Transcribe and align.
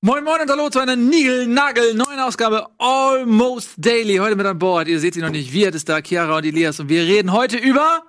Moin 0.00 0.22
Moin 0.22 0.40
und 0.40 0.48
hallo 0.48 0.70
zu 0.70 0.78
einer 0.78 0.94
Nigel-Nagel 0.94 1.94
neuen 1.94 2.20
Ausgabe 2.20 2.68
Almost 2.78 3.74
Daily. 3.78 4.18
Heute 4.18 4.36
mit 4.36 4.46
an 4.46 4.56
Bord. 4.56 4.86
Ihr 4.86 5.00
seht 5.00 5.14
sie 5.14 5.20
noch 5.20 5.30
nicht. 5.30 5.52
Wir, 5.52 5.72
das 5.72 5.78
ist 5.78 5.88
da 5.88 6.00
Chiara 6.00 6.36
und 6.36 6.46
Elias 6.46 6.78
und 6.78 6.88
wir 6.88 7.02
reden 7.02 7.32
heute 7.32 7.56
über. 7.56 8.04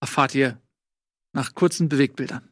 Erfahrt 0.00 0.36
ihr 0.36 0.62
nach 1.32 1.52
kurzen 1.52 1.88
Bewegbildern. 1.88 2.48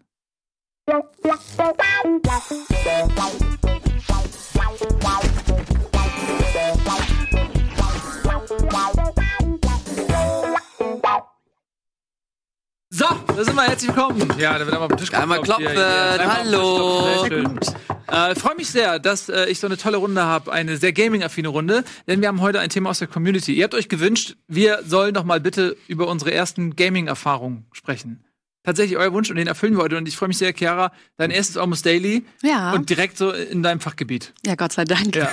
So, 13.00 13.06
da 13.34 13.44
sind 13.44 13.56
wir. 13.56 13.62
Herzlich 13.62 13.88
willkommen. 13.96 14.30
Ja, 14.38 14.58
da 14.58 14.66
wird 14.66 14.74
einmal 14.74 14.82
auf 14.82 14.88
den 14.88 14.98
Tisch 14.98 15.14
Einmal 15.14 15.38
geklopft. 15.38 15.60
klopfen. 15.62 15.74
Hier, 15.74 16.12
hier. 16.12 16.20
Einmal 16.20 16.36
Hallo. 16.36 17.24
klopfen. 17.24 17.58
Schön. 17.64 18.14
Äh, 18.14 18.34
Freue 18.34 18.56
mich 18.56 18.68
sehr, 18.68 18.98
dass 18.98 19.30
äh, 19.30 19.46
ich 19.46 19.58
so 19.58 19.68
eine 19.68 19.78
tolle 19.78 19.96
Runde 19.96 20.22
habe, 20.22 20.52
eine 20.52 20.76
sehr 20.76 20.92
gaming-affine 20.92 21.48
Runde, 21.48 21.82
denn 22.06 22.20
wir 22.20 22.28
haben 22.28 22.42
heute 22.42 22.60
ein 22.60 22.68
Thema 22.68 22.90
aus 22.90 22.98
der 22.98 23.08
Community. 23.08 23.54
Ihr 23.54 23.64
habt 23.64 23.74
euch 23.74 23.88
gewünscht, 23.88 24.36
wir 24.48 24.80
sollen 24.84 25.14
doch 25.14 25.24
mal 25.24 25.40
bitte 25.40 25.78
über 25.88 26.08
unsere 26.08 26.34
ersten 26.34 26.76
Gaming-Erfahrungen 26.76 27.64
sprechen. 27.72 28.22
Tatsächlich 28.64 28.98
euer 28.98 29.14
Wunsch 29.14 29.30
und 29.30 29.36
den 29.36 29.46
erfüllen 29.46 29.78
wir 29.78 29.82
heute. 29.82 29.96
Und 29.96 30.06
ich 30.06 30.14
freue 30.14 30.28
mich 30.28 30.36
sehr, 30.36 30.52
Chiara, 30.52 30.92
dein 31.16 31.30
erstes 31.30 31.56
Almost 31.56 31.86
Daily 31.86 32.26
Ja. 32.42 32.74
und 32.74 32.90
direkt 32.90 33.16
so 33.16 33.30
in 33.30 33.62
deinem 33.62 33.80
Fachgebiet. 33.80 34.34
ja, 34.44 34.56
Gott 34.56 34.72
sei 34.72 34.84
Dank. 34.84 35.16
Ja. 35.16 35.30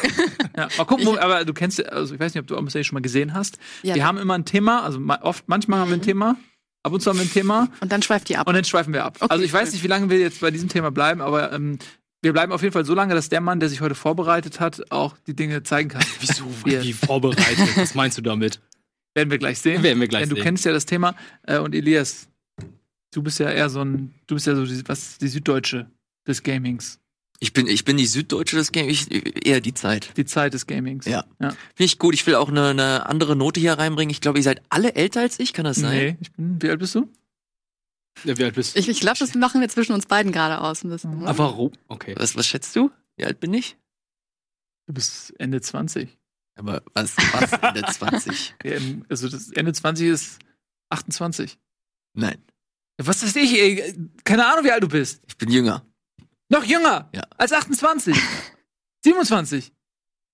ja. 0.56 0.70
Mal 0.78 0.86
gucken, 0.86 1.06
wo, 1.06 1.18
aber 1.18 1.44
du 1.44 1.54
kennst, 1.54 1.86
also 1.86 2.14
ich 2.14 2.20
weiß 2.22 2.34
nicht, 2.34 2.40
ob 2.42 2.48
du 2.48 2.56
Almost 2.56 2.76
Daily 2.76 2.86
schon 2.86 2.96
mal 2.96 3.02
gesehen 3.02 3.34
hast. 3.34 3.60
Ja. 3.84 3.94
Wir 3.96 4.06
haben 4.06 4.20
immer 4.20 4.36
ein 4.36 4.46
Thema, 4.46 4.84
also 4.84 5.02
oft, 5.22 5.50
manchmal 5.50 5.82
haben 5.82 5.90
wir 5.90 5.98
ein 5.98 6.02
Thema, 6.02 6.38
ab 6.88 6.94
und 6.94 7.02
zu 7.02 7.10
haben 7.10 7.18
wir 7.18 7.26
ein 7.26 7.32
Thema. 7.32 7.70
Und 7.80 7.92
dann 7.92 8.02
schweift 8.02 8.30
die 8.30 8.38
ab. 8.38 8.48
Und 8.48 8.56
dann 8.56 8.64
schweifen 8.64 8.94
wir 8.94 9.06
ab. 9.06 9.18
Okay, 9.20 9.28
also 9.30 9.44
ich 9.44 9.54
weiß 9.54 9.72
nicht, 9.72 9.84
wie 9.84 9.88
lange 9.88 10.10
wir 10.10 10.20
jetzt 10.20 10.42
bei 10.42 10.52
diesem 10.52 10.70
Thema 10.70 10.90
bleiben, 10.90 11.22
aber 11.22 11.54
ähm, 11.54 11.78
wir 12.22 12.34
bleiben 12.34 12.52
auf 12.52 12.62
jeden 12.62 12.74
Fall 12.74 12.86
so 12.86 12.96
lange, 12.96 13.14
dass 13.14 13.30
der 13.30 13.42
Mann, 13.42 13.60
der 13.60 13.70
sich 13.70 13.82
heute 13.82 13.96
vorbereitet 13.96 14.60
hat, 14.60 14.92
auch 14.92 15.16
die 15.28 15.36
Dinge 15.36 15.64
zeigen 15.64 15.90
kann. 15.90 16.04
Wieso? 16.20 16.46
Hier. 16.66 16.84
Wie 16.84 16.94
vorbereitet? 16.94 17.78
Was 17.78 17.94
meinst 17.94 18.18
du 18.18 18.22
damit? 18.22 18.60
Werden 19.14 19.32
wir 19.32 19.38
gleich 19.38 19.60
sehen. 19.60 19.84
Werden 19.84 20.00
wir 20.00 20.08
gleich 20.08 20.22
Denn 20.24 20.30
du 20.30 20.36
sehen. 20.36 20.44
kennst 20.44 20.66
ja 20.66 20.72
das 20.72 20.86
Thema. 20.86 21.16
Äh, 21.44 21.60
und 21.60 21.76
Elias, 21.76 22.28
du 23.12 23.22
bist 23.22 23.40
ja 23.40 23.50
eher 23.50 23.70
so 23.70 23.82
ein, 23.82 24.14
du 24.28 24.36
bist 24.36 24.48
ja 24.48 24.56
so 24.56 24.66
die, 24.66 24.88
was, 24.88 25.18
die 25.18 25.28
Süddeutsche 25.28 25.90
des 26.28 26.44
Gamings. 26.44 27.00
Ich 27.40 27.54
bin, 27.54 27.68
ich 27.68 27.86
bin 27.86 27.98
die 27.98 28.08
Süddeutsche 28.08 28.56
des 28.56 28.72
Game, 28.72 28.90
ich, 28.90 29.46
eher 29.46 29.62
die 29.62 29.74
Zeit. 29.74 30.12
Die 30.18 30.26
Zeit 30.26 30.54
des 30.56 30.66
Gamings. 30.66 31.06
Ja. 31.06 31.24
ja. 31.40 31.50
Finde 31.50 31.84
ich 31.84 32.00
gut. 32.00 32.16
Ich 32.16 32.26
will 32.26 32.36
auch 32.36 32.50
eine, 32.50 32.70
eine 32.70 33.06
andere 33.06 33.36
Note 33.36 33.60
hier 33.60 33.74
reinbringen. 33.74 34.10
Ich 34.10 34.22
glaube, 34.22 34.40
ihr 34.40 34.44
seid 34.44 34.64
alle 34.70 34.96
älter 34.96 35.22
als 35.22 35.40
ich, 35.40 35.54
kann 35.54 35.66
das 35.66 35.78
sein? 35.78 35.98
Nee, 35.98 36.18
ich 36.20 36.32
bin, 36.32 36.62
wie 36.62 36.70
alt 36.70 36.80
bist 36.80 36.96
du? 36.96 37.08
Ja, 38.24 38.36
wie 38.40 38.44
alt 38.44 38.56
bist 38.56 38.76
du? 38.76 38.80
Ich, 38.80 38.90
ich 38.90 39.00
glaube, 39.00 39.20
das 39.20 39.36
machen 39.36 39.62
wir 39.62 39.70
zwischen 39.70 39.94
uns 39.94 40.08
beiden 40.08 40.32
gerade 40.32 40.60
aus. 40.62 40.84
Ein 40.84 40.90
bisschen. 40.90 41.28
Ah, 41.28 41.38
warum? 41.38 41.72
Okay. 41.88 42.16
Was, 42.18 42.36
was 42.36 42.48
schätzt 42.48 42.76
du? 42.76 42.90
Wie 43.18 43.26
alt 43.26 43.40
bin 43.40 43.54
ich? 43.54 43.78
Du 44.88 44.94
bist 44.94 45.34
Ende 45.40 45.62
20. 45.62 46.18
Aber 46.56 46.82
was, 46.96 47.16
was 47.34 47.52
Ende 47.62 47.84
20? 47.86 48.56
Ja, 48.64 48.78
Also 49.10 49.30
das 49.30 49.52
Ende 49.52 49.74
20 49.74 50.08
ist 50.08 50.40
28. 50.90 51.60
Nein, 52.14 52.38
Was 52.98 53.22
ist 53.22 53.36
ich, 53.38 53.54
ey? 53.54 53.94
Keine 54.24 54.48
Ahnung, 54.52 54.66
wie 54.66 54.72
alt 54.72 54.82
du 54.82 54.88
bist. 54.88 55.22
ich 55.28 55.38
bin 55.38 55.52
jünger. 55.52 55.86
Noch 56.50 56.64
jünger 56.64 57.10
Ja. 57.14 57.24
als 57.38 57.52
28. 57.54 58.16
27. 59.04 59.72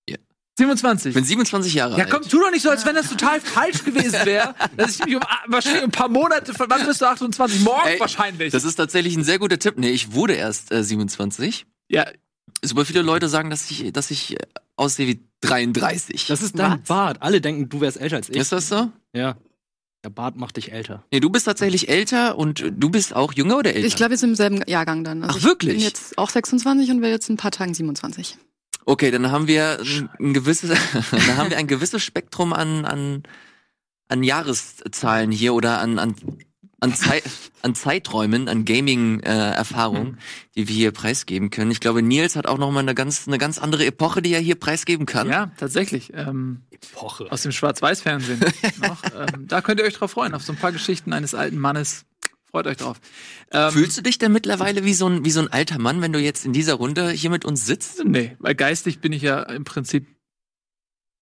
Ja. 0.09 0.17
27. 0.57 1.09
Ich 1.09 1.15
bin 1.15 1.23
27 1.23 1.73
Jahre 1.73 1.97
ja, 1.97 2.03
alt. 2.05 2.11
komm, 2.11 2.21
tu 2.23 2.39
doch 2.39 2.51
nicht 2.51 2.61
so, 2.61 2.69
als 2.69 2.85
wenn 2.85 2.95
das 2.95 3.09
total 3.09 3.41
falsch 3.41 3.83
gewesen 3.83 4.25
wäre. 4.25 4.55
dass 4.77 4.99
ich 4.99 5.05
mich 5.05 5.15
um 5.15 5.21
wahrscheinlich 5.47 5.83
um 5.83 5.87
ein 5.89 5.91
paar 5.91 6.09
Monate, 6.09 6.53
von 6.53 6.69
wann 6.69 6.85
bist 6.85 7.01
du 7.01 7.05
28? 7.07 7.61
Morgen 7.61 7.87
Ey, 7.87 7.99
wahrscheinlich. 7.99 8.51
Das 8.51 8.63
ist 8.63 8.75
tatsächlich 8.75 9.15
ein 9.15 9.23
sehr 9.23 9.39
guter 9.39 9.57
Tipp. 9.59 9.75
Nee, 9.77 9.91
ich 9.91 10.13
wurde 10.13 10.33
erst 10.33 10.71
äh, 10.71 10.83
27. 10.83 11.65
ja, 11.89 12.05
Super 12.65 12.85
viele 12.85 13.01
Leute 13.01 13.27
sagen, 13.27 13.49
dass 13.49 13.69
ich, 13.71 13.91
dass 13.91 14.09
ich 14.09 14.33
äh, 14.35 14.37
aussehe 14.77 15.07
wie 15.07 15.19
33. 15.41 16.27
Das 16.27 16.41
ist 16.41 16.57
dein 16.57 16.79
Was? 16.79 16.87
Bart. 16.87 17.21
Alle 17.21 17.41
denken, 17.41 17.67
du 17.67 17.81
wärst 17.81 17.99
älter 17.99 18.15
als 18.17 18.29
ich. 18.29 18.37
ist 18.37 18.51
das 18.53 18.69
so? 18.69 18.89
Ja. 19.13 19.35
Der 20.03 20.09
Bart 20.09 20.35
macht 20.35 20.57
dich 20.57 20.73
älter. 20.73 21.05
Nee, 21.11 21.21
du 21.21 21.29
bist 21.29 21.45
tatsächlich 21.45 21.87
älter 21.87 22.37
und 22.37 22.63
du 22.75 22.89
bist 22.89 23.15
auch 23.15 23.31
jünger 23.31 23.57
oder 23.57 23.73
älter? 23.73 23.87
Ich 23.87 23.95
glaube, 23.95 24.11
wir 24.11 24.17
sind 24.17 24.31
im 24.31 24.35
selben 24.35 24.61
Jahrgang 24.67 25.05
dann. 25.05 25.23
Also 25.23 25.35
Ach, 25.35 25.37
ich 25.37 25.43
wirklich? 25.45 25.75
bin 25.75 25.81
jetzt 25.81 26.17
auch 26.17 26.29
26 26.29 26.91
und 26.91 27.01
werde 27.01 27.13
jetzt 27.13 27.29
in 27.29 27.35
ein 27.35 27.37
paar 27.37 27.51
Tagen 27.51 27.73
27. 27.73 28.37
Okay, 28.85 29.11
dann 29.11 29.31
haben 29.31 29.47
wir 29.47 29.79
ein, 29.79 30.09
ein 30.19 30.33
gewisses, 30.33 30.71
dann 31.11 31.37
haben 31.37 31.49
wir 31.49 31.57
ein 31.57 31.67
gewisses 31.67 32.03
Spektrum 32.03 32.51
an, 32.51 32.83
an, 32.83 33.23
an 34.09 34.23
Jahreszahlen 34.23 35.31
hier 35.31 35.53
oder 35.53 35.79
an, 35.79 35.99
an, 35.99 36.15
an, 36.83 36.93
Zei 36.95 37.21
an 37.61 37.75
Zeiträumen, 37.75 38.49
an 38.49 38.65
Gaming-Erfahrungen, 38.65 40.19
die 40.55 40.67
wir 40.67 40.75
hier 40.75 40.91
preisgeben 40.91 41.49
können. 41.49 41.71
Ich 41.71 41.79
glaube, 41.79 42.01
Nils 42.01 42.35
hat 42.35 42.45
auch 42.45 42.57
noch 42.57 42.71
mal 42.71 42.81
eine 42.81 42.93
ganz, 42.93 43.27
eine 43.27 43.37
ganz 43.37 43.57
andere 43.57 43.85
Epoche, 43.85 44.21
die 44.21 44.33
er 44.33 44.41
hier 44.41 44.55
preisgeben 44.55 45.05
kann. 45.05 45.29
ja, 45.29 45.51
tatsächlich. 45.57 46.11
Ähm, 46.13 46.63
Epoche. 46.69 47.31
aus 47.31 47.41
dem 47.41 47.51
Schwarz-Weiß-Fernsehen. 47.51 48.39
Ähm, 49.13 49.47
da 49.47 49.61
könnt 49.61 49.79
ihr 49.79 49.85
euch 49.85 49.93
drauf 49.93 50.11
freuen, 50.11 50.33
auf 50.33 50.43
so 50.43 50.51
ein 50.51 50.57
paar 50.57 50.71
Geschichten 50.71 51.13
eines 51.13 51.35
alten 51.35 51.57
Mannes. 51.57 52.05
Freut 52.49 52.67
euch 52.67 52.77
drauf. 52.77 52.99
Ähm, 53.51 53.71
Fühlst 53.71 53.97
du 53.97 54.01
dich 54.01 54.17
denn 54.17 54.31
mittlerweile 54.31 54.83
wie 54.83 54.93
so, 54.93 55.07
ein, 55.07 55.23
wie 55.25 55.31
so 55.31 55.39
ein 55.39 55.51
alter 55.51 55.79
Mann, 55.79 56.01
wenn 56.01 56.13
du 56.13 56.19
jetzt 56.19 56.45
in 56.45 56.53
dieser 56.53 56.75
Runde 56.75 57.09
hier 57.11 57.29
mit 57.29 57.45
uns 57.45 57.65
sitzt? 57.65 58.03
Nee, 58.03 58.35
weil 58.39 58.55
geistig 58.55 58.99
bin 58.99 59.13
ich 59.13 59.21
ja 59.21 59.41
im 59.43 59.63
Prinzip, 59.63 60.07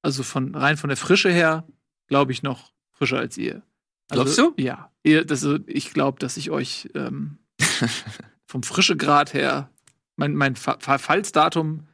also 0.02 0.24
von 0.24 0.56
rein 0.56 0.78
von 0.78 0.90
der 0.90 0.98
Frische 0.98 1.32
her, 1.32 1.66
glaube 2.08 2.32
ich 2.32 2.44
noch 2.44 2.72
frischer 2.92 3.20
als 3.20 3.38
ihr. 3.38 3.64
Also, 4.12 4.24
Glaubst 4.24 4.38
du? 4.38 4.54
Ja. 4.62 4.92
Ihr, 5.04 5.26
das, 5.26 5.48
ich 5.68 5.94
glaube, 5.94 6.20
dass 6.20 6.38
ich 6.38 6.52
euch 6.52 6.90
ähm, 6.96 7.38
vom 8.46 8.64
Frischegrad 8.64 9.34
her, 9.34 9.70
mein, 10.16 10.36
mein 10.36 10.56
Ver 10.56 10.78
Verfallsdatum 10.80 11.88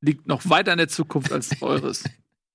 liegt 0.00 0.26
noch 0.26 0.48
weiter 0.48 0.72
in 0.72 0.78
der 0.78 0.88
Zukunft 0.88 1.32
als 1.32 1.50
eures. 1.62 2.04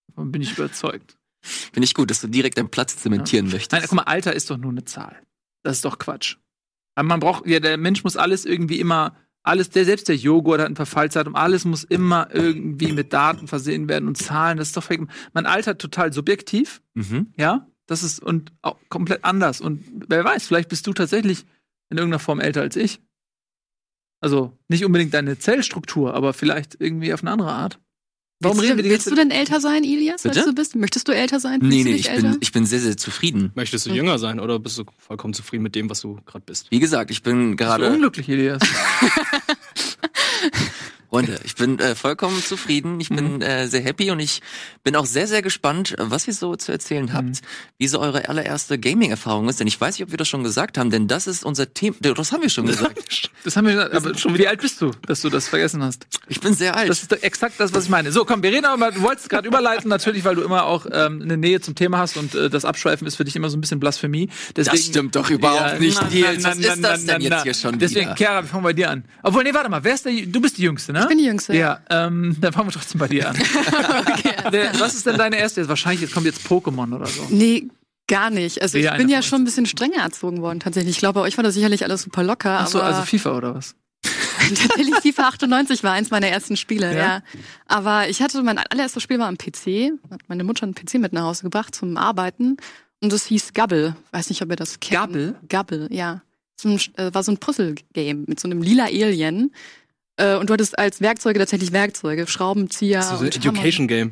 Davon 0.08 0.32
bin 0.32 0.42
ich 0.42 0.58
überzeugt. 0.58 1.18
Finde 1.42 1.86
ich 1.86 1.94
gut, 1.94 2.10
dass 2.10 2.22
du 2.22 2.28
direkt 2.28 2.58
deinen 2.58 2.70
Platz 2.70 2.98
zementieren 2.98 3.46
möchtest. 3.48 3.72
Nein, 3.72 3.84
guck 3.84 3.94
mal, 3.94 4.04
Alter 4.04 4.34
ist 4.34 4.50
doch 4.50 4.58
nur 4.58 4.72
eine 4.72 4.84
Zahl. 4.84 5.16
Das 5.64 5.78
ist 5.78 5.86
doch 5.86 5.98
Quatsch. 6.00 6.38
Aber 6.96 7.08
man 7.08 7.20
braucht, 7.20 7.46
ja, 7.46 7.60
der 7.60 7.78
Mensch 7.78 8.04
muss 8.04 8.18
alles 8.18 8.46
irgendwie 8.46 8.80
immer, 8.80 9.16
alles, 9.44 9.70
der, 9.70 9.86
selbst 9.86 10.08
der 10.08 10.16
Joghurt 10.16 10.60
hat 10.60 10.68
ein 10.70 10.76
Verfallsdatum, 10.76 11.36
alles 11.36 11.66
muss 11.66 11.84
immer 11.84 12.30
irgendwie 12.34 12.94
mit 12.94 13.14
Daten 13.14 13.48
versehen 13.48 13.88
werden 13.88 14.08
und 14.08 14.18
Zahlen, 14.18 14.58
das 14.58 14.70
ist 14.70 14.78
doch. 14.78 14.90
Man 15.34 15.46
altert 15.46 15.80
total 15.80 16.12
subjektiv, 16.14 16.82
Mhm. 16.96 17.34
ja, 17.38 17.68
das 17.88 18.04
ist 18.04 18.20
und 18.22 18.52
auch 18.62 18.78
komplett 18.90 19.24
anders. 19.24 19.62
Und 19.62 19.84
wer 20.08 20.24
weiß, 20.24 20.48
vielleicht 20.48 20.70
bist 20.70 20.88
du 20.88 20.94
tatsächlich 20.94 21.46
in 21.90 21.98
irgendeiner 21.98 22.20
Form 22.20 22.40
älter 22.40 22.62
als 22.62 22.76
ich. 22.76 23.00
Also 24.22 24.54
nicht 24.70 24.86
unbedingt 24.86 25.14
deine 25.14 25.38
Zellstruktur, 25.38 26.14
aber 26.16 26.34
vielleicht 26.34 26.78
irgendwie 26.80 27.14
auf 27.14 27.22
eine 27.22 27.32
andere 27.32 27.52
Art. 27.52 27.80
Warum 28.42 28.58
willst 28.58 28.70
reden 28.70 28.78
wir 28.78 28.84
du, 28.84 28.90
die 28.90 28.94
willst 28.94 29.10
du 29.12 29.16
denn 29.16 29.32
älter 29.32 29.62
sein, 29.62 29.84
Ilias, 29.84 30.24
Bitte? 30.24 30.40
als 30.40 30.46
du 30.46 30.54
bist? 30.54 30.76
Möchtest 30.76 31.08
du 31.08 31.14
älter 31.14 31.40
sein? 31.40 31.60
Nee, 31.62 31.84
Fühlst 31.84 31.86
nee, 31.86 31.96
ich 31.96 32.10
älter? 32.10 32.30
bin, 32.32 32.38
ich 32.42 32.52
bin 32.52 32.66
sehr, 32.66 32.80
sehr 32.80 32.98
zufrieden. 32.98 33.52
Möchtest 33.56 33.86
du 33.86 33.92
Hm. 33.92 33.96
jünger 33.98 34.20
sein 34.20 34.40
oder 34.40 34.60
bist 34.60 34.78
du 34.78 34.84
vollkommen 34.98 35.34
zufrieden 35.34 35.64
mit 35.64 35.74
dem, 35.76 35.90
was 35.90 36.02
du 36.02 36.20
gerade 36.26 36.44
bist? 36.46 36.70
Wie 36.72 36.80
gesagt, 36.80 37.12
ich 37.12 37.24
bin 37.24 37.56
gerade. 37.56 37.90
unglücklich, 37.90 38.28
Elias? 38.28 38.62
Freunde, 41.16 41.40
ich 41.44 41.56
bin 41.56 41.80
äh, 41.80 41.96
vollkommen 41.96 42.42
zufrieden. 42.44 43.00
Ich 43.00 43.10
Mhm. 43.10 43.16
bin 43.16 43.42
äh, 43.42 43.68
sehr 43.68 43.82
happy 43.82 44.12
und 44.12 44.20
ich 44.20 44.42
bin 44.84 44.96
auch 44.96 45.06
sehr, 45.06 45.28
sehr 45.28 45.42
gespannt, 45.42 45.96
was 45.98 46.28
ihr 46.28 46.34
so 46.34 46.56
zu 46.56 46.72
erzählen 46.72 47.14
habt, 47.14 47.26
Mhm. 47.28 47.34
wie 47.78 47.88
so 47.88 48.00
eure 48.00 48.28
allererste 48.30 48.78
Gaming-Erfahrung 48.78 49.48
ist. 49.50 49.60
Denn 49.60 49.68
ich 49.68 49.80
weiß 49.80 49.96
nicht, 49.98 50.04
ob 50.06 50.12
wir 50.12 50.18
das 50.18 50.28
schon 50.28 50.44
gesagt 50.44 50.78
haben, 50.78 50.90
denn 50.90 51.08
das 51.08 51.28
ist 51.28 51.46
unser 51.46 51.74
Thema. 51.74 51.96
Das 52.02 52.32
haben 52.32 52.42
wir 52.42 52.50
schon 52.50 52.66
gesagt. 52.66 53.30
Das 53.46 53.56
haben 53.56 53.68
wir 53.68 53.74
gesagt, 53.74 53.94
aber 53.94 54.18
schon 54.18 54.36
wie 54.40 54.48
alt 54.48 54.60
bist 54.60 54.82
du, 54.82 54.90
dass 55.06 55.22
du 55.22 55.30
das 55.30 55.48
vergessen 55.48 55.84
hast? 55.84 56.08
Ich 56.28 56.40
bin 56.42 56.56
sehr 56.56 56.76
alt. 56.76 56.90
Das 56.90 57.04
ist 57.04 57.12
doch 57.12 57.22
exakt 57.22 57.60
das, 57.60 57.74
was 57.76 57.84
ich 57.84 57.90
meine. 57.92 58.12
So, 58.12 58.26
komm, 58.26 58.42
wir 58.42 58.52
reden 58.52 58.66
aber 58.66 58.78
mal, 58.78 58.92
du 58.92 59.02
wolltest 59.04 59.30
gerade 59.30 59.48
überleiten, 59.48 59.88
natürlich, 59.88 60.26
weil 60.26 60.34
du 60.34 60.42
immer 60.42 60.66
auch 60.66 60.88
ähm, 60.92 61.22
eine 61.22 61.38
Nähe 61.38 61.62
zum 61.62 61.76
Thema 61.76 62.00
hast 62.00 62.18
und 62.18 62.34
äh, 62.34 62.50
das 62.50 62.66
Abschweifen 62.66 63.06
ist 63.06 63.18
für 63.18 63.24
dich 63.24 63.36
immer 63.36 63.50
so 63.52 63.58
ein 63.58 63.62
bisschen 63.62 63.80
Blasphemie. 63.80 64.30
Deswegen, 64.56 64.76
das 64.78 64.86
stimmt 64.88 65.16
doch 65.16 65.30
überhaupt 65.30 65.74
Ja, 65.74 65.80
nicht, 65.80 66.12
Nils. 66.12 66.44
Was 66.44 66.58
ist 66.58 66.84
das 66.84 67.06
denn 67.06 67.18
na, 67.22 67.36
jetzt 67.36 67.44
hier 67.44 67.54
schon 67.54 67.78
Deswegen, 67.78 68.08
wieder? 68.08 68.16
Chiara, 68.16 68.42
wir 68.42 68.50
fangen 68.50 68.64
bei 68.64 68.74
dir 68.74 68.90
an. 68.90 69.06
Obwohl, 69.22 69.44
nee, 69.44 69.54
warte 69.54 69.70
mal, 69.70 69.84
wer 69.84 69.94
ist 69.94 70.06
der, 70.06 70.14
du 70.26 70.42
bist 70.42 70.58
die 70.58 70.64
Jüngste, 70.64 70.92
ne? 70.92 71.05
Ich 71.06 71.10
bin 71.10 71.18
die 71.18 71.26
Jüngste. 71.26 71.56
Ja, 71.56 71.80
ähm, 71.90 72.36
dann 72.42 72.54
fangen 72.54 72.68
wir 72.68 72.74
trotzdem 72.74 73.00
bei 73.00 73.08
dir 73.08 73.30
an. 73.30 73.38
Der, 74.52 74.72
was 74.80 74.96
ist 74.96 75.06
denn 75.06 75.18
deine 75.18 75.38
erste? 75.38 75.68
Wahrscheinlich 75.68 76.02
jetzt 76.02 76.14
kommt 76.14 76.26
jetzt 76.26 76.46
Pokémon 76.46 76.94
oder 76.96 77.08
so. 77.08 77.26
Nee, 77.30 77.68
gar 78.08 78.30
nicht. 78.30 78.62
Also 78.62 78.78
ich 78.78 78.92
bin 78.92 79.10
ja 79.10 79.22
schon 79.22 79.42
ein 79.42 79.46
bisschen 79.46 79.66
strenger 79.66 80.02
erzogen 80.04 80.42
worden 80.42 80.60
tatsächlich. 80.60 80.96
Ich 80.96 81.00
glaube, 81.00 81.20
bei 81.20 81.26
euch 81.26 81.38
war 81.38 81.44
das 81.44 81.54
sicherlich 81.54 81.84
alles 81.84 82.04
super 82.04 82.24
locker. 82.24 82.60
Achso, 82.60 82.80
aber 82.80 82.88
also 82.88 83.02
FIFA 83.04 83.38
oder 83.38 83.56
was? 83.56 83.76
tatsächlich 84.54 84.96
FIFA 84.96 85.30
98 85.30 85.84
war 85.84 85.94
eins 85.94 86.12
meiner 86.12 86.28
ersten 86.28 86.58
Spiele, 86.58 86.94
Ja? 86.94 87.04
ja. 87.04 87.22
Aber 87.68 88.10
ich 88.10 88.22
hatte, 88.22 88.44
mein 88.44 88.58
allererstes 88.60 89.02
Spiel 89.02 89.18
war 89.20 89.28
am 89.28 89.38
PC. 89.38 89.94
Hat 90.12 90.22
meine 90.28 90.44
Mutter 90.44 90.64
einen 90.64 90.76
PC 90.76 90.96
mit 90.96 91.14
nach 91.14 91.24
Hause 91.24 91.44
gebracht 91.44 91.74
zum 91.74 91.98
Arbeiten. 91.98 92.58
Und 93.02 93.12
das 93.12 93.26
hieß 93.26 93.54
Gabble. 93.54 93.96
Weiß 94.12 94.30
nicht, 94.30 94.42
ob 94.42 94.50
ihr 94.50 94.56
das 94.56 94.80
kennt. 94.80 95.00
Gabble? 95.00 95.36
Gabble, 95.50 95.88
ja. 95.92 96.22
So 96.58 96.70
ein, 96.70 96.80
äh, 96.98 97.14
war 97.14 97.24
so 97.24 97.32
ein 97.32 97.38
Puzzle-Game 97.38 98.26
mit 98.28 98.40
so 98.40 98.48
einem 98.48 98.62
lila 98.62 98.86
Alien. 98.86 99.52
Äh, 100.18 100.36
und 100.38 100.50
du 100.50 100.54
hattest 100.54 100.78
als 100.78 101.02
Werkzeuge 101.02 101.40
tatsächlich 101.40 101.72
Werkzeuge, 101.72 102.28
Schraubenzieher. 102.28 103.00
Das 103.00 103.12
ist 103.12 103.20
so 103.20 103.26
ein. 103.26 103.32
Education 103.32 103.88
Game. 103.88 104.12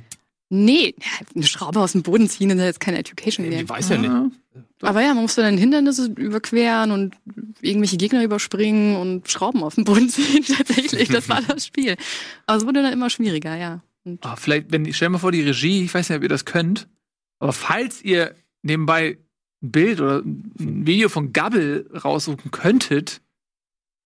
Nee, 0.49 0.93
eine 1.35 1.45
Schraube 1.47 1.79
aus 1.79 1.93
dem 1.93 2.03
Boden 2.03 2.29
ziehen 2.29 2.51
ist 2.51 2.59
ja 2.59 2.65
jetzt 2.65 2.79
keine 2.79 2.99
Education 2.99 3.43
Die 3.45 3.49
Game. 3.55 3.67
weiß 3.69 3.89
ja 3.89 3.97
nicht. 3.97 4.11
Aber 4.81 5.01
ja, 5.01 5.13
man 5.13 5.23
musste 5.23 5.41
dann 5.41 5.57
Hindernisse 5.57 6.07
überqueren 6.15 6.91
und 6.91 7.15
irgendwelche 7.61 7.97
Gegner 7.97 8.23
überspringen 8.23 8.95
und 8.97 9.31
Schrauben 9.31 9.63
aus 9.63 9.75
dem 9.75 9.83
Boden 9.85 10.09
ziehen. 10.09 10.43
Tatsächlich, 10.45 11.09
das 11.09 11.27
war 11.27 11.41
das 11.41 11.65
Spiel. 11.65 11.95
Aber 12.45 12.57
es 12.59 12.65
wurde 12.65 12.83
dann 12.83 12.93
immer 12.93 13.09
schwieriger, 13.09 13.55
ja. 13.55 13.81
Und 14.03 14.23
Ah, 14.23 14.35
vielleicht, 14.35 14.71
wenn, 14.71 14.93
stell 14.93 15.07
dir 15.07 15.13
mal 15.13 15.17
vor, 15.17 15.31
die 15.31 15.41
Regie, 15.41 15.85
ich 15.85 15.93
weiß 15.93 16.09
nicht, 16.09 16.17
ob 16.17 16.23
ihr 16.23 16.29
das 16.29 16.45
könnt, 16.45 16.87
aber 17.39 17.53
falls 17.53 18.03
ihr 18.03 18.35
nebenbei 18.61 19.17
ein 19.63 19.71
Bild 19.71 20.01
oder 20.01 20.19
ein 20.19 20.85
Video 20.85 21.09
von 21.09 21.33
Gabel 21.33 21.89
raussuchen 22.03 22.51
könntet, 22.51 23.21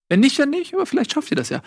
wenn 0.10 0.20
nicht, 0.20 0.38
dann 0.40 0.50
nicht, 0.50 0.74
aber 0.74 0.86
vielleicht 0.86 1.14
schafft 1.14 1.32
ihr 1.32 1.38
das 1.38 1.50
ja. 1.50 1.62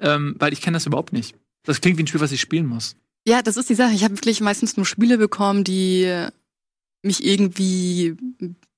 Ähm, 0.00 0.34
weil 0.38 0.52
ich 0.52 0.60
kenne 0.60 0.76
das 0.76 0.86
überhaupt 0.86 1.12
nicht. 1.12 1.34
Das 1.64 1.80
klingt 1.80 1.98
wie 1.98 2.02
ein 2.02 2.06
Spiel, 2.06 2.20
was 2.20 2.32
ich 2.32 2.40
spielen 2.40 2.66
muss. 2.66 2.96
ja, 3.26 3.40
das 3.42 3.56
ist 3.56 3.68
die 3.70 3.74
Sache. 3.74 3.94
Ich 3.94 4.04
habe 4.04 4.14
wirklich 4.16 4.40
meistens 4.40 4.76
nur 4.76 4.84
Spiele 4.86 5.16
bekommen, 5.18 5.64
die 5.64 6.26
mich 7.02 7.24
irgendwie 7.24 8.16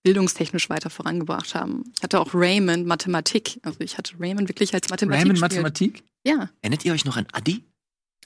bildungstechnisch 0.02 0.68
weiter 0.70 0.88
vorangebracht 0.90 1.54
haben. 1.54 1.84
Ich 1.96 2.02
hatte 2.02 2.20
auch 2.20 2.32
Raymond 2.34 2.86
Mathematik. 2.86 3.58
Also 3.62 3.80
ich 3.80 3.98
hatte 3.98 4.14
Raymond 4.20 4.48
wirklich 4.48 4.72
als 4.74 4.88
Mathematik. 4.88 5.22
Raymond 5.22 5.40
gespielt. 5.40 5.62
Mathematik? 5.62 6.02
Ja. 6.24 6.48
Erinnert 6.62 6.84
ihr 6.84 6.92
euch 6.92 7.04
noch 7.04 7.16
an 7.16 7.26
Adi? 7.32 7.64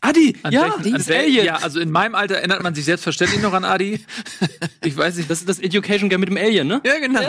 Adi! 0.03 0.35
An 0.43 0.53
Ja, 0.53 0.75
welchen- 0.83 0.95
an 0.95 1.03
Alien. 1.09 1.45
Ja, 1.47 1.57
also 1.57 1.79
in 1.81 1.91
meinem 1.91 2.15
Alter 2.15 2.37
erinnert 2.37 2.63
man 2.63 2.75
sich 2.75 2.85
selbstverständlich 2.87 3.41
noch 3.43 3.53
an 3.53 3.65
Adi. 3.65 4.05
Ich 4.85 4.97
weiß 4.97 5.17
nicht. 5.17 5.29
Das 5.31 5.41
ist 5.41 5.49
das 5.49 5.59
Education 5.59 6.09
Game 6.09 6.21
mit 6.21 6.31
dem 6.31 6.39
Alien, 6.39 6.67
ne? 6.67 6.81
Ja, 6.87 6.99
genau. 6.99 7.21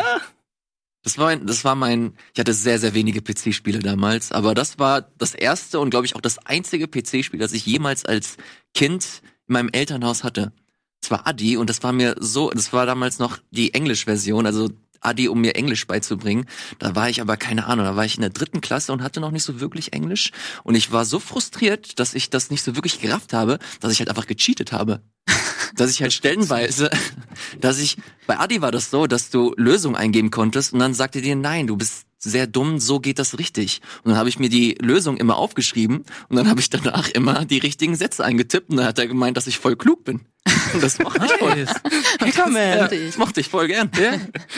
Das 1.03 1.17
war, 1.17 1.29
ein, 1.29 1.47
das 1.47 1.63
war 1.63 1.75
mein, 1.75 2.13
ich 2.33 2.39
hatte 2.39 2.53
sehr, 2.53 2.77
sehr 2.77 2.93
wenige 2.93 3.21
PC-Spiele 3.21 3.79
damals, 3.79 4.31
aber 4.31 4.53
das 4.53 4.77
war 4.77 5.01
das 5.17 5.33
erste 5.33 5.79
und 5.79 5.89
glaube 5.89 6.05
ich 6.05 6.15
auch 6.15 6.21
das 6.21 6.37
einzige 6.45 6.87
PC-Spiel, 6.87 7.39
das 7.39 7.53
ich 7.53 7.65
jemals 7.65 8.05
als 8.05 8.37
Kind 8.75 9.21
in 9.47 9.53
meinem 9.53 9.69
Elternhaus 9.71 10.23
hatte. 10.23 10.53
Das 11.01 11.09
war 11.09 11.25
Adi 11.25 11.57
und 11.57 11.69
das 11.69 11.81
war 11.81 11.91
mir 11.91 12.15
so, 12.19 12.51
das 12.51 12.71
war 12.71 12.85
damals 12.85 13.17
noch 13.17 13.39
die 13.49 13.73
Englisch-Version, 13.73 14.45
also 14.45 14.69
Adi, 15.01 15.27
um 15.27 15.41
mir 15.41 15.55
Englisch 15.55 15.87
beizubringen. 15.87 16.45
Da 16.79 16.95
war 16.95 17.09
ich 17.09 17.21
aber 17.21 17.37
keine 17.37 17.65
Ahnung, 17.65 17.85
da 17.85 17.95
war 17.95 18.05
ich 18.05 18.15
in 18.15 18.21
der 18.21 18.29
dritten 18.29 18.61
Klasse 18.61 18.93
und 18.93 19.03
hatte 19.03 19.19
noch 19.19 19.31
nicht 19.31 19.43
so 19.43 19.59
wirklich 19.59 19.93
Englisch 19.93 20.31
und 20.63 20.75
ich 20.75 20.91
war 20.91 21.05
so 21.05 21.19
frustriert, 21.19 21.99
dass 21.99 22.13
ich 22.13 22.29
das 22.29 22.49
nicht 22.49 22.63
so 22.63 22.75
wirklich 22.75 23.01
gerafft 23.01 23.33
habe, 23.33 23.59
dass 23.79 23.91
ich 23.91 23.99
halt 23.99 24.09
einfach 24.09 24.27
gecheatet 24.27 24.71
habe. 24.71 25.01
dass 25.75 25.91
ich 25.91 26.01
halt 26.01 26.13
stellenweise, 26.13 26.89
dass 27.61 27.79
ich, 27.79 27.97
bei 28.27 28.39
Adi 28.39 28.61
war 28.61 28.71
das 28.71 28.89
so, 28.89 29.07
dass 29.07 29.29
du 29.29 29.53
Lösungen 29.57 29.95
eingeben 29.95 30.31
konntest 30.31 30.73
und 30.73 30.79
dann 30.79 30.93
sagte 30.93 31.21
dir, 31.21 31.35
nein, 31.35 31.67
du 31.67 31.77
bist 31.77 32.05
sehr 32.17 32.47
dumm, 32.47 32.79
so 32.79 32.99
geht 32.99 33.19
das 33.19 33.39
richtig. 33.39 33.81
Und 34.03 34.11
dann 34.11 34.17
habe 34.17 34.29
ich 34.29 34.37
mir 34.37 34.49
die 34.49 34.77
Lösung 34.79 35.17
immer 35.17 35.37
aufgeschrieben 35.37 36.05
und 36.29 36.35
dann 36.35 36.49
habe 36.49 36.59
ich 36.59 36.69
danach 36.69 37.09
immer 37.09 37.45
die 37.45 37.57
richtigen 37.57 37.95
Sätze 37.95 38.23
eingetippt 38.23 38.69
und 38.69 38.77
dann 38.77 38.85
hat 38.85 38.99
er 38.99 39.07
gemeint, 39.07 39.37
dass 39.37 39.47
ich 39.47 39.57
voll 39.57 39.75
klug 39.75 40.03
bin. 40.03 40.21
Das 40.81 40.99
mochte 40.99 41.25
ich 41.25 41.31
voll. 41.33 41.55
Nice. 41.55 41.73
Hackerman. 42.19 42.53
Das 42.53 42.75
Ja, 42.75 42.81
mochte 42.81 42.95
ich. 42.95 43.05
das 43.07 43.17
mochte 43.17 43.39
ich 43.41 43.49
voll 43.49 43.67
gern. 43.67 43.89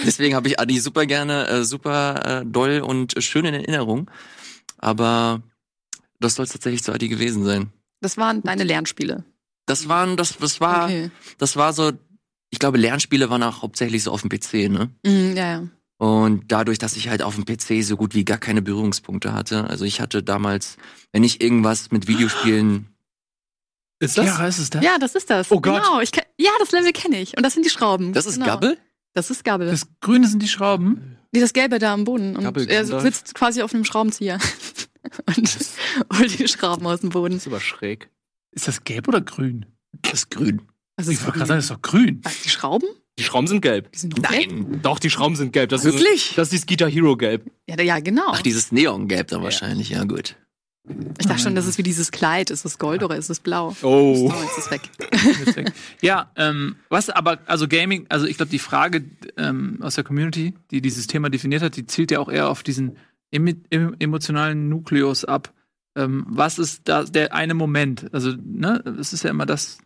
Deswegen 0.05 0.35
habe 0.35 0.47
ich 0.47 0.59
Adi 0.59 0.79
super 0.79 1.05
gerne, 1.05 1.47
äh, 1.47 1.63
super 1.63 2.41
äh, 2.41 2.45
doll 2.45 2.81
und 2.81 3.15
schön 3.23 3.45
in 3.45 3.53
Erinnerung. 3.53 4.09
Aber 4.77 5.41
das 6.19 6.35
soll 6.35 6.47
tatsächlich 6.47 6.83
zu 6.83 6.91
Adi 6.93 7.07
gewesen 7.07 7.43
sein. 7.45 7.71
Das 8.01 8.17
waren 8.17 8.41
deine 8.43 8.63
Lernspiele. 8.63 9.23
Das 9.65 9.87
waren, 9.87 10.17
das, 10.17 10.37
das 10.37 10.59
war, 10.59 10.85
Okay. 10.85 11.09
das 11.37 11.55
war 11.55 11.71
so, 11.73 11.91
ich 12.49 12.59
glaube, 12.59 12.77
Lernspiele 12.77 13.29
waren 13.29 13.43
auch 13.43 13.61
hauptsächlich 13.61 14.03
so 14.03 14.11
auf 14.11 14.21
dem 14.21 14.29
PC, 14.29 14.69
ne? 14.69 14.89
Mhm, 15.05 15.35
ja, 15.37 15.51
ja. 15.51 15.67
Und 15.97 16.51
dadurch, 16.51 16.79
dass 16.79 16.97
ich 16.97 17.07
halt 17.07 17.21
auf 17.21 17.35
dem 17.35 17.45
PC 17.45 17.81
so 17.83 17.95
gut 17.95 18.13
wie 18.13 18.25
gar 18.25 18.37
keine 18.37 18.61
Berührungspunkte 18.61 19.31
hatte, 19.33 19.63
also 19.69 19.85
ich 19.85 20.01
hatte 20.01 20.21
damals, 20.21 20.75
wenn 21.13 21.23
ich 21.23 21.39
irgendwas 21.41 21.91
mit 21.91 22.07
Videospielen, 22.09 22.87
Ist 24.03 24.17
das? 24.17 24.25
Ja, 24.25 24.45
ist 24.47 24.59
es 24.59 24.69
das? 24.69 24.83
Ja, 24.83 24.97
das 24.99 25.15
ist 25.15 25.29
das. 25.29 25.51
Oh 25.51 25.61
Gott. 25.61 25.81
Genau. 25.81 25.99
Ich 26.01 26.11
ja, 26.37 26.51
das 26.59 26.71
Level 26.71 26.91
kenne 26.91 27.21
ich. 27.21 27.37
Und 27.37 27.43
das 27.43 27.53
sind 27.53 27.65
die 27.65 27.69
Schrauben. 27.69 28.13
das 28.13 28.25
ist 28.25 28.35
genau. 28.35 28.47
Gabbel? 28.47 28.77
Das 29.13 29.29
ist 29.29 29.43
Gabel. 29.43 29.69
Das 29.69 29.87
Grüne 30.01 30.27
sind 30.27 30.41
die 30.41 30.47
Schrauben. 30.47 31.17
Nee, 31.31 31.39
das 31.39 31.53
Gelbe 31.53 31.79
da 31.79 31.93
am 31.93 32.03
Boden. 32.03 32.35
Und 32.35 32.43
Gabel, 32.43 32.67
er 32.69 32.85
sitzt 32.85 33.35
quasi 33.35 33.61
auf 33.61 33.73
einem 33.73 33.85
Schraubenzieher. 33.85 34.39
und 35.37 35.57
holt 36.17 36.39
die 36.39 36.47
Schrauben 36.47 36.85
aus 36.87 37.01
dem 37.01 37.09
Boden. 37.09 37.35
Das 37.35 37.43
ist 37.43 37.47
aber 37.47 37.59
schräg. 37.59 38.09
Ist 38.51 38.67
das 38.67 38.83
gelb 38.83 39.07
oder 39.07 39.21
grün? 39.21 39.65
Das 40.01 40.13
ist 40.13 40.31
grün. 40.31 40.61
Also 40.95 41.11
Ich 41.11 41.21
wollte 41.23 41.39
gerade 41.39 41.47
sagen, 41.47 41.57
das 41.59 41.65
ist 41.65 41.71
doch 41.71 41.81
grün. 41.81 42.21
Die 42.43 42.49
Schrauben? 42.49 42.87
Die 43.19 43.23
Schrauben 43.23 43.47
sind 43.47 43.61
gelb. 43.61 43.91
Die 43.91 43.99
sind 43.99 44.17
doch 44.17 44.29
gelb. 44.29 44.51
Nein. 44.51 44.79
Doch, 44.81 44.97
die 44.97 45.09
Schrauben 45.09 45.35
sind 45.35 45.53
gelb. 45.53 45.69
Das 45.69 45.83
Wirklich? 45.83 46.31
Ist, 46.31 46.37
das 46.37 46.51
ist 46.51 46.67
Guitar 46.67 46.89
Hero 46.89 47.15
gelb. 47.15 47.49
Ja, 47.67 47.79
ja, 47.79 47.99
genau. 47.99 48.27
Ach, 48.27 48.41
dieses 48.41 48.71
Neongelb 48.71 49.27
dann 49.27 49.43
wahrscheinlich, 49.43 49.89
ja 49.89 50.03
gut. 50.03 50.35
Ich 51.19 51.25
dachte 51.27 51.41
schon, 51.41 51.55
das 51.55 51.65
ist 51.65 51.77
wie 51.77 51.83
dieses 51.83 52.11
Kleid. 52.11 52.49
Ist 52.49 52.65
es 52.65 52.77
Gold 52.77 53.03
oder 53.03 53.15
ist 53.15 53.29
es 53.29 53.39
blau? 53.39 53.75
Oh. 53.83 54.15
So, 54.15 54.25
jetzt 54.41 54.57
ist 54.57 54.65
es 54.65 54.71
weg. 54.71 54.81
Jetzt 55.45 55.55
weg. 55.55 55.71
ja, 56.01 56.31
ähm, 56.35 56.75
was 56.89 57.09
aber, 57.09 57.39
also 57.45 57.67
Gaming, 57.67 58.05
also 58.09 58.25
ich 58.25 58.37
glaube, 58.37 58.49
die 58.51 58.59
Frage 58.59 59.05
ähm, 59.37 59.79
aus 59.81 59.95
der 59.95 60.03
Community, 60.03 60.53
die 60.71 60.81
dieses 60.81 61.07
Thema 61.07 61.29
definiert 61.29 61.61
hat, 61.61 61.75
die 61.77 61.85
zielt 61.85 62.11
ja 62.11 62.19
auch 62.19 62.29
eher 62.29 62.49
auf 62.49 62.63
diesen 62.63 62.97
emotionalen 63.31 64.69
Nukleus 64.69 65.25
ab. 65.25 65.53
Ähm, 65.95 66.25
was 66.27 66.59
ist 66.59 66.81
da 66.89 67.03
der 67.03 67.33
eine 67.33 67.53
Moment? 67.53 68.13
Also, 68.13 68.33
ne, 68.43 68.81
das 68.83 69.13
ist 69.13 69.23
ja 69.23 69.29
immer 69.29 69.45
das, 69.45 69.77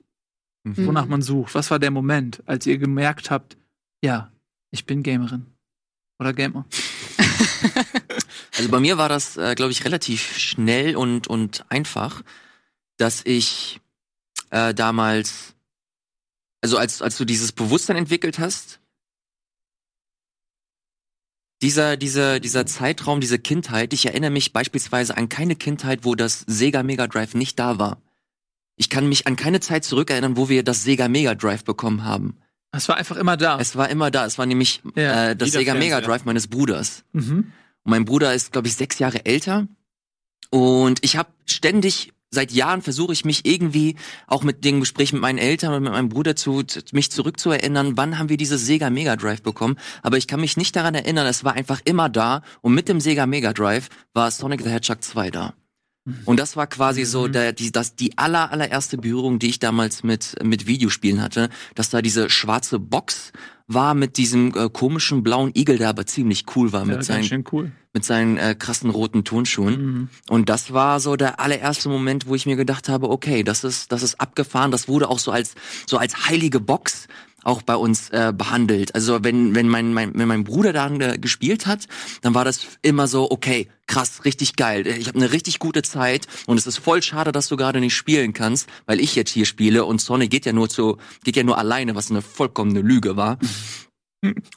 Mhm. 0.63 0.87
wonach 0.87 1.05
man 1.05 1.21
sucht. 1.21 1.55
Was 1.55 1.71
war 1.71 1.79
der 1.79 1.91
Moment, 1.91 2.43
als 2.45 2.65
ihr 2.65 2.77
gemerkt 2.77 3.31
habt, 3.31 3.55
ja, 4.03 4.31
ich 4.71 4.85
bin 4.85 5.01
Gamerin 5.03 5.45
oder 6.19 6.33
Gamer? 6.33 6.65
Also 8.57 8.69
bei 8.69 8.79
mir 8.79 8.97
war 8.97 9.09
das, 9.09 9.37
äh, 9.37 9.55
glaube 9.55 9.71
ich, 9.71 9.85
relativ 9.85 10.37
schnell 10.37 10.95
und, 10.95 11.27
und 11.27 11.65
einfach, 11.69 12.23
dass 12.97 13.21
ich 13.23 13.79
äh, 14.49 14.73
damals, 14.73 15.55
also 16.61 16.77
als, 16.77 17.01
als 17.01 17.17
du 17.17 17.25
dieses 17.25 17.51
Bewusstsein 17.51 17.97
entwickelt 17.97 18.39
hast, 18.39 18.79
dieser, 21.61 21.97
dieser, 21.97 22.39
dieser 22.39 22.65
Zeitraum, 22.65 23.19
diese 23.19 23.39
Kindheit, 23.39 23.93
ich 23.93 24.05
erinnere 24.05 24.31
mich 24.31 24.53
beispielsweise 24.53 25.17
an 25.17 25.29
keine 25.29 25.55
Kindheit, 25.55 25.99
wo 26.03 26.15
das 26.15 26.43
Sega 26.47 26.83
Mega 26.83 27.07
Drive 27.07 27.33
nicht 27.33 27.57
da 27.57 27.79
war. 27.79 28.01
Ich 28.75 28.89
kann 28.89 29.09
mich 29.09 29.25
an 29.25 29.35
keine 29.35 29.59
Zeit 29.59 29.83
zurückerinnern, 29.83 30.37
wo 30.37 30.49
wir 30.49 30.63
das 30.63 30.83
Sega 30.83 31.07
Mega 31.07 31.33
Drive 31.33 31.63
bekommen 31.63 32.03
haben. 32.03 32.37
Es 32.71 32.87
war 32.89 32.97
einfach 32.97 33.17
immer 33.17 33.37
da. 33.37 33.59
Es 33.59 33.75
war 33.75 33.89
immer 33.89 34.11
da. 34.11 34.25
Es 34.25 34.37
war 34.37 34.45
nämlich 34.45 34.81
Ja, 34.95 35.29
äh, 35.31 35.35
das 35.35 35.51
Sega 35.51 35.73
Mega. 35.73 35.99
Drive 36.01 36.25
meines 36.25 36.47
Bruders. 36.47 37.03
mhm. 37.13 37.51
Mein 37.87 38.03
Bruder 38.03 38.33
ist, 38.33 38.51
glaube 38.51 38.67
ich, 38.67 38.75
sechs 38.75 38.99
Jahre 38.99 39.25
älter. 39.25 39.65
Und 40.49 40.99
ich 41.03 41.15
habe 41.15 41.29
ständig, 41.45 42.11
seit 42.29 42.51
Jahren 42.51 42.81
versuche 42.81 43.13
ich 43.13 43.23
mich 43.23 43.45
irgendwie 43.45 43.95
auch 44.27 44.43
mit 44.43 44.65
dem 44.65 44.81
Gespräch 44.81 45.13
mit 45.13 45.21
meinen 45.21 45.37
Eltern 45.37 45.73
und 45.73 45.83
mit 45.83 45.93
meinem 45.93 46.09
Bruder 46.09 46.35
zu, 46.35 46.63
zu 46.63 46.81
mich 46.91 47.11
zurückzuerinnern, 47.11 47.95
wann 47.95 48.19
haben 48.19 48.27
wir 48.27 48.35
dieses 48.35 48.65
Sega 48.65 48.89
Mega 48.89 49.15
Drive 49.15 49.41
bekommen. 49.41 49.77
Aber 50.03 50.17
ich 50.17 50.27
kann 50.27 50.41
mich 50.41 50.57
nicht 50.57 50.75
daran 50.75 50.95
erinnern, 50.95 51.27
es 51.27 51.45
war 51.45 51.53
einfach 51.53 51.79
immer 51.85 52.09
da. 52.09 52.41
Und 52.61 52.73
mit 52.73 52.89
dem 52.89 52.99
Sega 52.99 53.25
Mega 53.25 53.53
Drive 53.53 53.87
war 54.13 54.31
Sonic 54.31 54.63
the 54.63 54.69
Hedgehog 54.69 55.01
2 55.01 55.31
da. 55.31 55.53
Und 56.25 56.39
das 56.39 56.55
war 56.55 56.67
quasi 56.67 57.03
so 57.05 57.27
Mhm. 57.27 57.31
der, 57.33 57.53
die, 57.53 57.71
das, 57.71 57.95
die 57.95 58.17
aller, 58.17 58.51
allererste 58.51 58.97
Berührung, 58.97 59.39
die 59.39 59.47
ich 59.49 59.59
damals 59.59 60.03
mit, 60.03 60.35
mit 60.43 60.67
Videospielen 60.67 61.21
hatte, 61.21 61.49
dass 61.75 61.89
da 61.89 62.01
diese 62.01 62.29
schwarze 62.29 62.79
Box 62.79 63.31
war 63.67 63.93
mit 63.93 64.15
diesem 64.17 64.53
äh, 64.55 64.69
komischen 64.69 65.23
blauen 65.23 65.51
Igel, 65.53 65.77
der 65.77 65.89
aber 65.89 66.05
ziemlich 66.05 66.45
cool 66.55 66.71
war 66.71 66.87
Ja, 66.87 66.95
mit 66.95 67.03
seinen 67.03 67.43
cool. 67.51 67.71
mit 67.93 68.05
seinen 68.05 68.37
äh, 68.37 68.55
krassen 68.57 68.89
roten 68.89 69.25
Turnschuhen. 69.25 69.81
Mhm. 69.81 70.09
Und 70.29 70.47
das 70.47 70.71
war 70.71 71.01
so 71.01 71.17
der 71.17 71.41
allererste 71.41 71.89
Moment, 71.89 72.27
wo 72.27 72.35
ich 72.35 72.45
mir 72.45 72.55
gedacht 72.55 72.87
habe, 72.87 73.09
okay, 73.09 73.43
das 73.43 73.65
ist, 73.65 73.91
das 73.91 74.03
ist 74.03 74.21
abgefahren. 74.21 74.71
Das 74.71 74.87
wurde 74.87 75.09
auch 75.09 75.19
so 75.19 75.31
als, 75.31 75.55
so 75.85 75.97
als 75.97 76.29
heilige 76.29 76.61
Box 76.61 77.07
auch 77.43 77.61
bei 77.61 77.75
uns 77.75 78.09
äh, 78.09 78.33
behandelt. 78.35 78.95
Also 78.95 79.23
wenn, 79.23 79.53
wenn 79.55 79.67
mein, 79.67 79.93
mein, 79.93 80.11
wenn 80.17 80.27
mein 80.27 80.43
Bruder 80.45 80.71
dann 80.71 80.99
äh, 81.01 81.17
gespielt 81.17 81.65
hat, 81.65 81.87
dann 82.21 82.33
war 82.33 82.45
das 82.45 82.65
immer 82.81 83.07
so, 83.07 83.29
okay, 83.31 83.67
krass, 83.87 84.25
richtig 84.25 84.55
geil. 84.55 84.85
Ich 84.85 85.07
habe 85.07 85.17
eine 85.17 85.31
richtig 85.31 85.59
gute 85.59 85.81
Zeit 85.81 86.27
und 86.45 86.57
es 86.57 86.67
ist 86.67 86.77
voll 86.77 87.01
schade, 87.01 87.31
dass 87.31 87.47
du 87.47 87.57
gerade 87.57 87.79
nicht 87.79 87.95
spielen 87.95 88.33
kannst, 88.33 88.69
weil 88.85 88.99
ich 88.99 89.15
jetzt 89.15 89.31
hier 89.31 89.45
spiele 89.45 89.85
und 89.85 90.01
Sonic 90.01 90.29
geht 90.29 90.45
ja 90.45 90.53
nur 90.53 90.69
zu, 90.69 90.97
geht 91.23 91.35
ja 91.35 91.43
nur 91.43 91.57
alleine, 91.57 91.95
was 91.95 92.11
eine 92.11 92.21
vollkommene 92.21 92.81
Lüge 92.81 93.15
war. 93.15 93.39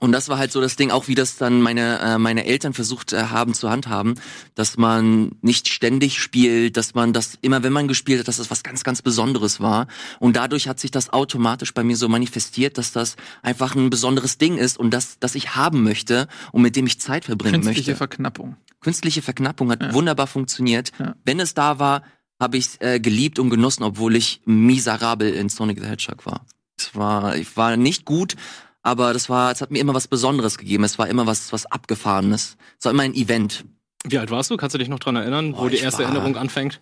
Und 0.01 0.13
das 0.13 0.31
war 0.31 0.39
halt 0.39 0.53
so 0.53 0.61
das 0.63 0.77
Ding, 0.77 0.91
auch 0.91 1.07
wie 1.07 1.15
das 1.15 1.37
dann 1.37 1.61
meine, 1.61 1.99
äh, 2.01 2.19
meine 2.19 2.47
Eltern 2.47 2.73
versucht 2.73 3.13
äh, 3.13 3.25
haben 3.25 3.53
zu 3.53 3.69
handhaben, 3.69 4.15
dass 4.55 4.79
man 4.79 5.33
nicht 5.43 5.69
ständig 5.69 6.19
spielt, 6.19 6.79
dass 6.79 6.95
man 6.95 7.13
das 7.13 7.37
immer, 7.43 7.63
wenn 7.63 7.73
man 7.73 7.87
gespielt 7.87 8.21
hat, 8.21 8.29
dass 8.29 8.39
das 8.39 8.51
was 8.51 8.63
ganz, 8.63 8.85
ganz 8.85 9.03
Besonderes 9.03 9.61
war. 9.61 9.87
Und 10.19 10.37
dadurch 10.37 10.67
hat 10.67 10.81
sich 10.81 10.91
das 10.91 11.11
automatisch 11.13 11.75
bei 11.75 11.85
mir 11.85 11.97
so 11.97 12.09
manifestiert, 12.09 12.79
dass 12.79 12.93
das 12.93 13.17
einfach 13.43 13.75
ein 13.75 13.91
besonderes 13.91 14.39
Ding 14.39 14.57
ist 14.57 14.79
und 14.79 14.93
das, 14.93 15.19
das 15.19 15.35
ich 15.35 15.55
haben 15.57 15.83
möchte 15.83 16.27
und 16.53 16.63
mit 16.63 16.75
dem 16.75 16.87
ich 16.87 16.99
Zeit 16.99 17.27
verbringen 17.27 17.61
Künstliche 17.61 17.91
möchte. 17.91 17.97
Verknappung. 17.97 18.57
Künstliche 18.81 19.21
Verknappung 19.21 19.71
hat 19.71 19.83
Ja. 19.83 19.93
wunderbar 19.93 20.27
funktioniert. 20.27 20.91
Ja. 20.99 21.15
Wenn 21.25 21.39
es 21.39 21.53
da 21.53 21.79
war, 21.79 22.03
habe 22.41 22.57
ich 22.57 22.65
es 22.67 22.81
äh, 22.81 22.99
geliebt 22.99 23.39
und 23.39 23.51
genossen, 23.51 23.83
obwohl 23.83 24.17
ich 24.17 24.41
miserabel 24.47 25.35
in 25.35 25.51
Sonic 25.51 25.81
the 25.81 25.87
Hedgehog 25.87 26.25
war. 26.25 26.47
Es 26.79 26.95
war, 26.95 27.37
ich 27.37 27.55
war 27.59 27.77
nicht 27.77 28.07
gut, 28.07 28.37
aber 28.83 29.13
das 29.13 29.29
war, 29.29 29.51
es 29.53 29.61
hat 29.61 29.71
mir 29.71 29.79
immer 29.81 29.95
was 29.95 30.09
Besonderes 30.09 30.59
gegeben. 30.59 30.85
Es 30.85 30.99
war 30.99 31.09
immer 31.09 31.27
was, 31.27 31.53
was 31.53 31.67
Abgefahrenes. 31.67 32.57
Es 32.79 32.85
war 32.85 32.93
immer 32.93 33.03
ein 33.03 33.15
Event. 33.15 33.65
Wie 34.05 34.19
alt 34.19 34.31
warst 34.31 34.51
du? 34.51 34.57
Kannst 34.57 34.75
du 34.75 34.79
dich 34.79 34.89
noch 34.89 34.99
dran 34.99 35.17
erinnern, 35.17 35.53
Boah, 35.53 35.63
wo 35.65 35.69
die 35.69 35.79
erste 35.79 36.01
war- 36.03 36.07
Erinnerung 36.11 36.37
anfängt? 36.37 36.81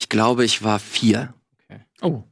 Ich 0.00 0.08
glaube, 0.08 0.44
ich 0.44 0.62
war 0.62 0.78
vier. 0.78 1.34
Oh. 2.00 2.22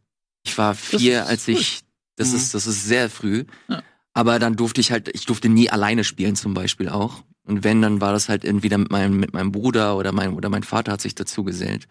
Ich 0.45 0.57
war 0.59 0.75
vier, 0.75 1.27
als 1.27 1.47
ich, 1.49 1.81
das 2.17 2.31
Mhm. 2.31 2.37
ist, 2.37 2.55
das 2.55 2.67
ist 2.67 2.85
sehr 2.85 3.09
früh. 3.11 3.45
Ja. 3.69 3.83
Aber 4.13 4.39
dann 4.39 4.57
durfte 4.57 4.81
ich 4.81 4.91
halt, 4.91 5.09
ich 5.09 5.27
durfte 5.27 5.49
nie 5.49 5.71
alleine 5.71 6.03
spielen 6.05 6.35
zum 6.37 6.55
Beispiel 6.55 6.89
auch. 6.89 7.23
Und 7.47 7.65
wenn, 7.65 7.81
dann 7.83 8.01
war 8.01 8.13
das 8.13 8.29
halt 8.29 8.45
entweder 8.45 8.79
mit 8.79 8.91
meinem, 8.91 9.19
mit 9.19 9.33
meinem 9.33 9.51
Bruder 9.53 9.97
oder 9.97 10.13
mein, 10.13 10.35
oder 10.35 10.49
mein 10.49 10.63
Vater 10.63 10.93
hat 10.93 11.01
sich 11.01 11.15
dazu 11.15 11.43
gesellt. 11.45 11.87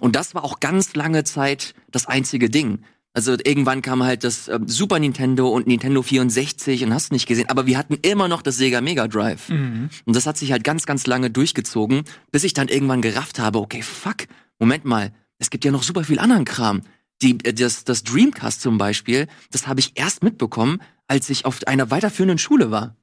Und 0.00 0.16
das 0.16 0.34
war 0.34 0.44
auch 0.44 0.60
ganz 0.60 0.94
lange 0.94 1.24
Zeit 1.24 1.74
das 1.90 2.06
einzige 2.06 2.50
Ding. 2.50 2.84
Also 3.18 3.32
irgendwann 3.32 3.82
kam 3.82 4.04
halt 4.04 4.22
das 4.22 4.46
ähm, 4.46 4.68
Super 4.68 5.00
Nintendo 5.00 5.48
und 5.48 5.66
Nintendo 5.66 6.02
64 6.02 6.84
und 6.84 6.94
hast 6.94 7.10
nicht 7.10 7.26
gesehen. 7.26 7.48
Aber 7.48 7.66
wir 7.66 7.76
hatten 7.76 7.94
immer 7.94 8.28
noch 8.28 8.42
das 8.42 8.58
Sega 8.58 8.80
Mega 8.80 9.08
Drive. 9.08 9.48
Mhm. 9.48 9.90
Und 10.04 10.14
das 10.14 10.24
hat 10.24 10.38
sich 10.38 10.52
halt 10.52 10.62
ganz, 10.62 10.86
ganz 10.86 11.04
lange 11.04 11.28
durchgezogen, 11.28 12.04
bis 12.30 12.44
ich 12.44 12.54
dann 12.54 12.68
irgendwann 12.68 13.02
gerafft 13.02 13.40
habe, 13.40 13.58
okay, 13.58 13.82
fuck, 13.82 14.28
Moment 14.60 14.84
mal, 14.84 15.12
es 15.38 15.50
gibt 15.50 15.64
ja 15.64 15.72
noch 15.72 15.82
super 15.82 16.04
viel 16.04 16.20
anderen 16.20 16.44
Kram. 16.44 16.82
Die, 17.20 17.38
äh, 17.42 17.52
das, 17.52 17.82
das 17.82 18.04
Dreamcast 18.04 18.60
zum 18.60 18.78
Beispiel, 18.78 19.26
das 19.50 19.66
habe 19.66 19.80
ich 19.80 19.98
erst 19.98 20.22
mitbekommen, 20.22 20.80
als 21.08 21.28
ich 21.28 21.44
auf 21.44 21.66
einer 21.66 21.90
weiterführenden 21.90 22.38
Schule 22.38 22.70
war. 22.70 22.94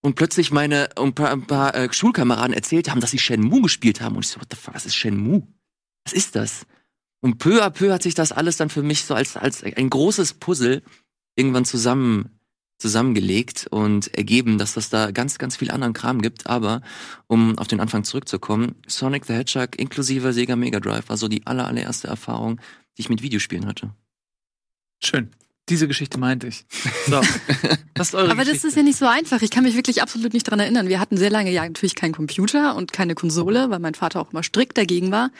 Und 0.00 0.14
plötzlich 0.14 0.52
meine 0.52 0.88
ein 0.96 1.14
paar, 1.14 1.32
ein 1.32 1.46
paar 1.46 1.74
äh, 1.74 1.92
Schulkameraden 1.92 2.54
erzählt 2.54 2.88
haben, 2.88 3.02
dass 3.02 3.10
sie 3.10 3.18
Shenmue 3.18 3.60
gespielt 3.60 4.00
haben. 4.00 4.16
Und 4.16 4.24
ich 4.24 4.30
so, 4.30 4.40
what 4.40 4.48
the 4.50 4.56
fuck, 4.56 4.74
was 4.74 4.86
ist 4.86 4.96
Shenmue? 4.96 5.46
Was 6.06 6.14
ist 6.14 6.34
das? 6.34 6.64
Und 7.20 7.38
peu 7.38 7.62
à 7.64 7.70
peu 7.70 7.92
hat 7.92 8.02
sich 8.02 8.14
das 8.14 8.32
alles 8.32 8.56
dann 8.56 8.70
für 8.70 8.82
mich 8.82 9.04
so 9.04 9.14
als, 9.14 9.36
als 9.36 9.64
ein 9.64 9.90
großes 9.90 10.34
Puzzle 10.34 10.82
irgendwann 11.36 11.64
zusammen 11.64 12.38
zusammengelegt 12.78 13.66
und 13.70 14.14
ergeben, 14.16 14.56
dass 14.56 14.74
das 14.74 14.88
da 14.88 15.10
ganz, 15.10 15.38
ganz 15.38 15.56
viel 15.56 15.70
anderen 15.70 15.92
Kram 15.92 16.22
gibt. 16.22 16.46
Aber 16.46 16.80
um 17.26 17.58
auf 17.58 17.66
den 17.66 17.80
Anfang 17.80 18.04
zurückzukommen, 18.04 18.76
Sonic 18.86 19.26
the 19.26 19.34
Hedgehog 19.34 19.76
inklusive 19.76 20.32
Sega 20.32 20.56
Mega 20.56 20.80
Drive 20.80 21.08
war 21.08 21.16
so 21.16 21.28
die 21.28 21.46
aller, 21.46 21.66
allererste 21.66 22.06
Erfahrung, 22.06 22.60
die 22.96 23.02
ich 23.02 23.08
mit 23.08 23.22
Videospielen 23.22 23.66
hatte. 23.66 23.90
Schön. 25.02 25.30
Diese 25.68 25.86
Geschichte 25.86 26.18
meinte 26.18 26.46
ich. 26.46 26.64
So. 27.06 27.16
Eure 28.16 28.30
Aber 28.30 28.36
das 28.36 28.46
Geschichte? 28.46 28.68
ist 28.68 28.76
ja 28.76 28.82
nicht 28.82 28.98
so 28.98 29.06
einfach. 29.06 29.42
Ich 29.42 29.50
kann 29.50 29.64
mich 29.64 29.74
wirklich 29.74 30.00
absolut 30.00 30.32
nicht 30.32 30.44
dran 30.44 30.60
erinnern. 30.60 30.88
Wir 30.88 30.98
hatten 30.98 31.18
sehr 31.18 31.30
lange 31.30 31.50
ja 31.50 31.62
natürlich 31.62 31.94
keinen 31.94 32.14
Computer 32.14 32.74
und 32.74 32.92
keine 32.92 33.14
Konsole, 33.14 33.68
weil 33.68 33.80
mein 33.80 33.94
Vater 33.94 34.20
auch 34.20 34.32
immer 34.32 34.42
strikt 34.42 34.78
dagegen 34.78 35.10
war. 35.10 35.30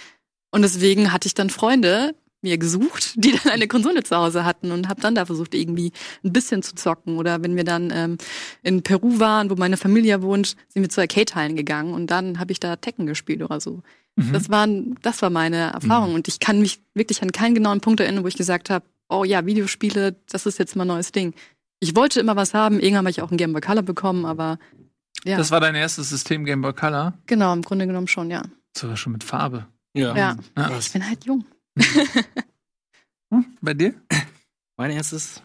Und 0.51 0.63
deswegen 0.63 1.13
hatte 1.13 1.27
ich 1.27 1.35
dann 1.35 1.51
Freunde 1.51 2.15
mir 2.41 2.59
gesucht, 2.59 3.13
die 3.17 3.33
dann 3.33 3.53
eine 3.53 3.69
Konsole 3.69 4.03
zu 4.03 4.17
Hause 4.17 4.45
hatten 4.45 4.71
und 4.71 4.89
habe 4.89 5.01
dann 5.01 5.15
da 5.15 5.27
versucht, 5.27 5.55
irgendwie 5.55 5.93
ein 6.25 6.33
bisschen 6.33 6.63
zu 6.63 6.75
zocken. 6.75 7.19
Oder 7.19 7.43
wenn 7.43 7.57
wir 7.57 7.65
dann 7.65 7.91
ähm, 7.93 8.19
in 8.63 8.83
Peru 8.83 9.19
waren, 9.19 9.51
wo 9.51 9.57
meine 9.57 9.77
Familie 9.77 10.23
wohnt, 10.23 10.57
sind 10.69 10.83
wir 10.83 10.89
zu 10.89 11.01
Arcade-Hallen 11.01 11.57
gegangen 11.57 11.95
und 11.95 12.09
dann 12.09 12.39
habe 12.39 12.53
ich 12.53 12.61
da 12.61 12.77
Tekken 12.77 13.07
gespielt 13.07 13.43
oder 13.43 13.61
so. 13.61 13.83
Mhm. 14.17 14.33
Das, 14.33 14.51
waren, 14.51 14.95
das 15.03 15.23
war 15.23 15.31
meine 15.31 15.73
Erfahrung. 15.73 16.15
Und 16.15 16.29
ich 16.29 16.41
kann 16.41 16.61
mich 16.61 16.81
wirklich 16.95 17.23
an 17.23 17.33
keinen 17.33 17.55
genauen 17.55 17.81
Punkt 17.81 18.01
erinnern, 18.01 18.25
wo 18.25 18.29
ich 18.29 18.37
gesagt 18.37 18.71
habe, 18.71 18.85
oh 19.09 19.25
ja, 19.25 19.47
Videospiele, 19.47 20.17
das 20.31 20.47
ist 20.47 20.59
jetzt 20.59 20.77
mal 20.77 20.85
ein 20.85 20.89
neues 20.89 21.13
Ding. 21.13 21.35
Ich 21.81 21.95
wollte 21.97 22.21
immer 22.21 22.37
was 22.37 22.55
haben, 22.55 22.81
irgendwann 22.81 22.99
habe 22.99 23.11
ich 23.11 23.23
auch 23.23 23.31
ein 23.31 23.37
Game 23.37 23.53
Boy 23.53 23.61
Color 23.61 23.83
bekommen, 23.83 24.25
aber 24.25 24.59
ja, 25.25 25.37
Das 25.37 25.51
war 25.51 25.61
dein 25.61 25.75
erstes 25.75 26.11
System 26.11 26.45
Game 26.45 26.61
Boy 26.61 26.73
Color. 26.73 27.15
genau, 27.27 27.53
im 27.53 27.63
Grunde 27.63 27.87
genommen 27.87 28.09
schon, 28.09 28.31
ja. 28.31 28.43
Sogar 28.77 28.97
schon 28.97 29.13
mit 29.13 29.25
Farbe. 29.25 29.67
Ja. 29.95 30.17
Ja, 30.17 30.37
Ja. 30.57 30.79
ich 30.79 30.93
bin 30.93 31.07
halt 31.07 31.25
jung. 31.25 31.45
Hm? 33.33 33.45
Bei 33.61 33.75
dir? 33.75 33.95
Mein 34.79 34.91
erstes, 34.91 35.43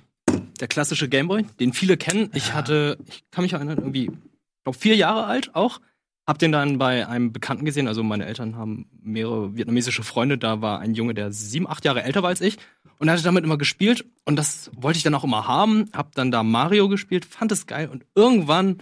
der 0.59 0.67
klassische 0.69 1.09
Gameboy, 1.09 1.43
den 1.59 1.73
viele 1.73 1.97
kennen. 1.97 2.29
Ich 2.33 2.49
Ja. 2.49 2.53
hatte, 2.53 2.97
ich 3.07 3.23
kann 3.31 3.43
mich 3.43 3.53
erinnern, 3.53 3.77
irgendwie, 3.77 4.05
ich 4.05 4.63
glaube, 4.63 4.77
vier 4.77 4.95
Jahre 4.95 5.25
alt 5.25 5.53
auch. 5.55 5.81
Hab 6.25 6.39
den 6.39 6.53
dann 6.53 6.77
bei 6.77 7.05
einem 7.05 7.33
Bekannten 7.33 7.65
gesehen. 7.65 7.89
Also 7.89 8.01
meine 8.01 8.25
Eltern 8.25 8.55
haben 8.55 8.87
mehrere 9.01 9.57
vietnamesische 9.57 10.03
Freunde. 10.03 10.37
Da 10.37 10.61
war 10.61 10.79
ein 10.79 10.93
Junge, 10.93 11.13
der 11.13 11.33
sieben, 11.33 11.67
acht 11.67 11.83
Jahre 11.83 12.03
älter 12.03 12.21
war 12.23 12.29
als 12.29 12.39
ich. 12.39 12.57
Und 12.99 13.09
er 13.09 13.15
hatte 13.15 13.23
damit 13.23 13.43
immer 13.43 13.57
gespielt. 13.57 14.05
Und 14.23 14.37
das 14.37 14.71
wollte 14.73 14.95
ich 14.95 15.03
dann 15.03 15.15
auch 15.15 15.25
immer 15.25 15.45
haben. 15.49 15.89
Hab 15.91 16.15
dann 16.15 16.31
da 16.31 16.41
Mario 16.43 16.87
gespielt, 16.87 17.25
fand 17.25 17.51
es 17.51 17.67
geil. 17.67 17.89
Und 17.89 18.05
irgendwann 18.15 18.77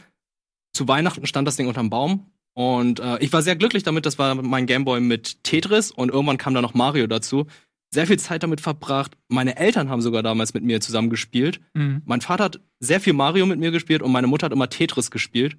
zu 0.74 0.88
Weihnachten 0.88 1.26
stand 1.26 1.48
das 1.48 1.56
Ding 1.56 1.68
unterm 1.68 1.90
Baum. 1.90 2.28
Und 2.54 3.00
äh, 3.00 3.18
ich 3.20 3.32
war 3.32 3.42
sehr 3.42 3.56
glücklich 3.56 3.84
damit. 3.84 4.06
Das 4.06 4.20
war 4.20 4.36
mein 4.36 4.66
Gameboy 4.66 5.00
mit 5.00 5.44
Tetris. 5.44 5.92
Und 5.92 6.12
irgendwann 6.12 6.38
kam 6.38 6.54
da 6.54 6.62
noch 6.62 6.74
Mario 6.74 7.08
dazu. 7.08 7.48
Sehr 7.94 8.08
viel 8.08 8.20
Zeit 8.20 8.44
damit 8.44 8.62
verbracht. 8.62 9.18
Meine 9.28 9.58
Eltern 9.58 9.90
haben 9.90 10.02
sogar 10.02 10.24
damals 10.24 10.54
mit 10.54 10.64
mir 10.64 10.80
zusammen 10.82 11.10
gespielt. 11.10 11.60
Mhm. 11.74 12.02
Mein 12.06 12.22
Vater 12.22 12.46
hat 12.46 12.60
sehr 12.80 13.02
viel 13.02 13.14
Mario 13.14 13.46
mit 13.46 13.60
mir 13.60 13.72
gespielt 13.72 14.02
und 14.02 14.12
meine 14.12 14.28
Mutter 14.28 14.46
hat 14.46 14.54
immer 14.54 14.70
Tetris 14.70 15.12
gespielt. 15.12 15.58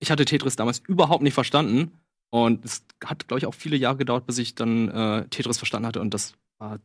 Ich 0.00 0.10
hatte 0.10 0.24
Tetris 0.24 0.56
damals 0.56 0.82
überhaupt 0.86 1.22
nicht 1.22 1.34
verstanden. 1.34 1.92
Und 2.30 2.64
es 2.64 2.84
hat, 3.04 3.28
glaube 3.28 3.38
ich, 3.38 3.46
auch 3.46 3.54
viele 3.54 3.76
Jahre 3.76 3.96
gedauert, 3.96 4.26
bis 4.26 4.38
ich 4.38 4.54
dann 4.54 4.88
äh, 4.88 5.28
Tetris 5.28 5.58
verstanden 5.58 5.86
hatte. 5.86 6.00
Und 6.00 6.12
das 6.12 6.34
war 6.58 6.80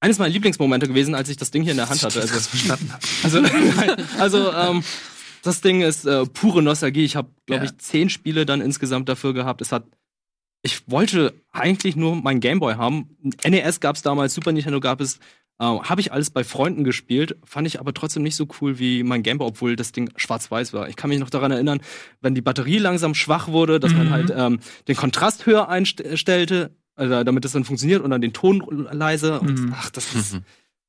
eines 0.00 0.18
meiner 0.18 0.32
Lieblingsmomente 0.32 0.88
gewesen, 0.88 1.14
als 1.14 1.28
ich 1.28 1.36
das 1.36 1.50
Ding 1.50 1.62
hier 1.62 1.70
in 1.72 1.78
der 1.78 1.88
Hand 1.88 2.02
hatte. 2.02 2.20
Also, 2.20 2.38
verstanden 2.40 2.92
habe. 2.92 3.02
also, 4.18 4.48
also 4.50 4.52
ähm, 4.52 4.84
das 5.44 5.60
Ding 5.60 5.80
ist 5.82 6.04
äh, 6.06 6.26
pure 6.26 6.62
Nostalgie. 6.62 7.04
Ich 7.04 7.16
habe, 7.16 7.28
glaube 7.46 7.64
Ja. 7.64 7.70
ich, 7.70 7.78
zehn 7.78 8.10
Spiele 8.10 8.44
dann 8.46 8.60
insgesamt 8.60 9.08
dafür 9.08 9.32
gehabt. 9.34 9.60
Es 9.62 9.70
hat. 9.72 9.84
Ich 10.62 10.88
wollte 10.90 11.34
eigentlich 11.52 11.94
nur 11.94 12.16
meinen 12.16 12.40
Gameboy 12.40 12.74
haben. 12.74 13.16
NES 13.46 13.80
gab 13.80 13.96
es 13.96 14.02
damals, 14.02 14.34
Super 14.34 14.50
Nintendo 14.52 14.80
gab 14.80 15.00
es. 15.00 15.18
Äh, 15.60 15.64
habe 15.66 16.00
ich 16.00 16.10
alles 16.10 16.30
bei 16.30 16.42
Freunden 16.42 16.82
gespielt, 16.82 17.36
fand 17.44 17.68
ich 17.68 17.78
aber 17.78 17.94
trotzdem 17.94 18.24
nicht 18.24 18.34
so 18.34 18.48
cool 18.60 18.78
wie 18.80 19.04
mein 19.04 19.22
Gameboy, 19.22 19.46
obwohl 19.46 19.76
das 19.76 19.92
Ding 19.92 20.10
schwarz-weiß 20.16 20.72
war. 20.72 20.88
Ich 20.88 20.96
kann 20.96 21.10
mich 21.10 21.20
noch 21.20 21.30
daran 21.30 21.52
erinnern, 21.52 21.80
wenn 22.20 22.34
die 22.34 22.40
Batterie 22.40 22.78
langsam 22.78 23.14
schwach 23.14 23.46
wurde, 23.48 23.78
dass 23.78 23.92
man 23.94 24.06
Mhm. 24.08 24.10
halt 24.10 24.32
ähm, 24.36 24.58
den 24.88 24.96
Kontrast 24.96 25.46
höher 25.46 25.68
einstellte, 25.68 26.74
also 26.96 27.22
damit 27.22 27.44
es 27.44 27.52
dann 27.52 27.64
funktioniert 27.64 28.02
und 28.02 28.10
dann 28.10 28.20
den 28.20 28.32
Ton 28.32 28.64
leise. 28.90 29.38
Und, 29.40 29.60
Mhm. 29.60 29.74
ach, 29.76 29.90
das 29.90 30.12
ist. 30.14 30.38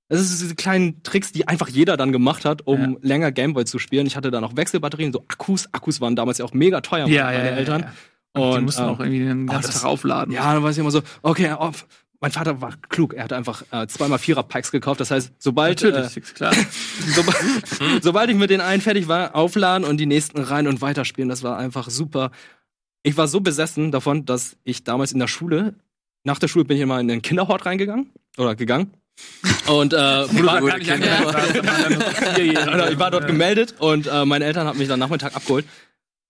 Das 0.08 0.22
ist 0.22 0.40
diese 0.42 0.56
kleinen 0.56 1.02
Tricks, 1.04 1.32
die 1.32 1.48
einfach 1.48 1.68
jeder 1.68 1.98
dann 1.98 2.12
gemacht 2.12 2.46
hat, 2.46 2.68
um 2.68 2.80
Ja. 2.80 2.98
länger 3.02 3.32
Gameboy 3.32 3.66
zu 3.66 3.80
spielen. 3.80 4.06
Ich 4.06 4.16
hatte 4.16 4.30
dann 4.32 4.44
auch 4.44 4.56
Wechselbatterien, 4.56 5.12
so 5.12 5.26
Akkus. 5.28 5.68
Akkus 5.74 6.00
waren 6.02 6.16
damals 6.16 6.38
ja 6.38 6.46
auch 6.46 6.54
mega 6.54 6.82
teuer 6.82 7.08
Ja, 7.08 7.26
meine 7.26 7.38
ja, 7.50 7.56
Eltern. 7.56 7.82
ja. 7.82 7.92
Und 8.34 8.52
die 8.52 8.58
Und, 8.58 8.66
mussten 8.66 8.84
ähm, 8.84 8.90
auch 8.90 9.00
irgendwie 9.00 9.20
den 9.20 9.44
oh, 9.50 9.52
ganzen 9.52 9.72
das- 9.72 9.82
Tag 9.82 9.90
aufladen. 9.90 10.34
Ja, 10.34 10.54
dann 10.54 10.62
war 10.62 10.70
ich 10.70 10.78
immer 10.78 10.92
so, 10.92 11.02
okay, 11.22 11.52
auf. 11.52 11.88
Mein 12.22 12.32
Vater 12.32 12.60
war 12.62 12.74
klug. 12.90 13.14
Er 13.14 13.26
hat 13.26 13.34
einfach 13.34 13.64
äh, 13.72 13.86
zweimal 13.88 14.18
Vierer-Packs 14.20 14.72
gekauft. 14.72 15.00
Das 15.00 15.12
heißt, 15.12 15.34
sobald, 15.38 15.84
äh, 15.84 16.08
sobald, 17.14 17.38
sobald 18.02 18.30
ich 18.30 18.36
mit 18.36 18.50
den 18.50 18.62
einen 18.62 18.82
fertig 18.82 19.08
war, 19.08 19.36
aufladen 19.36 19.86
und 19.88 19.98
die 19.98 20.06
nächsten 20.06 20.40
rein 20.40 20.68
und 20.68 20.82
weiterspielen. 20.82 21.30
Das 21.30 21.44
war 21.44 21.58
einfach 21.58 21.90
super. 21.90 22.32
Ich 23.04 23.18
war 23.18 23.28
so 23.28 23.42
besessen 23.42 23.92
davon, 23.92 24.26
dass 24.26 24.58
ich 24.64 24.84
damals 24.84 25.12
in 25.12 25.20
der 25.20 25.28
Schule, 25.28 25.76
nach 26.24 26.40
der 26.40 26.48
Schule 26.48 26.66
bin 26.66 26.78
ich 26.78 26.84
immer 26.84 27.00
in 27.00 27.08
den 27.08 27.22
Kinderhort 27.22 27.66
reingegangen 27.66 28.10
oder 28.38 28.56
gegangen. 28.56 28.92
Und 29.68 29.94
äh, 29.94 29.98
War 29.98 30.62
ich 32.92 33.00
war 33.00 33.12
dort 33.12 33.28
gemeldet 33.28 33.76
und 33.80 34.08
äh, 34.08 34.26
meine 34.26 34.46
Eltern 34.46 34.68
haben 34.68 34.78
mich 34.78 34.88
dann 34.88 35.00
Nachmittag 35.00 35.36
abgeholt. 35.36 35.66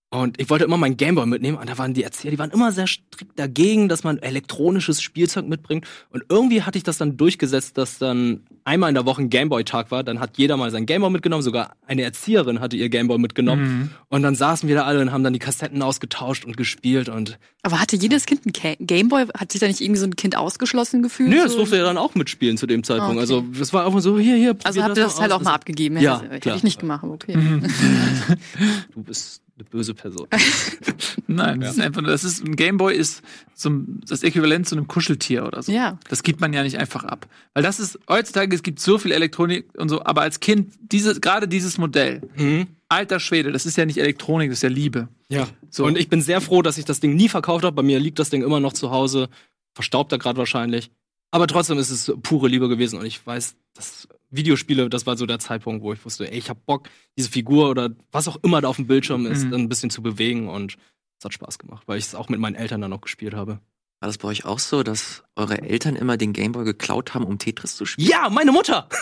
Und 0.08 0.40
ich 0.40 0.48
wollte 0.50 0.64
immer 0.64 0.76
meinen 0.76 0.96
Gameboy 0.96 1.26
mitnehmen 1.26 1.58
und 1.58 1.68
da 1.68 1.78
waren 1.78 1.92
die 1.92 2.04
Erzieher, 2.04 2.30
die 2.30 2.38
waren 2.38 2.52
immer 2.52 2.70
sehr 2.70 2.86
strikt 2.86 3.36
dagegen, 3.38 3.88
dass 3.88 4.04
man 4.04 4.18
elektronisches 4.18 5.02
Spielzeug 5.02 5.48
mitbringt. 5.48 5.84
Und 6.10 6.22
irgendwie 6.28 6.62
hatte 6.62 6.78
ich 6.78 6.84
das 6.84 6.96
dann 6.96 7.16
durchgesetzt, 7.16 7.76
dass 7.76 7.98
dann 7.98 8.42
einmal 8.64 8.88
in 8.88 8.94
der 8.94 9.04
Woche 9.04 9.22
ein 9.22 9.30
Gameboy-Tag 9.30 9.90
war. 9.90 10.04
Dann 10.04 10.20
hat 10.20 10.38
jeder 10.38 10.56
mal 10.56 10.70
sein 10.70 10.86
Gameboy 10.86 11.10
mitgenommen, 11.10 11.42
sogar 11.42 11.72
eine 11.88 12.02
Erzieherin 12.02 12.60
hatte 12.60 12.76
ihr 12.76 12.88
Gameboy 12.88 13.18
mitgenommen. 13.18 13.62
Mhm. 13.78 13.90
Und 14.08 14.22
dann 14.22 14.36
saßen 14.36 14.68
wir 14.68 14.76
da 14.76 14.84
alle 14.84 15.00
und 15.00 15.10
haben 15.10 15.24
dann 15.24 15.32
die 15.32 15.40
Kassetten 15.40 15.82
ausgetauscht 15.82 16.44
und 16.44 16.56
gespielt. 16.56 17.08
Und 17.08 17.36
Aber 17.64 17.80
hatte 17.80 17.96
jedes 17.96 18.26
Kind 18.26 18.46
ein 18.46 18.52
Ga- 18.52 18.76
Gameboy? 18.78 19.24
Hat 19.36 19.50
sich 19.50 19.60
da 19.60 19.66
nicht 19.66 19.80
irgendwie 19.80 19.98
so 20.00 20.06
ein 20.06 20.14
Kind 20.14 20.36
ausgeschlossen 20.36 21.02
gefühlt? 21.02 21.30
nö, 21.30 21.38
das 21.42 21.52
so? 21.52 21.58
durfte 21.58 21.78
ja 21.78 21.82
dann 21.84 21.98
auch 21.98 22.14
mitspielen 22.14 22.56
zu 22.56 22.68
dem 22.68 22.84
Zeitpunkt. 22.84 23.14
Okay. 23.14 23.20
Also 23.20 23.44
das 23.58 23.72
war 23.72 23.84
einfach 23.84 24.00
so, 24.00 24.20
hier, 24.20 24.36
hier. 24.36 24.56
Also 24.62 24.82
habt 24.84 24.96
ihr 24.96 25.02
das 25.02 25.20
halt 25.20 25.32
aus. 25.32 25.40
auch 25.40 25.44
mal 25.44 25.52
abgegeben? 25.54 25.98
Ja, 25.98 26.20
Hätte- 26.22 26.34
hätte 26.34 26.52
ich 26.54 26.62
nicht 26.62 26.78
gemacht, 26.78 27.02
okay. 27.04 27.36
Du 28.94 29.02
bist 29.02 29.42
eine 29.58 29.64
böse 29.64 29.94
Person. 29.94 30.28
Nein, 31.26 31.60
das 31.60 31.76
ist 31.76 31.80
einfach 31.80 32.02
nur, 32.02 32.10
das 32.10 32.24
ist, 32.24 32.44
ein 32.44 32.56
Gameboy 32.56 32.94
ist 32.94 33.22
so 33.54 33.70
das 34.06 34.22
Äquivalent 34.22 34.68
zu 34.68 34.76
einem 34.76 34.86
Kuscheltier 34.86 35.46
oder 35.46 35.62
so. 35.62 35.72
Ja. 35.72 35.98
Das 36.08 36.22
gibt 36.22 36.40
man 36.40 36.52
ja 36.52 36.62
nicht 36.62 36.78
einfach 36.78 37.04
ab. 37.04 37.26
Weil 37.54 37.62
das 37.62 37.80
ist, 37.80 37.98
heutzutage, 38.08 38.54
es 38.54 38.62
gibt 38.62 38.80
so 38.80 38.98
viel 38.98 39.12
Elektronik 39.12 39.66
und 39.76 39.88
so, 39.88 40.04
aber 40.04 40.20
als 40.22 40.40
Kind, 40.40 40.74
diese, 40.80 41.18
gerade 41.20 41.48
dieses 41.48 41.78
Modell, 41.78 42.20
Mhm. 42.36 42.66
alter 42.88 43.18
Schwede, 43.18 43.50
das 43.50 43.66
ist 43.66 43.76
ja 43.76 43.86
nicht 43.86 43.98
Elektronik, 43.98 44.50
das 44.50 44.58
ist 44.58 44.62
ja 44.62 44.68
Liebe. 44.68 45.08
Ja. 45.28 45.48
So. 45.70 45.84
Und 45.84 45.96
ich 45.98 46.08
bin 46.08 46.20
sehr 46.20 46.40
froh, 46.40 46.62
dass 46.62 46.78
ich 46.78 46.84
das 46.84 47.00
Ding 47.00 47.16
nie 47.16 47.28
verkauft 47.28 47.64
habe. 47.64 47.74
Bei 47.74 47.82
mir 47.82 47.98
liegt 47.98 48.18
das 48.18 48.30
Ding 48.30 48.42
immer 48.42 48.60
noch 48.60 48.72
zu 48.74 48.90
Hause. 48.90 49.28
Verstaubt 49.74 50.12
er 50.12 50.18
gerade 50.18 50.38
wahrscheinlich. 50.38 50.90
Aber 51.30 51.46
trotzdem 51.46 51.78
ist 51.78 51.90
es 51.90 52.12
pure 52.22 52.48
Liebe 52.48 52.68
gewesen. 52.68 52.98
Und 52.98 53.06
ich 53.06 53.26
weiß, 53.26 53.56
dass 53.74 54.06
Videospiele, 54.30 54.88
das 54.90 55.06
war 55.06 55.16
so 55.16 55.26
der 55.26 55.38
Zeitpunkt, 55.38 55.82
wo 55.82 55.92
ich 55.92 56.04
wusste, 56.04 56.30
ey, 56.30 56.38
ich 56.38 56.50
hab 56.50 56.64
Bock, 56.66 56.88
diese 57.16 57.30
Figur 57.30 57.70
oder 57.70 57.90
was 58.12 58.28
auch 58.28 58.36
immer 58.42 58.60
da 58.60 58.68
auf 58.68 58.76
dem 58.76 58.86
Bildschirm 58.86 59.26
ist, 59.26 59.44
Mhm. 59.44 59.50
dann 59.50 59.60
ein 59.62 59.68
bisschen 59.68 59.90
zu 59.90 60.02
bewegen. 60.02 60.48
Und 60.48 60.76
es 61.18 61.24
hat 61.24 61.32
Spaß 61.32 61.58
gemacht, 61.58 61.84
weil 61.86 61.98
ich 61.98 62.04
es 62.06 62.14
auch 62.14 62.28
mit 62.28 62.40
meinen 62.40 62.54
Eltern 62.56 62.80
dann 62.80 62.90
noch 62.90 63.00
gespielt 63.00 63.34
habe. 63.34 63.60
War 64.00 64.08
das 64.08 64.18
bei 64.18 64.28
euch 64.28 64.44
auch 64.44 64.58
so, 64.58 64.82
dass 64.82 65.24
eure 65.36 65.62
Eltern 65.62 65.96
immer 65.96 66.16
den 66.18 66.32
Gameboy 66.34 66.64
geklaut 66.64 67.14
haben, 67.14 67.24
um 67.24 67.38
Tetris 67.38 67.76
zu 67.76 67.86
spielen? 67.86 68.08
Ja, 68.08 68.28
meine 68.28 68.52
Mutter! 68.52 68.88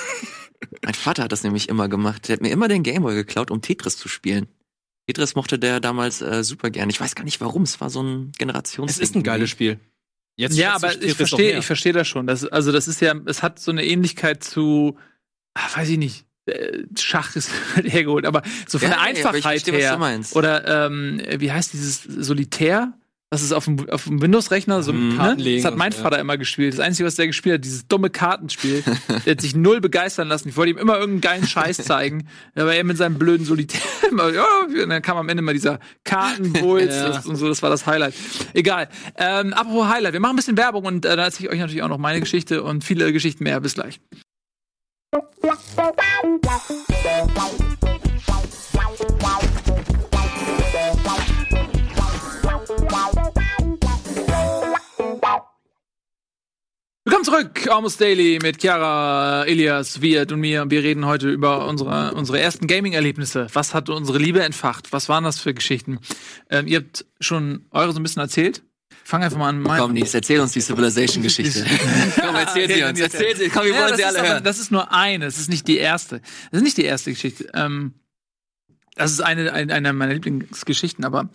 Mein 0.83 0.95
Vater 0.95 1.25
hat 1.25 1.33
das 1.33 1.43
nämlich 1.43 1.69
immer 1.69 1.88
gemacht. 1.88 2.28
Der 2.28 2.35
hat 2.35 2.40
mir 2.43 2.50
immer 2.50 2.69
den 2.69 2.83
Gameboy 2.83 3.14
geklaut, 3.14 3.50
um 3.50 3.61
Tetris 3.61 3.99
zu 3.99 4.09
spielen. 4.09 4.47
Tetris 5.07 5.35
mochte 5.35 5.59
der 5.59 5.78
damals 5.81 6.23
äh, 6.23 6.43
super 6.43 6.71
gern. 6.71 6.88
Ich 6.88 6.99
weiß 7.00 7.14
gar 7.14 7.25
nicht 7.25 7.40
warum. 7.43 7.64
Es 7.64 7.81
war 7.83 7.90
so 7.90 8.02
ein 8.02 8.33
Generations. 8.38 8.90
Es 8.93 8.99
ist 8.99 9.14
ein 9.14 9.23
geiles 9.23 9.50
Spiel. 9.50 9.78
Jetzt 10.37 10.57
ja, 10.57 10.75
aber 10.75 11.00
ich 11.02 11.14
verstehe, 11.14 11.59
ich 11.59 11.66
verstehe 11.66 11.93
das 11.93 12.09
schon. 12.09 12.26
Das, 12.26 12.47
also 12.47 12.73
das 12.73 12.88
ist 12.88 13.00
ja, 13.02 13.14
es 13.26 13.43
hat 13.43 13.59
so 13.59 13.71
eine 13.73 13.85
Ähnlichkeit 13.85 14.43
zu, 14.43 14.97
ah, 15.54 15.76
weiß 15.78 15.88
ich 15.88 15.99
nicht, 15.99 16.25
äh, 16.46 16.82
Schach 16.99 17.34
ist 17.37 17.50
hergeholt, 17.82 18.26
aber 18.26 18.42
so 18.66 18.78
von 18.78 18.88
Ja, 18.90 18.94
der 18.96 19.02
ja, 19.04 19.11
Einfachheit 19.11 19.42
verstehe, 19.42 19.75
was 19.75 19.80
her. 19.80 19.92
du 19.94 19.99
meinst. 19.99 20.37
Oder 20.37 20.87
ähm, 20.87 21.20
wie 21.38 21.50
heißt 21.52 21.73
dieses 21.73 22.02
Solitär? 22.02 22.92
Das 23.30 23.42
ist 23.42 23.50
auf 23.52 23.64
dem, 23.64 23.88
auf 23.90 24.04
dem 24.04 24.23
Windows-Rechner 24.23 24.84
so 24.84 24.92
Mhm. 24.92 25.16
ne? 25.16 25.37
Das 25.56 25.64
hat 25.64 25.76
mein 25.76 25.90
so, 25.90 25.99
ja. 25.99 26.04
Vater 26.04 26.20
immer 26.20 26.37
gespielt. 26.38 26.75
Das 26.75 26.78
Einzige, 26.78 27.04
was 27.06 27.16
der 27.16 27.26
gespielt 27.26 27.54
hat, 27.56 27.64
dieses 27.64 27.88
dumme 27.88 28.08
Kartenspiel. 28.08 28.84
der 29.26 29.32
hat 29.32 29.40
sich 29.40 29.56
null 29.56 29.80
begeistern 29.80 30.28
lassen. 30.28 30.50
Ich 30.50 30.56
wollte 30.56 30.70
ihm 30.70 30.78
immer 30.78 30.99
irgendeinen 30.99 31.20
geilen 31.40 31.46
Scheiß 31.49 31.78
zeigen. 31.84 32.28
Aber 32.54 32.73
er 32.76 32.84
mit 32.84 32.96
seinem 32.96 33.18
blöden 33.18 33.44
Solitär 33.44 33.80
immer, 34.08 34.30
ja, 34.32 34.44
und 34.68 34.88
dann 34.88 35.02
kam 35.02 35.16
am 35.16 35.28
Ende 35.28 35.42
mal 35.42 35.52
dieser 35.54 35.80
Kartenwulst 36.04 36.96
Ja. 36.96 37.08
das- 37.08 37.26
und 37.26 37.34
so, 37.34 37.49
das 37.49 37.61
war 37.62 37.70
das 37.70 37.87
Highlight. 37.87 38.14
Egal. 38.52 38.88
Ähm, 39.16 39.52
apropos 39.52 39.88
Highlight, 39.88 40.12
wir 40.12 40.20
machen 40.20 40.34
ein 40.34 40.37
bisschen 40.37 40.56
Werbung 40.56 40.84
und 40.84 41.04
äh, 41.04 41.16
da 41.16 41.25
erzähle 41.25 41.49
ich 41.49 41.54
euch 41.54 41.61
natürlich 41.61 41.82
auch 41.82 41.88
noch 41.88 41.99
meine 41.99 42.20
Geschichte 42.20 42.62
und 42.62 42.84
viele 42.84 43.12
Geschichten 43.12 43.42
mehr. 43.42 43.58
Bis 43.58 43.75
gleich. 43.75 44.00
Willkommen 57.04 57.25
zurück, 57.25 57.68
Almost 57.71 58.00
Daily 58.00 58.40
mit 58.42 58.61
Chiara, 58.61 59.44
Elias, 59.44 60.00
Wirt 60.00 60.33
und 60.33 60.40
mir. 60.40 60.68
Wir 60.68 60.83
reden 60.83 61.06
heute 61.06 61.30
über 61.30 61.68
unsere, 61.68 62.14
unsere 62.14 62.40
ersten 62.40 62.66
Gaming-Erlebnisse. 62.66 63.47
Was 63.52 63.73
hat 63.73 63.88
unsere 63.90 64.18
Liebe 64.18 64.42
entfacht? 64.42 64.92
Was 64.92 65.09
waren 65.09 65.23
das 65.23 65.38
für 65.38 65.54
Geschichten? 65.54 66.00
Ähm, 66.50 66.66
ihr 66.66 66.78
habt 66.78 67.04
schon 67.21 67.66
eure 67.71 67.92
so 67.92 68.00
ein 68.00 68.02
bisschen 68.02 68.23
erzählt. 68.23 68.64
Fang 69.06 69.23
einfach 69.23 69.37
mal 69.38 69.50
an. 69.50 69.61
meinen- 69.61 69.80
Komm, 69.80 69.92
Nies, 69.92 70.14
erzähl 70.14 70.40
uns 70.40 70.52
die 70.52 70.61
Civilization-Geschichte. 70.61 71.64
komm, 72.20 72.34
erzähl 72.37 72.68
sie 72.73 72.82
uns. 72.82 72.99
Erzähl 73.00 73.37
sie. 73.37 73.49
Komm, 73.50 73.64
wir 73.64 73.73
Ja, 73.73 73.76
wollen 73.80 73.88
das 73.90 73.96
sie 73.99 74.02
ist 74.02 74.08
alle 74.08 74.18
aber, 74.20 74.28
hören. 74.28 74.44
Das 74.44 74.58
ist 74.58 74.70
nur 74.73 74.92
eine, 74.92 75.25
das 75.26 75.38
ist 75.38 75.50
nicht 75.50 75.68
die 75.68 75.76
erste. 75.78 76.20
Das 76.50 76.58
ist 76.58 76.62
nicht 76.64 76.76
die 76.78 76.84
erste 76.84 77.11
Geschichte. 77.12 77.49
Ähm, 77.54 77.94
das 78.96 79.12
ist 79.12 79.20
eine, 79.20 79.52
eine, 79.52 79.75
eine 79.75 79.92
meiner 79.92 80.14
Lieblingsgeschichten, 80.14 81.04
aber 81.04 81.28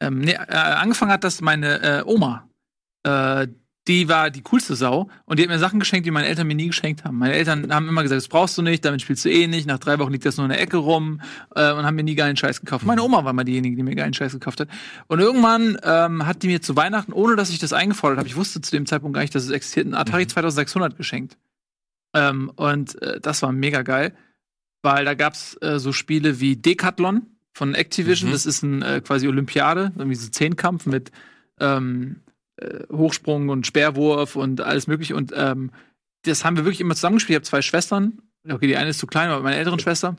ähm, 0.00 0.18
nee, 0.18 0.32
äh, 0.32 0.36
angefangen 0.56 1.12
hat 1.12 1.24
das 1.24 1.40
meine 1.40 1.80
äh, 2.00 2.02
Oma. 2.04 2.48
Äh, 3.04 3.46
die 3.88 4.08
war 4.08 4.30
die 4.30 4.42
coolste 4.42 4.76
Sau 4.76 5.08
und 5.24 5.38
die 5.38 5.42
hat 5.42 5.50
mir 5.50 5.58
Sachen 5.58 5.80
geschenkt, 5.80 6.06
die 6.06 6.12
meine 6.12 6.28
Eltern 6.28 6.46
mir 6.46 6.54
nie 6.54 6.68
geschenkt 6.68 7.04
haben. 7.04 7.18
Meine 7.18 7.34
Eltern 7.34 7.74
haben 7.74 7.88
immer 7.88 8.02
gesagt, 8.02 8.18
das 8.18 8.28
brauchst 8.28 8.56
du 8.56 8.62
nicht, 8.62 8.84
damit 8.84 9.02
spielst 9.02 9.24
du 9.24 9.30
eh 9.30 9.48
nicht. 9.48 9.66
Nach 9.66 9.78
drei 9.78 9.98
Wochen 9.98 10.12
liegt 10.12 10.24
das 10.24 10.36
nur 10.36 10.46
in 10.46 10.50
der 10.50 10.60
Ecke 10.60 10.76
rum 10.76 11.20
äh, 11.56 11.72
und 11.72 11.84
haben 11.84 11.96
mir 11.96 12.04
nie 12.04 12.14
geilen 12.14 12.36
Scheiß 12.36 12.60
gekauft. 12.60 12.86
Meine 12.86 13.02
Oma 13.02 13.24
war 13.24 13.32
mal 13.32 13.42
diejenige, 13.42 13.74
die 13.74 13.82
mir 13.82 13.96
geilen 13.96 14.14
Scheiß 14.14 14.32
gekauft 14.32 14.60
hat. 14.60 14.68
Und 15.08 15.18
irgendwann 15.18 15.78
ähm, 15.82 16.26
hat 16.26 16.44
die 16.44 16.46
mir 16.46 16.62
zu 16.62 16.76
Weihnachten, 16.76 17.12
ohne 17.12 17.34
dass 17.34 17.50
ich 17.50 17.58
das 17.58 17.72
eingefordert 17.72 18.18
habe, 18.18 18.28
ich 18.28 18.36
wusste 18.36 18.60
zu 18.60 18.70
dem 18.70 18.86
Zeitpunkt 18.86 19.14
gar 19.14 19.22
nicht, 19.22 19.34
dass 19.34 19.42
es 19.42 19.50
existiert, 19.50 19.86
einen 19.86 19.94
Atari 19.94 20.28
2600 20.28 20.96
geschenkt. 20.96 21.36
Ähm, 22.14 22.52
und 22.54 23.00
äh, 23.02 23.18
das 23.20 23.42
war 23.42 23.50
mega 23.50 23.82
geil, 23.82 24.14
weil 24.82 25.04
da 25.04 25.14
gab's 25.14 25.56
äh, 25.60 25.80
so 25.80 25.92
Spiele 25.92 26.38
wie 26.38 26.54
Decathlon 26.54 27.22
von 27.52 27.74
Activision. 27.74 28.30
Mhm. 28.30 28.32
Das 28.32 28.46
ist 28.46 28.62
ein 28.62 28.82
äh, 28.82 29.00
quasi 29.00 29.26
Olympiade, 29.26 29.92
irgendwie 29.96 30.14
so 30.14 30.28
Zehnkampf 30.28 30.86
mit 30.86 31.10
ähm, 31.58 32.20
äh, 32.56 32.84
Hochsprung 32.92 33.48
und 33.48 33.66
Speerwurf 33.66 34.36
und 34.36 34.60
alles 34.60 34.86
mögliche. 34.86 35.16
Und 35.16 35.32
ähm, 35.34 35.70
das 36.22 36.44
haben 36.44 36.56
wir 36.56 36.64
wirklich 36.64 36.80
immer 36.80 36.94
zusammengespielt. 36.94 37.34
Ich 37.34 37.36
habe 37.36 37.48
zwei 37.48 37.62
Schwestern. 37.62 38.20
Okay, 38.48 38.66
die 38.66 38.76
eine 38.76 38.90
ist 38.90 38.98
zu 38.98 39.06
klein, 39.06 39.30
aber 39.30 39.42
meine 39.42 39.56
älteren 39.56 39.78
Schwester. 39.78 40.16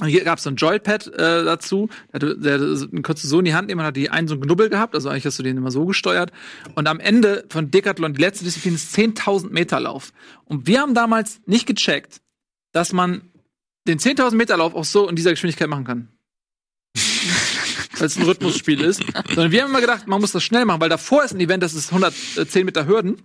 Und 0.00 0.08
hier 0.08 0.22
gab 0.22 0.38
es 0.38 0.44
so 0.44 0.50
ein 0.50 0.56
Joypad 0.56 1.08
äh, 1.08 1.44
dazu. 1.44 1.88
Der, 2.12 2.20
der, 2.20 2.58
der 2.58 3.02
konntest 3.02 3.24
du 3.24 3.28
so 3.28 3.38
in 3.40 3.44
die 3.44 3.54
Hand 3.54 3.68
nehmen 3.68 3.80
und 3.80 3.86
hat 3.86 3.96
die 3.96 4.10
einen 4.10 4.28
so 4.28 4.34
einen 4.34 4.42
Knubbel 4.42 4.68
gehabt. 4.68 4.94
Also 4.94 5.08
eigentlich 5.08 5.26
hast 5.26 5.38
du 5.38 5.42
den 5.42 5.56
immer 5.56 5.72
so 5.72 5.86
gesteuert. 5.86 6.30
Und 6.76 6.86
am 6.86 7.00
Ende 7.00 7.44
von 7.48 7.70
Decathlon, 7.70 8.14
die 8.14 8.20
letzte 8.20 8.44
Disziplin 8.44 8.74
ist 8.74 8.94
10.000 8.96 9.50
Meter 9.50 9.80
Lauf. 9.80 10.12
Und 10.44 10.66
wir 10.66 10.80
haben 10.80 10.94
damals 10.94 11.40
nicht 11.46 11.66
gecheckt, 11.66 12.20
dass 12.72 12.92
man 12.92 13.22
den 13.88 13.98
10.000 13.98 14.36
Meter 14.36 14.56
Lauf 14.56 14.74
auch 14.74 14.84
so 14.84 15.08
in 15.08 15.16
dieser 15.16 15.30
Geschwindigkeit 15.30 15.68
machen 15.68 15.84
kann. 15.84 16.08
Weil 17.98 18.06
es 18.06 18.16
ein 18.16 18.22
Rhythmusspiel 18.22 18.80
ist. 18.80 19.02
Sondern 19.28 19.50
wir 19.50 19.62
haben 19.62 19.70
immer 19.70 19.80
gedacht, 19.80 20.06
man 20.06 20.20
muss 20.20 20.32
das 20.32 20.42
schnell 20.42 20.64
machen, 20.64 20.80
weil 20.80 20.88
davor 20.88 21.24
ist 21.24 21.32
ein 21.32 21.40
Event, 21.40 21.62
das 21.62 21.74
ist 21.74 21.92
110 21.92 22.64
Meter 22.64 22.86
Hürden 22.86 23.22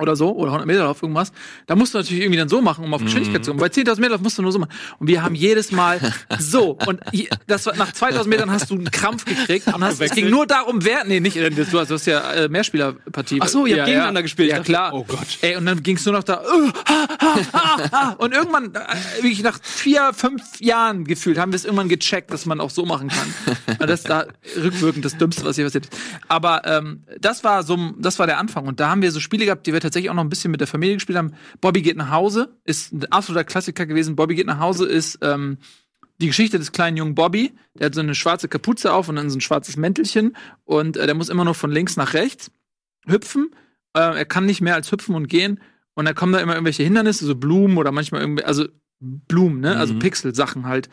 oder 0.00 0.16
so, 0.16 0.34
oder 0.34 0.48
100 0.48 0.66
Meter 0.66 0.84
Lauf, 0.84 1.02
irgendwas. 1.02 1.32
Da 1.66 1.76
musst 1.76 1.94
du 1.94 1.98
natürlich 1.98 2.22
irgendwie 2.22 2.38
dann 2.38 2.48
so 2.48 2.60
machen, 2.60 2.84
um 2.84 2.94
auf 2.94 3.02
Geschwindigkeit 3.02 3.44
zu 3.44 3.50
kommen. 3.50 3.60
Bei 3.60 3.68
10.000 3.68 4.00
Meter 4.00 4.18
musst 4.18 4.38
du 4.38 4.42
nur 4.42 4.52
so 4.52 4.58
machen. 4.58 4.72
Und 4.98 5.06
wir 5.06 5.22
haben 5.22 5.34
jedes 5.34 5.72
Mal 5.72 6.00
so. 6.38 6.78
Und 6.86 7.00
das 7.46 7.66
war, 7.66 7.76
nach 7.76 7.92
2.000 7.92 8.28
Metern 8.28 8.50
hast 8.50 8.70
du 8.70 8.74
einen 8.74 8.90
Krampf 8.90 9.24
gekriegt. 9.24 9.66
Und 9.66 9.84
hast, 9.84 10.00
es 10.00 10.12
ging 10.12 10.30
nur 10.30 10.46
darum, 10.46 10.84
wer, 10.84 11.04
nee, 11.04 11.20
nicht, 11.20 11.36
du 11.36 11.78
hast, 11.78 11.90
du 11.90 11.94
hast 11.94 12.06
ja 12.06 12.32
äh, 12.32 12.48
Mehrspielerpartie. 12.48 13.38
Ach 13.40 13.48
so, 13.48 13.66
ihr 13.66 13.76
habt 13.76 13.78
ja, 13.78 13.84
gegeneinander 13.86 14.20
ja. 14.20 14.22
gespielt. 14.22 14.50
Ja, 14.50 14.60
klar. 14.60 14.92
oh 14.94 15.04
Gott. 15.04 15.38
Ey, 15.42 15.56
und 15.56 15.66
dann 15.66 15.82
ging 15.82 15.96
es 15.96 16.04
nur 16.04 16.14
noch 16.14 16.24
da, 16.24 16.34
äh, 16.34 16.72
ha, 16.88 17.08
ha, 17.20 17.36
ha, 17.52 17.90
ha. 17.92 18.12
und 18.18 18.34
irgendwann, 18.34 18.74
äh, 18.74 19.22
wirklich 19.22 19.42
nach 19.42 19.58
vier, 19.62 20.12
fünf 20.14 20.42
Jahren 20.60 21.04
gefühlt, 21.04 21.38
haben 21.38 21.52
wir 21.52 21.56
es 21.56 21.64
irgendwann 21.64 21.88
gecheckt, 21.88 22.32
dass 22.32 22.46
man 22.46 22.60
auch 22.60 22.70
so 22.70 22.84
machen 22.84 23.08
kann. 23.08 23.56
Das 23.78 24.00
ist 24.00 24.08
da 24.08 24.26
rückwirkend 24.56 25.04
das 25.04 25.16
Dümmste, 25.16 25.44
was 25.44 25.56
hier 25.56 25.64
passiert 25.64 25.86
ist. 25.86 25.96
Aber 26.28 26.62
ähm, 26.66 27.04
das 27.18 27.44
war 27.44 27.62
so, 27.62 27.76
das 27.98 28.18
war 28.18 28.26
der 28.26 28.38
Anfang. 28.38 28.66
Und 28.66 28.80
da 28.80 28.90
haben 28.90 29.02
wir 29.02 29.10
so 29.10 29.20
Spiele 29.20 29.44
gehabt, 29.44 29.66
die 29.66 29.72
wir 29.72 29.80
tatsächlich 29.90 30.10
auch 30.10 30.14
noch 30.14 30.24
ein 30.24 30.28
bisschen 30.28 30.50
mit 30.50 30.60
der 30.60 30.68
Familie 30.68 30.94
gespielt 30.94 31.18
haben. 31.18 31.32
Bobby 31.60 31.82
geht 31.82 31.96
nach 31.96 32.10
Hause 32.10 32.56
ist 32.64 32.92
ein 32.92 33.04
absoluter 33.12 33.44
Klassiker 33.44 33.86
gewesen. 33.86 34.16
Bobby 34.16 34.34
geht 34.34 34.46
nach 34.46 34.60
Hause 34.60 34.86
ist 34.86 35.18
ähm, 35.22 35.58
die 36.20 36.26
Geschichte 36.26 36.58
des 36.58 36.72
kleinen 36.72 36.96
jungen 36.96 37.14
Bobby. 37.14 37.52
Der 37.78 37.86
hat 37.86 37.94
so 37.94 38.00
eine 38.00 38.14
schwarze 38.14 38.48
Kapuze 38.48 38.92
auf 38.92 39.08
und 39.08 39.16
dann 39.16 39.30
so 39.30 39.36
ein 39.38 39.40
schwarzes 39.40 39.76
Mäntelchen 39.76 40.36
und 40.64 40.96
äh, 40.96 41.06
der 41.06 41.14
muss 41.14 41.28
immer 41.28 41.44
nur 41.44 41.54
von 41.54 41.70
links 41.70 41.96
nach 41.96 42.14
rechts 42.14 42.50
hüpfen. 43.06 43.50
Äh, 43.94 44.00
er 44.00 44.24
kann 44.24 44.46
nicht 44.46 44.60
mehr 44.60 44.74
als 44.74 44.90
hüpfen 44.92 45.14
und 45.14 45.28
gehen. 45.28 45.60
Und 45.94 46.04
dann 46.04 46.14
kommen 46.14 46.32
da 46.32 46.38
immer 46.40 46.54
irgendwelche 46.54 46.82
Hindernisse, 46.82 47.26
so 47.26 47.34
Blumen 47.34 47.76
oder 47.76 47.92
manchmal 47.92 48.20
irgendwie, 48.22 48.44
also 48.44 48.66
Blumen, 49.00 49.60
ne? 49.60 49.76
Also 49.76 49.94
Mhm. 49.94 49.98
Pixel-Sachen 49.98 50.66
halt. 50.66 50.88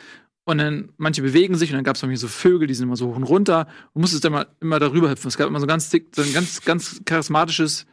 Und 0.46 0.60
dann 0.60 0.94
manche 0.98 1.22
bewegen 1.22 1.56
sich 1.56 1.72
und 1.72 1.76
dann 1.76 1.84
gab 1.84 1.98
es 1.98 2.04
irgendwie 2.04 2.18
so 2.18 2.30
Vögel, 2.30 2.68
die 2.68 2.74
sind 2.74 2.88
immer 2.88 2.96
so 2.96 3.08
hoch 3.08 3.18
und 3.18 3.24
runter 3.24 3.68
und 3.94 4.02
musstest 4.02 4.24
dann 4.24 4.32
immer, 4.32 4.48
immer 4.62 4.80
darüber 4.80 5.10
hüpfen. 5.10 5.28
Es 5.28 5.38
gab 5.38 5.48
immer 5.48 5.60
so 5.60 5.68
ganz 5.68 5.90
dick, 5.90 6.08
so 6.16 6.22
ein 6.22 6.34
ganz, 6.34 6.62
ganz 6.62 7.02
charismatisches 7.06 7.86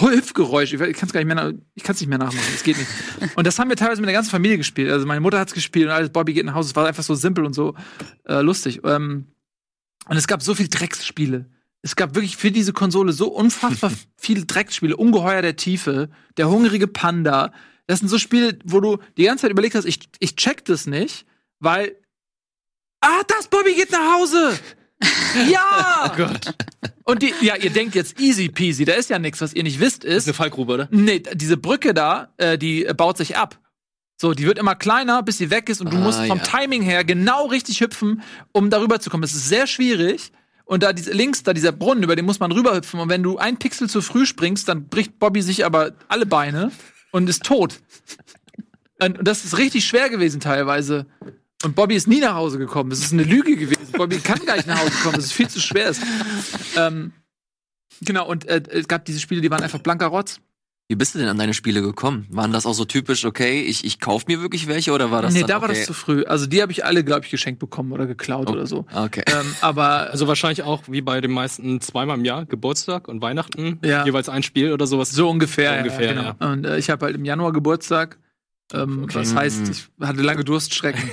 Hüpfgeräusch. 0.00 0.72
Ich, 0.72 0.78
kann 0.78 1.06
es 1.06 1.12
gar 1.12 1.22
nicht 1.22 1.34
mehr, 1.34 1.52
ich 1.74 1.82
kann 1.82 1.94
es 1.94 2.00
nicht 2.00 2.08
mehr 2.08 2.18
nachmachen. 2.18 2.46
Es 2.54 2.62
geht 2.62 2.78
nicht. 2.78 2.88
Und 3.36 3.46
das 3.46 3.58
haben 3.58 3.68
wir 3.68 3.76
teilweise 3.76 4.00
mit 4.00 4.08
der 4.08 4.14
ganzen 4.14 4.30
Familie 4.30 4.58
gespielt. 4.58 4.90
Also 4.90 5.06
meine 5.06 5.20
Mutter 5.20 5.38
hat 5.38 5.48
es 5.48 5.54
gespielt 5.54 5.86
und 5.86 5.92
alles. 5.92 6.10
Bobby 6.10 6.32
geht 6.32 6.44
nach 6.46 6.54
Hause. 6.54 6.70
Es 6.70 6.76
war 6.76 6.86
einfach 6.86 7.02
so 7.02 7.14
simpel 7.14 7.44
und 7.44 7.54
so 7.54 7.74
äh, 8.26 8.40
lustig. 8.40 8.80
Ähm, 8.84 9.26
und 10.08 10.16
es 10.16 10.26
gab 10.26 10.42
so 10.42 10.54
viel 10.54 10.68
Drecksspiele. 10.68 11.46
Es 11.82 11.96
gab 11.96 12.14
wirklich 12.14 12.36
für 12.36 12.50
diese 12.50 12.72
Konsole 12.72 13.12
so 13.12 13.28
unfassbar 13.28 13.92
viele 14.16 14.46
Drecksspiele. 14.46 14.96
Ungeheuer 14.96 15.42
der 15.42 15.56
Tiefe, 15.56 16.08
der 16.36 16.48
hungrige 16.48 16.86
Panda. 16.86 17.52
Das 17.86 17.98
sind 17.98 18.08
so 18.08 18.18
Spiele, 18.18 18.58
wo 18.64 18.80
du 18.80 18.98
die 19.16 19.24
ganze 19.24 19.42
Zeit 19.42 19.50
überlegt 19.50 19.74
hast, 19.74 19.84
ich, 19.84 20.08
ich 20.18 20.36
check 20.36 20.64
das 20.64 20.86
nicht, 20.86 21.26
weil. 21.60 21.96
Ah, 23.00 23.22
das 23.28 23.48
Bobby 23.48 23.74
geht 23.74 23.90
nach 23.92 24.14
Hause! 24.14 24.58
Ja! 25.50 26.10
Oh 26.12 26.16
Gott. 26.16 26.54
Und 27.04 27.22
die, 27.22 27.32
ja, 27.40 27.56
ihr 27.56 27.70
denkt 27.70 27.94
jetzt 27.94 28.18
easy 28.20 28.48
peasy, 28.48 28.84
da 28.84 28.94
ist 28.94 29.10
ja 29.10 29.18
nichts, 29.18 29.40
was 29.40 29.52
ihr 29.52 29.62
nicht 29.62 29.80
wisst, 29.80 30.04
Das 30.04 30.10
ist 30.10 30.16
ist. 30.18 30.26
eine 30.28 30.34
Fallgrube, 30.34 30.72
oder? 30.72 30.88
Nee, 30.90 31.22
diese 31.34 31.56
Brücke 31.56 31.92
da, 31.92 32.32
äh, 32.38 32.56
die 32.56 32.86
äh, 32.86 32.94
baut 32.94 33.16
sich 33.18 33.36
ab. 33.36 33.58
So, 34.16 34.32
die 34.32 34.46
wird 34.46 34.58
immer 34.58 34.74
kleiner, 34.76 35.22
bis 35.22 35.38
sie 35.38 35.50
weg 35.50 35.68
ist 35.68 35.80
und 35.80 35.92
du 35.92 35.96
Ah, 35.96 36.00
musst 36.00 36.20
vom 36.26 36.38
ja. 36.38 36.44
Timing 36.44 36.82
her 36.82 37.04
genau 37.04 37.46
richtig 37.46 37.80
hüpfen, 37.80 38.22
um 38.52 38.70
darüber 38.70 39.00
zu 39.00 39.10
kommen. 39.10 39.24
Es 39.24 39.34
ist 39.34 39.48
sehr 39.48 39.66
schwierig. 39.66 40.32
Und 40.66 40.82
da 40.82 40.92
diese, 40.94 41.12
links, 41.12 41.42
da 41.42 41.52
dieser 41.52 41.72
Brunnen, 41.72 42.02
über 42.04 42.16
den 42.16 42.24
muss 42.24 42.40
man 42.40 42.50
rüberhüpfen. 42.52 42.98
Und 43.00 43.08
wenn 43.10 43.22
du 43.22 43.36
ein 43.36 43.58
Pixel 43.58 43.90
zu 43.90 44.00
früh 44.00 44.24
springst, 44.24 44.68
dann 44.68 44.88
bricht 44.88 45.18
Bobby 45.18 45.42
sich 45.42 45.66
aber 45.66 45.92
alle 46.08 46.24
Beine 46.26 46.70
und 47.10 47.28
ist 47.28 47.42
tot. 47.42 47.80
Und 49.02 49.18
das 49.22 49.44
ist 49.44 49.58
richtig 49.58 49.84
schwer 49.84 50.08
gewesen 50.08 50.40
teilweise. 50.40 51.06
Und 51.64 51.74
Bobby 51.74 51.94
ist 51.94 52.06
nie 52.06 52.20
nach 52.20 52.34
Hause 52.34 52.58
gekommen. 52.58 52.90
Das 52.90 52.98
ist 53.00 53.12
eine 53.12 53.22
Lüge 53.24 53.56
gewesen. 53.56 53.92
Bobby 53.92 54.18
kann 54.18 54.38
gar 54.46 54.56
nicht 54.56 54.66
nach 54.66 54.80
Hause 54.80 54.92
kommen. 55.02 55.16
Das 55.16 55.24
ist 55.24 55.32
viel 55.32 55.48
zu 55.48 55.60
schwer. 55.60 55.88
Ist. 55.88 56.02
Ähm, 56.76 57.12
genau, 58.02 58.26
und 58.28 58.46
äh, 58.46 58.62
es 58.70 58.88
gab 58.88 59.04
diese 59.04 59.20
Spiele, 59.20 59.40
die 59.40 59.50
waren 59.50 59.62
einfach 59.62 59.78
blanker 59.80 60.06
Rotz. 60.06 60.40
Wie 60.88 60.96
bist 60.96 61.14
du 61.14 61.18
denn 61.18 61.28
an 61.28 61.38
deine 61.38 61.54
Spiele 61.54 61.80
gekommen? 61.80 62.26
Waren 62.28 62.52
das 62.52 62.66
auch 62.66 62.74
so 62.74 62.84
typisch, 62.84 63.24
okay, 63.24 63.62
ich, 63.62 63.86
ich 63.86 64.00
kauf 64.00 64.26
mir 64.26 64.42
wirklich 64.42 64.66
welche 64.68 64.92
oder 64.92 65.10
war 65.10 65.22
das 65.22 65.32
nee, 65.32 65.40
dann, 65.40 65.48
da 65.48 65.62
war 65.62 65.70
okay. 65.70 65.78
das 65.78 65.86
zu 65.86 65.94
früh. 65.94 66.24
Also 66.24 66.44
die 66.44 66.60
habe 66.60 66.72
ich 66.72 66.84
alle, 66.84 67.02
glaube 67.02 67.24
ich, 67.24 67.30
geschenkt 67.30 67.58
bekommen 67.58 67.90
oder 67.92 68.04
geklaut 68.06 68.50
Oh. 68.50 68.52
oder 68.52 68.66
so. 68.66 68.84
Okay. 68.94 69.22
Ähm, 69.26 69.46
aber 69.62 70.10
Also 70.10 70.28
wahrscheinlich 70.28 70.62
auch 70.62 70.82
wie 70.86 71.00
bei 71.00 71.22
den 71.22 71.30
meisten 71.32 71.80
zweimal 71.80 72.18
im 72.18 72.26
Jahr, 72.26 72.44
Geburtstag 72.44 73.08
und 73.08 73.22
Weihnachten, 73.22 73.78
Ja. 73.82 74.04
jeweils 74.04 74.28
ein 74.28 74.42
Spiel 74.42 74.74
oder 74.74 74.86
sowas. 74.86 75.10
so 75.10 75.30
ungefähr. 75.30 75.72
So 75.72 75.78
ungefähr, 75.78 76.14
ja, 76.14 76.32
genau. 76.34 76.52
Und 76.52 76.66
äh, 76.66 76.76
ich 76.76 76.90
habe 76.90 77.06
halt 77.06 77.16
im 77.16 77.24
Januar 77.24 77.54
Geburtstag. 77.54 78.18
Ähm, 78.74 79.04
Okay. 79.04 79.14
Was 79.20 79.34
heißt, 79.34 79.68
ich 79.68 79.88
hatte 80.00 80.22
lange 80.22 80.44
Durststrecken. 80.44 81.02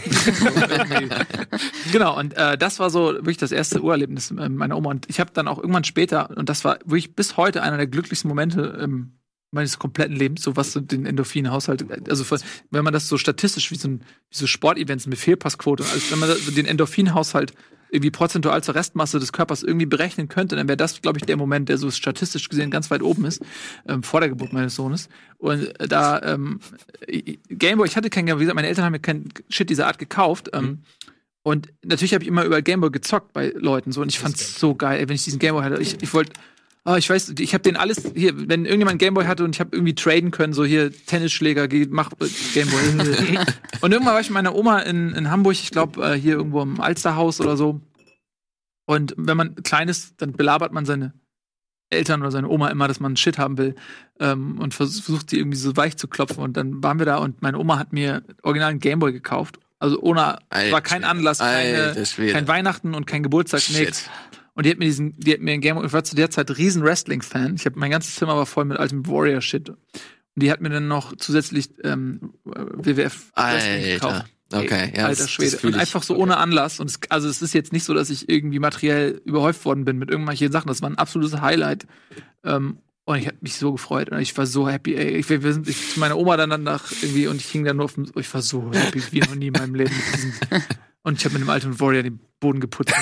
genau, 1.91 2.17
und 2.17 2.33
äh, 2.35 2.57
das 2.57 2.79
war 2.79 2.89
so 2.89 3.13
wirklich 3.13 3.37
das 3.37 3.51
erste 3.51 3.81
Urerlebnis 3.81 4.31
äh, 4.31 4.49
meiner 4.49 4.77
Oma. 4.77 4.89
Und 4.91 5.09
ich 5.09 5.19
habe 5.19 5.31
dann 5.33 5.47
auch 5.47 5.57
irgendwann 5.57 5.83
später, 5.83 6.29
und 6.35 6.49
das 6.49 6.63
war 6.65 6.79
wirklich 6.85 7.15
bis 7.15 7.37
heute 7.37 7.61
einer 7.63 7.77
der 7.77 7.87
glücklichsten 7.87 8.27
Momente 8.27 8.79
ähm, 8.81 9.13
meines 9.51 9.79
kompletten 9.79 10.15
Lebens, 10.15 10.43
so 10.43 10.55
was 10.55 10.71
so 10.71 10.79
den 10.79 11.05
Endorphin-Haushalt, 11.05 12.09
also 12.09 12.23
von- 12.23 12.39
wenn 12.69 12.83
man 12.85 12.93
das 12.93 13.09
so 13.09 13.17
statistisch 13.17 13.69
wie 13.71 13.75
so, 13.75 13.89
ein, 13.89 13.99
wie 14.29 14.37
so 14.37 14.47
Sportevents 14.47 15.07
mit 15.07 15.19
Fehlpassquote, 15.19 15.83
also 15.83 16.11
wenn 16.11 16.19
man 16.19 16.29
den 16.55 16.65
Endorphin-Haushalt 16.65 17.53
irgendwie 17.91 18.11
prozentual 18.11 18.63
zur 18.63 18.73
Restmasse 18.73 19.19
des 19.19 19.33
Körpers 19.33 19.61
irgendwie 19.61 19.85
berechnen 19.85 20.27
könnte, 20.27 20.55
dann 20.55 20.67
wäre 20.67 20.77
das, 20.77 21.01
glaube 21.01 21.19
ich, 21.19 21.25
der 21.25 21.37
Moment, 21.37 21.69
der 21.69 21.77
so 21.77 21.91
statistisch 21.91 22.49
gesehen 22.49 22.71
ganz 22.71 22.89
weit 22.89 23.03
oben 23.03 23.25
ist, 23.25 23.43
ähm, 23.87 24.01
vor 24.01 24.21
der 24.21 24.29
Geburt 24.29 24.53
meines 24.53 24.75
Sohnes. 24.75 25.09
Und 25.37 25.79
äh, 25.79 25.87
da 25.87 26.21
ähm, 26.23 26.59
Gameboy, 27.49 27.87
ich 27.87 27.95
hatte 27.97 28.09
keinen 28.09 28.25
Gameboy, 28.25 28.39
wie 28.41 28.45
gesagt, 28.45 28.55
meine 28.55 28.69
Eltern 28.69 28.85
haben 28.85 28.93
mir 28.93 28.99
keinen 28.99 29.29
Shit 29.49 29.69
dieser 29.69 29.87
Art 29.87 29.99
gekauft. 29.99 30.49
Ähm, 30.53 30.79
Und 31.43 31.73
natürlich 31.83 32.13
habe 32.13 32.23
ich 32.23 32.27
immer 32.27 32.45
über 32.45 32.61
Gameboy 32.61 32.91
gezockt 32.91 33.33
bei 33.33 33.51
Leuten 33.55 33.91
so 33.91 34.01
und 34.01 34.09
ich 34.09 34.19
fand's 34.19 34.59
so 34.59 34.75
geil, 34.75 34.99
ey, 34.99 35.09
wenn 35.09 35.15
ich 35.15 35.23
diesen 35.23 35.39
Gameboy 35.39 35.63
hatte. 35.63 35.81
Ich, 35.81 36.01
ich 36.01 36.13
wollte 36.13 36.33
Ah, 36.83 36.97
ich 36.97 37.07
weiß, 37.07 37.35
ich 37.37 37.53
habe 37.53 37.61
den 37.61 37.77
alles 37.77 38.11
hier, 38.15 38.33
wenn 38.49 38.65
irgendjemand 38.65 38.97
Gameboy 38.97 39.25
hatte 39.25 39.43
und 39.43 39.55
ich 39.55 39.59
habe 39.59 39.75
irgendwie 39.75 39.93
traden 39.93 40.31
können, 40.31 40.53
so 40.53 40.65
hier 40.65 40.91
Tennisschläger, 40.91 41.67
mach 41.89 42.09
Gameboy. 42.53 43.37
und 43.81 43.91
irgendwann 43.91 44.15
war 44.15 44.19
ich 44.19 44.29
mit 44.29 44.33
meiner 44.33 44.55
Oma 44.55 44.79
in, 44.79 45.13
in 45.13 45.29
Hamburg, 45.29 45.53
ich 45.53 45.69
glaube 45.69 46.03
äh, 46.03 46.19
hier 46.19 46.33
irgendwo 46.33 46.61
im 46.61 46.81
Alsterhaus 46.81 47.39
oder 47.39 47.55
so. 47.55 47.81
Und 48.85 49.13
wenn 49.15 49.37
man 49.37 49.55
klein 49.55 49.89
ist, 49.89 50.21
dann 50.21 50.31
belabert 50.31 50.73
man 50.73 50.85
seine 50.85 51.13
Eltern 51.91 52.21
oder 52.21 52.31
seine 52.31 52.49
Oma 52.49 52.69
immer, 52.69 52.87
dass 52.87 52.99
man 52.99 53.15
Shit 53.15 53.37
haben 53.37 53.59
will 53.59 53.75
ähm, 54.19 54.59
und 54.59 54.73
vers 54.73 54.99
versucht 55.01 55.29
sie 55.29 55.37
irgendwie 55.37 55.57
so 55.57 55.77
weich 55.77 55.97
zu 55.97 56.07
klopfen. 56.07 56.43
Und 56.43 56.57
dann 56.57 56.81
waren 56.81 56.97
wir 56.97 57.05
da 57.05 57.17
und 57.17 57.43
meine 57.43 57.59
Oma 57.59 57.77
hat 57.77 57.93
mir 57.93 58.23
original 58.41 58.71
einen 58.71 58.79
Gameboy 58.79 59.11
gekauft. 59.11 59.59
Also 59.77 59.99
ohne, 59.99 60.39
Alter 60.49 60.71
war 60.71 60.81
kein 60.81 61.03
Anlass, 61.03 61.39
keine, 61.39 61.93
kein 62.31 62.47
Weihnachten 62.47 62.93
und 62.95 63.05
kein 63.07 63.23
Geburtstag, 63.23 63.61
Shit. 63.61 63.79
nix. 63.79 64.09
Und 64.61 64.65
die 64.65 64.69
hat 64.69 64.77
mir 64.77 64.85
diesen, 64.85 65.17
die 65.17 65.33
hat 65.33 65.39
mir 65.39 65.53
ein 65.53 65.59
Game, 65.61 65.83
ich 65.83 65.91
war 65.91 66.03
zu 66.03 66.15
der 66.15 66.29
Zeit 66.29 66.55
riesen 66.55 66.83
Wrestling-Fan. 66.83 67.55
Ich 67.55 67.65
habe 67.65 67.79
mein 67.79 67.89
ganzes 67.89 68.13
Zimmer 68.13 68.35
war 68.35 68.45
voll 68.45 68.65
mit 68.65 68.77
altem 68.77 69.07
Warrior-Shit. 69.07 69.69
Und 69.69 69.79
die 70.35 70.51
hat 70.51 70.61
mir 70.61 70.69
dann 70.69 70.87
noch 70.87 71.15
zusätzlich 71.17 71.71
ähm, 71.83 72.33
WWF 72.45 73.31
Wrestling 73.35 73.83
gekauft. 73.93 74.25
Alter. 74.51 74.63
Okay, 74.63 74.93
ja. 74.95 75.07
Alter 75.07 75.23
das- 75.23 75.31
Schwede. 75.31 75.49
das 75.49 75.61
fühl 75.61 75.73
und 75.73 75.79
einfach 75.79 76.03
so 76.03 76.15
ohne 76.15 76.37
Anlass. 76.37 76.79
Und 76.79 76.91
es, 76.91 76.99
also 77.09 77.27
es 77.27 77.41
ist 77.41 77.55
jetzt 77.55 77.73
nicht 77.73 77.85
so, 77.85 77.95
dass 77.95 78.11
ich 78.11 78.29
irgendwie 78.29 78.59
materiell 78.59 79.19
überhäuft 79.25 79.65
worden 79.65 79.83
bin 79.83 79.97
mit 79.97 80.11
irgendwelchen 80.11 80.51
Sachen. 80.51 80.67
Das 80.67 80.83
war 80.83 80.91
ein 80.91 80.97
absolutes 80.99 81.41
Highlight. 81.41 81.87
Ähm, 82.43 82.77
und 83.05 83.17
ich 83.17 83.25
habe 83.25 83.37
mich 83.41 83.55
so 83.55 83.71
gefreut 83.71 84.11
und 84.11 84.19
ich 84.19 84.37
war 84.37 84.45
so 84.45 84.69
happy. 84.69 84.93
Ey. 84.93 85.17
Ich, 85.17 85.27
wir 85.27 85.41
sind 85.53 85.67
ich, 85.67 85.93
zu 85.93 85.99
meiner 85.99 86.17
Oma 86.19 86.37
dann 86.37 86.51
danach 86.51 86.91
irgendwie 87.01 87.25
und 87.25 87.37
ich 87.37 87.47
hing 87.47 87.65
dann 87.65 87.77
nur 87.77 87.85
auf 87.85 87.95
dem, 87.95 88.05
ich 88.15 88.31
war 88.31 88.43
so 88.43 88.71
happy 88.71 89.01
wie 89.09 89.21
noch 89.21 89.33
nie 89.33 89.47
in 89.47 89.53
meinem 89.53 89.73
Leben. 89.73 89.91
Mit 89.91 90.15
diesem, 90.15 90.33
und 91.03 91.17
ich 91.17 91.25
habe 91.25 91.33
mit 91.33 91.41
dem 91.41 91.49
alten 91.49 91.79
Warrior 91.79 92.03
den 92.03 92.19
Boden 92.39 92.59
geputzt. 92.59 92.93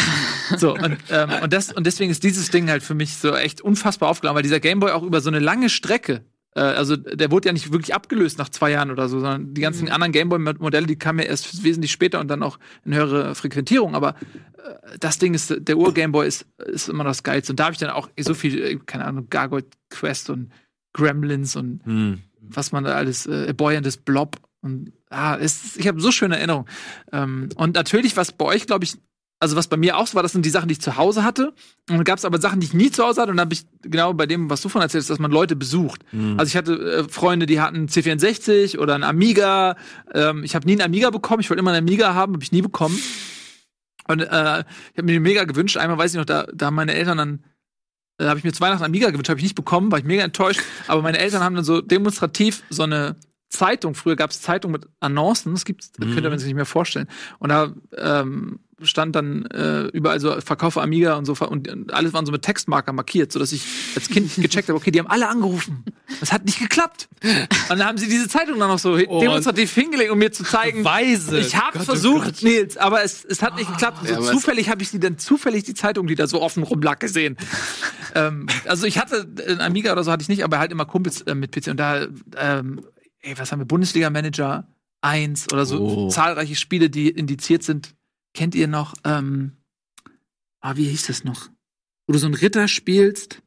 so 0.58 0.74
und, 0.74 0.98
ähm, 1.10 1.30
und 1.42 1.52
das 1.52 1.72
und 1.72 1.86
deswegen 1.86 2.10
ist 2.10 2.22
dieses 2.22 2.50
Ding 2.50 2.68
halt 2.68 2.82
für 2.82 2.94
mich 2.94 3.16
so 3.16 3.34
echt 3.34 3.60
unfassbar 3.60 4.08
aufgeladen, 4.08 4.36
weil 4.36 4.42
dieser 4.42 4.60
Gameboy 4.60 4.92
auch 4.92 5.02
über 5.02 5.20
so 5.20 5.28
eine 5.30 5.38
lange 5.38 5.68
Strecke 5.68 6.24
äh, 6.56 6.60
also 6.60 6.96
der 6.96 7.30
wurde 7.30 7.48
ja 7.48 7.52
nicht 7.52 7.70
wirklich 7.72 7.94
abgelöst 7.94 8.38
nach 8.38 8.48
zwei 8.48 8.70
Jahren 8.70 8.90
oder 8.90 9.08
so, 9.08 9.20
sondern 9.20 9.54
die 9.54 9.60
ganzen 9.60 9.88
anderen 9.90 10.12
Gameboy-Modelle, 10.12 10.86
die 10.86 10.96
kamen 10.96 11.20
ja 11.20 11.26
erst 11.26 11.62
wesentlich 11.62 11.92
später 11.92 12.18
und 12.18 12.28
dann 12.28 12.42
auch 12.42 12.58
in 12.84 12.94
höhere 12.94 13.34
Frequentierung. 13.34 13.94
Aber 13.94 14.16
äh, 14.56 14.98
das 14.98 15.18
Ding 15.18 15.34
ist, 15.34 15.54
der 15.56 15.76
Ur-Gameboy 15.76 16.26
ist, 16.26 16.46
ist 16.58 16.88
immer 16.88 17.04
das 17.04 17.22
Geilste. 17.22 17.52
Und 17.52 17.60
da 17.60 17.64
habe 17.64 17.74
ich 17.74 17.78
dann 17.78 17.90
auch 17.90 18.08
so 18.18 18.34
viel, 18.34 18.62
äh, 18.62 18.78
keine 18.86 19.04
Ahnung, 19.04 19.28
Gargoyle 19.30 19.66
Quest 19.90 20.30
und 20.30 20.50
Gremlins 20.94 21.56
und 21.56 21.84
Hm. 21.84 22.22
was 22.40 22.72
man 22.72 22.84
da 22.84 22.94
alles, 22.94 23.26
äh, 23.26 23.52
Boy 23.54 23.76
and 23.76 24.04
Blob. 24.04 24.36
Und 24.62 24.92
ah, 25.10 25.34
ist- 25.34 25.76
ich 25.76 25.86
habe 25.88 26.00
so 26.00 26.10
schöne 26.10 26.36
Erinnerungen. 26.36 26.68
Ähm, 27.12 27.48
und 27.56 27.74
natürlich, 27.74 28.16
was 28.16 28.32
bei 28.32 28.44
euch, 28.44 28.66
glaube 28.66 28.84
ich, 28.84 28.96
also 29.38 29.54
was 29.54 29.68
bei 29.68 29.76
mir 29.76 29.98
auch 29.98 30.06
so 30.06 30.14
war, 30.14 30.22
das 30.22 30.32
sind 30.32 30.46
die 30.46 30.50
Sachen, 30.50 30.68
die 30.68 30.72
ich 30.72 30.80
zu 30.80 30.96
Hause 30.96 31.22
hatte. 31.22 31.48
Und 31.90 31.96
dann 31.96 32.04
gab 32.04 32.18
es 32.18 32.24
aber 32.24 32.40
Sachen, 32.40 32.60
die 32.60 32.66
ich 32.66 32.72
nie 32.72 32.90
zu 32.90 33.04
Hause 33.04 33.20
hatte. 33.20 33.30
Und 33.30 33.36
dann 33.36 33.44
habe 33.46 33.54
ich 33.54 33.66
genau 33.82 34.14
bei 34.14 34.24
dem, 34.24 34.48
was 34.48 34.62
du 34.62 34.70
von 34.70 34.80
erzählst, 34.80 35.10
dass 35.10 35.18
man 35.18 35.30
Leute 35.30 35.56
besucht. 35.56 36.02
Hm. 36.10 36.38
Also 36.38 36.48
ich 36.48 36.56
hatte 36.56 36.72
äh, 36.72 37.08
Freunde, 37.08 37.44
die 37.44 37.60
hatten 37.60 37.76
einen 37.76 37.88
C64 37.88 38.78
oder 38.78 38.94
einen 38.94 39.04
Amiga. 39.04 39.76
Ähm, 40.14 40.42
ich 40.42 40.54
habe 40.54 40.66
nie 40.66 40.72
einen 40.72 40.82
Amiga 40.82 41.10
bekommen. 41.10 41.40
Ich 41.40 41.50
wollte 41.50 41.60
immer 41.60 41.72
einen 41.72 41.86
Amiga 41.86 42.14
haben, 42.14 42.32
habe 42.32 42.42
ich 42.42 42.52
nie 42.52 42.62
bekommen. 42.62 42.98
Und 44.08 44.20
äh, 44.20 44.24
ich 44.24 44.28
habe 44.96 45.02
mir 45.02 45.12
den 45.12 45.22
mega 45.22 45.44
gewünscht. 45.44 45.76
Einmal 45.76 45.98
weiß 45.98 46.12
ich 46.12 46.18
noch, 46.18 46.24
da, 46.24 46.46
da 46.54 46.66
haben 46.66 46.74
meine 46.74 46.94
Eltern 46.94 47.18
dann 47.18 47.44
da 48.18 48.30
habe 48.30 48.38
ich 48.38 48.44
mir 48.44 48.52
zu 48.52 48.60
Weihnachten 48.60 48.84
Amiga 48.84 49.10
gewünscht, 49.10 49.28
habe 49.28 49.38
ich 49.38 49.44
nicht 49.44 49.54
bekommen, 49.56 49.92
war 49.92 49.98
ich 49.98 50.04
mega 50.06 50.24
enttäuscht. 50.24 50.60
Aber 50.86 51.02
meine 51.02 51.18
Eltern 51.18 51.42
haben 51.42 51.54
dann 51.54 51.64
so 51.64 51.82
demonstrativ 51.82 52.62
so 52.70 52.82
eine 52.84 53.16
Zeitung, 53.56 53.94
früher 53.94 54.16
gab 54.16 54.30
es 54.30 54.40
Zeitung 54.42 54.72
mit 54.72 54.86
Annoncen, 55.00 55.52
das 55.52 55.64
gibt's, 55.64 55.92
das 55.92 56.08
könnte 56.12 56.28
man 56.30 56.38
sich 56.38 56.46
nicht 56.46 56.56
mehr 56.56 56.66
vorstellen. 56.66 57.08
Und 57.38 57.48
da 57.50 57.72
ähm, 57.96 58.60
stand 58.82 59.16
dann 59.16 59.46
äh, 59.46 59.84
überall 59.86 60.20
so 60.20 60.38
Verkaufe 60.42 60.82
Amiga 60.82 61.14
und 61.14 61.24
so 61.24 61.32
und, 61.46 61.92
alles 61.94 62.12
waren 62.12 62.26
so 62.26 62.32
mit 62.32 62.42
Textmarker 62.42 62.92
markiert, 62.92 63.32
sodass 63.32 63.52
ich 63.52 63.62
als 63.94 64.10
Kind 64.10 64.34
gecheckt 64.36 64.68
habe, 64.68 64.76
okay, 64.78 64.90
die 64.90 64.98
haben 64.98 65.06
alle 65.06 65.28
angerufen. 65.28 65.82
Das 66.20 66.30
hat 66.30 66.44
nicht 66.44 66.58
geklappt. 66.58 67.08
Und 67.22 67.78
dann 67.78 67.84
haben 67.86 67.96
sie 67.96 68.06
diese 68.06 68.28
Zeitung 68.28 68.58
dann 68.58 68.68
noch 68.68 68.78
so 68.78 68.98
Oh. 69.08 69.20
demonstrativ 69.20 69.72
hingelegt, 69.72 70.10
um 70.10 70.18
mir 70.18 70.30
zu 70.30 70.44
zeigen, 70.44 70.84
Weise. 70.84 71.38
ich 71.38 71.56
habe 71.56 71.78
oh 71.80 71.84
versucht, 71.84 72.24
Gott. 72.26 72.42
Nils, 72.42 72.76
aber 72.76 73.02
es, 73.02 73.24
es 73.24 73.42
hat 73.42 73.56
nicht 73.56 73.70
geklappt. 73.70 74.02
Und 74.02 74.10
Ja, 74.10 74.16
so 74.16 74.24
es- 74.24 74.30
zufällig 74.32 74.68
habe 74.68 74.82
ich 74.82 74.90
sie 74.90 75.00
dann 75.00 75.16
zufällig 75.18 75.64
die 75.64 75.74
Zeitung, 75.74 76.06
die 76.06 76.14
da 76.14 76.26
so 76.26 76.42
offen 76.42 76.62
rumlag, 76.62 76.98
gesehen. 76.98 77.38
ähm, 78.14 78.46
also 78.66 78.86
ich 78.86 78.98
hatte 78.98 79.26
ein 79.48 79.60
Amiga 79.62 79.92
oder 79.92 80.04
so 80.04 80.12
hatte 80.12 80.20
ich 80.22 80.28
nicht, 80.28 80.44
aber 80.44 80.58
halt 80.58 80.70
immer 80.70 80.84
Kumpels 80.84 81.22
äh, 81.22 81.34
mit 81.34 81.50
PC 81.52 81.68
und 81.70 81.78
da, 81.78 82.06
ähm, 82.36 82.82
ey, 83.26 83.36
was 83.38 83.52
haben 83.52 83.60
wir? 83.60 83.66
Bundesliga 83.66 84.08
Manager 84.10 84.66
1 85.02 85.52
oder 85.52 85.66
so 85.66 85.78
Oh. 85.80 86.08
zahlreiche 86.08 86.54
Spiele, 86.56 86.88
die 86.90 87.08
indiziert 87.10 87.62
sind. 87.62 87.94
Kennt 88.34 88.54
ihr 88.54 88.68
noch? 88.68 88.94
Ähm, 89.04 89.52
ah, 90.60 90.76
wie 90.76 90.84
hieß 90.88 91.06
das 91.06 91.24
noch? 91.24 91.48
Wo 92.06 92.12
du 92.12 92.18
so 92.18 92.26
einen 92.26 92.34
Ritter 92.34 92.68
spielst 92.68 93.42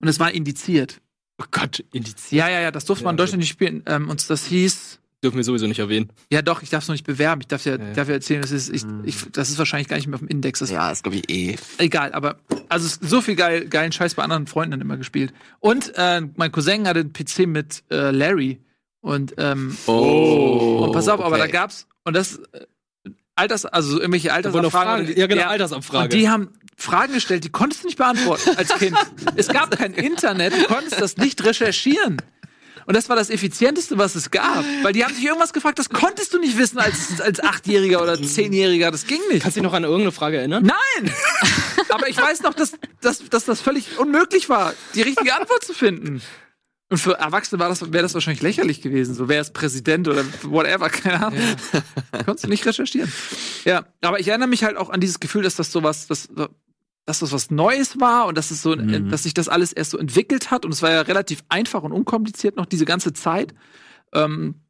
und 0.00 0.08
es 0.08 0.20
war 0.20 0.32
indiziert. 0.32 1.00
Oh 1.40 1.46
Gott, 1.50 1.80
indiziert. 1.92 2.32
Ja, 2.32 2.48
ja, 2.48 2.60
ja, 2.60 2.70
das 2.70 2.84
durfte 2.84 3.02
Ja, 3.02 3.06
man 3.08 3.14
in 3.14 3.18
Deutschland 3.18 3.40
nicht 3.40 3.48
spielen. 3.50 3.82
Ähm, 3.86 4.08
und 4.08 4.28
das 4.30 4.46
hieß 4.46 5.00
Dürfen 5.22 5.36
wir 5.38 5.44
sowieso 5.44 5.66
nicht 5.66 5.78
erwähnen. 5.78 6.10
ja, 6.30 6.42
doch, 6.42 6.60
ich 6.60 6.68
darf 6.68 6.82
es 6.84 6.88
noch 6.88 6.92
nicht 6.94 7.06
bewerben. 7.06 7.40
Ich 7.40 7.46
darf 7.48 7.64
ja, 7.64 7.76
Ja, 7.78 7.82
ja. 7.86 7.92
darf 7.94 8.08
ja 8.08 8.14
erzählen, 8.14 8.42
das 8.42 8.50
ist, 8.50 8.68
ich, 8.68 8.84
ich, 9.04 9.16
das 9.32 9.48
ist 9.48 9.56
wahrscheinlich 9.58 9.88
gar 9.88 9.96
nicht 9.96 10.06
mehr 10.06 10.16
auf 10.16 10.20
dem 10.20 10.28
Index. 10.28 10.58
Das 10.58 10.70
Ja, 10.70 10.90
ist 10.90 11.02
glaube 11.02 11.16
ich 11.16 11.30
eh. 11.30 11.56
Egal, 11.78 12.12
aber 12.12 12.38
also 12.68 12.94
so 13.00 13.22
viel 13.22 13.34
geil, 13.34 13.66
geilen 13.68 13.90
Scheiß 13.90 14.14
bei 14.16 14.22
anderen 14.22 14.46
Freunden 14.46 14.72
dann 14.72 14.80
immer 14.82 14.98
gespielt. 14.98 15.32
Und 15.60 15.92
äh, 15.96 16.20
mein 16.36 16.52
Cousin 16.52 16.86
hatte 16.86 17.00
einen 17.00 17.14
PC 17.14 17.46
mit 17.46 17.82
äh, 17.90 18.10
Larry. 18.10 18.60
Und, 19.04 19.34
ähm, 19.36 19.76
Oh. 19.86 20.84
und 20.86 20.92
pass 20.92 21.08
auf, 21.08 21.20
aber 21.20 21.36
da 21.36 21.44
okay. 21.44 21.52
gab's, 21.52 21.86
und 22.04 22.16
das 22.16 22.36
äh, 22.52 22.64
Alters, 23.34 23.66
also 23.66 23.98
irgendwelche 24.00 24.32
Altersabfragen. 24.32 25.06
Fragen. 25.06 25.20
Ja, 25.20 25.26
genau, 25.26 25.42
Und 25.42 25.48
Altersabfrage. 25.48 26.08
die 26.16 26.30
haben 26.30 26.48
Fragen 26.78 27.12
gestellt, 27.12 27.44
die 27.44 27.50
konntest 27.50 27.82
du 27.82 27.88
nicht 27.88 27.98
beantworten 27.98 28.56
als 28.56 28.70
Kind. 28.78 28.96
es 29.36 29.48
gab 29.48 29.76
kein 29.76 29.92
Internet, 29.92 30.54
du 30.54 30.64
konntest 30.64 30.98
das 31.02 31.18
nicht 31.18 31.44
recherchieren. 31.44 32.16
Und 32.86 32.96
das 32.96 33.10
war 33.10 33.16
das 33.16 33.28
Effizienteste, 33.28 33.98
was 33.98 34.14
es 34.14 34.30
gab. 34.30 34.64
Weil 34.82 34.94
die 34.94 35.04
haben 35.04 35.14
sich 35.14 35.24
irgendwas 35.24 35.52
gefragt, 35.52 35.78
das 35.78 35.90
konntest 35.90 36.32
du 36.32 36.38
nicht 36.38 36.56
wissen 36.56 36.78
als, 36.78 37.20
als 37.20 37.40
Achtjähriger 37.42 38.02
oder 38.02 38.20
Zehnjähriger. 38.22 38.90
Das 38.90 39.06
ging 39.06 39.20
nicht. 39.30 39.42
Kannst 39.42 39.56
du 39.56 39.60
dich 39.60 39.68
noch 39.68 39.74
an 39.74 39.84
irgendeine 39.84 40.12
Frage 40.12 40.38
erinnern? 40.38 40.64
Nein! 40.64 41.12
Aber 41.90 42.08
ich 42.08 42.16
weiß 42.16 42.42
noch, 42.42 42.54
dass, 42.54 42.72
dass, 43.02 43.22
dass 43.28 43.44
das 43.44 43.60
völlig 43.60 43.98
unmöglich 43.98 44.48
war, 44.48 44.72
die 44.94 45.02
richtige 45.02 45.34
Antwort 45.34 45.62
zu 45.64 45.74
finden. 45.74 46.22
Und 46.94 46.98
für 46.98 47.14
Erwachsene 47.18 47.58
war 47.58 47.68
das, 47.68 47.92
wäre 47.92 48.04
das 48.04 48.14
wahrscheinlich 48.14 48.40
lächerlich 48.40 48.80
gewesen. 48.80 49.16
So, 49.16 49.28
wer 49.28 49.40
ist 49.40 49.52
Präsident 49.52 50.06
oder 50.06 50.24
whatever, 50.44 50.88
keine 50.90 51.26
Ahnung. 51.26 51.40
Konntest 52.24 52.44
du 52.44 52.48
nicht 52.48 52.64
recherchieren. 52.64 53.12
Ja, 53.64 53.84
aber 54.00 54.20
ich 54.20 54.28
erinnere 54.28 54.46
mich 54.46 54.62
halt 54.62 54.76
auch 54.76 54.90
an 54.90 55.00
dieses 55.00 55.18
Gefühl, 55.18 55.42
dass 55.42 55.56
das 55.56 55.72
sowas, 55.72 56.06
dass, 56.06 56.28
dass 57.04 57.18
das 57.18 57.32
was 57.32 57.50
Neues 57.50 57.98
war 57.98 58.26
und 58.26 58.38
dass 58.38 58.52
es 58.52 58.62
so, 58.62 58.76
Mhm. 58.76 59.10
dass 59.10 59.24
sich 59.24 59.34
das 59.34 59.48
alles 59.48 59.72
erst 59.72 59.90
so 59.90 59.98
entwickelt 59.98 60.52
hat. 60.52 60.64
Und 60.64 60.70
es 60.70 60.82
war 60.82 60.92
ja 60.92 61.00
relativ 61.00 61.42
einfach 61.48 61.82
und 61.82 61.90
unkompliziert 61.90 62.54
noch 62.54 62.66
diese 62.66 62.84
ganze 62.84 63.12
Zeit. 63.12 63.54
Ähm, 64.12 64.60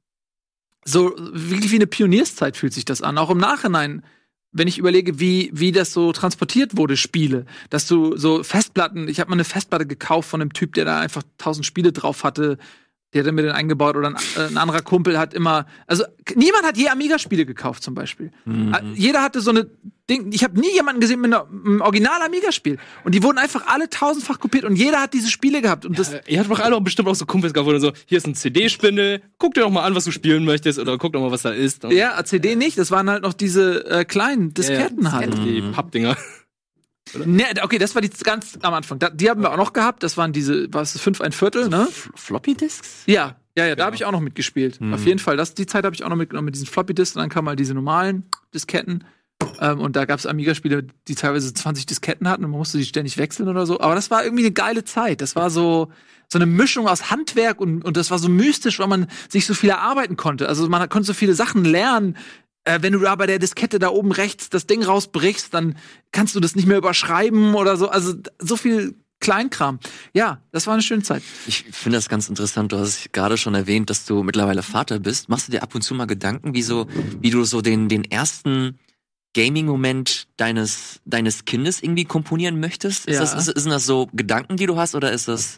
so 0.86 1.14
wirklich 1.18 1.72
wie 1.72 1.76
eine 1.76 1.86
Pionierszeit 1.86 2.56
fühlt 2.56 2.72
sich 2.72 2.86
das 2.86 3.02
an. 3.02 3.18
Auch 3.18 3.28
im 3.28 3.36
Nachhinein, 3.36 4.02
wenn 4.54 4.68
ich 4.68 4.78
überlege, 4.78 5.18
wie, 5.18 5.50
wie 5.52 5.72
das 5.72 5.92
so 5.92 6.12
transportiert 6.12 6.76
wurde, 6.76 6.96
Spiele. 6.96 7.44
Dass 7.70 7.86
du 7.86 8.16
so 8.16 8.42
Festplatten, 8.44 9.08
ich 9.08 9.20
habe 9.20 9.28
mal 9.28 9.34
eine 9.34 9.44
Festplatte 9.44 9.84
gekauft 9.84 10.30
von 10.30 10.40
einem 10.40 10.52
Typ, 10.52 10.74
der 10.74 10.84
da 10.84 11.00
einfach 11.00 11.24
tausend 11.36 11.66
Spiele 11.66 11.92
drauf 11.92 12.22
hatte. 12.24 12.56
Der 13.14 13.24
hat 13.24 13.32
mir 13.32 13.42
den 13.42 13.52
eingebaut 13.52 13.96
oder 13.96 14.08
ein, 14.08 14.16
äh, 14.36 14.48
ein 14.48 14.56
anderer 14.56 14.82
Kumpel 14.82 15.18
hat 15.18 15.34
immer. 15.34 15.66
Also 15.86 16.04
niemand 16.34 16.64
hat 16.64 16.76
je 16.76 16.88
Amiga-Spiele 16.88 17.46
gekauft 17.46 17.82
zum 17.82 17.94
Beispiel. 17.94 18.32
Mhm. 18.44 18.74
Äh, 18.74 18.80
Jeder 18.94 19.22
hatte 19.22 19.40
so 19.40 19.50
eine 19.50 19.70
Ding. 20.10 20.32
Ich 20.32 20.44
habe 20.44 20.58
nie 20.60 20.72
jemanden 20.74 21.00
gesehen 21.00 21.20
mit 21.20 21.32
einem 21.32 21.80
Original 21.80 22.20
Amiga-Spiel. 22.22 22.78
Und 23.04 23.14
die 23.14 23.22
wurden 23.22 23.38
einfach 23.38 23.66
alle 23.68 23.88
tausendfach 23.88 24.38
kopiert 24.38 24.64
und 24.64 24.76
jeder 24.76 25.00
hat 25.00 25.14
diese 25.14 25.30
Spiele 25.30 25.62
gehabt. 25.62 25.86
Und 25.86 25.98
das, 25.98 26.14
Ihr 26.26 26.40
habt 26.40 26.50
doch 26.50 26.60
alle 26.60 26.76
auch 26.76 26.80
bestimmt 26.80 27.08
auch 27.08 27.14
so 27.14 27.24
Kumpels 27.24 27.54
gehabt, 27.54 27.66
wo 27.66 27.72
du 27.72 27.80
so, 27.80 27.92
hier 28.06 28.18
ist 28.18 28.26
ein 28.26 28.34
CD-Spindel, 28.34 29.22
guck 29.38 29.54
dir 29.54 29.62
doch 29.62 29.70
mal 29.70 29.84
an, 29.84 29.94
was 29.94 30.04
du 30.04 30.10
spielen 30.10 30.44
möchtest, 30.44 30.78
oder 30.78 30.98
guck 30.98 31.12
doch 31.14 31.20
mal, 31.20 31.30
was 31.30 31.42
da 31.42 31.50
ist. 31.50 31.84
Und 31.84 31.92
ja, 31.92 32.22
CD 32.24 32.56
nicht. 32.56 32.76
Das 32.76 32.90
waren 32.90 33.08
halt 33.08 33.22
noch 33.22 33.32
diese 33.32 33.88
äh, 33.88 34.04
kleinen 34.04 34.52
Disketten 34.52 35.12
halt. 35.12 35.34
Die 35.38 35.62
Pappdinger. 35.72 36.16
Ne, 37.12 37.44
okay, 37.62 37.78
das 37.78 37.94
war 37.94 38.02
die 38.02 38.10
ganz 38.10 38.58
am 38.62 38.74
Anfang. 38.74 38.98
Da, 38.98 39.10
die 39.10 39.28
haben 39.28 39.42
wir 39.42 39.52
auch 39.52 39.56
noch 39.56 39.72
gehabt. 39.72 40.02
Das 40.02 40.16
waren 40.16 40.32
diese, 40.32 40.72
was 40.72 40.98
fünf 40.98 41.20
ein 41.20 41.32
Viertel, 41.32 41.68
ne? 41.68 41.86
F 41.88 42.10
Floppy 42.14 42.54
Disks? 42.54 43.02
Ja, 43.06 43.36
ja, 43.56 43.66
ja. 43.66 43.76
Da 43.76 43.86
habe 43.86 43.96
ich 43.96 44.04
auch 44.04 44.12
noch 44.12 44.20
mitgespielt. 44.20 44.80
Mhm. 44.80 44.94
Auf 44.94 45.04
jeden 45.04 45.18
Fall. 45.18 45.36
Das, 45.36 45.54
die 45.54 45.66
Zeit 45.66 45.84
habe 45.84 45.94
ich 45.94 46.02
auch 46.02 46.08
noch 46.08 46.16
mitgenommen 46.16 46.46
mit 46.46 46.54
diesen 46.54 46.66
Floppy 46.66 46.94
Disks. 46.94 47.14
Und 47.16 47.20
dann 47.20 47.30
kamen 47.30 47.48
halt 47.48 47.60
diese 47.60 47.74
normalen 47.74 48.24
Disketten. 48.52 49.04
Ähm, 49.60 49.80
und 49.80 49.96
da 49.96 50.06
gab 50.06 50.18
es 50.18 50.26
Amiga-Spiele, 50.26 50.86
die 51.06 51.14
teilweise 51.14 51.52
20 51.52 51.86
Disketten 51.86 52.28
hatten 52.28 52.44
und 52.44 52.50
man 52.50 52.58
musste 52.58 52.78
die 52.78 52.84
ständig 52.84 53.18
wechseln 53.18 53.48
oder 53.48 53.66
so. 53.66 53.80
Aber 53.80 53.94
das 53.94 54.10
war 54.10 54.24
irgendwie 54.24 54.44
eine 54.44 54.52
geile 54.52 54.84
Zeit. 54.84 55.20
Das 55.20 55.36
war 55.36 55.50
so 55.50 55.92
so 56.28 56.38
eine 56.38 56.46
Mischung 56.46 56.88
aus 56.88 57.10
Handwerk 57.10 57.60
und, 57.60 57.84
und 57.84 57.96
das 57.96 58.10
war 58.10 58.18
so 58.18 58.28
mystisch, 58.28 58.78
weil 58.78 58.88
man 58.88 59.06
sich 59.28 59.46
so 59.46 59.54
viel 59.54 59.70
erarbeiten 59.70 60.16
konnte. 60.16 60.48
Also 60.48 60.68
man 60.68 60.88
konnte 60.88 61.06
so 61.06 61.12
viele 61.12 61.34
Sachen 61.34 61.64
lernen 61.64 62.16
äh, 62.64 62.80
wenn 62.82 62.92
du 62.92 62.98
da 62.98 63.14
bei 63.14 63.26
der 63.26 63.38
Diskette 63.38 63.78
da 63.78 63.88
oben 63.88 64.12
rechts 64.12 64.50
das 64.50 64.66
Ding 64.66 64.82
rausbrichst, 64.82 65.52
dann 65.52 65.76
kannst 66.12 66.34
du 66.34 66.40
das 66.40 66.56
nicht 66.56 66.66
mehr 66.66 66.78
überschreiben 66.78 67.54
oder 67.54 67.76
so. 67.76 67.88
Also 67.88 68.14
so 68.38 68.56
viel 68.56 68.94
Kleinkram. 69.20 69.78
Ja, 70.12 70.42
das 70.52 70.66
war 70.66 70.74
eine 70.74 70.82
schöne 70.82 71.02
Zeit. 71.02 71.22
Ich 71.46 71.64
finde 71.70 71.96
das 71.96 72.10
ganz 72.10 72.28
interessant. 72.28 72.72
Du 72.72 72.78
hast 72.78 73.10
gerade 73.12 73.38
schon 73.38 73.54
erwähnt, 73.54 73.88
dass 73.88 74.04
du 74.04 74.22
mittlerweile 74.22 74.62
Vater 74.62 74.98
bist. 74.98 75.30
Machst 75.30 75.48
du 75.48 75.52
dir 75.52 75.62
ab 75.62 75.74
und 75.74 75.80
zu 75.80 75.94
mal 75.94 76.06
Gedanken, 76.06 76.52
wie 76.52 76.62
so, 76.62 76.86
wie 77.20 77.30
du 77.30 77.44
so 77.44 77.62
den, 77.62 77.88
den 77.88 78.04
ersten 78.04 78.78
Gaming-Moment 79.34 80.28
deines, 80.36 81.00
deines 81.06 81.46
Kindes 81.46 81.82
irgendwie 81.82 82.04
komponieren 82.04 82.60
möchtest? 82.60 83.06
Ist 83.06 83.14
Ja. 83.14 83.20
das, 83.20 83.48
ist, 83.48 83.58
sind 83.62 83.70
das 83.70 83.86
so 83.86 84.10
Gedanken, 84.12 84.58
die 84.58 84.66
du 84.66 84.76
hast, 84.76 84.94
oder 84.94 85.10
ist 85.10 85.26
das 85.28 85.56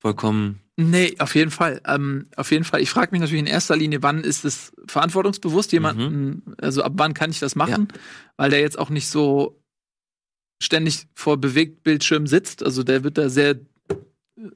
vollkommen 0.00 0.61
Nee, 0.76 1.16
auf 1.18 1.34
jeden 1.34 1.50
Fall. 1.50 1.82
Ähm, 1.86 2.28
auf 2.36 2.50
jeden 2.50 2.64
Fall. 2.64 2.80
Ich 2.80 2.90
frage 2.90 3.10
mich 3.12 3.20
natürlich 3.20 3.40
in 3.40 3.46
erster 3.46 3.76
Linie, 3.76 4.02
wann 4.02 4.24
ist 4.24 4.44
es 4.44 4.72
verantwortungsbewusst, 4.86 5.72
jemanden, 5.72 6.54
also 6.58 6.82
ab 6.82 6.92
wann 6.96 7.14
kann 7.14 7.30
ich 7.30 7.40
das 7.40 7.54
machen? 7.54 7.88
Weil 8.36 8.50
der 8.50 8.60
jetzt 8.60 8.78
auch 8.78 8.88
nicht 8.88 9.08
so 9.08 9.62
ständig 10.62 11.06
vor 11.14 11.36
Bewegtbildschirm 11.38 12.26
sitzt. 12.26 12.62
Also 12.62 12.82
der 12.84 13.04
wird 13.04 13.18
da 13.18 13.28
sehr 13.28 13.56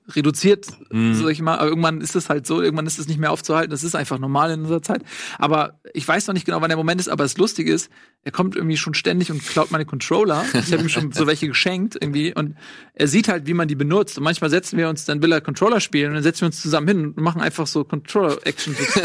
reduziert, 0.09 0.67
Mhm. 0.91 1.15
sag 1.15 1.31
ich 1.31 1.41
mal. 1.43 1.59
Aber 1.59 1.69
irgendwann 1.69 2.01
ist 2.01 2.17
es 2.17 2.29
halt 2.29 2.47
so, 2.47 2.63
irgendwann 2.63 2.87
ist 2.87 2.99
es 2.99 3.09
nicht 3.09 3.19
mehr 3.19 3.33
aufzuhalten. 3.33 3.71
Das 3.71 3.85
ist 3.85 3.95
einfach 3.95 4.19
normal 4.19 4.51
in 4.53 4.61
unserer 4.63 4.83
Zeit. 4.83 5.03
Aber 5.39 5.81
ich 5.95 6.07
weiß 6.07 6.27
noch 6.27 6.35
nicht 6.35 6.47
genau, 6.47 6.61
wann 6.61 6.69
der 6.69 6.77
Moment 6.77 7.01
ist. 7.01 7.09
Aber 7.09 7.25
das 7.25 7.37
Lustige 7.37 7.73
ist, 7.73 7.91
er 8.25 8.33
kommt 8.33 8.57
irgendwie 8.57 8.77
schon 8.77 8.95
ständig 8.95 9.31
und 9.31 9.45
klaut 9.47 9.71
meine 9.71 9.85
Controller. 9.85 10.45
Ich 10.55 10.73
habe 10.73 10.83
ihm 10.83 10.89
schon 10.89 11.13
so 11.13 11.27
welche 11.27 11.47
geschenkt 11.49 11.97
irgendwie. 12.01 12.35
Und 12.35 12.57
er 12.95 13.09
sieht 13.09 13.29
halt, 13.29 13.47
wie 13.47 13.55
man 13.55 13.69
die 13.69 13.75
benutzt. 13.77 14.19
Und 14.19 14.25
manchmal 14.25 14.51
setzen 14.51 14.77
wir 14.79 14.89
uns, 14.89 15.05
dann 15.05 15.23
will 15.23 15.31
er 15.33 15.41
Controller 15.41 15.81
spielen 15.81 16.09
und 16.09 16.15
dann 16.15 16.23
setzen 16.23 16.43
wir 16.43 16.47
uns 16.47 16.61
zusammen 16.61 16.89
hin 16.89 17.07
und 17.09 17.19
machen 17.19 17.41
einfach 17.41 17.67
so 17.67 17.85
Controller-Action. 17.85 18.75
so 18.95 19.01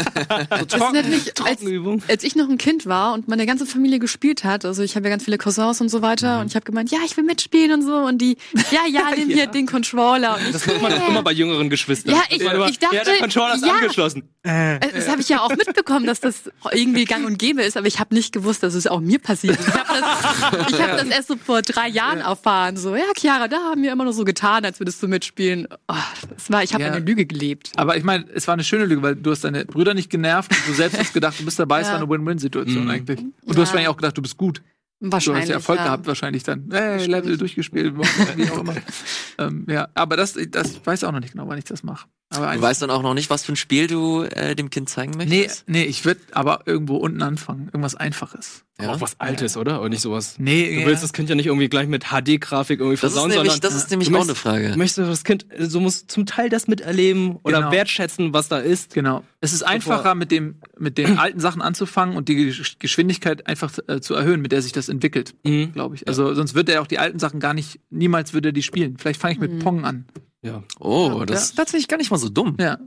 Das 0.48 0.60
ist 0.60 0.70
trocken. 0.70 0.94
natürlich, 0.94 1.24
als, 1.26 1.34
Trockenübung. 1.34 2.02
als 2.08 2.24
ich 2.24 2.34
noch 2.36 2.48
ein 2.48 2.58
Kind 2.58 2.86
war 2.86 3.14
und 3.14 3.28
meine 3.28 3.46
ganze 3.46 3.66
Familie 3.66 3.98
gespielt 3.98 4.44
hat, 4.44 4.64
also 4.64 4.82
ich 4.82 4.96
habe 4.96 5.06
ja 5.06 5.10
ganz 5.10 5.24
viele 5.24 5.38
Cousins 5.38 5.80
und 5.80 5.88
so 5.88 6.02
weiter 6.02 6.40
und 6.40 6.46
ich 6.48 6.54
habe 6.56 6.64
gemeint, 6.64 6.90
ja, 6.90 6.98
ich 7.04 7.16
will 7.16 7.24
mitspielen 7.24 7.72
und 7.72 7.82
so 7.86 7.96
und 7.96 8.18
die, 8.18 8.36
ja, 8.70 8.80
ja, 8.90 9.10
nimm 9.16 9.28
hier 9.28 9.46
den 9.46 9.66
Controller 9.66 10.36
und 10.36 10.56
ich, 10.56 10.71
Das 10.72 10.82
macht 10.82 10.92
man 10.92 11.02
äh, 11.02 11.08
immer 11.08 11.22
bei 11.22 11.32
jüngeren 11.32 11.68
Geschwistern. 11.70 12.14
Ja, 12.14 12.22
ich- 12.30 12.38
Das 12.38 12.52
immer, 12.54 12.68
ich 12.68 12.78
dachte, 12.78 12.96
ja, 12.96 13.04
der 13.04 13.16
Controller 13.18 13.54
ist 13.54 13.64
ja. 13.66 13.72
angeschlossen. 13.74 14.22
Äh, 14.42 14.78
Das 14.94 15.08
habe 15.08 15.20
ich 15.20 15.28
ja 15.28 15.40
auch 15.40 15.50
mitbekommen, 15.54 16.06
dass 16.06 16.20
das 16.20 16.50
irgendwie 16.72 17.04
gang 17.04 17.26
und 17.26 17.38
gäbe 17.38 17.62
ist, 17.62 17.76
aber 17.76 17.86
ich 17.86 18.00
habe 18.00 18.14
nicht 18.14 18.32
gewusst, 18.32 18.62
dass 18.62 18.74
es 18.74 18.86
auch 18.86 19.00
mir 19.00 19.18
passiert 19.18 19.58
ist. 19.58 19.68
Ich 19.68 19.74
habe 19.74 19.88
das, 20.00 20.70
ich 20.72 20.80
hab 20.82 20.98
das 20.98 21.08
erst 21.08 21.28
so 21.28 21.36
vor 21.36 21.62
drei 21.62 21.88
Jahren 21.88 22.18
erfahren. 22.20 22.76
So, 22.76 22.94
ja, 22.96 23.04
Chiara, 23.16 23.48
da 23.48 23.56
haben 23.58 23.82
wir 23.82 23.92
immer 23.92 24.04
nur 24.04 24.12
so 24.12 24.24
getan, 24.24 24.64
als 24.64 24.80
würdest 24.80 25.02
du 25.02 25.08
mitspielen. 25.08 25.68
Oh, 25.88 25.94
das 26.34 26.50
war, 26.50 26.62
ich 26.62 26.72
habe 26.74 26.82
Ja. 26.84 26.92
eine 26.92 27.04
Lüge 27.04 27.26
gelebt. 27.26 27.72
Aber 27.76 27.96
ich 27.96 28.04
meine, 28.04 28.24
es 28.34 28.46
war 28.46 28.54
eine 28.54 28.64
schöne 28.64 28.86
Lüge, 28.86 29.02
weil 29.02 29.16
du 29.16 29.30
hast 29.30 29.44
deine 29.44 29.64
Brüder 29.64 29.94
nicht 29.94 30.10
genervt 30.10 30.50
und 30.52 30.68
du 30.68 30.72
selbst 30.74 30.98
hast 30.98 31.14
gedacht, 31.14 31.38
du 31.38 31.44
bist 31.44 31.58
dabei, 31.58 31.80
es 31.80 31.88
war 31.88 31.96
eine 31.96 32.08
Win-Win-Situation 32.08 32.84
Mhm. 32.84 32.90
eigentlich. 32.90 33.18
Und 33.20 33.32
Ja. 33.46 33.54
du 33.54 33.60
hast 33.62 33.68
wahrscheinlich 33.68 33.88
auch 33.88 33.96
gedacht, 33.96 34.16
du 34.18 34.22
bist 34.22 34.36
gut. 34.36 34.62
Du 35.02 35.10
Wahrscheinlich. 35.10 35.42
hast 35.42 35.48
ja 35.48 35.54
Erfolg 35.56 35.78
ja. 35.80 35.84
gehabt 35.86 36.06
wahrscheinlich 36.06 36.44
dann. 36.44 36.68
Hey, 36.70 37.06
Level 37.06 37.36
durchgespielt, 37.36 37.96
wie 38.36 38.50
auch 38.50 38.60
immer. 38.60 38.76
ähm, 39.38 39.66
ja, 39.68 39.88
aber 39.94 40.16
das, 40.16 40.38
das 40.50 40.70
ich 40.74 40.86
weiß 40.86 41.02
auch 41.02 41.10
noch 41.10 41.18
nicht 41.18 41.32
genau, 41.32 41.48
wann 41.48 41.58
ich 41.58 41.64
das 41.64 41.82
mache. 41.82 42.06
Aber 42.34 42.54
Du 42.54 42.60
weißt 42.62 42.82
dann 42.82 42.90
auch 42.90 43.02
noch 43.02 43.14
nicht, 43.14 43.30
was 43.30 43.44
für 43.44 43.52
ein 43.52 43.56
Spiel 43.56 43.86
du 43.86 44.22
äh, 44.22 44.54
dem 44.54 44.70
Kind 44.70 44.88
zeigen 44.88 45.12
nee, 45.16 45.24
möchtest? 45.42 45.68
nee, 45.68 45.84
ich 45.84 46.04
würde 46.04 46.20
aber 46.32 46.62
irgendwo 46.66 46.96
unten 46.96 47.22
anfangen, 47.22 47.66
irgendwas 47.66 47.94
Einfaches. 47.94 48.64
Ja? 48.80 48.90
Auch 48.90 49.00
was 49.00 49.20
Altes, 49.20 49.56
oder? 49.56 49.80
Und 49.82 49.90
nicht 49.90 50.00
sowas. 50.00 50.36
Nee, 50.38 50.74
Du 50.74 50.80
ja. 50.80 50.86
willst 50.86 51.02
das 51.04 51.12
Kind 51.12 51.28
ja 51.28 51.34
nicht 51.34 51.46
irgendwie 51.46 51.68
gleich 51.68 51.86
mit 51.86 52.04
HD-Grafik 52.06 52.80
irgendwie 52.80 52.96
Das 53.00 53.04
ist 53.10 53.12
versauen, 53.12 53.30
nämlich, 53.30 53.52
sondern 53.52 53.60
das 53.70 53.74
ist 53.76 53.90
nämlich 53.90 54.08
auch 54.08 54.12
möchtest- 54.12 54.30
eine 54.30 54.34
Frage. 54.36 54.70
du 54.72 54.78
möchtest 54.78 55.08
das 55.08 55.24
Kind, 55.24 55.46
so 55.58 55.78
muss 55.78 56.06
zum 56.06 56.26
Teil 56.26 56.48
das 56.48 56.66
miterleben 56.68 57.36
oder 57.44 57.58
Genau. 57.58 57.70
wertschätzen, 57.72 58.32
was 58.32 58.48
da 58.48 58.58
ist. 58.58 58.94
Genau. 58.94 59.22
Es 59.40 59.52
ist 59.52 59.62
einfacher, 59.62 60.14
mit 60.14 60.30
dem, 60.30 60.56
mit 60.78 60.98
den 60.98 61.18
alten 61.18 61.38
Sachen 61.38 61.60
anzufangen 61.62 62.16
und 62.16 62.28
die 62.28 62.50
Gesch- 62.50 62.76
Geschwindigkeit 62.78 63.46
einfach 63.46 63.72
äh, 63.88 64.00
zu 64.00 64.14
erhöhen, 64.14 64.40
mit 64.40 64.52
der 64.52 64.62
sich 64.62 64.72
das 64.72 64.88
entwickelt, 64.88 65.34
Mhm. 65.44 65.72
glaube 65.74 65.94
ich. 65.96 66.08
Also 66.08 66.32
sonst 66.34 66.54
würde 66.54 66.72
er 66.72 66.82
auch 66.82 66.86
die 66.86 66.98
alten 66.98 67.18
Sachen 67.18 67.38
gar 67.40 67.54
nicht, 67.54 67.78
niemals 67.90 68.32
würde 68.32 68.48
er 68.48 68.52
die 68.52 68.62
spielen. 68.62 68.96
Vielleicht 68.98 69.20
fange 69.20 69.34
ich 69.34 69.40
mit 69.40 69.58
Pong 69.60 69.84
an. 69.84 70.06
Ja. 70.42 70.62
Oh, 70.80 71.16
Ja. 71.20 71.26
das 71.26 71.44
ist 71.44 71.54
tatsächlich 71.56 71.88
gar 71.88 71.96
nicht 71.96 72.10
mal 72.10 72.18
so 72.18 72.28
dumm. 72.28 72.56
Ja. 72.60 72.78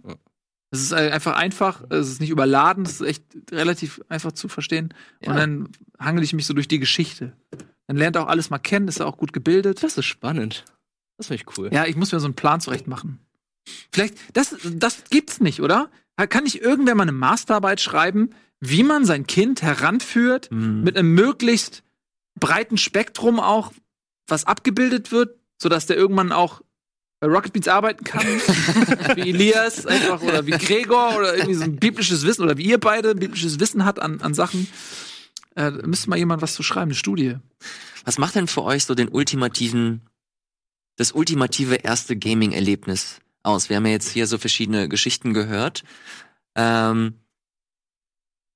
Es 0.71 0.81
ist 0.81 0.93
einfach 0.93 1.35
einfach, 1.37 1.83
es 1.89 2.09
ist 2.09 2.19
nicht 2.21 2.31
überladen, 2.31 2.85
es 2.85 2.99
ist 2.99 3.07
echt 3.07 3.23
relativ 3.51 4.01
einfach 4.09 4.33
zu 4.33 4.47
verstehen. 4.49 4.93
Ja. 5.21 5.31
Und 5.31 5.37
dann 5.37 5.69
hangel 5.99 6.23
ich 6.23 6.33
mich 6.33 6.45
so 6.45 6.53
durch 6.53 6.67
die 6.67 6.79
Geschichte. 6.79 7.33
Dann 7.87 7.97
lernt 7.97 8.15
er 8.17 8.23
auch 8.23 8.27
alles 8.27 8.49
mal 8.49 8.57
kennen, 8.59 8.87
ist 8.87 8.99
er 8.99 9.07
auch 9.07 9.17
gut 9.17 9.31
gebildet. 9.31 9.83
Das 9.83 9.97
ist 9.97 10.05
spannend. 10.05 10.65
Das 11.17 11.27
finde 11.27 11.43
ich 11.47 11.57
cool. 11.57 11.69
Ja, 11.71 11.85
ich 11.85 11.95
muss 11.95 12.11
mir 12.11 12.19
so 12.19 12.25
einen 12.25 12.33
Plan 12.35 12.59
zurecht 12.59 12.87
machen. 12.87 13.19
Vielleicht, 13.91 14.15
das, 14.33 14.55
das 14.73 15.03
gibt's 15.09 15.39
nicht, 15.39 15.61
oder? 15.61 15.89
Kann 16.29 16.43
nicht 16.43 16.61
irgendwer 16.61 16.95
mal 16.95 17.03
eine 17.03 17.11
Masterarbeit 17.13 17.79
schreiben, 17.79 18.31
wie 18.59 18.83
man 18.83 19.05
sein 19.05 19.27
Kind 19.27 19.61
heranführt, 19.61 20.51
Mhm. 20.51 20.83
mit 20.83 20.97
einem 20.97 21.13
möglichst 21.13 21.83
breiten 22.39 22.77
Spektrum 22.77 23.39
auch, 23.39 23.71
was 24.27 24.45
abgebildet 24.45 25.11
wird, 25.11 25.37
sodass 25.61 25.85
der 25.85 25.95
irgendwann 25.95 26.31
auch 26.31 26.61
bei 27.19 27.27
Rocket 27.27 27.53
Beats 27.53 27.67
arbeiten 27.67 28.03
kann, 28.03 28.25
wie 29.15 29.29
Elias 29.29 29.85
einfach 29.85 30.21
oder 30.21 30.45
wie 30.45 30.51
Gregor 30.51 31.15
oder 31.15 31.35
irgendwie 31.35 31.55
so 31.55 31.63
ein 31.63 31.77
biblisches 31.77 32.25
Wissen 32.25 32.43
oder 32.43 32.57
wie 32.57 32.65
ihr 32.65 32.79
beide 32.79 33.15
biblisches 33.15 33.59
Wissen 33.59 33.85
hat 33.85 33.99
an, 33.99 34.21
an 34.21 34.33
Sachen. 34.33 34.67
Äh, 35.55 35.71
da 35.71 35.87
müsste 35.87 36.09
mal 36.09 36.17
jemand 36.19 36.41
was 36.41 36.53
zu 36.53 36.63
schreiben, 36.63 36.89
eine 36.89 36.95
Studie. 36.95 37.37
Was 38.03 38.17
macht 38.17 38.35
denn 38.35 38.47
für 38.47 38.63
euch 38.63 38.85
so 38.85 38.93
den 38.93 39.09
ultimativen, 39.09 40.01
das 40.97 41.13
ultimative 41.13 41.75
erste 41.75 42.17
Gaming-Erlebnis 42.17 43.19
aus? 43.43 43.69
Wir 43.69 43.77
haben 43.77 43.85
ja 43.85 43.93
jetzt 43.93 44.11
hier 44.11 44.27
so 44.27 44.37
verschiedene 44.37 44.89
Geschichten 44.89 45.33
gehört. 45.33 45.83
Ähm, 46.55 47.15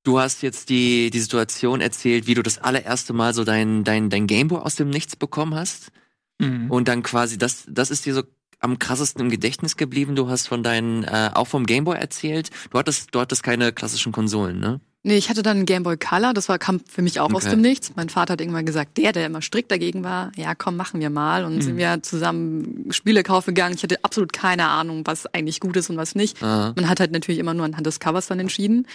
du 0.04 0.20
hast 0.20 0.44
jetzt 0.44 0.70
die, 0.70 1.10
die 1.10 1.20
Situation 1.20 1.82
erzählt, 1.82 2.28
wie 2.28 2.34
du 2.34 2.44
das 2.44 2.58
allererste 2.58 3.14
Mal 3.14 3.34
so 3.34 3.46
dein, 3.46 3.84
dein, 3.84 4.10
dein 4.10 4.28
Gameboy 4.28 4.60
aus 4.60 4.76
dem 4.76 4.90
Nichts 4.90 5.16
bekommen 5.16 5.56
hast. 5.56 5.92
Mhm. 6.40 6.70
Und 6.70 6.88
dann 6.88 7.04
quasi, 7.04 7.38
das, 7.38 7.64
das 7.68 7.90
ist 7.92 8.06
dir 8.06 8.14
so 8.14 8.24
am 8.60 8.78
krassesten 8.80 9.22
im 9.22 9.30
Gedächtnis 9.30 9.78
geblieben. 9.78 10.16
Du 10.16 10.28
hast 10.30 10.48
von 10.48 10.64
deinen, 10.64 11.04
äh, 11.04 11.32
auch 11.34 11.48
vom 11.48 11.66
Gameboy 11.66 11.98
erzählt. 11.98 12.50
Du 12.72 12.78
hattest, 12.78 13.14
du 13.16 13.20
hattest 13.20 13.44
keine 13.44 13.72
klassischen 13.74 14.12
Konsolen, 14.12 14.60
ne? 14.60 14.80
Nee, 15.02 15.16
ich 15.16 15.30
hatte 15.30 15.44
dann 15.44 15.56
einen 15.58 15.66
Game 15.66 15.84
Boy 15.84 15.96
Color, 15.96 16.34
das 16.34 16.50
war, 16.50 16.60
kam 16.60 16.82
für 16.86 17.02
mich 17.02 17.22
auch 17.22 17.34
aus 17.34 17.46
Okay. 17.46 17.52
dem 17.56 17.62
Nichts. 17.62 17.94
Mein 17.96 18.10
Vater 18.10 18.34
hat 18.34 18.42
irgendwann 18.42 18.66
gesagt, 18.66 18.98
der, 18.98 19.14
der 19.14 19.28
immer 19.28 19.42
strikt 19.42 19.72
dagegen 19.72 20.04
war, 20.04 20.34
ja 20.36 20.56
komm, 20.56 20.76
machen 20.76 21.00
wir 21.00 21.10
mal. 21.10 21.46
Und 21.46 21.56
Mhm. 21.56 21.62
sind 21.62 21.78
wir 21.78 22.04
zusammen 22.04 22.88
Spiele 22.92 23.24
kaufen 23.24 23.56
gegangen. 23.56 23.76
Ich 23.76 23.84
hatte 23.84 24.04
absolut 24.04 24.34
keine 24.34 24.68
Ahnung, 24.68 25.04
was 25.06 25.26
eigentlich 25.28 25.62
gut 25.62 25.78
ist 25.78 25.90
und 25.90 25.96
was 25.96 26.16
nicht. 26.16 26.44
Aha. 26.44 26.74
Man 26.76 26.90
hat 26.90 27.00
halt 27.00 27.14
natürlich 27.14 27.40
immer 27.40 27.54
nur 27.54 27.66
anhand 27.66 27.88
des 27.88 28.02
Covers 28.02 28.28
dann 28.28 28.42
entschieden. 28.42 28.88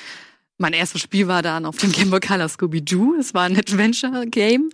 Mein 0.59 0.75
erstes 0.75 1.01
Spiel 1.01 1.27
war 1.27 1.41
dann 1.41 1.65
auf 1.65 1.79
dem 1.79 1.91
Game 1.91 2.11
Boy 2.11 2.21
Color 2.21 2.51
Scooby-Doo. 2.51 3.17
Es 3.19 3.33
war 3.33 3.45
ein 3.45 3.57
Adventure-Game 3.57 4.69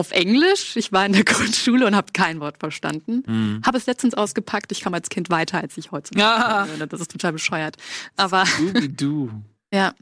auf 0.00 0.10
Englisch. 0.10 0.76
Ich 0.76 0.90
war 0.92 1.06
in 1.06 1.12
der 1.12 1.24
Grundschule 1.32 1.86
und 1.86 1.94
habe 1.94 2.12
kein 2.12 2.40
Wort 2.40 2.58
verstanden. 2.58 3.22
Hm. 3.26 3.62
Habe 3.64 3.78
es 3.78 3.86
letztens 3.86 4.14
ausgepackt. 4.14 4.72
Ich 4.72 4.80
kam 4.80 4.94
als 4.94 5.08
Kind 5.10 5.30
weiter, 5.30 5.58
als 5.58 5.76
ich 5.78 5.92
heutzutage 5.92 6.24
Ah. 6.44 6.66
würde. 6.68 6.88
Das 6.88 7.00
ist 7.00 7.12
total 7.12 7.32
bescheuert. 7.32 7.76
Aber 8.16 8.44
Scooby-Doo. 8.46 9.30
ja. 9.72 9.94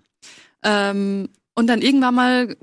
Ähm, 0.63 1.29
und 1.55 1.67
dann 1.67 1.83
irgendwann 1.83 2.15
mal 2.15 2.57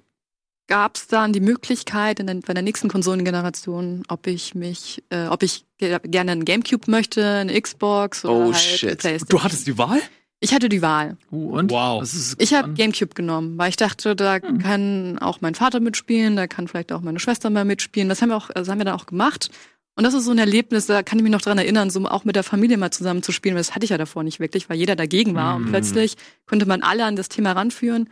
gab 0.67 0.95
es 0.95 1.07
dann 1.07 1.31
die 1.31 1.41
Möglichkeit 1.41 2.19
in 2.19 2.25
den, 2.27 2.39
bei 2.41 2.53
der 2.53 2.63
nächsten 2.63 2.87
Konsolengeneration, 2.89 4.03
ob 4.07 4.25
ich 4.25 4.55
mich, 4.55 5.03
äh, 5.11 5.27
ob 5.27 5.43
ich 5.43 5.65
ge 5.77 5.99
gerne 6.03 6.31
einen 6.31 6.45
Gamecube 6.45 6.89
möchte, 6.89 7.23
eine 7.23 7.61
Xbox 7.61 8.25
oder 8.25 8.33
Oh, 8.33 8.43
halt 8.53 8.55
shit. 8.63 8.83
eine 8.89 8.95
Playstation. 8.95 9.27
Du 9.39 9.43
hattest 9.43 9.67
die 9.67 9.77
Wahl? 9.77 10.01
Ich 10.45 10.53
hatte 10.53 10.69
die 10.69 10.81
Wahl. 10.81 11.17
Uh, 11.31 11.57
und? 11.57 11.71
Wow. 11.71 11.99
Das 12.01 12.13
ist 12.13 12.35
Ich 12.41 12.53
habe. 12.53 12.73
Gamecube 12.73 13.15
genommen, 13.15 13.57
weil 13.57 13.69
ich 13.69 13.75
dachte, 13.77 14.15
da 14.15 14.35
Hm. 14.35 14.59
kann 14.59 15.17
auch 15.19 15.41
mein 15.41 15.55
Vater 15.55 15.79
mitspielen, 15.79 16.35
da 16.35 16.45
kann 16.47 16.67
vielleicht 16.67 16.91
auch 16.91 17.01
meine 17.01 17.19
Schwester 17.19 17.49
mal 17.49 17.65
mitspielen. 17.65 18.07
Das 18.09 18.21
haben 18.21 18.29
wir 18.29 18.37
auch, 18.37 18.49
das 18.53 18.69
haben 18.69 18.77
wir 18.77 18.85
dann 18.85 18.95
auch 18.95 19.07
gemacht. 19.07 19.49
Und 19.97 20.03
das 20.03 20.13
ist 20.13 20.25
so 20.25 20.31
ein 20.31 20.37
Erlebnis, 20.37 20.85
da 20.87 21.03
kann 21.03 21.17
ich 21.19 21.23
mich 21.23 21.31
noch 21.31 21.41
dran 21.41 21.57
erinnern, 21.57 21.89
so 21.89 22.05
auch 22.05 22.25
mit 22.25 22.35
der 22.35 22.43
Familie 22.43 22.77
mal 22.77 22.91
zusammen 22.91 23.23
zu 23.23 23.31
spielen. 23.31 23.55
weil 23.55 23.61
Das 23.61 23.73
hatte 23.75 23.85
ich 23.85 23.91
ja 23.91 23.97
davor 23.97 24.23
nicht 24.23 24.39
wirklich, 24.39 24.69
weil 24.69 24.77
jeder 24.77 24.95
dagegen 24.95 25.35
war. 25.35 25.55
Und 25.55 25.63
Mhm. 25.65 25.69
plötzlich 25.69 26.15
konnte 26.45 26.65
man 26.65 26.83
alle 26.83 27.05
an 27.05 27.15
das 27.15 27.29
Thema 27.29 27.53
ranführen. 27.53 28.09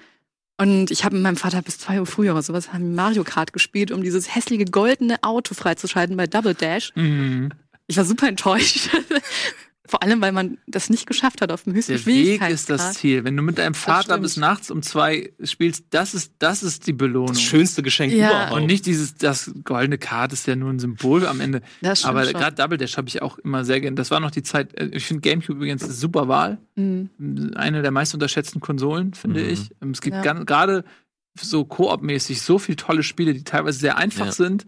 Und 0.58 0.92
ich 0.92 1.04
habe 1.04 1.16
mit 1.16 1.24
meinem 1.24 1.36
Vater 1.36 1.62
bis 1.62 1.78
zwei 1.80 2.00
Uhr 2.00 2.06
früher 2.06 2.32
oder 2.34 2.42
sowas 2.42 2.72
haben 2.74 2.96
Mario 2.96 3.24
Kart 3.24 3.54
gespielt, 3.54 3.92
um 3.92 4.02
dieses 4.02 4.34
hässliche 4.34 4.66
goldene 4.66 5.22
Auto 5.24 5.54
freizuschalten 5.56 6.16
bei 6.16 6.26
Double 6.28 6.54
Dash. 6.54 6.92
Mhm. 6.96 7.50
Ich 7.88 7.98
war 7.98 8.06
super 8.06 8.28
enttäuscht. 8.30 8.90
Vor 9.86 10.02
allem, 10.02 10.22
weil 10.22 10.32
man 10.32 10.58
das 10.66 10.90
nicht 10.90 11.08
geschafft 11.08 11.42
hat 11.42 11.52
auf 11.52 11.64
dem 11.64 11.74
höchsten 11.74 11.92
Der 11.92 12.06
Weg 12.06 12.42
ist 12.50 12.70
das 12.70 12.94
Ziel. 12.94 13.26
Wenn 13.26 13.36
du 13.36 13.44
mit 13.44 13.58
deinem 13.58 13.74
Vater 13.74 14.18
bis 14.18 14.38
nachts 14.38 14.72
um 14.72 14.82
zwei 14.82 15.34
spielst, 15.44 15.88
das 15.90 16.14
ist, 16.14 16.34
das 16.40 16.64
ist 16.64 16.88
die 16.88 16.94
Belohnung. 16.94 17.34
Das 17.34 17.42
schönste 17.42 17.84
Geschenk 17.84 18.14
Ja. 18.14 18.30
überhaupt. 18.30 18.52
Und 18.54 18.66
nicht 18.68 18.86
dieses, 18.86 19.16
das 19.16 19.52
goldene 19.66 19.98
Kart 19.98 20.32
ist 20.32 20.48
ja 20.48 20.56
nur 20.56 20.70
ein 20.70 20.80
Symbol 20.80 21.28
am 21.28 21.42
Ende. 21.42 21.62
Das 21.82 22.00
stimmt 22.00 22.16
Aber 22.16 22.32
gerade 22.32 22.56
Double 22.56 22.78
Dash 22.78 22.96
habe 22.96 23.10
ich 23.10 23.22
auch 23.22 23.38
immer 23.40 23.66
sehr 23.66 23.82
gerne. 23.82 23.96
Das 23.96 24.10
war 24.10 24.22
noch 24.22 24.32
die 24.32 24.42
Zeit, 24.44 24.74
äh, 24.80 24.86
ich 24.94 25.06
finde 25.06 25.20
GameCube 25.20 25.58
übrigens 25.58 25.84
eine 25.84 25.92
super 25.92 26.30
Wahl. 26.30 26.60
Mhm. 26.76 27.52
Eine 27.56 27.82
der 27.82 27.92
meist 27.92 28.14
unterschätzten 28.14 28.62
Konsolen, 28.62 29.14
finde 29.14 29.42
Mhm. 29.44 29.50
ich. 29.50 29.70
Ähm, 29.82 29.92
Es 29.92 30.00
gibt 30.00 30.16
Ja. 30.24 30.34
gerade 30.34 30.86
so 31.38 31.66
Koop-mäßig 31.66 32.42
so 32.42 32.58
viele 32.58 32.78
tolle 32.78 33.04
Spiele, 33.04 33.34
die 33.34 33.44
teilweise 33.44 33.80
sehr 33.80 33.98
einfach 33.98 34.28
Ja. 34.28 34.32
sind, 34.32 34.66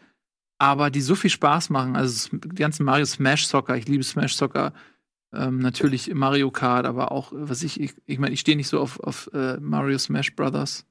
aber 0.58 0.90
die 0.90 1.00
so 1.02 1.16
viel 1.16 1.30
Spaß 1.30 1.70
machen. 1.70 1.96
Also 1.96 2.30
die 2.36 2.50
ganzen 2.50 2.84
Mario 2.86 3.06
Smash 3.06 3.48
Soccer, 3.48 3.78
ich 3.78 3.88
liebe 3.88 4.04
Smash 4.04 4.36
Soccer. 4.36 4.74
Ähm, 5.36 5.60
natürlich 5.60 6.14
Mario 6.14 6.52
Kart, 6.52 6.86
aber 6.86 7.12
auch, 7.12 7.32
äh, 7.34 7.36
was 7.50 7.64
ich, 7.64 7.80
ich, 7.80 7.94
ich 8.06 8.20
meine, 8.20 8.34
ich 8.34 8.40
stehe 8.40 8.58
nicht 8.58 8.68
so 8.68 8.80
auf, 8.80 9.00
auf 9.00 9.30
äh, 9.34 9.58
Mario 9.60 9.98
Smash 9.98 10.36
Brothers. 10.36 10.86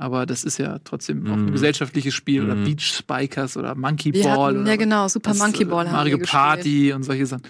Aber 0.00 0.26
das 0.26 0.44
ist 0.44 0.58
ja 0.58 0.78
trotzdem 0.84 1.26
auch 1.26 1.32
ein 1.32 1.46
Mhm. 1.46 1.52
gesellschaftliches 1.52 2.14
Spiel. 2.14 2.44
Oder 2.44 2.54
Mhm. 2.54 2.64
Beach 2.64 2.84
Spikers 2.96 3.56
oder 3.56 3.74
Monkey 3.74 4.12
Wir 4.14 4.22
Ball. 4.24 4.48
hatten, 4.54 4.60
oder 4.62 4.70
ja 4.70 4.76
genau, 4.76 5.08
Super 5.08 5.30
das, 5.30 5.38
Monkey 5.40 5.62
äh, 5.64 5.66
Ball 5.66 5.86
haben 5.86 5.92
Mario 5.96 6.12
wir 6.12 6.18
gespielt. 6.20 6.30
Party 6.40 6.92
und 6.92 7.02
solche 7.02 7.26
Sachen. 7.26 7.42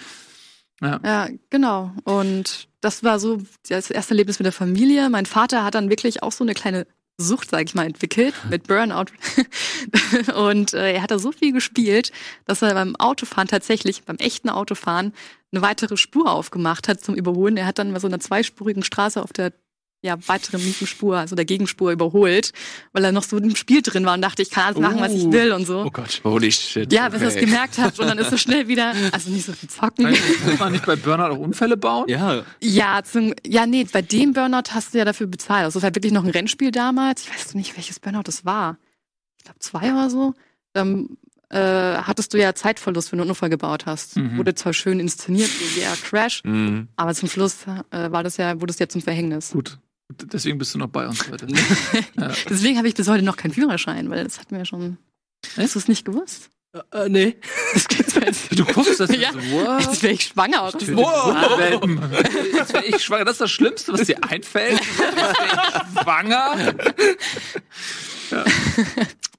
Ja. 0.81 1.01
Ja, 1.05 1.29
genau. 1.51 1.93
Und 2.05 2.69
das 2.81 3.03
war 3.05 3.19
so 3.19 3.43
das 3.69 3.91
erste 3.91 4.13
Erlebnis 4.15 4.39
mit 4.39 4.47
der 4.47 4.53
Familie. 4.53 5.11
Mein 5.11 5.27
Vater 5.27 5.65
hat 5.65 5.75
dann 5.75 5.91
wirklich 5.91 6.23
auch 6.23 6.33
so 6.33 6.45
eine 6.45 6.55
kleine 6.55 6.87
Sucht, 7.21 7.51
sag 7.51 7.65
ich 7.65 7.75
mal, 7.75 7.87
entwickelt 7.87 8.35
mit 8.49 8.69
Burnout. 8.69 9.07
und 10.37 10.73
äh, 10.73 10.95
er 10.95 11.03
hat 11.03 11.11
da 11.11 11.19
so 11.19 11.33
viel 11.33 11.53
gespielt, 11.53 12.13
dass 12.45 12.63
er 12.63 12.75
beim 12.75 12.95
Autofahren 12.97 13.49
tatsächlich, 13.49 14.05
beim 14.05 14.17
echten 14.17 14.49
Autofahren, 14.49 15.13
eine 15.53 15.63
weitere 15.63 15.97
Spur 15.97 16.31
aufgemacht 16.31 16.87
hat 16.87 17.01
zum 17.01 17.15
Überholen. 17.15 17.57
Er 17.57 17.67
hat 17.67 17.79
dann 17.79 17.93
bei 17.93 17.99
so 17.99 18.07
einer 18.07 18.21
zweispurigen 18.21 18.85
Straße 18.85 19.21
auf 19.21 19.33
der 19.33 19.53
ja, 20.01 20.17
weiteren 20.29 20.61
linken 20.63 20.87
Spur, 20.87 21.17
also 21.19 21.35
der 21.35 21.45
Gegenspur 21.45 21.91
überholt, 21.91 22.53
weil 22.93 23.05
er 23.05 23.11
noch 23.11 23.25
so 23.25 23.37
im 23.37 23.57
Spiel 23.57 23.83
drin 23.83 24.05
war 24.07 24.15
und 24.15 24.23
dachte, 24.23 24.43
ich 24.43 24.51
kann 24.51 24.65
alles 24.67 24.79
machen, 24.79 25.01
was 25.01 25.13
ich 25.13 25.25
Oh. 25.25 25.33
will 25.33 25.53
und 25.53 25.67
so. 25.67 25.81
Oh 25.85 25.91
Gott. 25.91 26.21
Holy 26.23 26.53
shit. 26.53 26.93
Ja, 26.93 27.09
bis 27.09 27.21
er 27.23 27.29
es 27.29 27.35
okay. 27.35 27.47
gemerkt 27.47 27.79
hat 27.79 27.99
und 27.99 28.07
dann 28.07 28.17
ist 28.19 28.31
er 28.31 28.39
schnell 28.39 28.69
wieder, 28.69 28.95
also 29.13 29.31
nicht 29.31 29.45
so 29.45 29.53
viel 29.53 29.69
zocken. 29.69 30.09
Muss 30.09 30.59
man 30.61 30.71
nicht 30.73 30.87
bei 30.87 30.95
Burnout 30.95 31.35
auch 31.35 31.39
Unfälle 31.39 31.77
bauen? 31.77 32.05
Ja, 32.09 32.45
Ja, 32.61 33.03
zum, 33.03 33.35
ja, 33.45 33.67
nee, 33.67 33.85
bei 33.93 34.03
dem 34.03 34.33
Burnout 34.35 34.71
hast 34.73 34.95
du 34.95 34.99
ja 34.99 35.05
dafür 35.05 35.27
bezahlt. 35.27 35.65
Also 35.65 35.79
es 35.81 35.83
war 35.83 35.95
wirklich 35.95 36.13
noch 36.13 36.23
ein 36.25 36.31
Rennspiel 36.31 36.71
damals. 36.71 37.23
Ich 37.25 37.31
weiß 37.35 37.55
nicht, 37.55 37.77
welches 37.77 37.99
Burnout 37.99 38.23
das 38.25 38.45
war. 38.45 38.79
Ich 39.39 39.45
glaube 39.45 39.59
zwei 39.59 39.91
oder 39.93 40.11
so. 40.11 40.35
Dann 40.75 41.17
äh, 41.51 41.57
hattest 41.59 42.35
du 42.35 42.39
ja 42.39 42.55
Zeitverlust, 42.55 43.11
wenn 43.11 43.17
du 43.19 43.23
einen 43.23 43.31
Unfall 43.31 43.49
gebaut 43.49 43.87
hast. 43.87 44.17
Mhm. 44.17 44.37
Wurde 44.37 44.55
zwar 44.55 44.75
schön 44.75 45.01
inszeniert, 45.01 45.49
so 45.49 45.77
wie 45.77 45.81
er 45.81 45.97
Crash, 45.97 46.43
Mhm. 46.45 46.89
aber 46.95 47.15
zum 47.15 47.29
Schluss 47.29 47.57
äh, 47.91 48.13
war 48.13 48.23
das 48.23 48.37
ja, 48.37 48.61
wurde 48.61 48.71
es 48.73 48.79
ja 48.79 48.89
zum 48.89 49.01
Verhängnis. 49.01 49.51
Gut. 49.53 49.79
Deswegen 50.11 50.59
bist 50.59 50.75
du 50.75 50.79
noch 50.79 50.89
bei 50.89 51.07
uns 51.07 51.29
heute. 51.31 51.47
ja. 52.17 52.33
Deswegen 52.49 52.79
habe 52.79 52.89
ich 52.89 52.95
bis 52.95 53.09
heute 53.09 53.25
noch 53.25 53.37
keinen 53.37 53.53
Führerschein, 53.53 54.09
weil 54.11 54.25
das 54.25 54.39
hat 54.41 54.51
mir 54.51 54.59
ja 54.59 54.65
schon. 54.65 54.97
Hast 55.57 55.75
du 55.75 55.79
es 55.79 55.89
nicht 55.89 56.05
gewusst? 56.05 56.51
äh, 56.93 57.09
nee. 57.09 57.37
Das 57.75 57.89
gibt's 57.89 58.15
jetzt. 58.15 58.49
Du 58.59 58.65
guckst 58.65 59.01
das 59.01 59.11
Ja. 59.15 59.33
so, 59.33 59.39
what? 59.53 59.83
Jetzt 59.83 60.03
wäre 60.03 60.13
ich 60.15 60.25
schwanger. 60.25 60.71
So. 60.73 60.97
Wow. 60.97 61.83
Jetzt 62.55 62.73
wäre 62.73 62.85
ich 62.87 63.03
schwanger. 63.03 63.25
Das 63.27 63.35
ist 63.35 63.41
das 63.43 63.51
Schlimmste, 63.51 63.93
was 63.93 64.03
dir 64.03 64.23
einfällt. 64.25 64.81
Jetzt 64.81 64.99
wär 64.99 65.21
ich 65.93 66.03
schwanger. 66.03 66.75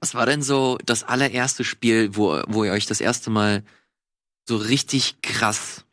Was 0.00 0.14
war 0.14 0.26
denn 0.26 0.42
so 0.42 0.78
das 0.84 1.04
allererste 1.04 1.64
Spiel, 1.64 2.16
wo, 2.16 2.40
wo 2.48 2.64
ihr 2.64 2.72
euch 2.72 2.86
das 2.86 3.00
erste 3.00 3.30
Mal 3.30 3.62
so 4.48 4.56
richtig 4.56 5.20
krass 5.22 5.84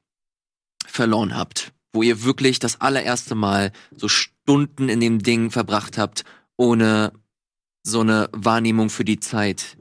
verloren 0.88 1.36
habt? 1.36 1.74
Wo 1.98 2.04
ihr 2.04 2.24
wirklich 2.24 2.60
das 2.60 2.80
allererste 2.80 3.34
Mal 3.34 3.72
so 3.96 4.08
Stunden 4.08 4.88
in 4.88 5.00
dem 5.00 5.18
Ding 5.18 5.50
verbracht 5.50 5.98
habt, 5.98 6.26
ohne 6.56 7.12
so 7.82 8.02
eine 8.02 8.30
Wahrnehmung 8.34 8.92
für 8.92 9.04
die 9.04 9.20
Zeit 9.20 9.78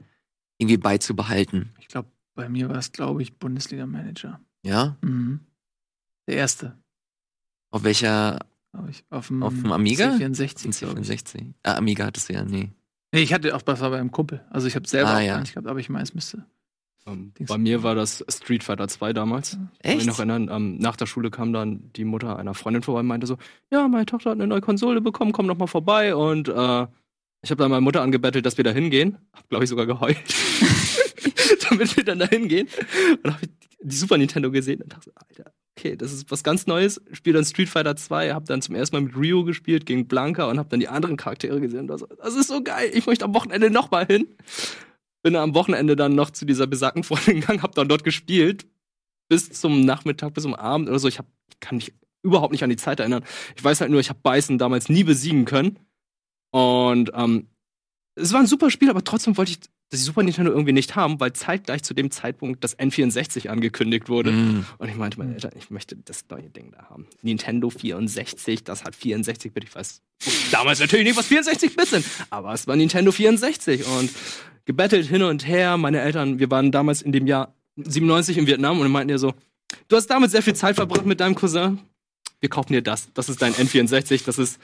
irgendwie 0.57 0.77
beizubehalten? 0.77 1.75
Ich 1.79 1.87
glaube, 1.89 2.09
bei 2.33 2.49
mir 2.49 2.69
war 2.69 2.77
es, 2.79 2.91
glaube 2.91 3.21
ich, 3.21 3.37
Bundesliga-Manager. 3.37 4.41
Ja? 4.63 4.97
Mhm. 5.01 5.41
Der 6.27 6.37
erste, 6.37 6.75
Auf 7.69 7.83
welcher 7.83 8.39
ich. 8.89 9.05
Auf 9.11 9.27
dem, 9.27 9.43
Auf 9.43 9.53
dem 9.53 9.71
Amiga? 9.71 10.15
C64, 10.15 10.79
glaube 10.79 11.01
ich. 11.01 11.07
C64? 11.09 11.53
Ah, 11.61 11.75
Amiga 11.75 12.05
hattest 12.05 12.29
du 12.29 12.33
ja, 12.33 12.43
nee. 12.43 12.71
Nee, 13.13 13.21
ich 13.21 13.31
hatte 13.31 13.55
auch 13.55 13.61
bei 13.61 13.75
einem 13.79 14.11
Kumpel. 14.11 14.43
Also 14.49 14.67
ich 14.67 14.75
habe 14.75 14.87
selber 14.87 15.11
Ah, 15.11 15.17
auch 15.17 15.21
ja. 15.21 15.33
gar 15.35 15.41
nicht 15.41 15.53
gehabt, 15.53 15.67
aber 15.67 15.79
ich 15.79 15.89
meine, 15.89 16.01
es 16.03 16.15
müsste. 16.15 16.47
Ähm, 17.07 17.33
bei 17.39 17.57
mir 17.57 17.83
war 17.83 17.95
das 17.95 18.23
Street 18.29 18.63
Fighter 18.63 18.87
2 18.87 19.13
damals. 19.13 19.51
Kann 19.51 19.69
mich 19.83 19.97
Echt? 19.97 20.07
noch 20.07 20.19
erinnern, 20.19 20.49
ähm, 20.51 20.77
nach 20.77 20.95
der 20.95 21.05
Schule 21.05 21.31
kam 21.31 21.53
dann 21.53 21.91
die 21.95 22.05
Mutter 22.05 22.37
einer 22.37 22.53
Freundin 22.53 22.83
vorbei 22.83 22.99
und 22.99 23.07
meinte 23.07 23.27
so, 23.27 23.37
ja, 23.71 23.87
meine 23.87 24.05
Tochter 24.05 24.31
hat 24.31 24.37
eine 24.37 24.47
neue 24.47 24.61
Konsole 24.61 25.01
bekommen, 25.01 25.31
komm 25.31 25.47
doch 25.47 25.57
mal 25.57 25.67
vorbei. 25.67 26.15
Und 26.15 26.49
äh, 26.49 26.87
ich 27.41 27.51
habe 27.51 27.61
dann 27.61 27.71
meine 27.71 27.81
Mutter 27.81 28.01
angebettelt, 28.01 28.45
dass 28.45 28.57
wir 28.57 28.63
da 28.63 28.71
hingehen. 28.71 29.17
Hab, 29.33 29.47
glaube 29.49 29.63
ich, 29.63 29.69
sogar 29.69 29.85
geheult. 29.85 30.17
Damit 31.69 31.95
wir 31.95 32.03
dann 32.03 32.19
da 32.19 32.27
hingehen. 32.27 32.67
Und 33.11 33.19
dann 33.23 33.33
habe 33.35 33.45
ich 33.45 33.51
die 33.81 33.95
Super 33.95 34.17
Nintendo 34.17 34.51
gesehen 34.51 34.81
und 34.81 34.91
dachte, 34.91 35.11
Alter, 35.15 35.53
okay, 35.77 35.95
das 35.95 36.11
ist 36.11 36.29
was 36.31 36.43
ganz 36.43 36.67
Neues. 36.67 37.01
Spiel 37.11 37.33
dann 37.33 37.45
Street 37.45 37.69
Fighter 37.69 37.95
2, 37.95 38.33
hab 38.33 38.45
dann 38.45 38.61
zum 38.61 38.75
ersten 38.75 38.95
Mal 38.95 39.01
mit 39.01 39.15
Ryu 39.15 39.43
gespielt 39.43 39.85
gegen 39.85 40.07
Blanca 40.07 40.49
und 40.49 40.57
hab 40.57 40.69
dann 40.69 40.79
die 40.79 40.87
anderen 40.87 41.17
Charaktere 41.17 41.61
gesehen. 41.61 41.81
Und 41.81 41.87
das, 41.87 42.05
das 42.17 42.35
ist 42.35 42.47
so 42.47 42.63
geil, 42.63 42.89
ich 42.93 43.05
möchte 43.05 43.25
am 43.25 43.33
Wochenende 43.33 43.69
nochmal 43.69 44.05
hin. 44.05 44.27
Bin 45.27 45.35
am 45.35 45.53
Wochenende 45.55 45.97
dann 45.97 46.15
noch 46.15 46.29
zu 46.29 46.45
dieser 46.45 46.67
besagten 46.67 47.03
Freundin 47.03 47.41
gegangen, 47.41 47.61
hab 47.61 47.75
dann 47.75 47.89
dort 47.89 48.05
gespielt. 48.05 48.65
Bis 49.27 49.51
zum 49.51 49.81
Nachmittag, 49.81 50.33
bis 50.33 50.43
zum 50.43 50.55
Abend 50.55 50.87
oder 50.87 50.99
so. 50.99 51.09
Ich, 51.09 51.19
hab, 51.19 51.25
kann 51.59 51.75
mich 51.75 51.93
überhaupt 52.23 52.53
nicht 52.53 52.63
an 52.63 52.69
die 52.69 52.77
Zeit 52.77 53.01
erinnern. 53.01 53.25
Ich 53.57 53.61
weiß 53.61 53.81
halt 53.81 53.91
nur, 53.91 53.99
ich 53.99 54.07
habe 54.07 54.21
Bison 54.23 54.57
damals 54.57 54.87
nie 54.87 55.03
besiegen 55.03 55.43
können. 55.43 55.79
Und 56.51 57.11
ähm, 57.13 57.49
es 58.15 58.31
war 58.31 58.39
ein 58.39 58.47
super 58.47 58.71
Spiel, 58.71 58.89
aber 58.89 59.03
trotzdem 59.03 59.35
wollte 59.35 59.51
ich 59.51 59.59
das 59.89 60.03
Super 60.03 60.23
Nintendo 60.23 60.51
irgendwie 60.51 60.73
nicht 60.73 60.95
haben, 60.95 61.19
weil 61.19 61.33
zeitgleich 61.33 61.81
zu 61.83 61.93
dem 61.93 62.11
Zeitpunkt 62.11 62.63
das 62.63 62.77
N64 62.77 63.47
angekündigt 63.47 64.09
wurde. 64.09 64.31
Mhm. 64.31 64.65
Und 64.77 64.89
ich 64.89 64.95
meinte 64.95 65.17
meinen 65.17 65.33
Eltern, 65.33 65.51
ich 65.55 65.69
möchte 65.69 65.95
das 65.95 66.25
neue 66.29 66.49
Ding 66.49 66.71
da 66.71 66.89
haben. 66.89 67.07
Nintendo 67.21 67.69
64, 67.69 68.63
das 68.63 68.83
hat 68.83 68.95
64 68.95 69.53
Bit. 69.53 69.63
Ich 69.63 69.75
weiß 69.75 70.01
damals 70.51 70.79
natürlich 70.79 71.05
nicht, 71.05 71.17
was 71.17 71.27
64 71.27 71.75
Bit 71.75 71.87
sind, 71.87 72.05
aber 72.29 72.53
es 72.53 72.67
war 72.67 72.75
Nintendo 72.75 73.11
64 73.11 73.85
und 73.87 74.11
gebettelt 74.65 75.07
hin 75.07 75.23
und 75.23 75.47
her. 75.47 75.77
Meine 75.77 76.01
Eltern, 76.01 76.39
wir 76.39 76.51
waren 76.51 76.71
damals 76.71 77.01
in 77.01 77.13
dem 77.13 77.25
Jahr 77.25 77.55
97 77.77 78.37
in 78.37 78.47
Vietnam 78.47 78.79
und 78.81 78.91
meinten 78.91 79.09
ihr 79.09 79.19
so, 79.19 79.33
du 79.87 79.95
hast 79.95 80.07
damit 80.07 80.31
sehr 80.31 80.41
viel 80.41 80.55
Zeit 80.55 80.75
verbracht 80.75 81.05
mit 81.05 81.21
deinem 81.21 81.35
Cousin. 81.35 81.79
Wir 82.39 82.49
kaufen 82.49 82.73
dir 82.73 82.81
das. 82.81 83.11
Das 83.13 83.29
ist 83.29 83.41
dein 83.41 83.53
N64. 83.53 84.25
Das 84.25 84.37
ist 84.37 84.59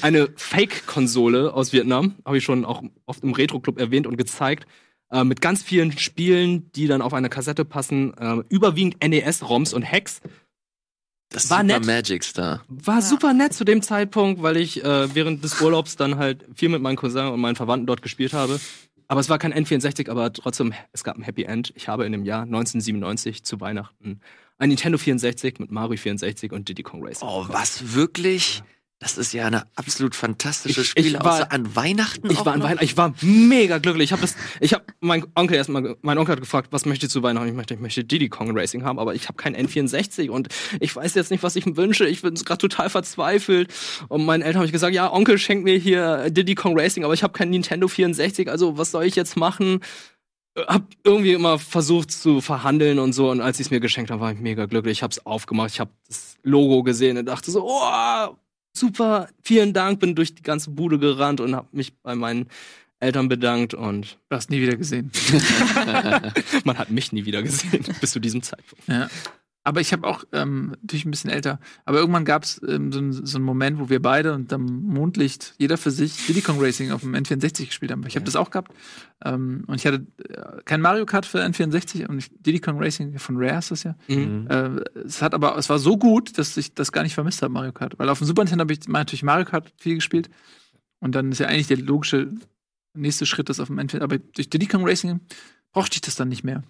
eine 0.00 0.28
Fake-Konsole 0.36 1.52
aus 1.52 1.72
Vietnam. 1.72 2.14
Habe 2.24 2.38
ich 2.38 2.44
schon 2.44 2.64
auch 2.64 2.82
oft 3.06 3.22
im 3.22 3.32
Retro-Club 3.32 3.78
erwähnt 3.78 4.06
und 4.06 4.16
gezeigt. 4.16 4.66
Äh, 5.10 5.24
mit 5.24 5.40
ganz 5.40 5.62
vielen 5.62 5.96
Spielen, 5.98 6.70
die 6.72 6.86
dann 6.86 7.02
auf 7.02 7.12
eine 7.12 7.28
Kassette 7.28 7.64
passen. 7.64 8.14
Äh, 8.16 8.42
überwiegend 8.48 9.04
NES-ROMs 9.04 9.74
und 9.74 9.84
Hacks. 9.84 10.20
Das 11.30 11.48
War 11.50 11.60
Super 11.60 11.78
nett. 11.78 11.86
Magic 11.86 12.24
Star. 12.24 12.64
War 12.68 13.02
super 13.02 13.32
nett 13.34 13.52
zu 13.52 13.64
dem 13.64 13.82
Zeitpunkt, 13.82 14.42
weil 14.42 14.56
ich 14.56 14.82
äh, 14.82 15.14
während 15.14 15.44
des 15.44 15.60
Urlaubs 15.60 15.96
dann 15.96 16.16
halt 16.16 16.44
viel 16.54 16.68
mit 16.68 16.82
meinem 16.82 16.96
Cousin 16.96 17.28
und 17.28 17.40
meinen 17.40 17.54
Verwandten 17.54 17.86
dort 17.86 18.02
gespielt 18.02 18.32
habe. 18.32 18.58
Aber 19.06 19.20
es 19.20 19.28
war 19.28 19.38
kein 19.38 19.52
N64, 19.52 20.08
aber 20.08 20.32
trotzdem, 20.32 20.72
es 20.92 21.04
gab 21.04 21.16
ein 21.16 21.22
Happy 21.22 21.42
End. 21.42 21.72
Ich 21.76 21.88
habe 21.88 22.04
in 22.04 22.12
dem 22.12 22.24
Jahr 22.24 22.42
1997 22.42 23.44
zu 23.44 23.60
Weihnachten 23.60 24.20
ein 24.60 24.68
Nintendo 24.68 24.98
64 24.98 25.58
mit 25.58 25.70
Mario 25.72 25.96
64 25.96 26.52
und 26.52 26.68
Diddy 26.68 26.82
Kong 26.82 27.04
Racing. 27.04 27.26
Oh, 27.26 27.46
was 27.48 27.94
wirklich? 27.94 28.62
Das 29.02 29.16
ist 29.16 29.32
ja 29.32 29.46
eine 29.46 29.62
absolut 29.76 30.14
fantastische 30.14 30.84
Spiel, 30.84 31.14
war- 31.14 31.32
außer 31.36 31.52
an 31.52 31.74
Weihnachten. 31.74 32.30
Ich 32.30 32.44
war, 32.44 32.52
an? 32.52 32.62
Weihnachten, 32.62 32.84
ich 32.84 32.98
war 32.98 33.14
mega 33.22 33.78
glücklich. 33.78 34.04
Ich 34.04 34.12
habe 34.12 34.20
das, 34.20 34.36
ich 34.60 34.74
habe 34.74 34.84
mein 35.00 35.24
Onkel 35.34 35.56
erstmal, 35.56 35.96
mein 36.02 36.18
Onkel 36.18 36.32
hat 36.32 36.40
gefragt, 36.40 36.68
was 36.70 36.84
möchtest 36.84 37.14
du 37.14 37.20
zu 37.20 37.22
Weihnachten? 37.22 37.48
Ich 37.48 37.54
möchte, 37.54 37.72
ich 37.72 37.80
möchte 37.80 38.04
Diddy 38.04 38.28
Kong 38.28 38.50
Racing 38.54 38.84
haben, 38.84 38.98
aber 38.98 39.14
ich 39.14 39.26
habe 39.28 39.38
kein 39.38 39.56
N64 39.56 40.28
und 40.28 40.48
ich 40.80 40.94
weiß 40.94 41.14
jetzt 41.14 41.30
nicht, 41.30 41.42
was 41.42 41.56
ich 41.56 41.64
mir 41.64 41.78
wünsche. 41.78 42.06
Ich 42.06 42.20
bin 42.20 42.34
gerade 42.34 42.58
total 42.58 42.90
verzweifelt. 42.90 43.72
Und 44.08 44.26
meinen 44.26 44.42
Eltern 44.42 44.56
habe 44.58 44.66
ich 44.66 44.72
gesagt, 44.72 44.94
ja, 44.94 45.10
Onkel 45.10 45.38
schenkt 45.38 45.64
mir 45.64 45.78
hier 45.78 46.28
Diddy 46.28 46.54
Kong 46.54 46.78
Racing, 46.78 47.02
aber 47.02 47.14
ich 47.14 47.22
habe 47.22 47.32
kein 47.32 47.48
Nintendo 47.48 47.88
64. 47.88 48.50
Also 48.50 48.76
was 48.76 48.90
soll 48.90 49.04
ich 49.06 49.16
jetzt 49.16 49.34
machen? 49.34 49.80
Äh, 50.60 50.66
Hab 50.66 50.84
irgendwie 51.04 51.32
immer 51.32 51.58
versucht 51.58 52.10
zu 52.10 52.40
verhandeln 52.40 52.98
und 52.98 53.12
so. 53.12 53.30
Und 53.30 53.40
als 53.40 53.56
sie 53.58 53.62
es 53.62 53.70
mir 53.70 53.80
geschenkt 53.80 54.10
haben, 54.10 54.20
war 54.20 54.32
ich 54.32 54.38
mega 54.38 54.66
glücklich. 54.66 54.98
Ich 54.98 55.02
habe 55.02 55.12
es 55.12 55.24
aufgemacht, 55.26 55.72
ich 55.72 55.80
habe 55.80 55.90
das 56.08 56.36
Logo 56.42 56.82
gesehen 56.82 57.18
und 57.18 57.26
dachte 57.26 57.50
so, 57.50 57.66
oh, 57.66 58.36
super, 58.72 59.28
vielen 59.42 59.72
Dank, 59.72 60.00
bin 60.00 60.14
durch 60.14 60.34
die 60.34 60.42
ganze 60.42 60.70
Bude 60.70 60.98
gerannt 60.98 61.40
und 61.40 61.54
habe 61.54 61.68
mich 61.72 61.94
bei 62.02 62.14
meinen 62.14 62.48
Eltern 63.00 63.28
bedankt 63.28 63.72
und 63.74 64.18
Du 64.28 64.36
hast 64.36 64.50
nie 64.50 64.60
wieder 64.60 64.76
gesehen. 64.76 65.10
man 66.64 66.78
hat 66.78 66.90
mich 66.90 67.12
nie 67.12 67.24
wieder 67.24 67.42
gesehen 67.42 67.84
bis 68.00 68.12
zu 68.12 68.20
diesem 68.20 68.42
Zeitpunkt. 68.42 68.86
Ja. 68.86 69.08
Aber 69.62 69.82
ich 69.82 69.92
habe 69.92 70.06
auch, 70.06 70.24
ähm, 70.32 70.70
natürlich 70.80 71.04
ein 71.04 71.10
bisschen 71.10 71.28
älter, 71.28 71.60
aber 71.84 71.98
irgendwann 71.98 72.24
gab 72.24 72.44
es 72.44 72.62
ähm, 72.66 72.90
so, 72.92 72.98
einen- 72.98 73.12
so 73.26 73.36
einen 73.36 73.44
Moment, 73.44 73.78
wo 73.78 73.90
wir 73.90 74.00
beide 74.00 74.32
unter 74.32 74.56
dem 74.56 74.84
Mondlicht, 74.84 75.54
jeder 75.58 75.76
für 75.76 75.90
sich, 75.90 76.26
Diddy 76.26 76.40
Kong 76.40 76.56
Racing 76.58 76.92
auf 76.92 77.02
dem 77.02 77.14
N64 77.14 77.66
gespielt 77.66 77.92
haben. 77.92 78.02
Ich 78.06 78.16
habe 78.16 78.24
das 78.24 78.36
auch 78.36 78.50
gehabt. 78.50 78.72
Ähm, 79.22 79.64
und 79.66 79.74
ich 79.74 79.86
hatte 79.86 80.06
äh, 80.30 80.62
kein 80.64 80.80
Mario 80.80 81.04
Kart 81.04 81.26
für 81.26 81.44
N64 81.44 82.06
und 82.06 82.18
ich, 82.18 82.30
Diddy 82.40 82.58
Kong 82.60 82.82
Racing 82.82 83.18
von 83.18 83.36
Rare 83.36 83.58
ist 83.58 83.70
das 83.70 83.82
ja. 83.82 83.96
Mhm. 84.08 84.46
Äh, 84.48 84.80
es 85.04 85.20
hat 85.20 85.34
aber, 85.34 85.58
es 85.58 85.68
war 85.68 85.78
so 85.78 85.98
gut, 85.98 86.38
dass 86.38 86.56
ich 86.56 86.72
das 86.72 86.90
gar 86.90 87.02
nicht 87.02 87.14
vermisst 87.14 87.42
habe, 87.42 87.52
Mario 87.52 87.72
Kart. 87.72 87.98
Weil 87.98 88.08
auf 88.08 88.16
dem 88.18 88.26
Super 88.26 88.42
Nintendo 88.44 88.62
habe 88.62 88.72
ich 88.72 88.88
natürlich 88.88 89.22
Mario 89.22 89.44
Kart 89.44 89.70
viel 89.76 89.96
gespielt. 89.96 90.30
Und 91.00 91.14
dann 91.14 91.32
ist 91.32 91.38
ja 91.38 91.48
eigentlich 91.48 91.66
der 91.66 91.76
logische 91.78 92.30
nächste 92.94 93.26
Schritt, 93.26 93.50
das 93.50 93.60
auf 93.60 93.68
dem 93.68 93.78
N64. 93.78 94.00
Aber 94.00 94.16
durch 94.18 94.48
Diddy 94.48 94.66
Kong 94.68 94.86
Racing 94.88 95.20
brauchte 95.72 95.96
ich 95.96 96.00
das 96.00 96.14
dann 96.16 96.28
nicht 96.28 96.44
mehr. 96.44 96.62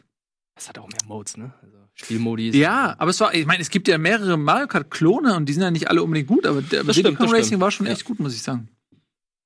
Es 0.56 0.68
hat 0.68 0.76
auch 0.78 0.88
mehr 0.88 0.98
Modes, 1.06 1.36
ne? 1.36 1.54
Also 1.62 1.76
Spielmodis. 1.94 2.54
Ja, 2.56 2.94
aber 2.98 3.10
es 3.10 3.20
war, 3.20 3.34
ich 3.34 3.46
meine, 3.46 3.60
es 3.60 3.70
gibt 3.70 3.88
ja 3.88 3.98
mehrere 3.98 4.36
Mario 4.36 4.66
Kart 4.68 4.90
Klone 4.90 5.34
und 5.36 5.46
die 5.46 5.52
sind 5.52 5.62
ja 5.62 5.70
nicht 5.70 5.88
alle 5.88 6.02
unbedingt 6.02 6.28
gut, 6.28 6.46
aber 6.46 6.62
der 6.62 6.82
Diddy 6.82 7.00
stimmt, 7.00 7.18
Kong 7.18 7.26
das 7.26 7.34
Racing 7.34 7.46
stimmt. 7.48 7.60
war 7.62 7.70
schon 7.70 7.86
Ja. 7.86 7.92
echt 7.92 8.04
gut, 8.04 8.20
muss 8.20 8.34
ich 8.34 8.42
sagen. 8.42 8.68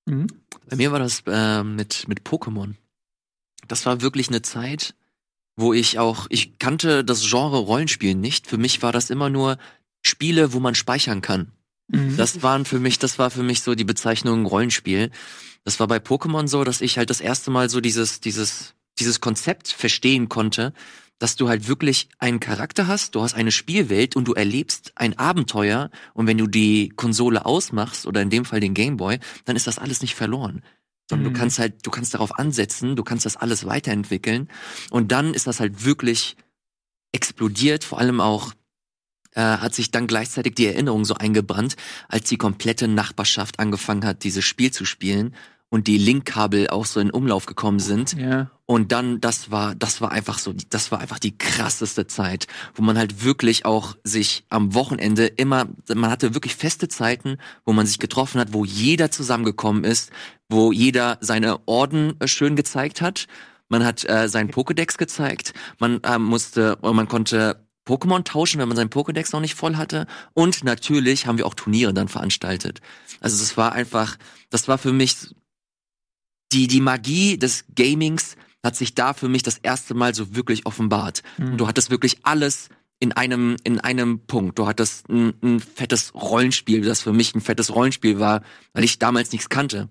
Mhm. 0.07 0.27
Bei 0.69 0.77
mir 0.77 0.93
war 0.93 0.99
das 0.99 1.23
äh, 1.27 1.63
mit, 1.65 2.07
mit 2.09 2.21
Pokémon. 2.23 2.75
Das 3.67 3.87
war 3.87 4.01
wirklich 4.03 4.29
eine 4.29 4.43
Zeit, 4.43 4.95
wo 5.57 5.73
ich 5.73 5.99
auch, 5.99 6.27
ich 6.31 6.59
kannte 6.59 7.05
das 7.05 7.29
Genre 7.29 7.59
Rollenspiel 7.59 8.15
nicht. 8.15 8.47
Für 8.47 8.59
mich 8.59 8.83
war 8.83 8.93
das 8.93 9.11
immer 9.11 9.31
nur 9.31 9.59
Spiele, 10.03 10.53
wo 10.53 10.61
man 10.61 10.75
speichern 10.75 11.23
kann. 11.23 11.51
Mhm. 11.89 12.17
Das 12.17 12.43
waren 12.43 12.65
für 12.65 12.79
mich, 12.79 12.99
das 12.99 13.19
war 13.19 13.31
für 13.31 13.43
mich 13.43 13.63
so 13.63 13.75
die 13.75 13.85
Bezeichnung 13.85 14.47
Rollenspiel. 14.47 15.11
Das 15.65 15.81
war 15.81 15.87
bei 15.89 15.97
Pokémon 15.97 16.47
so, 16.47 16.63
dass 16.65 16.81
ich 16.83 16.99
halt 16.99 17.09
das 17.11 17.21
erste 17.21 17.51
Mal 17.51 17.71
so 17.71 17.81
dieses, 17.81 18.21
dieses, 18.21 18.75
dieses 18.99 19.21
Konzept 19.21 19.69
verstehen 19.69 20.29
konnte, 20.29 20.75
dass 21.25 21.37
du 21.37 21.49
halt 21.49 21.69
wirklich 21.69 22.11
einen 22.19 22.39
Charakter 22.39 22.87
hast, 22.87 23.15
du 23.15 23.23
hast 23.23 23.33
eine 23.33 23.51
Spielwelt 23.51 24.15
und 24.15 24.29
du 24.29 24.35
erlebst 24.35 24.93
ein 24.95 25.19
Abenteuer 25.19 25.89
und 26.13 26.27
wenn 26.27 26.37
du 26.37 26.47
die 26.47 26.91
Konsole 26.91 27.47
ausmachst 27.47 28.05
oder 28.07 28.21
in 28.21 28.29
dem 28.29 28.45
Fall 28.45 28.61
den 28.61 28.75
Gameboy, 28.75 29.19
dann 29.47 29.57
ist 29.57 29.67
das 29.67 29.79
alles 29.79 30.03
nicht 30.03 30.15
verloren. 30.15 30.63
Sondern 31.09 31.27
Mhm. 31.27 31.33
du 31.33 31.41
kannst 31.41 31.59
halt, 31.59 31.87
du 31.87 31.91
kannst 31.91 32.13
darauf 32.13 32.39
ansetzen, 32.39 32.95
du 32.95 33.03
kannst 33.05 33.25
das 33.25 33.39
alles 33.39 33.65
weiterentwickeln 33.65 34.51
und 34.91 35.13
dann 35.13 35.33
ist 35.33 35.47
das 35.47 35.61
halt 35.61 35.87
wirklich 35.87 36.37
explodiert, 37.13 37.85
vor 37.85 38.01
allem 38.01 38.21
auch 38.21 38.53
äh, 39.33 39.41
hat 39.41 39.75
sich 39.75 39.91
dann 39.91 40.07
gleichzeitig 40.07 40.57
die 40.57 40.67
Erinnerung 40.67 41.07
so 41.07 41.15
eingebrannt, 41.15 41.77
als 42.07 42.29
die 42.29 42.37
komplette 42.37 42.87
Nachbarschaft 42.87 43.61
angefangen 43.61 44.05
hat, 44.05 44.25
dieses 44.25 44.45
Spiel 44.45 44.73
zu 44.73 44.85
spielen 44.85 45.35
und 45.75 45.89
die 45.89 45.99
Linkkabel 45.99 46.69
auch 46.69 46.87
so 46.87 47.01
in 47.01 47.11
Umlauf 47.11 47.47
gekommen 47.47 47.81
sind. 47.81 48.13
Ja. 48.13 48.49
Und 48.65 48.93
dann, 48.93 49.21
das 49.21 49.51
war, 49.51 49.75
das 49.75 50.01
war 50.01 50.13
einfach 50.13 50.39
so, 50.39 50.55
das 50.71 50.93
war 50.93 51.01
einfach 51.01 51.19
die 51.19 51.37
krasseste 51.37 52.07
Zeit, 52.07 52.47
wo 52.77 52.83
man 52.85 52.97
halt 52.97 53.25
wirklich 53.25 53.67
auch 53.67 53.97
sich 54.05 54.45
am 54.51 54.73
Wochenende 54.75 55.27
immer, 55.27 55.67
man 55.93 56.11
hatte 56.13 56.33
wirklich 56.33 56.55
feste 56.55 56.87
Zeiten, 56.87 57.39
wo 57.65 57.73
man 57.73 57.87
sich 57.87 57.99
getroffen 57.99 58.41
hat, 58.41 58.53
wo 58.53 58.65
jeder 58.65 59.11
zusammengekommen 59.11 59.83
ist, 59.83 60.13
wo 60.49 60.71
jeder 60.71 61.19
seine 61.21 61.67
Orden 61.67 62.15
äh, 62.21 62.29
schön 62.29 62.55
gezeigt 62.55 63.01
hat. 63.01 63.27
Man 63.69 63.85
hat 63.85 64.09
äh, 64.09 64.29
seinen 64.29 64.53
Pokédex 64.53 64.97
gezeigt, 64.97 65.55
man 65.81 66.01
äh, 66.05 66.21
musste, 66.21 66.79
man 66.83 67.09
konnte 67.09 67.67
Pokémon 67.85 68.23
tauschen, 68.23 68.61
wenn 68.61 68.69
man 68.69 68.77
seinen 68.77 68.91
Pokédex 68.91 69.33
noch 69.33 69.41
nicht 69.41 69.57
voll 69.57 69.75
hatte. 69.75 70.07
Und 70.35 70.63
natürlich 70.63 71.27
haben 71.27 71.37
wir 71.37 71.47
auch 71.47 71.55
Turniere 71.55 71.93
dann 71.93 72.07
veranstaltet. 72.07 72.81
Also 73.19 73.39
das 73.39 73.57
war 73.57 73.73
einfach, 73.73 74.19
das 74.51 74.69
war 74.69 74.79
für 74.79 74.93
mich 74.93 75.35
die, 76.53 76.67
die 76.67 76.81
Magie 76.81 77.39
des 77.39 77.65
Gamings 77.75 78.37
hat 78.63 78.77
sich 78.77 78.95
da 78.95 79.13
für 79.13 79.29
mich 79.29 79.43
das 79.43 79.59
erste 79.59 79.95
Mal 79.95 80.15
so 80.15 80.35
wirklich 80.35 80.67
offenbart. 80.67 81.23
Mhm. 81.39 81.59
Du 81.59 81.69
hattest 81.69 81.91
wirklich 81.91 82.19
alles 82.23 82.69
in 82.99 83.13
einem, 83.13 83.57
in 83.65 83.81
einem 83.81 84.21
Punkt. 84.21 84.59
Du 84.59 84.67
hattest 84.67 85.09
ein, 85.09 85.35
ein 85.43 85.61
fettes 85.61 86.15
Rollenspiel, 86.15 86.81
das 86.83 87.03
für 87.03 87.13
mich 87.13 87.35
ein 87.35 87.41
fettes 87.41 87.75
Rollenspiel 87.75 88.19
war, 88.19 88.43
weil 88.73 88.85
ich 88.85 88.99
damals 88.99 89.33
nichts 89.33 89.49
kannte. 89.49 89.91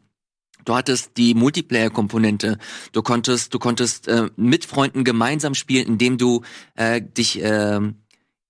Du 0.66 0.74
hattest 0.74 1.18
die 1.18 1.34
Multiplayer-Komponente. 1.34 2.58
Du 2.94 3.02
konntest, 3.02 3.54
du 3.54 3.60
konntest 3.60 4.08
äh, 4.08 4.30
mit 4.38 4.66
Freunden 4.66 5.04
gemeinsam 5.04 5.56
spielen, 5.56 5.88
indem 5.88 6.18
du 6.18 6.42
äh, 6.76 7.02
dich, 7.02 7.44
äh, 7.44 7.82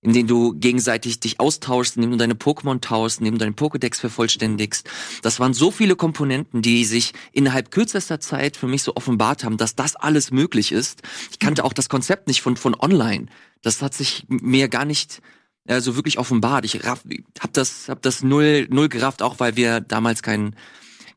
indem 0.04 0.26
du 0.26 0.54
gegenseitig 0.54 1.18
dich 1.18 1.40
austauschst, 1.40 1.96
indem 1.96 2.12
du 2.12 2.16
deine 2.18 2.34
Pokémon 2.34 2.80
tauschst, 2.80 3.18
indem 3.18 3.34
du 3.34 3.38
deinen 3.38 3.56
Pokédex 3.56 3.98
vervollständigst. 3.98 4.88
Das 5.22 5.40
waren 5.40 5.54
so 5.54 5.70
viele 5.70 5.96
Komponenten, 5.96 6.62
die 6.62 6.84
sich 6.84 7.14
innerhalb 7.32 7.70
kürzester 7.70 8.20
Zeit 8.20 8.56
für 8.56 8.68
mich 8.68 8.82
so 8.82 8.94
offenbart 8.94 9.44
haben, 9.44 9.56
dass 9.56 9.74
das 9.74 9.96
alles 9.96 10.30
möglich 10.30 10.72
ist. 10.72 11.02
Ich 11.30 11.38
kannte 11.38 11.64
auch 11.64 11.72
das 11.72 11.88
Konzept 11.88 12.28
nicht 12.28 12.42
von 12.42 12.56
von 12.56 12.74
Online. 12.78 13.26
Das 13.62 13.80
hat 13.80 13.94
sich 13.94 14.26
mir 14.28 14.68
gar 14.68 14.84
nicht 14.84 15.22
äh, 15.64 15.80
so 15.80 15.96
wirklich 15.96 16.18
offenbart. 16.18 16.66
Ich 16.66 16.84
raff, 16.84 17.02
hab 17.40 17.52
das, 17.54 17.88
hab 17.88 18.02
das 18.02 18.22
null, 18.22 18.68
null 18.70 18.88
gerafft, 18.90 19.22
auch 19.22 19.40
weil 19.40 19.56
wir 19.56 19.80
damals 19.80 20.22
keinen 20.22 20.54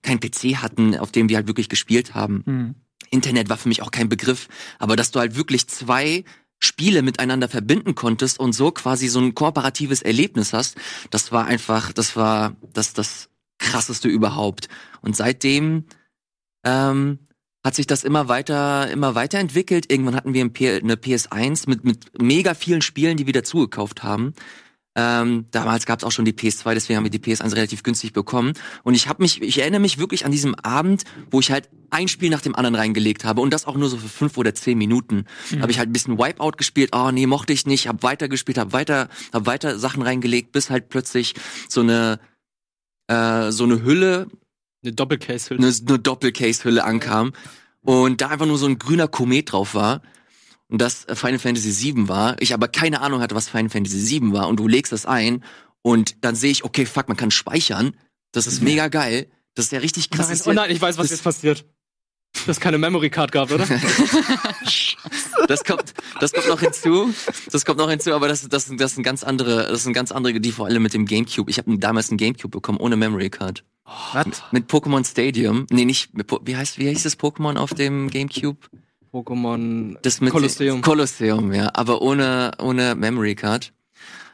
kein 0.01 0.19
PC 0.19 0.61
hatten, 0.61 0.97
auf 0.97 1.11
dem 1.11 1.27
wir 1.27 1.35
halt 1.35 1.47
wirklich 1.47 1.67
gespielt 1.67 2.15
haben. 2.15 2.43
Mhm. 2.45 2.75
Internet 3.09 3.49
war 3.49 3.57
für 3.57 3.67
mich 3.67 3.81
auch 3.81 3.91
kein 3.91 4.09
Begriff, 4.09 4.47
aber 4.79 4.95
dass 4.95 5.11
du 5.11 5.19
halt 5.19 5.35
wirklich 5.35 5.67
zwei 5.67 6.23
Spiele 6.59 7.01
miteinander 7.01 7.49
verbinden 7.49 7.95
konntest 7.95 8.39
und 8.39 8.53
so 8.53 8.71
quasi 8.71 9.07
so 9.07 9.19
ein 9.19 9.35
kooperatives 9.35 10.01
Erlebnis 10.01 10.53
hast, 10.53 10.77
das 11.11 11.31
war 11.31 11.45
einfach, 11.45 11.93
das 11.93 12.15
war 12.15 12.55
das 12.73 12.93
das 12.93 13.29
krasseste 13.59 14.07
überhaupt. 14.07 14.67
Und 15.01 15.15
seitdem 15.15 15.85
ähm, 16.63 17.19
hat 17.63 17.75
sich 17.75 17.87
das 17.87 18.03
immer 18.03 18.27
weiter, 18.27 18.89
immer 18.89 19.15
weiterentwickelt. 19.15 19.91
Irgendwann 19.91 20.15
hatten 20.15 20.33
wir 20.33 20.41
eine 20.41 20.95
PS1 20.95 21.69
mit 21.69 21.83
mit 21.83 22.21
mega 22.21 22.53
vielen 22.53 22.81
Spielen, 22.81 23.17
die 23.17 23.25
wir 23.25 23.33
dazugekauft 23.33 24.03
haben. 24.03 24.33
Ähm, 24.99 25.45
damals 25.51 25.85
gab 25.85 25.99
es 25.99 26.03
auch 26.05 26.11
schon 26.11 26.25
die 26.25 26.33
PS2, 26.33 26.73
deswegen 26.73 26.97
haben 26.97 27.03
wir 27.03 27.11
die 27.11 27.19
PS1 27.19 27.53
relativ 27.55 27.83
günstig 27.83 28.13
bekommen. 28.13 28.53
Und 28.81 28.95
ich 28.95 29.07
habe 29.07 29.21
mich, 29.21 29.39
ich 29.43 29.59
erinnere 29.59 29.79
mich 29.79 29.99
wirklich 29.99 30.25
an 30.25 30.31
diesem 30.31 30.55
Abend, 30.55 31.03
wo 31.29 31.39
ich 31.39 31.51
halt 31.51 31.69
ein 31.91 32.07
Spiel 32.07 32.31
nach 32.31 32.41
dem 32.41 32.55
anderen 32.55 32.73
reingelegt 32.73 33.23
habe 33.23 33.41
und 33.41 33.53
das 33.53 33.67
auch 33.67 33.75
nur 33.77 33.89
so 33.89 33.97
für 33.97 34.09
fünf 34.09 34.39
oder 34.39 34.55
zehn 34.55 34.75
Minuten. 34.75 35.25
Mhm. 35.51 35.61
Habe 35.61 35.71
ich 35.71 35.77
halt 35.77 35.89
ein 35.89 35.93
bisschen 35.93 36.17
Wipeout 36.17 36.53
gespielt. 36.57 36.95
Oh 36.95 37.11
nee, 37.11 37.27
mochte 37.27 37.53
ich 37.53 37.67
nicht. 37.67 37.87
Hab 37.87 38.01
weiter 38.01 38.27
gespielt, 38.27 38.57
hab 38.57 38.73
weiter, 38.73 39.07
hab 39.31 39.45
weiter 39.45 39.77
Sachen 39.77 40.01
reingelegt, 40.01 40.51
bis 40.51 40.71
halt 40.71 40.89
plötzlich 40.89 41.35
so 41.69 41.81
eine 41.81 42.19
äh, 43.05 43.51
so 43.51 43.65
eine 43.65 43.83
Hülle, 43.83 44.27
Eine 44.83 44.93
Doppelcase-Hülle. 44.93 45.59
eine, 45.63 45.75
eine 45.87 45.99
Doppelcase-Hülle 45.99 46.83
ankam 46.83 47.33
und 47.83 48.19
da 48.21 48.29
einfach 48.29 48.47
nur 48.47 48.57
so 48.57 48.65
ein 48.65 48.79
grüner 48.79 49.07
Komet 49.07 49.51
drauf 49.51 49.75
war 49.75 50.01
und 50.69 50.81
das 50.81 51.05
äh, 51.05 51.15
Final 51.15 51.39
Fantasy 51.39 51.93
VII 51.93 52.07
war, 52.07 52.35
ich 52.41 52.53
aber 52.53 52.67
keine 52.67 53.01
Ahnung 53.01 53.21
hatte, 53.21 53.35
was 53.35 53.49
Final 53.49 53.69
Fantasy 53.69 54.21
VII 54.21 54.33
war 54.33 54.47
und 54.47 54.59
du 54.59 54.67
legst 54.67 54.91
das 54.91 55.05
ein 55.05 55.43
und 55.81 56.23
dann 56.23 56.35
sehe 56.35 56.51
ich, 56.51 56.63
okay, 56.63 56.85
fuck, 56.85 57.07
man 57.07 57.17
kann 57.17 57.31
speichern, 57.31 57.95
das 58.31 58.47
ist 58.47 58.61
mega 58.61 58.87
geil, 58.87 59.27
das 59.55 59.65
ist 59.65 59.71
ja 59.71 59.79
richtig 59.79 60.09
krass. 60.09 60.29
Nein, 60.29 60.41
oh 60.45 60.53
nein, 60.53 60.71
ich 60.71 60.81
weiß, 60.81 60.97
was 60.97 61.09
jetzt 61.09 61.23
passiert. 61.23 61.65
Dass 62.33 62.57
es 62.57 62.59
keine 62.59 62.77
Memory 62.77 63.09
Card 63.09 63.31
gab, 63.31 63.51
oder? 63.51 63.65
Das 65.47 65.63
kommt, 65.63 65.93
das 66.19 66.33
kommt 66.33 66.47
noch 66.47 66.59
hinzu. 66.59 67.13
Das 67.51 67.63
kommt 67.63 67.79
noch 67.79 67.89
hinzu, 67.89 68.13
aber 68.13 68.27
das, 68.27 68.47
das, 68.49 68.69
das 68.75 68.95
sind 68.95 69.03
ganz 69.03 69.23
andere, 69.23 69.69
das 69.69 69.83
sind 69.83 69.93
ganz 69.93 70.11
andere, 70.11 70.39
die 70.39 70.51
vor 70.51 70.65
allem 70.65 70.83
mit 70.83 70.93
dem 70.93 71.05
Gamecube. 71.05 71.49
Ich 71.49 71.57
habe 71.57 71.77
damals 71.77 72.09
einen 72.09 72.17
Gamecube 72.17 72.49
bekommen 72.49 72.79
ohne 72.79 72.97
Memory 72.97 73.29
Card. 73.29 73.63
Was? 74.13 74.43
Mit 74.51 74.69
Pokémon 74.69 75.09
Stadium. 75.09 75.65
Nee, 75.69 75.85
nicht, 75.85 76.13
mit, 76.13 76.29
wie 76.43 76.57
heißt, 76.57 76.77
wie 76.77 76.89
heißt 76.89 77.05
das 77.05 77.17
Pokémon 77.17 77.55
auf 77.55 77.73
dem 77.73 78.09
Gamecube? 78.09 78.59
Pokémon 79.17 79.97
Das 80.03 80.21
mit 80.21 80.31
Kolosseum. 80.31 80.81
Kolosseum, 80.81 81.53
ja, 81.53 81.71
aber 81.73 82.01
ohne 82.01 82.51
ohne 82.59 82.95
Memory 82.95 83.35
Card. 83.35 83.73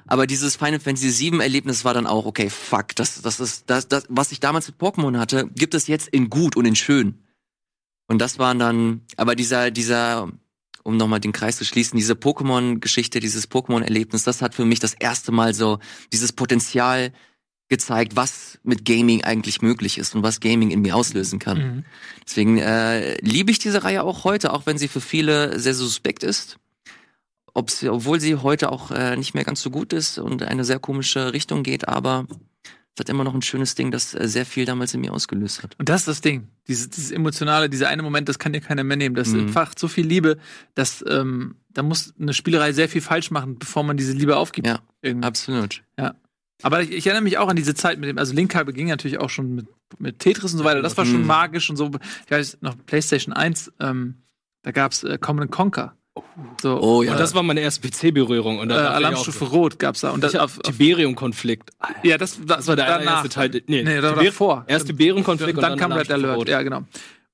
Aber 0.05 0.27
dieses 0.27 0.57
Final 0.57 0.81
Fantasy 0.81 1.31
VII 1.31 1.39
Erlebnis 1.39 1.85
war 1.85 1.93
dann 1.93 2.07
auch 2.07 2.25
okay, 2.25 2.49
fuck, 2.49 2.95
das 2.95 3.21
das 3.21 3.39
ist 3.39 3.69
das 3.69 3.87
das 3.87 4.05
was 4.09 4.31
ich 4.31 4.39
damals 4.39 4.67
mit 4.67 4.77
Pokémon 4.77 5.17
hatte, 5.17 5.49
gibt 5.55 5.73
es 5.73 5.87
jetzt 5.87 6.09
in 6.09 6.29
gut 6.29 6.57
und 6.57 6.65
in 6.65 6.75
schön. 6.75 7.19
Und 8.07 8.19
das 8.19 8.39
waren 8.39 8.59
dann 8.59 9.01
aber 9.15 9.35
dieser 9.35 9.71
dieser 9.71 10.29
um 10.83 10.97
nochmal 10.97 11.21
den 11.21 11.31
Kreis 11.31 11.55
zu 11.57 11.63
schließen, 11.63 11.97
diese 11.97 12.13
Pokémon-Geschichte, 12.13 13.21
dieses 13.21 13.49
Pokémon-Erlebnis, 13.49 14.25
das 14.25 14.41
hat 14.41 14.53
für 14.53 14.65
mich 14.65 14.79
das 14.79 14.93
erste 14.93 15.31
Mal 15.31 15.53
so 15.53 15.79
dieses 16.11 16.33
Potenzial 16.33 17.13
gezeigt, 17.69 18.15
was 18.15 18.59
mit 18.63 18.85
Gaming 18.85 19.23
eigentlich 19.23 19.61
möglich 19.61 19.97
ist 19.97 20.15
und 20.15 20.23
was 20.23 20.39
Gaming 20.39 20.69
in 20.71 20.81
mir 20.81 20.95
auslösen 20.95 21.39
kann. 21.39 21.57
Mhm. 21.57 21.85
Deswegen 22.27 22.57
äh, 22.57 23.15
liebe 23.21 23.51
ich 23.51 23.59
diese 23.59 23.83
Reihe 23.83 24.03
auch 24.03 24.23
heute, 24.25 24.53
auch 24.53 24.65
wenn 24.65 24.77
sie 24.77 24.87
für 24.87 25.01
viele 25.01 25.59
sehr 25.59 25.73
suspekt 25.73 26.23
ist. 26.23 26.57
Sie, 27.67 27.89
obwohl 27.89 28.19
sie 28.19 28.35
heute 28.35 28.71
auch 28.71 28.89
äh, 28.91 29.15
nicht 29.15 29.35
mehr 29.35 29.43
ganz 29.43 29.61
so 29.61 29.69
gut 29.69 29.93
ist 29.93 30.17
und 30.17 30.41
eine 30.43 30.65
sehr 30.65 30.79
komische 30.79 31.33
Richtung 31.33 31.61
geht, 31.61 31.87
aber 31.87 32.25
es 32.95 32.99
hat 32.99 33.09
immer 33.09 33.23
noch 33.23 33.33
ein 33.35 33.41
schönes 33.43 33.75
Ding, 33.75 33.91
das 33.91 34.13
äh, 34.15 34.27
sehr 34.27 34.45
viel 34.45 34.65
damals 34.65 34.93
in 34.95 35.01
mir 35.01 35.13
ausgelöst 35.13 35.61
hat. 35.61 35.75
Und 35.79 35.87
das 35.89 36.01
ist 36.01 36.07
das 36.07 36.21
Ding. 36.21 36.47
Dieses, 36.67 36.89
dieses 36.89 37.11
emotionale, 37.11 37.69
dieser 37.69 37.89
eine 37.89 38.01
Moment, 38.01 38.27
das 38.27 38.39
kann 38.39 38.53
dir 38.53 38.61
keiner 38.61 38.83
mehr 38.83 38.97
nehmen. 38.97 39.15
Das 39.15 39.29
Mhm. 39.29 39.41
entfacht 39.41 39.77
so 39.77 39.87
viel 39.87 40.05
Liebe, 40.05 40.37
dass 40.73 41.03
ähm, 41.07 41.55
da 41.69 41.83
muss 41.83 42.13
eine 42.19 42.33
Spielerei 42.33 42.71
sehr 42.73 42.89
viel 42.89 43.01
falsch 43.01 43.29
machen, 43.31 43.57
bevor 43.59 43.83
man 43.83 43.97
diese 43.97 44.13
Liebe 44.13 44.37
aufgibt. 44.37 44.67
Ja, 44.67 44.79
Irgendwie. 45.03 45.27
Absolut. 45.27 45.83
Aber 46.63 46.81
ich, 46.81 46.91
ich 46.91 47.05
erinnere 47.05 47.23
mich 47.23 47.37
auch 47.37 47.47
an 47.49 47.55
diese 47.55 47.75
Zeit 47.75 47.99
mit 47.99 48.09
dem, 48.09 48.17
also 48.17 48.33
Linkkabel 48.33 48.73
ging 48.73 48.87
natürlich 48.87 49.19
auch 49.19 49.29
schon 49.29 49.53
mit, 49.53 49.67
mit 49.99 50.19
Tetris 50.19 50.53
und 50.53 50.57
so 50.59 50.63
weiter. 50.65 50.81
Das 50.81 50.97
war 50.97 51.05
schon 51.05 51.21
Mhm. 51.21 51.27
magisch 51.27 51.69
und 51.69 51.75
so. 51.75 51.91
Ich 52.25 52.31
weiß 52.31 52.57
noch, 52.61 52.75
PlayStation 52.85 53.33
1, 53.33 53.71
ähm, 53.79 54.15
da 54.63 54.71
gab's 54.71 55.03
äh, 55.03 55.17
Command 55.19 55.51
Conquer. 55.51 55.95
So, 56.61 56.79
Oh 56.79 57.01
ja. 57.03 57.11
Und 57.11 57.19
das 57.19 57.33
war 57.35 57.41
meine 57.43 57.59
erste 57.61 57.87
PC-Berührung. 57.87 58.59
Und 58.59 58.69
äh, 58.69 58.73
Alarmstufe 58.75 59.45
Rot 59.45 59.79
gab's 59.79 60.01
da. 60.01 60.11
Und 60.11 60.23
das 60.23 60.35
auf, 60.35 60.57
auf, 60.59 60.61
Tiberium-Konflikt. 60.77 61.71
ja, 62.03 62.17
das, 62.17 62.39
Das 62.45 62.67
war 62.67 62.75
der 62.75 62.85
danach. 62.85 62.99
allererste 63.01 63.29
Teil. 63.29 63.49
Nee, 63.67 63.83
Nee, 63.83 63.99
da 64.01 64.15
war 64.15 64.23
davor. 64.23 64.63
Erst 64.67 64.87
Tiberium-Konflikt 64.87 65.57
Und 65.57 65.61
dann, 65.63 65.77
kam 65.77 65.91
Red 65.91 66.11
Alert, 66.11 66.37
Rot. 66.37 66.49
ja, 66.49 66.61
genau. 66.61 66.83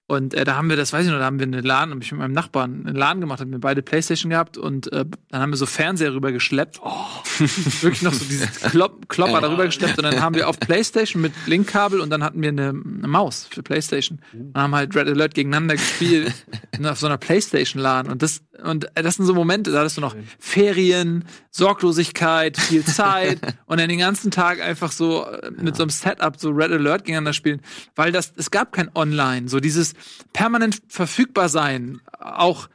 Und 0.10 0.34
äh, 0.34 0.44
da 0.44 0.56
haben 0.56 0.72
wir, 0.72 0.76
das 0.76 0.92
weiß 0.92 1.06
ich 1.06 1.12
noch, 1.12 1.20
da 1.20 1.26
haben 1.26 1.38
wir 1.38 1.46
eine 1.46 1.62
LAN, 1.62 1.92
hab 1.92 2.02
ich 2.02 2.12
mit 2.12 2.20
meinem 2.20 2.34
Nachbarn 2.34 2.84
einen 2.88 2.96
LAN 2.96 3.22
gemacht, 3.22 3.42
haben 3.42 3.52
wir 3.52 3.60
beide 3.60 3.84
Playstation 3.84 4.32
gehabt 4.32 4.58
und 4.58 4.92
äh, 4.92 5.06
dann 5.30 5.42
haben 5.42 5.52
wir 5.52 5.58
so 5.58 5.68
Fernseher 5.68 6.16
rüber 6.16 6.32
geschleppt. 6.32 6.82
Oh, 6.84 7.06
wirklich 7.82 8.02
noch 8.02 8.14
so 8.14 8.26
dieses 8.26 8.60
Klopp, 8.60 9.08
Klopper 9.08 9.40
darüber 9.40 9.68
geschleppt 9.68 10.00
und 10.00 10.06
dann 10.06 10.20
haben 10.20 10.34
wir 10.34 10.50
auf 10.50 10.60
Playstation 10.60 11.22
mit 11.22 11.34
Linkkabel 11.46 12.00
und 12.00 12.10
dann 12.10 12.24
hatten 12.24 12.42
wir 12.42 12.50
eine, 12.50 12.70
eine 12.70 13.08
Maus 13.08 13.48
für 13.52 13.62
Playstation. 13.62 14.20
Und 14.34 14.58
haben 14.58 14.74
halt 14.74 14.96
Red 14.96 15.10
Alert 15.10 15.36
gegeneinander 15.36 15.76
gespielt 15.76 16.34
auf 16.84 17.00
so 17.00 17.06
einer 17.06 17.20
Playstation 17.20 17.80
LAN 17.80 18.08
und 18.08 18.24
das 18.24 18.42
und 18.64 18.86
äh, 18.98 19.04
das 19.04 19.16
sind 19.16 19.26
so 19.26 19.36
Momente, 19.36 19.72
da 19.72 19.80
hattest 19.80 19.98
du 19.98 20.02
noch 20.02 20.16
Ferien, 20.40 21.24
Sorglosigkeit, 21.52 22.58
viel 22.58 22.84
Zeit 22.84 23.40
und 23.68 23.80
dann 23.80 23.90
den 23.90 24.00
ganzen 24.00 24.32
Tag 24.32 24.60
einfach 24.60 24.92
so 24.92 25.26
äh, 25.26 25.52
mit 25.52 25.76
so 25.76 25.84
einem 25.84 25.92
Setup 25.92 26.40
so 26.40 26.50
Red 26.50 26.72
Alert 26.72 27.04
gegeneinander 27.04 27.34
spielen, 27.34 27.62
weil 27.96 28.12
das 28.12 28.34
es 28.36 28.50
gab 28.52 28.74
kein 28.74 28.90
Online, 28.96 29.48
so 29.50 29.60
dieses 29.60 29.94
permanent 30.34 30.82
verfügbar 30.88 31.50
sein, 31.50 32.02
auch 32.20 32.70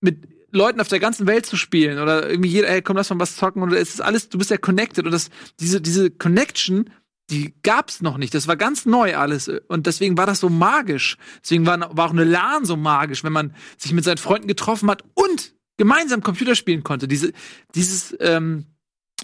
mit 0.00 0.28
Leuten 0.50 0.80
auf 0.80 0.88
der 0.88 1.00
ganzen 1.00 1.26
Welt 1.26 1.46
zu 1.46 1.56
spielen 1.56 1.98
oder 1.98 2.28
irgendwie 2.28 2.48
jeder, 2.48 2.68
ey, 2.68 2.82
komm, 2.82 2.96
lass 2.96 3.10
mal 3.10 3.20
was 3.20 3.36
zocken 3.36 3.62
und 3.62 3.72
es 3.72 3.94
ist 3.94 4.00
alles, 4.00 4.28
du 4.28 4.38
bist 4.38 4.50
ja 4.50 4.56
connected 4.56 5.04
und 5.04 5.12
das, 5.12 5.30
diese, 5.60 5.80
diese 5.80 6.10
Connection, 6.10 6.90
die 7.30 7.54
gab's 7.62 8.00
noch 8.00 8.16
nicht. 8.16 8.32
Das 8.34 8.48
war 8.48 8.56
ganz 8.56 8.86
neu 8.86 9.16
alles 9.16 9.50
und 9.68 9.86
deswegen 9.86 10.16
war 10.16 10.24
das 10.24 10.40
so 10.40 10.48
magisch. 10.48 11.18
Deswegen 11.42 11.66
war, 11.66 11.78
war 11.96 12.06
auch 12.06 12.12
eine 12.12 12.24
LAN 12.24 12.64
so 12.64 12.76
magisch, 12.76 13.22
wenn 13.24 13.32
man 13.32 13.54
sich 13.76 13.92
mit 13.92 14.04
seinen 14.04 14.16
Freunden 14.16 14.48
getroffen 14.48 14.90
hat 14.90 15.04
und 15.14 15.54
gemeinsam 15.76 16.22
Computer 16.22 16.54
spielen 16.54 16.82
konnte. 16.82 17.06
Diese, 17.06 17.32
dieses, 17.74 18.16
ähm, 18.20 18.66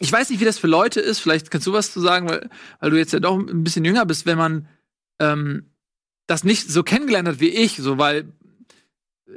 ich 0.00 0.12
weiß 0.12 0.28
nicht, 0.28 0.40
wie 0.40 0.44
das 0.44 0.58
für 0.58 0.66
Leute 0.66 1.00
ist. 1.00 1.20
Vielleicht 1.20 1.50
kannst 1.50 1.66
du 1.66 1.72
was 1.72 1.92
zu 1.92 2.00
sagen, 2.00 2.28
weil, 2.28 2.50
weil 2.80 2.90
du 2.90 2.98
jetzt 2.98 3.12
ja 3.12 3.20
doch 3.20 3.38
ein 3.38 3.64
bisschen 3.64 3.84
jünger 3.84 4.04
bist, 4.04 4.26
wenn 4.26 4.38
man 4.38 4.68
ähm, 5.18 5.70
das 6.26 6.44
nicht 6.44 6.70
so 6.70 6.82
kennengelernt 6.82 7.28
hat 7.28 7.40
wie 7.40 7.48
ich, 7.50 7.76
so 7.76 7.98
weil 7.98 8.32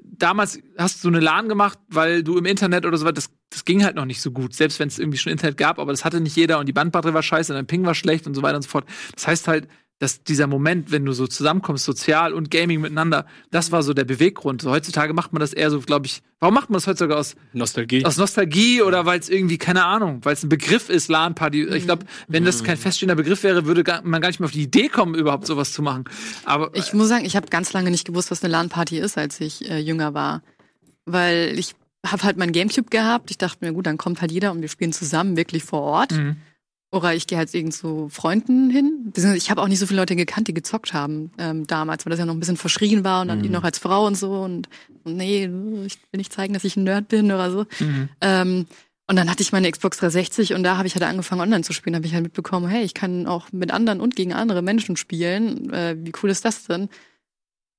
damals 0.03 0.59
hast 0.77 1.03
du 1.03 1.07
eine 1.07 1.19
LAN 1.19 1.49
gemacht, 1.49 1.79
weil 1.87 2.23
du 2.23 2.37
im 2.37 2.45
Internet 2.45 2.85
oder 2.85 2.97
so 2.97 3.05
was, 3.05 3.13
das, 3.13 3.29
das 3.49 3.65
ging 3.65 3.83
halt 3.83 3.95
noch 3.95 4.05
nicht 4.05 4.21
so 4.21 4.31
gut, 4.31 4.53
selbst 4.53 4.79
wenn 4.79 4.87
es 4.87 4.99
irgendwie 4.99 5.17
schon 5.17 5.31
Internet 5.31 5.57
gab, 5.57 5.79
aber 5.79 5.91
das 5.91 6.05
hatte 6.05 6.19
nicht 6.19 6.35
jeder 6.35 6.59
und 6.59 6.67
die 6.67 6.73
Bandbreite 6.73 7.13
war 7.13 7.23
scheiße, 7.23 7.53
und 7.53 7.57
dein 7.57 7.67
Ping 7.67 7.85
war 7.85 7.95
schlecht 7.95 8.27
und 8.27 8.33
so 8.33 8.41
weiter 8.41 8.57
und 8.57 8.63
so 8.63 8.69
fort. 8.69 8.85
Das 9.15 9.27
heißt 9.27 9.47
halt, 9.47 9.67
dass 9.99 10.23
dieser 10.23 10.45
Moment, 10.45 10.91
wenn 10.91 11.05
du 11.05 11.11
so 11.11 11.25
zusammenkommst, 11.25 11.83
sozial 11.83 12.33
und 12.33 12.51
Gaming 12.51 12.81
miteinander, 12.81 13.25
das 13.49 13.71
war 13.71 13.81
so 13.81 13.93
der 13.93 14.05
Beweggrund. 14.05 14.61
So, 14.61 14.69
heutzutage 14.69 15.13
macht 15.13 15.33
man 15.33 15.39
das 15.39 15.53
eher 15.53 15.71
so, 15.71 15.79
glaube 15.79 16.05
ich, 16.05 16.21
warum 16.39 16.53
macht 16.53 16.69
man 16.69 16.75
das 16.75 16.85
heutzutage 16.85 17.17
aus 17.17 17.35
Nostalgie. 17.53 18.05
aus 18.05 18.17
Nostalgie 18.17 18.83
oder 18.83 19.07
weil 19.07 19.19
es 19.19 19.27
irgendwie, 19.27 19.57
keine 19.57 19.85
Ahnung, 19.85 20.19
weil 20.23 20.33
es 20.33 20.43
ein 20.43 20.49
Begriff 20.49 20.89
ist, 20.89 21.07
LAN-Party. 21.07 21.63
Ich 21.69 21.85
glaube, 21.85 22.05
wenn 22.27 22.45
das 22.45 22.63
kein 22.63 22.77
feststehender 22.77 23.15
Begriff 23.15 23.41
wäre, 23.41 23.65
würde 23.65 23.83
man 24.03 24.21
gar 24.21 24.29
nicht 24.29 24.39
mehr 24.39 24.45
auf 24.45 24.51
die 24.51 24.63
Idee 24.63 24.87
kommen, 24.87 25.15
überhaupt 25.15 25.47
sowas 25.47 25.73
zu 25.73 25.81
machen. 25.81 26.03
Aber 26.45 26.69
Ich 26.75 26.93
muss 26.93 27.07
sagen, 27.07 27.25
ich 27.25 27.35
habe 27.35 27.47
ganz 27.47 27.73
lange 27.73 27.89
nicht 27.89 28.05
gewusst, 28.05 28.29
was 28.29 28.43
eine 28.43 28.51
LAN-Party 28.51 28.99
ist, 28.99 29.17
als 29.17 29.39
ich 29.41 29.67
äh, 29.69 29.79
jünger 29.79 30.13
war. 30.13 30.43
Weil 31.05 31.57
ich 31.57 31.73
habe 32.05 32.23
halt 32.23 32.37
mein 32.37 32.51
Gamecube 32.51 32.89
gehabt. 32.89 33.31
Ich 33.31 33.37
dachte 33.39 33.65
mir, 33.65 33.73
gut, 33.73 33.87
dann 33.87 33.97
kommt 33.97 34.21
halt 34.21 34.31
jeder 34.31 34.51
und 34.51 34.61
wir 34.61 34.69
spielen 34.69 34.93
zusammen, 34.93 35.35
wirklich 35.37 35.63
vor 35.63 35.81
Ort. 35.81 36.11
Mhm. 36.11 36.37
Oder 36.89 37.13
ich 37.13 37.27
gehe 37.27 37.37
halt 37.37 37.53
irgend 37.53 37.73
zu 37.73 38.07
Freunden 38.09 38.69
hin. 38.69 39.11
Ich 39.35 39.51
habe 39.51 39.61
auch 39.61 39.67
nicht 39.67 39.79
so 39.79 39.87
viele 39.87 39.99
Leute 39.99 40.15
gekannt, 40.15 40.47
die 40.47 40.53
gezockt 40.53 40.93
haben 40.93 41.31
ähm, 41.37 41.67
damals, 41.67 42.05
weil 42.05 42.11
das 42.11 42.19
ja 42.19 42.25
noch 42.25 42.33
ein 42.33 42.39
bisschen 42.39 42.55
verschrien 42.55 43.03
war 43.03 43.21
und 43.21 43.27
dann 43.27 43.43
die 43.43 43.49
noch 43.49 43.65
als 43.65 43.77
Frau 43.77 44.07
und 44.07 44.15
so. 44.15 44.31
Und, 44.31 44.69
und 45.03 45.17
nee, 45.17 45.43
ich 45.85 45.97
will 46.11 46.17
nicht 46.17 46.31
zeigen, 46.31 46.53
dass 46.53 46.63
ich 46.63 46.77
ein 46.77 46.85
Nerd 46.85 47.09
bin 47.09 47.25
oder 47.25 47.51
so. 47.51 47.65
Mhm. 47.79 48.09
Ähm, 48.21 48.65
und 49.09 49.15
dann 49.15 49.29
hatte 49.29 49.41
ich 49.41 49.51
meine 49.51 49.69
Xbox 49.69 49.97
360 49.97 50.53
und 50.53 50.63
da 50.63 50.77
habe 50.77 50.87
ich 50.87 50.95
halt 50.95 51.03
angefangen 51.03 51.41
online 51.41 51.63
zu 51.63 51.73
spielen. 51.73 51.93
Da 51.93 51.97
habe 51.97 52.07
ich 52.07 52.13
halt 52.13 52.23
mitbekommen, 52.23 52.67
hey, 52.67 52.83
ich 52.83 52.93
kann 52.93 53.25
auch 53.25 53.51
mit 53.51 53.71
anderen 53.71 53.99
und 53.99 54.15
gegen 54.15 54.33
andere 54.33 54.61
Menschen 54.61 54.95
spielen. 54.95 55.71
Äh, 55.73 55.97
wie 55.99 56.13
cool 56.21 56.29
ist 56.29 56.45
das 56.45 56.65
denn? 56.65 56.89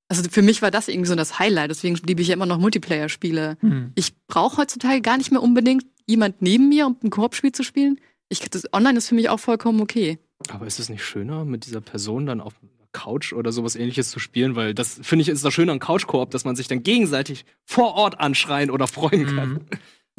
Also 0.09 0.23
für 0.31 0.41
mich 0.41 0.63
war 0.63 0.71
das 0.71 0.89
irgendwie 0.89 1.09
so 1.09 1.15
das 1.15 1.39
Highlight. 1.39 1.71
Deswegen 1.71 1.97
liebe 2.07 2.23
ich 2.23 2.29
ja 2.29 2.35
immer 2.35 2.47
noch 2.47 2.59
Multiplayer-Spiele. 2.59 3.59
Mhm. 3.61 3.93
Ich 3.95 4.15
brauche 4.27 4.57
heutzutage 4.57 5.03
gar 5.03 5.19
nicht 5.19 5.31
mehr 5.31 5.43
unbedingt 5.43 5.85
jemand 6.07 6.41
neben 6.41 6.71
mir, 6.71 6.87
um 6.87 6.97
ein 7.05 7.11
Koop-Spiel 7.11 7.53
zu 7.53 7.63
spielen. 7.63 7.99
Ich, 8.29 8.41
das 8.41 8.73
Online 8.73 8.99
ist 8.99 9.09
für 9.09 9.15
mich 9.15 9.29
auch 9.29 9.41
vollkommen 9.41 9.81
okay. 9.81 10.19
Aber 10.49 10.67
ist 10.67 10.79
es 10.79 10.89
nicht 10.89 11.05
schöner, 11.05 11.45
mit 11.45 11.67
dieser 11.67 11.81
Person 11.81 12.27
dann 12.27 12.41
auf 12.41 12.55
einer 12.63 12.71
Couch 12.93 13.33
oder 13.33 13.53
sowas 13.53 13.75
ähnliches 13.75 14.11
zu 14.11 14.19
spielen? 14.19 14.55
Weil 14.55 14.75
das, 14.75 15.01
finde 15.03 15.23
ich, 15.23 15.29
ist 15.29 15.45
das 15.45 15.55
Schöne 15.55 15.73
an 15.73 15.79
Couch-Koop, 15.79 16.31
dass 16.31 16.45
man 16.45 16.57
sich 16.57 16.69
dann 16.69 16.83
gegenseitig 16.83 17.45
vor 17.65 17.95
Ort 17.95 18.21
anschreien 18.21 18.71
oder 18.71 18.87
freuen 18.87 19.27
kann. 19.27 19.49
Mhm. 19.51 19.61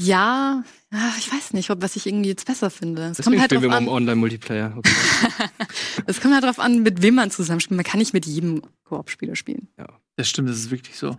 Ja, 0.02 0.64
ah, 0.92 1.12
ich 1.18 1.30
weiß 1.30 1.52
nicht, 1.52 1.70
ob 1.72 1.82
was 1.82 1.98
ich 1.98 2.08
irgendwie 2.08 2.30
jetzt 2.30 2.46
besser 2.46 2.70
finde. 2.70 3.08
Es 3.08 3.18
Deswegen 3.18 3.34
kommt 3.34 3.42
halt 3.42 3.50
spielen 3.50 3.64
wir 3.64 3.70
drauf 3.70 3.82
mal 3.82 3.86
im 3.86 3.90
an. 3.90 3.96
Online-Multiplayer. 3.96 4.74
Okay. 4.78 4.92
Es 6.06 6.22
kommt 6.22 6.34
halt 6.34 6.46
drauf 6.46 6.60
an, 6.60 6.84
mit 6.84 7.02
wem 7.02 7.16
man 7.16 7.32
zusammenspielt. 7.32 7.76
Man 7.76 7.84
kann 7.84 8.00
nicht 8.00 8.14
mit 8.14 8.26
jedem 8.26 8.62
Koop-Spieler 8.86 9.36
spielen. 9.36 9.68
Das 10.16 10.30
stimmt, 10.30 10.50
das 10.50 10.58
ist 10.58 10.72
wirklich 10.72 10.98
so. 10.98 11.18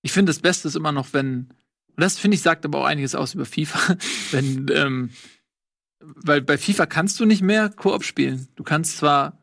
Ich 0.00 0.12
finde, 0.12 0.30
das 0.30 0.40
Beste 0.40 0.66
ist 0.66 0.74
immer 0.74 0.92
noch, 0.92 1.12
wenn, 1.12 1.50
und 1.94 1.98
das 1.98 2.18
finde 2.18 2.36
ich, 2.36 2.42
sagt 2.42 2.64
aber 2.64 2.80
auch 2.80 2.84
einiges 2.86 3.14
aus 3.14 3.34
über 3.34 3.44
FIFA, 3.44 3.96
wenn, 4.30 4.66
ähm, 4.74 5.10
weil 6.02 6.42
bei 6.42 6.58
FIFA 6.58 6.86
kannst 6.86 7.20
du 7.20 7.24
nicht 7.24 7.42
mehr 7.42 7.68
Koop 7.68 8.04
spielen. 8.04 8.48
Du 8.56 8.62
kannst 8.62 8.98
zwar 8.98 9.38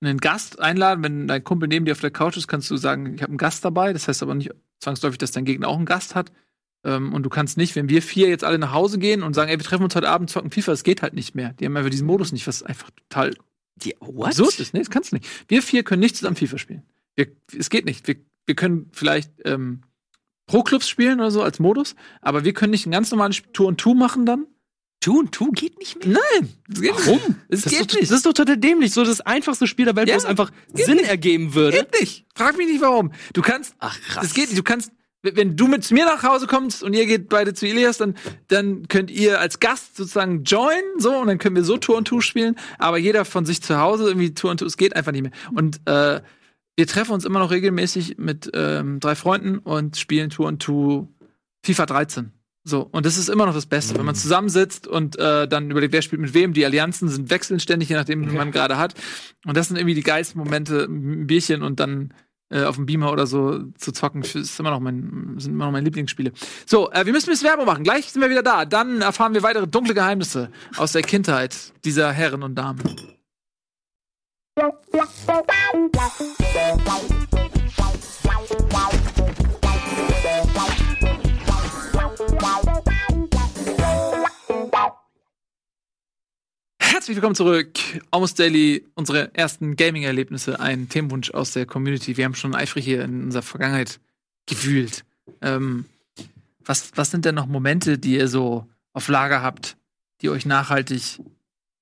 einen 0.00 0.18
Gast 0.18 0.60
einladen, 0.60 1.02
wenn 1.02 1.26
dein 1.26 1.44
Kumpel 1.44 1.68
neben 1.68 1.84
dir 1.84 1.92
auf 1.92 2.00
der 2.00 2.10
Couch 2.10 2.36
ist, 2.36 2.48
kannst 2.48 2.70
du 2.70 2.76
sagen, 2.76 3.14
ich 3.14 3.22
habe 3.22 3.30
einen 3.30 3.38
Gast 3.38 3.64
dabei. 3.64 3.92
Das 3.92 4.08
heißt 4.08 4.22
aber 4.22 4.34
nicht 4.34 4.50
zwangsläufig, 4.80 5.18
dass 5.18 5.30
dein 5.30 5.44
Gegner 5.44 5.68
auch 5.68 5.76
einen 5.76 5.86
Gast 5.86 6.14
hat. 6.14 6.32
Ähm, 6.84 7.12
und 7.12 7.22
du 7.22 7.30
kannst 7.30 7.56
nicht, 7.56 7.74
wenn 7.74 7.88
wir 7.88 8.02
vier 8.02 8.28
jetzt 8.28 8.44
alle 8.44 8.58
nach 8.58 8.72
Hause 8.72 8.98
gehen 8.98 9.22
und 9.22 9.34
sagen, 9.34 9.50
ey, 9.50 9.58
wir 9.58 9.64
treffen 9.64 9.84
uns 9.84 9.94
heute 9.94 10.08
Abend, 10.08 10.30
zocken 10.30 10.50
FIFA, 10.50 10.72
das 10.72 10.84
geht 10.84 11.02
halt 11.02 11.14
nicht 11.14 11.34
mehr. 11.34 11.54
Die 11.54 11.64
haben 11.64 11.76
einfach 11.76 11.90
diesen 11.90 12.06
Modus 12.06 12.32
nicht, 12.32 12.46
was 12.46 12.62
einfach 12.62 12.90
total 12.90 13.34
Die, 13.76 13.94
what? 14.00 14.28
absurd 14.28 14.60
ist. 14.60 14.74
Nee, 14.74 14.80
das 14.80 14.90
kannst 14.90 15.12
du 15.12 15.16
nicht. 15.16 15.28
Wir 15.48 15.62
vier 15.62 15.82
können 15.82 16.00
nicht 16.00 16.16
zusammen 16.16 16.36
FIFA 16.36 16.58
spielen. 16.58 16.82
Wir, 17.16 17.28
es 17.56 17.70
geht 17.70 17.86
nicht. 17.86 18.06
Wir, 18.06 18.16
wir 18.46 18.54
können 18.54 18.90
vielleicht 18.92 19.32
ähm, 19.44 19.82
Pro-Clubs 20.46 20.88
spielen 20.88 21.20
oder 21.20 21.30
so 21.30 21.42
als 21.42 21.58
Modus, 21.58 21.96
aber 22.20 22.44
wir 22.44 22.52
können 22.52 22.72
nicht 22.72 22.86
ein 22.86 22.90
ganz 22.90 23.10
normales 23.10 23.42
Tour 23.52 23.68
und 23.68 23.80
Two 23.80 23.94
machen 23.94 24.26
dann. 24.26 24.46
Und 25.12 25.32
tu 25.32 25.50
geht 25.50 25.78
nicht 25.78 26.04
mehr. 26.04 26.18
Nein, 26.40 26.52
das 26.68 26.80
geht 26.80 26.92
Warum? 26.92 27.18
nicht. 27.18 27.36
Es 27.48 27.62
Das, 27.62 27.72
geht 27.72 27.80
ist 27.80 27.90
doch, 27.92 28.00
nicht. 28.00 28.10
das 28.10 28.16
ist 28.18 28.26
doch 28.26 28.32
total 28.32 28.56
dämlich. 28.56 28.92
So 28.92 29.04
das 29.04 29.20
einfachste 29.20 29.66
Spiel 29.66 29.84
der 29.84 29.96
Welt, 29.96 30.08
Ja, 30.08 30.14
wo 30.14 30.18
es 30.18 30.24
einfach 30.24 30.50
Sinn 30.72 30.96
nicht. 30.96 31.08
ergeben 31.08 31.54
würde. 31.54 31.78
geht 31.78 32.00
nicht. 32.00 32.26
Frag 32.34 32.56
mich 32.56 32.66
nicht 32.68 32.80
warum. 32.80 33.12
Du 33.32 33.42
kannst, 33.42 33.74
Ach, 33.78 33.98
krass. 34.00 34.24
es 34.26 34.34
geht 34.34 34.48
nicht. 34.48 34.58
Du 34.58 34.62
kannst, 34.62 34.90
wenn 35.22 35.56
du 35.56 35.66
mit 35.68 35.90
mir 35.90 36.04
nach 36.04 36.22
Hause 36.22 36.46
kommst 36.46 36.82
und 36.82 36.92
ihr 36.94 37.06
geht 37.06 37.28
beide 37.28 37.54
zu 37.54 37.66
Elias, 37.66 37.98
dann, 37.98 38.14
dann 38.48 38.88
könnt 38.88 39.10
ihr 39.10 39.40
als 39.40 39.60
Gast 39.60 39.96
sozusagen 39.96 40.44
joinen, 40.44 40.98
so, 40.98 41.16
und 41.16 41.26
dann 41.28 41.38
können 41.38 41.56
wir 41.56 41.64
so 41.64 41.76
Tour 41.78 41.96
und 41.96 42.06
Two 42.06 42.20
spielen, 42.20 42.56
aber 42.78 42.98
jeder 42.98 43.24
von 43.24 43.46
sich 43.46 43.62
zu 43.62 43.78
Hause 43.78 44.04
irgendwie 44.08 44.34
Tour 44.34 44.50
und 44.50 44.58
Two, 44.58 44.66
es 44.66 44.76
geht 44.76 44.94
einfach 44.96 45.12
nicht 45.12 45.22
mehr. 45.22 45.32
Und, 45.54 45.80
äh, 45.86 46.20
wir 46.76 46.88
treffen 46.88 47.12
uns 47.12 47.24
immer 47.24 47.38
noch 47.38 47.52
regelmäßig 47.52 48.16
mit 48.18 48.50
ähm, 48.52 48.98
drei 48.98 49.14
Freunden 49.14 49.58
und 49.58 49.96
spielen 49.96 50.30
Tour 50.30 50.48
und 50.48 50.60
Two 50.60 51.06
FIFA 51.64 51.86
13. 51.86 52.32
So, 52.66 52.88
und 52.92 53.04
das 53.04 53.18
ist 53.18 53.28
immer 53.28 53.44
noch 53.44 53.54
das 53.54 53.66
Beste, 53.66 53.94
wenn 53.98 54.06
man 54.06 54.14
zusammensitzt 54.14 54.86
und 54.86 55.18
äh, 55.18 55.46
dann 55.46 55.70
überlegt, 55.70 55.92
wer 55.92 56.00
spielt 56.00 56.22
mit 56.22 56.32
wem. 56.32 56.54
Die 56.54 56.64
Allianzen 56.64 57.10
sind 57.10 57.28
wechseln 57.28 57.60
ständig, 57.60 57.90
je 57.90 57.96
nachdem, 57.96 58.30
wie 58.30 58.34
man 58.34 58.52
gerade 58.52 58.78
hat. 58.78 58.94
Und 59.44 59.54
das 59.56 59.68
sind 59.68 59.76
irgendwie 59.76 59.94
die 59.94 60.02
geilsten 60.02 60.38
Momente, 60.38 60.84
ein 60.84 61.26
Bierchen 61.26 61.62
und 61.62 61.78
dann 61.78 62.14
äh, 62.48 62.64
auf 62.64 62.76
dem 62.76 62.86
Beamer 62.86 63.12
oder 63.12 63.26
so 63.26 63.64
zu 63.76 63.92
zocken. 63.92 64.22
Das 64.22 64.34
ist 64.34 64.58
immer 64.58 64.70
noch 64.70 64.80
mein, 64.80 65.34
sind 65.38 65.52
immer 65.52 65.66
noch 65.66 65.72
meine 65.72 65.84
Lieblingsspiele. 65.84 66.32
So, 66.64 66.90
äh, 66.90 67.04
wir 67.04 67.12
müssen 67.12 67.28
ein 67.28 67.32
bisschen 67.32 67.48
Werbung 67.48 67.66
machen. 67.66 67.84
Gleich 67.84 68.10
sind 68.10 68.22
wir 68.22 68.30
wieder 68.30 68.42
da. 68.42 68.64
Dann 68.64 69.02
erfahren 69.02 69.34
wir 69.34 69.42
weitere 69.42 69.66
dunkle 69.66 69.92
Geheimnisse 69.92 70.50
aus 70.78 70.92
der 70.92 71.02
Kindheit 71.02 71.74
dieser 71.84 72.12
Herren 72.12 72.42
und 72.42 72.54
Damen. 72.54 72.80
Herzlich 87.04 87.16
willkommen 87.16 87.34
zurück. 87.34 87.78
Almost 88.10 88.38
Daily, 88.38 88.82
unsere 88.94 89.34
ersten 89.34 89.76
Gaming-Erlebnisse, 89.76 90.58
ein 90.58 90.88
Themenwunsch 90.88 91.32
aus 91.32 91.52
der 91.52 91.66
Community. 91.66 92.16
Wir 92.16 92.24
haben 92.24 92.34
schon 92.34 92.54
eifrig 92.54 92.86
hier 92.86 93.04
in 93.04 93.24
unserer 93.24 93.42
Vergangenheit 93.42 94.00
gewühlt. 94.46 95.04
Ähm, 95.42 95.84
was, 96.64 96.92
was 96.94 97.10
sind 97.10 97.26
denn 97.26 97.34
noch 97.34 97.44
Momente, 97.44 97.98
die 97.98 98.14
ihr 98.14 98.26
so 98.26 98.66
auf 98.94 99.08
Lager 99.08 99.42
habt, 99.42 99.76
die 100.22 100.30
euch 100.30 100.46
nachhaltig 100.46 101.20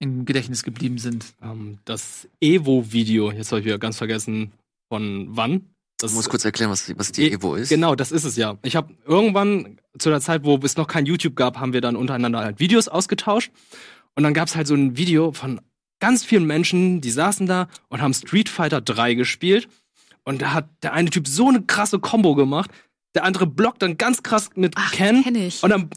im 0.00 0.24
Gedächtnis 0.24 0.64
geblieben 0.64 0.98
sind? 0.98 1.24
Ähm, 1.40 1.78
das 1.84 2.26
Evo-Video, 2.40 3.30
jetzt 3.30 3.52
habe 3.52 3.60
ich 3.60 3.66
wieder 3.66 3.78
ganz 3.78 3.98
vergessen, 3.98 4.50
von 4.88 5.28
wann. 5.30 5.66
Das 5.98 6.10
Du 6.10 6.16
musst 6.16 6.30
kurz 6.30 6.44
erklären, 6.44 6.72
was, 6.72 6.92
was 6.98 7.12
die 7.12 7.30
E- 7.30 7.34
Evo 7.34 7.54
ist. 7.54 7.68
Genau, 7.68 7.94
das 7.94 8.10
ist 8.10 8.24
es 8.24 8.34
ja. 8.34 8.58
Ich 8.64 8.74
habe 8.74 8.92
irgendwann 9.06 9.78
zu 10.00 10.10
der 10.10 10.20
Zeit, 10.20 10.42
wo 10.42 10.56
es 10.64 10.76
noch 10.76 10.88
kein 10.88 11.06
YouTube 11.06 11.36
gab, 11.36 11.60
haben 11.60 11.72
wir 11.74 11.80
dann 11.80 11.94
untereinander 11.94 12.40
halt 12.40 12.58
Videos 12.58 12.88
ausgetauscht. 12.88 13.52
Und 14.14 14.22
dann 14.22 14.34
gab 14.34 14.48
es 14.48 14.56
halt 14.56 14.66
so 14.66 14.74
ein 14.74 14.96
Video 14.96 15.32
von 15.32 15.60
ganz 16.00 16.24
vielen 16.24 16.46
Menschen, 16.46 17.00
die 17.00 17.10
saßen 17.10 17.46
da 17.46 17.68
und 17.88 18.02
haben 18.02 18.14
Street 18.14 18.48
Fighter 18.48 18.80
3 18.80 19.14
gespielt. 19.14 19.68
Und 20.24 20.42
da 20.42 20.52
hat 20.52 20.68
der 20.82 20.92
eine 20.92 21.10
Typ 21.10 21.26
so 21.26 21.48
eine 21.48 21.62
krasse 21.62 21.98
Combo 21.98 22.34
gemacht. 22.34 22.70
Der 23.14 23.24
andere 23.24 23.46
blockt 23.46 23.82
dann 23.82 23.98
ganz 23.98 24.22
krass 24.22 24.50
mit 24.54 24.74
Ach, 24.76 24.92
Ken. 24.92 25.22
kenn 25.22 25.34
ich. 25.34 25.62
Und 25.62 25.70
dann 25.70 25.90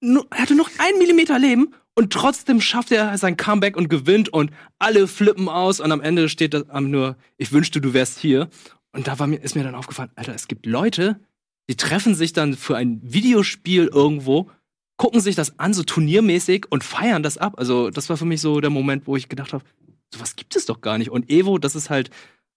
nur, 0.00 0.26
er 0.30 0.42
hatte 0.42 0.54
noch 0.54 0.70
einen 0.78 0.98
Millimeter 0.98 1.38
Leben 1.38 1.74
und 1.94 2.12
trotzdem 2.12 2.60
schafft 2.60 2.92
er 2.92 3.16
sein 3.18 3.36
Comeback 3.36 3.76
und 3.76 3.88
gewinnt 3.88 4.28
und 4.28 4.52
alle 4.78 5.08
flippen 5.08 5.48
aus 5.48 5.80
und 5.80 5.90
am 5.90 6.00
Ende 6.00 6.28
steht 6.28 6.54
da 6.54 6.62
am 6.68 6.90
nur, 6.90 7.16
ich 7.36 7.50
wünschte, 7.50 7.80
du 7.80 7.92
wärst 7.92 8.18
hier. 8.18 8.48
Und 8.92 9.08
da 9.08 9.18
war 9.18 9.26
mir, 9.26 9.38
ist 9.38 9.56
mir 9.56 9.64
dann 9.64 9.74
aufgefallen, 9.74 10.10
Alter, 10.14 10.34
es 10.34 10.46
gibt 10.46 10.66
Leute, 10.66 11.20
die 11.68 11.76
treffen 11.76 12.14
sich 12.14 12.32
dann 12.32 12.54
für 12.54 12.76
ein 12.76 13.00
Videospiel 13.02 13.86
irgendwo, 13.86 14.50
gucken 14.98 15.20
sich 15.20 15.34
das 15.34 15.58
an, 15.58 15.72
so 15.72 15.82
turniermäßig 15.82 16.66
und 16.70 16.84
feiern 16.84 17.22
das 17.22 17.38
ab. 17.38 17.54
Also, 17.56 17.88
das 17.88 18.10
war 18.10 18.18
für 18.18 18.26
mich 18.26 18.42
so 18.42 18.60
der 18.60 18.70
Moment, 18.70 19.06
wo 19.06 19.16
ich 19.16 19.28
gedacht 19.28 19.54
habe, 19.54 19.64
sowas 20.12 20.36
gibt 20.36 20.54
es 20.56 20.66
doch 20.66 20.82
gar 20.82 20.98
nicht. 20.98 21.10
Und 21.10 21.30
Evo, 21.30 21.56
das 21.56 21.74
ist 21.74 21.88
halt 21.88 22.10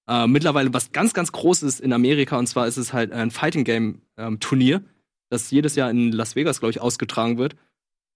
äh, 0.09 0.27
mittlerweile 0.27 0.73
was 0.73 0.91
ganz, 0.91 1.13
ganz 1.13 1.31
Großes 1.31 1.79
in 1.79 1.93
Amerika. 1.93 2.37
Und 2.37 2.47
zwar 2.47 2.67
ist 2.67 2.77
es 2.77 2.91
halt 2.91 3.11
ein 3.13 3.31
Fighting 3.31 3.63
Game 3.63 4.01
ähm, 4.17 4.39
Turnier, 4.39 4.83
das 5.29 5.51
jedes 5.51 5.75
Jahr 5.75 5.89
in 5.89 6.11
Las 6.11 6.35
Vegas, 6.35 6.59
glaube 6.59 6.71
ich, 6.71 6.81
ausgetragen 6.81 7.37
wird. 7.37 7.55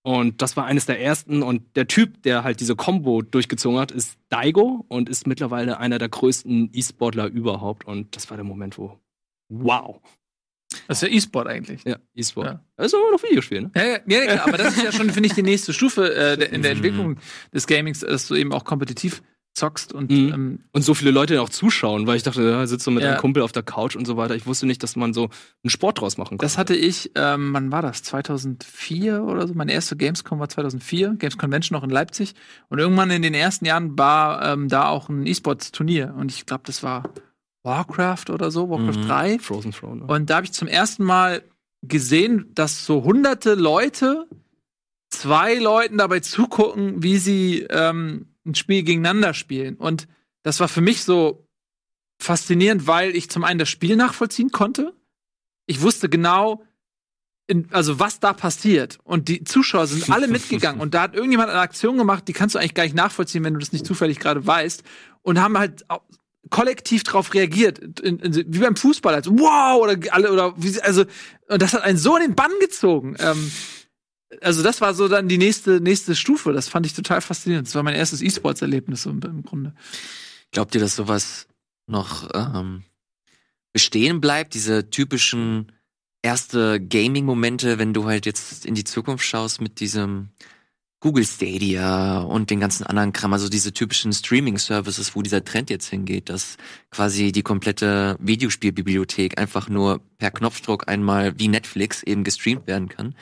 Und 0.04 0.42
das 0.42 0.56
war 0.56 0.66
eines 0.66 0.86
der 0.86 1.02
ersten. 1.02 1.42
Und 1.42 1.76
der 1.76 1.88
Typ, 1.88 2.22
der 2.24 2.44
halt 2.44 2.60
diese 2.60 2.76
Combo 2.76 3.22
durchgezogen 3.22 3.80
hat, 3.80 3.92
ist 3.92 4.18
Daigo 4.30 4.86
und 4.88 5.10
ist 5.10 5.26
mittlerweile 5.26 5.80
einer 5.80 5.98
der 5.98 6.10
größten 6.10 6.70
E-Sportler 6.74 7.28
überhaupt. 7.28 7.86
Und 7.86 8.16
das 8.16 8.30
war 8.30 8.38
der 8.38 8.44
Moment, 8.44 8.78
wo, 8.78 9.00
wow. 9.50 10.00
Das 10.88 11.02
ist 11.02 11.10
ja 11.10 11.16
E-Sport 11.16 11.48
eigentlich. 11.48 11.84
Ja, 11.86 11.98
E-Sport. 12.16 12.46
Ja. 12.48 12.60
Das 12.78 12.88
ist 12.88 12.94
aber 12.96 13.12
noch 13.12 13.24
Videospiel, 13.24 13.62
ne? 13.62 13.72
Ja, 13.76 13.84
ja, 13.84 14.00
ja, 14.08 14.26
klar, 14.34 14.48
aber 14.48 14.58
das 14.58 14.76
ist 14.78 14.84
ja 14.84 14.92
schon, 14.92 15.10
finde 15.10 15.28
ich, 15.28 15.34
die 15.34 15.44
nächste 15.44 15.74
Stufe 15.74 16.14
äh, 16.14 16.38
der, 16.38 16.52
in 16.54 16.62
der 16.62 16.72
Entwicklung 16.72 17.18
des 17.54 17.68
Gamings, 17.68 18.02
dass 18.02 18.28
du 18.28 18.36
eben 18.36 18.52
auch 18.54 18.64
kompetitiv 18.66 19.22
zockst 19.58 19.94
und 19.94 20.12
Mhm. 20.12 20.34
ähm, 20.34 20.60
Und 20.74 20.82
so 20.82 20.94
viele 20.94 21.12
Leute 21.12 21.42
auch 21.42 21.48
zuschauen, 21.48 22.08
weil 22.08 22.18
ich 22.18 22.24
dachte, 22.24 22.44
ja, 22.44 22.68
sitzt 22.68 22.84
so 22.84 22.92
mit 22.92 23.04
Ja. 23.04 23.12
einem 23.12 23.20
Kumpel 23.20 23.42
auf 23.42 23.54
der 23.54 23.64
Couch 23.64 23.96
und 23.96 24.06
so 24.06 24.18
weiter. 24.18 24.36
Ich 24.36 24.46
wusste 24.46 24.66
nicht, 24.66 24.84
dass 24.84 24.98
man 24.98 25.14
so 25.14 25.30
einen 25.64 25.70
Sport 25.70 26.02
draus 26.02 26.18
machen 26.18 26.32
kann. 26.38 26.46
das 26.46 26.58
hatte 26.58 26.76
ich, 26.76 27.12
ähm, 27.16 27.54
wann 27.54 27.72
war 27.72 27.82
das? 27.82 28.04
2004 28.04 29.24
oder 29.24 29.48
so? 29.48 29.54
Meine 29.54 29.72
erste 29.72 29.96
Gamescom 29.96 30.40
war 30.40 30.50
2004, 30.50 31.16
Games 31.18 31.38
Convention 31.38 31.76
noch 31.78 31.84
in 31.86 31.90
Leipzig. 31.90 32.34
Und 32.68 32.80
irgendwann 32.80 33.10
in 33.12 33.22
den 33.22 33.34
ersten 33.34 33.66
Jahren 33.66 33.98
war 33.98 34.44
ähm, 34.46 34.68
da 34.68 34.90
auch 34.90 35.08
ein 35.08 35.26
E-Sports-Turnier. 35.26 36.14
Und 36.18 36.34
ich 36.34 36.46
glaube, 36.46 36.64
das 36.66 36.84
war 36.84 37.10
Warcraft 37.66 38.30
oder 38.30 38.52
so, 38.52 38.70
Warcraft 38.70 39.00
Mhm. 39.04 39.08
3. 39.08 39.40
Frozen 39.40 39.72
Throne. 39.72 40.02
Ne? 40.02 40.08
Und 40.08 40.30
da 40.30 40.38
habe 40.38 40.46
ich 40.46 40.54
zum 40.54 40.68
ersten 40.68 41.04
Mal 41.04 41.44
gesehen, 41.82 42.52
dass 42.54 42.86
so 42.86 43.04
hunderte 43.04 43.56
Leute 43.56 44.28
zwei 45.10 45.56
Leuten 45.56 45.98
dabei 45.98 46.20
zugucken, 46.20 47.04
wie 47.04 47.18
sie 47.18 47.62
ähm, 47.70 48.28
ein 48.46 48.56
Spiel 48.56 48.84
gegeneinander 48.84 49.34
spielen. 49.34 49.76
Und 49.76 50.08
das 50.44 50.60
war 50.60 50.68
für 50.68 50.82
mich 50.82 51.04
so 51.04 51.48
faszinierend, 52.20 52.88
weil 52.88 53.16
ich 53.16 53.30
zum 53.30 53.44
einen 53.44 53.60
das 53.60 53.70
Spiel 53.70 53.96
nachvollziehen 53.96 54.52
konnte. 54.52 54.94
Ich 55.68 55.82
wusste 55.82 56.10
genau, 56.10 56.64
in, 57.48 57.68
also 57.72 58.00
was 58.00 58.20
da 58.20 58.34
passiert. 58.34 59.00
Und 59.04 59.28
die 59.28 59.44
Zuschauer 59.44 59.88
sind 59.88 60.10
alle 60.10 60.28
mitgegangen. 60.38 60.82
Und 60.82 60.94
da 60.94 61.04
hat 61.04 61.16
irgendjemand 61.16 61.50
eine 61.50 61.60
Aktion 61.60 61.98
gemacht, 61.98 62.28
die 62.28 62.34
kannst 62.34 62.56
du 62.56 62.60
eigentlich 62.60 62.74
gar 62.74 62.84
nicht 62.84 62.96
nachvollziehen, 62.96 63.44
wenn 63.44 63.54
du 63.54 63.60
das 63.60 63.72
nicht 63.74 63.86
zufällig 63.86 64.20
gerade 64.20 64.46
weißt. 64.46 64.84
Und 65.22 65.40
haben 65.40 65.58
halt 65.58 65.86
kollektiv 66.50 67.04
darauf 67.04 67.34
reagiert, 67.34 68.00
in, 68.00 68.20
in, 68.20 68.54
wie 68.54 68.60
beim 68.60 68.76
Fußball, 68.76 69.14
als 69.14 69.28
wow 69.28 69.82
oder 69.82 69.98
alle 70.12 70.32
oder 70.32 70.54
wie 70.58 70.80
also 70.82 71.06
und 71.48 71.62
das 71.62 71.74
hat 71.74 71.84
einen 71.84 71.98
so 71.98 72.16
in 72.16 72.24
den 72.24 72.36
Bann 72.36 72.52
gezogen. 72.60 73.16
Ähm, 73.20 73.52
also 74.42 74.64
das 74.64 74.82
war 74.82 74.94
so 74.94 75.08
dann 75.08 75.28
die 75.28 75.38
nächste 75.38 75.82
nächste 75.82 76.16
Stufe. 76.16 76.54
Das 76.54 76.68
fand 76.68 76.86
ich 76.86 76.94
total 76.94 77.22
faszinierend. 77.22 77.68
Das 77.68 77.76
war 77.76 77.84
mein 77.84 77.96
erstes 77.96 78.22
E-Sports-Erlebnis 78.22 79.06
im, 79.06 79.22
im 79.22 79.44
Grunde. 79.44 79.74
Glaubt 80.52 80.76
ihr, 80.76 80.82
dass 80.82 80.96
sowas 80.96 81.48
noch 81.88 82.30
ähm, 82.34 82.84
bestehen 83.74 84.22
bleibt? 84.22 84.54
Diese 84.54 84.90
typischen 84.90 85.72
erste 86.22 86.82
Gaming-Momente, 86.82 87.78
wenn 87.78 87.94
du 87.94 88.06
halt 88.06 88.26
jetzt 88.26 88.66
in 88.66 88.74
die 88.74 88.84
Zukunft 88.84 89.26
schaust 89.26 89.62
mit 89.62 89.80
diesem 89.80 90.30
Google 91.06 91.24
Stadia 91.24 92.22
und 92.22 92.50
den 92.50 92.60
ganzen 92.60 92.84
anderen 92.84 93.14
Kram, 93.14 93.32
also 93.32 93.48
diese 93.48 93.72
typischen 93.72 94.12
Streaming-Services, 94.12 95.16
wo 95.16 95.22
dieser 95.22 95.46
Trend 95.46 95.70
jetzt 95.70 95.88
hingeht, 95.88 96.30
dass 96.30 96.58
quasi 96.90 97.32
die 97.32 97.44
komplette 97.44 98.18
Videospielbibliothek 98.20 99.38
einfach 99.38 99.70
nur 99.70 100.02
per 100.18 100.32
Knopfdruck 100.32 100.88
einmal 100.88 101.38
wie 101.38 101.48
Netflix 101.48 102.02
eben 102.02 102.24
gestreamt 102.24 102.66
werden 102.66 102.90
kann. 102.90 103.14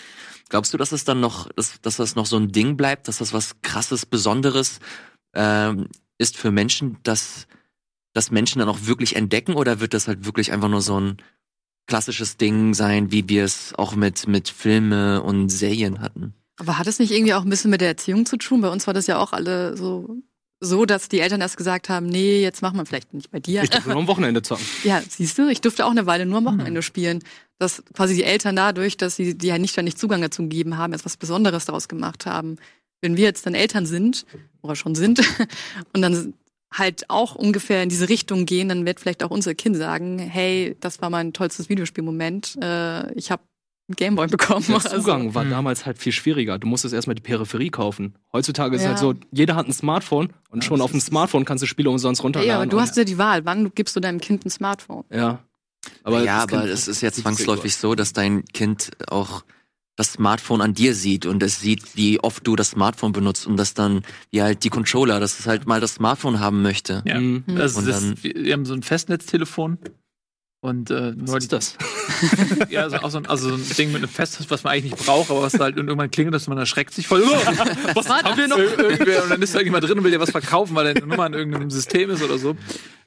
Glaubst 0.48 0.74
du, 0.74 0.78
dass 0.78 0.94
es 0.94 1.04
dann 1.04 1.20
noch, 1.20 1.50
dass, 1.58 1.82
dass 1.82 1.98
das 1.98 2.16
noch 2.16 2.26
so 2.26 2.38
ein 2.38 2.54
Ding 2.54 2.78
bleibt, 2.78 3.10
dass 3.10 3.18
das 3.18 3.34
was 3.34 3.60
krasses, 3.64 4.06
Besonderes 4.06 4.80
ähm, 5.34 5.90
ist 6.18 6.38
für 6.38 6.52
Menschen, 6.52 7.00
dass, 7.04 7.48
dass 8.14 8.32
Menschen 8.32 8.60
dann 8.60 8.70
auch 8.70 8.80
wirklich 8.84 9.18
entdecken 9.18 9.56
oder 9.56 9.82
wird 9.82 9.94
das 9.94 10.08
halt 10.08 10.24
wirklich 10.24 10.54
einfach 10.54 10.70
nur 10.70 10.80
so 10.80 10.98
ein 10.98 11.18
klassisches 11.86 12.38
Ding 12.38 12.74
sein, 12.76 13.12
wie 13.12 13.28
wir 13.28 13.44
es 13.44 13.74
auch 13.76 13.94
mit, 13.94 14.26
mit 14.26 14.48
Filme 14.48 15.22
und 15.22 15.50
Serien 15.50 16.00
hatten? 16.00 16.34
Aber 16.64 16.78
hat 16.78 16.88
es 16.88 16.98
nicht 16.98 17.12
irgendwie 17.12 17.34
auch 17.34 17.44
ein 17.44 17.50
bisschen 17.50 17.72
mit 17.72 17.82
der 17.82 17.90
Erziehung 17.90 18.26
zu 18.26 18.38
tun? 18.38 18.62
Bei 18.62 18.70
uns 18.70 18.88
war 18.88 18.94
das 18.94 19.06
ja 19.06 19.18
auch 19.18 19.34
alle 19.34 19.76
so, 19.76 20.16
so 20.62 20.86
dass 20.86 21.10
die 21.10 21.20
Eltern 21.20 21.42
erst 21.42 21.58
gesagt 21.58 21.90
haben, 21.90 22.06
nee, 22.06 22.42
jetzt 22.42 22.62
machen 22.62 22.78
wir 22.78 22.86
vielleicht 22.86 23.14
nicht 23.14 23.32
bei 23.32 23.42
dir. 23.42 23.64
Ich 23.64 23.70
durfte 23.70 23.90
nur 23.90 24.00
am 24.00 24.08
Wochenende 24.08 24.42
zocken. 24.42 24.66
Ja, 24.86 25.02
siehst 25.08 25.38
du, 25.38 25.50
ich 25.50 25.60
durfte 25.60 25.86
auch 25.86 25.92
eine 25.92 26.06
Weile 26.06 26.26
nur 26.26 26.38
am 26.38 26.46
Wochenende 26.46 26.82
spielen. 26.82 27.22
Dass 27.60 27.84
quasi 27.94 28.16
die 28.16 28.24
Eltern 28.24 28.56
dadurch, 28.56 28.96
dass 28.96 29.18
sie 29.18 29.38
die 29.38 29.48
ja 29.48 29.58
nicht 29.58 29.72
ständig 29.72 29.98
Zugang 29.98 30.22
dazu 30.22 30.44
gegeben 30.44 30.78
haben, 30.78 30.94
jetzt 30.94 31.04
was 31.04 31.18
Besonderes 31.18 31.66
daraus 31.66 31.90
gemacht 31.90 32.26
haben. 32.26 32.56
Wenn 33.02 33.18
wir 33.18 33.26
jetzt 33.26 33.46
dann 33.46 33.56
Eltern 33.56 33.86
sind, 33.86 34.26
oder 34.62 34.78
schon 34.78 34.96
sind, 34.96 35.20
und 35.94 36.02
dann 36.02 36.34
halt 36.72 37.10
auch 37.10 37.36
ungefähr 37.36 37.84
in 37.84 37.90
diese 37.90 38.08
Richtung 38.08 38.46
gehen, 38.46 38.70
dann 38.70 38.86
wird 38.86 39.02
vielleicht 39.02 39.22
auch 39.22 39.32
unser 39.32 39.54
Kind 39.54 39.76
sagen, 39.76 40.18
hey, 40.18 40.78
das 40.80 41.02
war 41.02 41.10
mein 41.10 41.34
tollstes 41.34 41.68
Videospielmoment, 41.68 42.58
äh, 42.64 43.14
ich 43.16 43.32
habe 43.32 43.44
einen 43.94 44.16
Gameboy 44.16 44.28
bekommen. 44.28 44.66
Der 44.68 44.76
oder 44.78 44.90
so. 44.90 44.98
Zugang 44.98 45.34
war 45.36 45.44
Mhm. 45.46 45.50
damals 45.52 45.86
halt 45.86 45.98
viel 45.98 46.12
schwieriger. 46.12 46.58
Du 46.60 46.68
musstest 46.68 46.94
erstmal 46.94 47.16
die 47.16 47.22
Peripherie 47.22 47.70
kaufen. 47.70 48.16
Heutzutage 48.34 48.76
ist 48.76 48.84
Ja. 48.84 48.90
halt 48.90 49.00
so, 49.00 49.14
jeder 49.32 49.56
hat 49.56 49.68
ein 49.68 49.74
Smartphone 49.74 50.30
und 50.50 50.64
schon 50.64 50.78
das 50.80 50.86
auf 50.86 50.92
dem 50.92 50.98
ist- 50.98 51.06
Smartphone 51.08 51.46
kannst 51.46 51.62
du 51.64 51.68
Spiele 51.68 51.90
umsonst 51.90 52.24
runterladen. 52.24 52.50
Ja, 52.50 52.56
aber 52.58 52.66
du 52.66 52.80
hast 52.80 52.98
ja 52.98 53.04
die 53.04 53.18
Wahl, 53.18 53.46
wann 53.46 53.72
gibst 53.76 53.96
du 53.96 54.00
deinem 54.00 54.20
Kind 54.20 54.46
ein 54.46 54.50
Smartphone? 54.50 55.04
Ja. 55.12 55.40
Aber 56.04 56.24
ja, 56.24 56.42
aber 56.44 56.66
es 56.70 56.88
ist 56.88 57.02
ja 57.02 57.10
das 57.10 57.20
zwangsläufig 57.20 57.76
so, 57.76 57.94
dass 57.96 58.14
dein 58.14 58.46
Kind 58.46 58.92
auch 59.08 59.44
das 59.96 60.14
Smartphone 60.14 60.62
an 60.62 60.74
dir 60.74 60.96
sieht 60.96 61.26
und 61.28 61.44
es 61.44 61.60
sieht, 61.60 61.96
wie 61.96 62.20
oft 62.20 62.48
du 62.48 62.56
das 62.56 62.70
Smartphone 62.72 63.12
benutzt 63.12 63.46
und 63.46 63.58
das 63.58 63.74
dann, 63.76 64.02
wie 64.32 64.42
halt 64.42 64.64
die 64.64 64.70
Controller, 64.70 65.20
dass 65.20 65.38
es 65.40 65.46
halt 65.46 65.68
mal 65.68 65.80
das 65.82 65.96
Smartphone 65.96 66.40
haben 66.40 66.62
möchte. 66.64 67.04
Ja. 67.06 67.20
Mhm. 67.20 67.44
Also 67.60 67.80
Und 67.80 67.88
das, 67.88 68.04
wir 68.24 68.54
haben 68.54 68.66
so 68.66 68.74
ein 68.74 68.82
Festnetztelefon. 68.82 69.78
Und 70.64 70.92
äh, 70.92 71.12
Was 71.18 71.44
ist 71.44 71.52
das? 71.52 71.76
ja, 72.70 72.84
also 72.84 72.96
auch 73.00 73.10
so 73.10 73.18
ein, 73.18 73.26
also 73.26 73.50
so 73.50 73.56
ein 73.56 73.76
Ding 73.78 73.92
mit 73.92 73.98
einem 73.98 74.08
Festnetz, 74.08 74.50
was 74.50 74.64
man 74.64 74.72
eigentlich 74.72 74.94
nicht 74.94 75.06
braucht, 75.06 75.30
aber 75.30 75.42
was 75.42 75.60
halt 75.60 75.76
irgendwann 75.76 76.10
klingelt, 76.10 76.34
dass 76.34 76.48
man 76.48 76.58
erschreckt 76.58 76.94
sich 76.94 77.06
voll. 77.06 77.22
Oh, 77.22 77.96
was 77.96 78.08
haben 78.08 78.38
wir 78.38 78.48
noch? 78.48 78.58
Irgendwer, 78.58 79.24
und 79.26 79.30
dann 79.30 79.42
ist 79.42 79.54
da 79.54 79.60
irgendjemand 79.60 79.84
drin 79.84 79.98
und 79.98 80.06
will 80.06 80.12
dir 80.12 80.22
was 80.22 80.32
verkaufen, 80.32 80.74
weil 80.74 80.86
deine 80.86 81.06
Nummer 81.06 81.26
in 81.28 81.34
irgendeinem 81.34 81.70
System 81.70 82.12
ist 82.12 82.24
oder 82.24 82.38
so. 82.38 82.56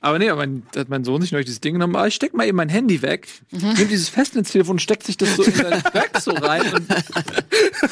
Aber 0.07 0.20
nee, 0.20 0.32
mein, 0.32 0.62
hat 0.76 0.88
mein 0.88 1.02
Sohn 1.02 1.20
sich 1.20 1.32
neulich 1.32 1.46
dieses 1.46 1.61
Ding 1.61 1.72
genommen, 1.72 1.96
ah, 1.96 2.07
ich 2.07 2.14
steck 2.14 2.32
mal 2.32 2.46
eben 2.46 2.57
mein 2.57 2.68
Handy 2.68 3.02
weg, 3.02 3.26
nimmt 3.50 3.90
dieses 3.90 4.09
Festnetztelefon 4.09 4.74
und 4.74 4.78
steckt 4.78 5.02
sich 5.02 5.16
das 5.16 5.34
so 5.34 5.42
in 5.42 5.52
sein 5.52 5.82
Back 5.92 6.12
so 6.20 6.30
rein 6.30 6.62
und, 6.72 6.88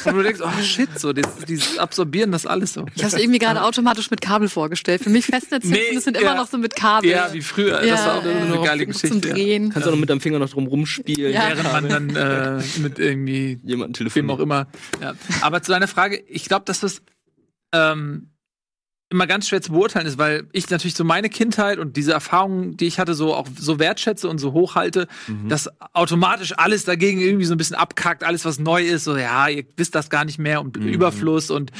und 0.06 0.14
du 0.14 0.22
denkst, 0.22 0.40
oh 0.40 0.62
shit, 0.62 0.96
so, 0.96 1.12
dieses, 1.12 1.34
dieses 1.48 1.76
Absorbieren, 1.76 2.30
das 2.30 2.46
alles 2.46 2.74
so. 2.74 2.86
Ich 2.94 3.02
habe 3.02 3.16
es 3.16 3.20
irgendwie 3.20 3.40
gerade 3.40 3.62
automatisch 3.62 4.12
mit 4.12 4.20
Kabel 4.20 4.48
vorgestellt. 4.48 5.02
Für 5.02 5.10
mich 5.10 5.26
Festnetze 5.26 5.66
Nee, 5.66 5.98
sind 5.98 6.14
ja. 6.16 6.22
immer 6.22 6.36
noch 6.36 6.46
so 6.46 6.56
mit 6.56 6.76
Kabel. 6.76 7.10
Ja, 7.10 7.32
wie 7.32 7.42
früher. 7.42 7.80
das 7.80 8.06
war 8.06 8.18
auch 8.18 8.24
ja, 8.24 8.30
eine 8.30 8.54
ja. 8.54 8.62
geile 8.62 8.84
Zum 8.84 8.92
Geschichte. 8.92 9.28
ja. 9.28 9.34
Drehen. 9.34 9.70
Kannst 9.70 9.88
auch 9.88 9.92
noch 9.92 9.98
mit 9.98 10.08
deinem 10.08 10.20
Finger 10.20 10.38
noch 10.38 10.50
drum 10.50 10.68
rumspielen. 10.68 11.32
Ja. 11.32 11.48
Während 11.48 11.72
man 11.72 11.88
dann 11.88 12.60
äh, 12.60 12.62
mit 12.78 13.00
irgendwie 13.00 13.58
Jemanden 13.64 13.92
wem 13.92 13.92
telefonieren. 13.94 14.30
auch 14.30 14.38
immer. 14.40 14.68
Ja. 15.02 15.14
Aber 15.40 15.62
zu 15.62 15.72
deiner 15.72 15.88
Frage, 15.88 16.22
ich 16.28 16.44
glaube, 16.44 16.64
dass 16.64 16.78
das 16.78 17.02
ähm, 17.72 18.30
immer 19.14 19.26
ganz 19.26 19.48
schwer 19.48 19.62
zu 19.62 19.72
beurteilen 19.72 20.06
ist, 20.06 20.18
weil 20.18 20.48
ich 20.52 20.68
natürlich 20.70 20.94
so 20.94 21.04
meine 21.04 21.30
Kindheit 21.30 21.78
und 21.78 21.96
diese 21.96 22.12
Erfahrungen, 22.12 22.76
die 22.76 22.86
ich 22.86 22.98
hatte, 22.98 23.14
so 23.14 23.32
auch 23.32 23.46
so 23.56 23.78
wertschätze 23.78 24.28
und 24.28 24.38
so 24.38 24.52
hochhalte, 24.52 25.06
dass 25.48 25.70
automatisch 25.92 26.52
alles 26.56 26.84
dagegen 26.84 27.20
irgendwie 27.20 27.44
so 27.44 27.54
ein 27.54 27.58
bisschen 27.58 27.76
abkackt, 27.76 28.24
alles 28.24 28.44
was 28.44 28.58
neu 28.58 28.82
ist, 28.82 29.04
so 29.04 29.16
ja, 29.16 29.48
ihr 29.48 29.64
wisst 29.76 29.94
das 29.94 30.10
gar 30.10 30.24
nicht 30.24 30.38
mehr 30.38 30.60
und 30.60 30.76
Überfluss 30.76 31.50
und 31.50 31.70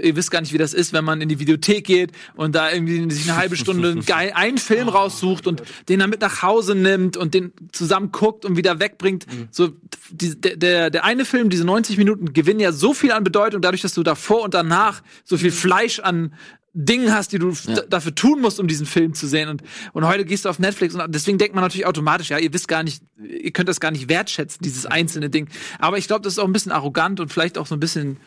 ihr 0.00 0.14
wisst 0.14 0.30
gar 0.30 0.40
nicht, 0.40 0.52
wie 0.52 0.58
das 0.58 0.72
ist, 0.72 0.92
wenn 0.92 1.04
man 1.04 1.20
in 1.20 1.28
die 1.28 1.40
Videothek 1.40 1.84
geht 1.84 2.12
und 2.36 2.54
da 2.54 2.70
irgendwie 2.70 3.10
sich 3.10 3.28
eine 3.28 3.36
halbe 3.36 3.56
Stunde 3.56 4.00
einen 4.34 4.58
Film 4.58 4.88
raussucht 4.88 5.46
und 5.48 5.62
den 5.88 5.98
dann 5.98 6.10
mit 6.10 6.20
nach 6.20 6.42
Hause 6.42 6.76
nimmt 6.76 7.16
und 7.16 7.34
den 7.34 7.52
zusammen 7.72 8.12
guckt 8.12 8.44
und 8.44 8.56
wieder 8.56 8.78
wegbringt. 8.78 9.26
So 9.50 9.72
die, 10.10 10.40
der, 10.40 10.56
der, 10.56 10.90
der 10.90 11.04
eine 11.04 11.24
Film, 11.24 11.50
diese 11.50 11.64
90 11.64 11.98
Minuten, 11.98 12.32
gewinnen 12.32 12.60
ja 12.60 12.70
so 12.70 12.94
viel 12.94 13.10
an 13.10 13.24
Bedeutung, 13.24 13.60
dadurch, 13.60 13.82
dass 13.82 13.94
du 13.94 14.04
davor 14.04 14.42
und 14.42 14.54
danach 14.54 15.02
so 15.24 15.36
viel 15.36 15.50
Fleisch 15.50 15.98
an 15.98 16.34
Dingen 16.74 17.14
hast, 17.14 17.32
die 17.32 17.38
du 17.38 17.50
Ja. 17.50 17.82
dafür 17.88 18.14
tun 18.14 18.40
musst, 18.40 18.58
um 18.58 18.66
diesen 18.66 18.84
Film 18.84 19.14
zu 19.14 19.26
sehen. 19.28 19.48
Und, 19.48 19.62
und 19.92 20.04
heute 20.06 20.24
gehst 20.24 20.44
du 20.44 20.48
auf 20.48 20.58
Netflix 20.58 20.94
und 20.94 21.14
deswegen 21.14 21.38
denkt 21.38 21.54
man 21.54 21.62
natürlich 21.62 21.86
automatisch, 21.86 22.30
ja, 22.30 22.38
ihr 22.38 22.52
wisst 22.52 22.66
gar 22.68 22.82
nicht, 22.82 23.02
ihr 23.22 23.52
könnt 23.52 23.68
das 23.68 23.78
gar 23.80 23.92
nicht 23.92 24.08
wertschätzen, 24.08 24.58
dieses 24.62 24.84
einzelne 24.84 25.30
Ding. 25.30 25.48
Aber 25.78 25.98
ich 25.98 26.06
glaube, 26.08 26.22
das 26.22 26.34
ist 26.34 26.38
auch 26.40 26.46
ein 26.46 26.52
bisschen 26.52 26.72
arrogant 26.72 27.20
und 27.20 27.32
vielleicht 27.32 27.58
auch 27.58 27.66
so 27.66 27.76
ein 27.76 27.80
bisschen 27.80 28.18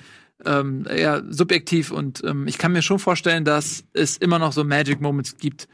ähm, 0.45 0.85
eher 0.89 1.23
subjektiv. 1.29 1.91
Und 1.91 2.23
ähm, 2.23 2.47
ich 2.47 2.57
kann 2.57 2.71
mir 2.71 2.81
schon 2.81 2.99
vorstellen, 2.99 3.43
dass 3.43 3.83
es 3.93 4.15
immer 4.17 4.39
noch 4.39 4.53
so 4.53 4.63
Magic 4.63 5.01
Moments 5.01 5.37
gibt 5.37 5.67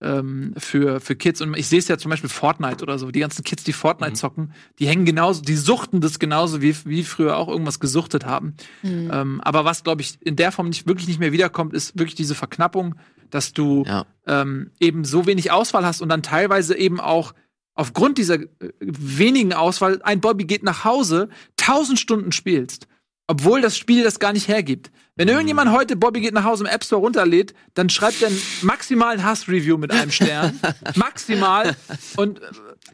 ähm, 0.00 0.54
für, 0.56 1.00
für 1.00 1.16
Kids. 1.16 1.40
Und 1.40 1.56
ich 1.56 1.66
sehe 1.68 1.78
es 1.78 1.88
ja 1.88 1.98
zum 1.98 2.10
Beispiel 2.10 2.30
Fortnite 2.30 2.82
oder 2.82 2.98
so. 2.98 3.10
Die 3.10 3.20
ganzen 3.20 3.44
Kids, 3.44 3.64
die 3.64 3.72
Fortnite 3.72 4.12
zocken, 4.14 4.52
die 4.78 4.86
hängen 4.86 5.04
genauso, 5.04 5.42
die 5.42 5.56
suchten 5.56 6.00
das 6.00 6.18
genauso, 6.18 6.62
wie, 6.62 6.74
wie 6.84 7.02
früher 7.04 7.36
auch 7.36 7.48
irgendwas 7.48 7.80
gesuchtet 7.80 8.24
haben. 8.26 8.54
Ähm, 8.84 9.40
aber 9.42 9.64
was, 9.64 9.82
glaube 9.84 10.02
ich, 10.02 10.18
in 10.22 10.36
der 10.36 10.52
Form 10.52 10.68
nicht 10.68 10.86
wirklich 10.86 11.08
nicht 11.08 11.20
mehr 11.20 11.32
wiederkommt, 11.32 11.74
ist 11.74 11.98
wirklich 11.98 12.14
diese 12.14 12.34
Verknappung, 12.34 12.94
dass 13.30 13.52
du 13.52 13.84
Ja. 13.86 14.06
ähm, 14.26 14.70
eben 14.80 15.04
so 15.04 15.26
wenig 15.26 15.50
Auswahl 15.50 15.84
hast 15.84 16.00
und 16.00 16.08
dann 16.08 16.22
teilweise 16.22 16.76
eben 16.76 17.00
auch 17.00 17.34
aufgrund 17.74 18.18
dieser 18.18 18.36
äh, 18.36 18.48
wenigen 18.80 19.52
Auswahl 19.52 20.00
ein 20.02 20.20
Bobby 20.20 20.44
geht 20.44 20.62
nach 20.62 20.84
Hause, 20.84 21.28
tausend 21.56 21.98
Stunden 22.00 22.32
spielst, 22.32 22.88
obwohl 23.28 23.60
das 23.60 23.76
Spiel 23.76 24.02
das 24.02 24.18
gar 24.18 24.32
nicht 24.32 24.48
hergibt. 24.48 24.90
Wenn 25.14 25.28
irgendjemand 25.28 25.70
heute 25.70 25.96
Bobby 25.96 26.20
geht 26.20 26.32
nach 26.34 26.44
Hause 26.44 26.64
im 26.64 26.70
App 26.70 26.82
Store 26.82 27.00
runterlädt, 27.00 27.54
dann 27.74 27.90
schreibt 27.90 28.22
er 28.22 28.28
einen 28.28 28.40
maximalen 28.62 29.22
Hassreview 29.22 29.76
mit 29.76 29.92
einem 29.92 30.10
Stern, 30.10 30.58
maximal. 30.96 31.76
Und 32.16 32.40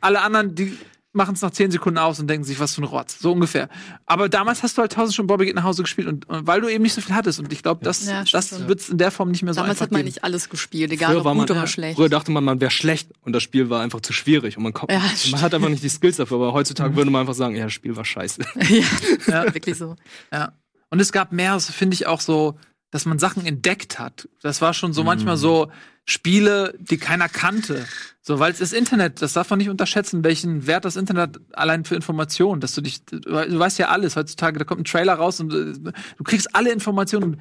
alle 0.01 0.21
anderen 0.21 0.55
die 0.55 0.77
machen 1.15 1.35
es 1.35 1.43
nach 1.43 1.51
zehn 1.53 1.71
Sekunden 1.71 1.99
aus 1.99 2.19
und 2.21 2.29
denken 2.29 2.45
sich, 2.45 2.59
was 2.61 2.75
für 2.75 2.83
ein 2.83 2.85
Rotz. 2.85 3.19
So 3.21 3.33
ungefähr. 3.33 3.69
Aber 4.07 4.29
damals 4.29 4.63
hast 4.63 4.77
du 4.77 4.83
halt 4.83 4.93
tausend 4.93 5.15
schon 5.15 5.27
Bobby 5.27 5.47
geht 5.47 5.55
nach 5.55 5.63
Hause 5.65 5.83
gespielt 5.83 6.09
und, 6.09 6.29
und 6.29 6.47
weil 6.47 6.61
du 6.61 6.69
eben 6.69 6.83
nicht 6.83 6.93
so 6.95 7.01
viel 7.01 7.15
hattest. 7.15 7.39
Und 7.41 7.53
ich 7.53 7.63
glaube, 7.63 7.85
das, 7.85 8.05
Ja, 8.07 8.25
das 8.25 8.67
wird 8.69 8.81
es 8.81 8.89
in 8.89 8.99
der 8.99 9.11
Form 9.11 9.31
nicht 9.31 9.43
mehr 9.43 9.55
so 9.55 9.61
Damals 9.61 9.77
einfach 9.77 9.85
hat 9.87 9.93
man 9.93 10.01
geben. 10.01 10.09
nicht 10.09 10.25
alles 10.25 10.49
gespielt, 10.49 10.91
egal 10.93 11.11
Früher 11.11 11.19
ob 11.21 11.25
war 11.25 11.35
man- 11.35 11.43
gut 11.47 11.51
oder 11.53 11.61
ja, 11.61 11.67
schlecht. 11.67 11.97
Früher 11.97 12.09
dachte 12.09 12.31
man, 12.33 12.43
man 12.45 12.61
wäre 12.61 12.71
schlecht 12.71 13.11
und 13.23 13.33
das 13.33 13.43
Spiel 13.43 13.71
war 13.71 13.81
einfach 13.83 14.01
zu 14.01 14.13
schwierig 14.13 14.57
und 14.57 14.63
man, 14.65 14.73
kommt, 14.73 14.91
Ja, 14.93 15.01
man 15.31 15.41
hat 15.41 15.55
einfach 15.55 15.69
nicht 15.69 15.83
die 15.83 15.89
Skills 15.89 16.17
dafür. 16.17 16.37
Aber 16.39 16.53
heutzutage 16.53 16.97
würde 16.97 17.11
man 17.11 17.21
einfach 17.21 17.35
sagen, 17.35 17.55
ja, 17.57 17.65
das 17.65 17.73
Spiel 17.73 17.97
war 17.97 18.05
scheiße. 18.05 18.43
ja, 19.29 19.55
wirklich 19.55 19.77
so. 19.79 19.97
Ja. 20.33 20.53
Und 20.91 21.01
es 21.01 21.13
gab 21.13 21.33
mehr, 21.33 21.59
so 21.61 21.73
finde 21.73 21.95
ich 21.95 22.07
auch 22.07 22.21
so, 22.21 22.57
dass 22.95 23.07
man 23.07 23.19
Sachen 23.19 23.45
entdeckt 23.45 23.99
hat. 23.99 24.29
Das 24.41 24.61
war 24.61 24.73
schon 24.73 24.93
so 24.93 25.03
manchmal 25.03 25.37
so 25.37 25.69
Spiele, 26.05 26.79
die 26.79 26.97
keiner 26.97 27.29
kannte. 27.29 27.87
So, 28.23 28.39
weil 28.39 28.53
es 28.53 28.59
das 28.61 28.73
Internet, 28.73 29.21
das 29.21 29.33
darf 29.33 29.51
man 29.51 29.59
nicht 29.59 29.69
unterschätzen, 29.69 30.23
welchen 30.23 30.69
Wert 30.69 30.85
das 30.85 30.95
Internet 30.95 31.41
allein 31.55 31.85
für 31.85 31.97
Informationen, 31.97 32.61
dass 32.61 32.73
du 32.73 32.83
dich, 32.83 33.05
du 33.05 33.59
weißt 33.59 33.81
ja 33.81 33.89
alles 33.89 34.15
heutzutage, 34.15 34.61
da 34.61 34.65
kommt 34.65 34.83
ein 34.83 34.85
Trailer 34.85 35.15
raus 35.15 35.41
und 35.41 35.53
äh, 35.53 35.93
du 36.17 36.25
kriegst 36.25 36.55
alle 36.55 36.71
Informationen. 36.71 37.41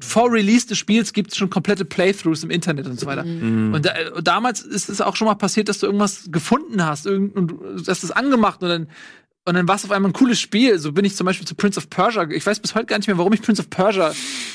Vor 0.00 0.30
Release 0.30 0.68
des 0.68 0.78
Spiels 0.78 1.12
gibt 1.12 1.32
es 1.32 1.36
schon 1.36 1.50
komplette 1.50 1.84
Playthroughs 1.84 2.44
im 2.44 2.50
Internet 2.50 2.86
und 2.86 3.00
so 3.00 3.06
weiter. 3.06 3.24
Mhm. 3.24 3.74
Und, 3.74 3.84
da, 3.84 3.94
und 4.14 4.28
damals 4.28 4.62
ist 4.62 4.88
es 4.88 5.00
auch 5.00 5.16
schon 5.16 5.26
mal 5.26 5.34
passiert, 5.34 5.68
dass 5.68 5.80
du 5.80 5.86
irgendwas 5.86 6.28
gefunden 6.30 6.86
hast, 6.86 7.06
irgend, 7.06 7.34
und 7.34 7.48
du 7.48 7.84
hast 7.88 8.04
es 8.04 8.12
angemacht 8.12 8.62
und 8.62 8.68
dann 8.68 8.86
und 9.44 9.54
dann 9.54 9.66
war 9.66 9.74
es 9.74 9.84
auf 9.84 9.90
einmal 9.90 10.10
ein 10.10 10.14
cooles 10.14 10.38
Spiel. 10.38 10.78
So 10.78 10.92
bin 10.92 11.04
ich 11.04 11.16
zum 11.16 11.24
Beispiel 11.24 11.46
zu 11.46 11.56
Prince 11.56 11.76
of 11.78 11.90
Persia. 11.90 12.30
Ich 12.30 12.46
weiß 12.46 12.60
bis 12.60 12.76
heute 12.76 12.86
gar 12.86 12.98
nicht 12.98 13.08
mehr, 13.08 13.18
warum 13.18 13.32
ich 13.32 13.42
Prince 13.42 13.60
of 13.60 13.70
Persia 13.70 14.12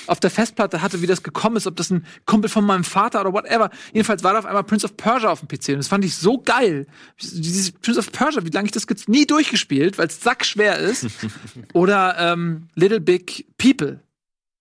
auf 0.08 0.22
der 0.22 0.30
Festplatte 0.30 0.82
hatte, 0.82 1.02
wie 1.02 1.08
das 1.08 1.24
gekommen 1.24 1.58
ist, 1.58 1.68
ob 1.68 1.76
das 1.76 1.90
ein 1.90 2.06
Kumpel 2.26 2.50
von 2.50 2.66
meinem 2.66 2.86
Vater 2.86 3.20
oder 3.20 3.34
whatever. 3.34 3.70
Jedenfalls 3.92 4.24
war 4.24 4.32
da 4.32 4.40
auf 4.40 4.46
einmal 4.46 4.64
Prince 4.64 4.86
of 4.86 4.96
Persia 4.96 5.30
auf 5.30 5.42
dem 5.42 5.50
PC 5.50 5.70
und 5.70 5.78
das 5.78 5.90
fand 5.90 6.06
ich 6.06 6.16
so 6.16 6.38
geil. 6.38 6.88
Dieses 7.20 7.74
Prince 7.74 8.00
of 8.00 8.14
Persia, 8.14 8.46
wie 8.46 8.50
lange 8.50 8.68
ich 8.68 8.72
das 8.72 8.86
jetzt 8.90 9.10
nie 9.10 9.26
durchgespielt, 9.26 9.98
weil 9.98 10.08
es 10.08 10.22
sackschwer 10.22 10.78
ist. 10.78 11.08
oder 11.74 12.16
ähm, 12.18 12.70
Little 12.76 13.02
Big 13.02 13.46
People. 13.58 14.00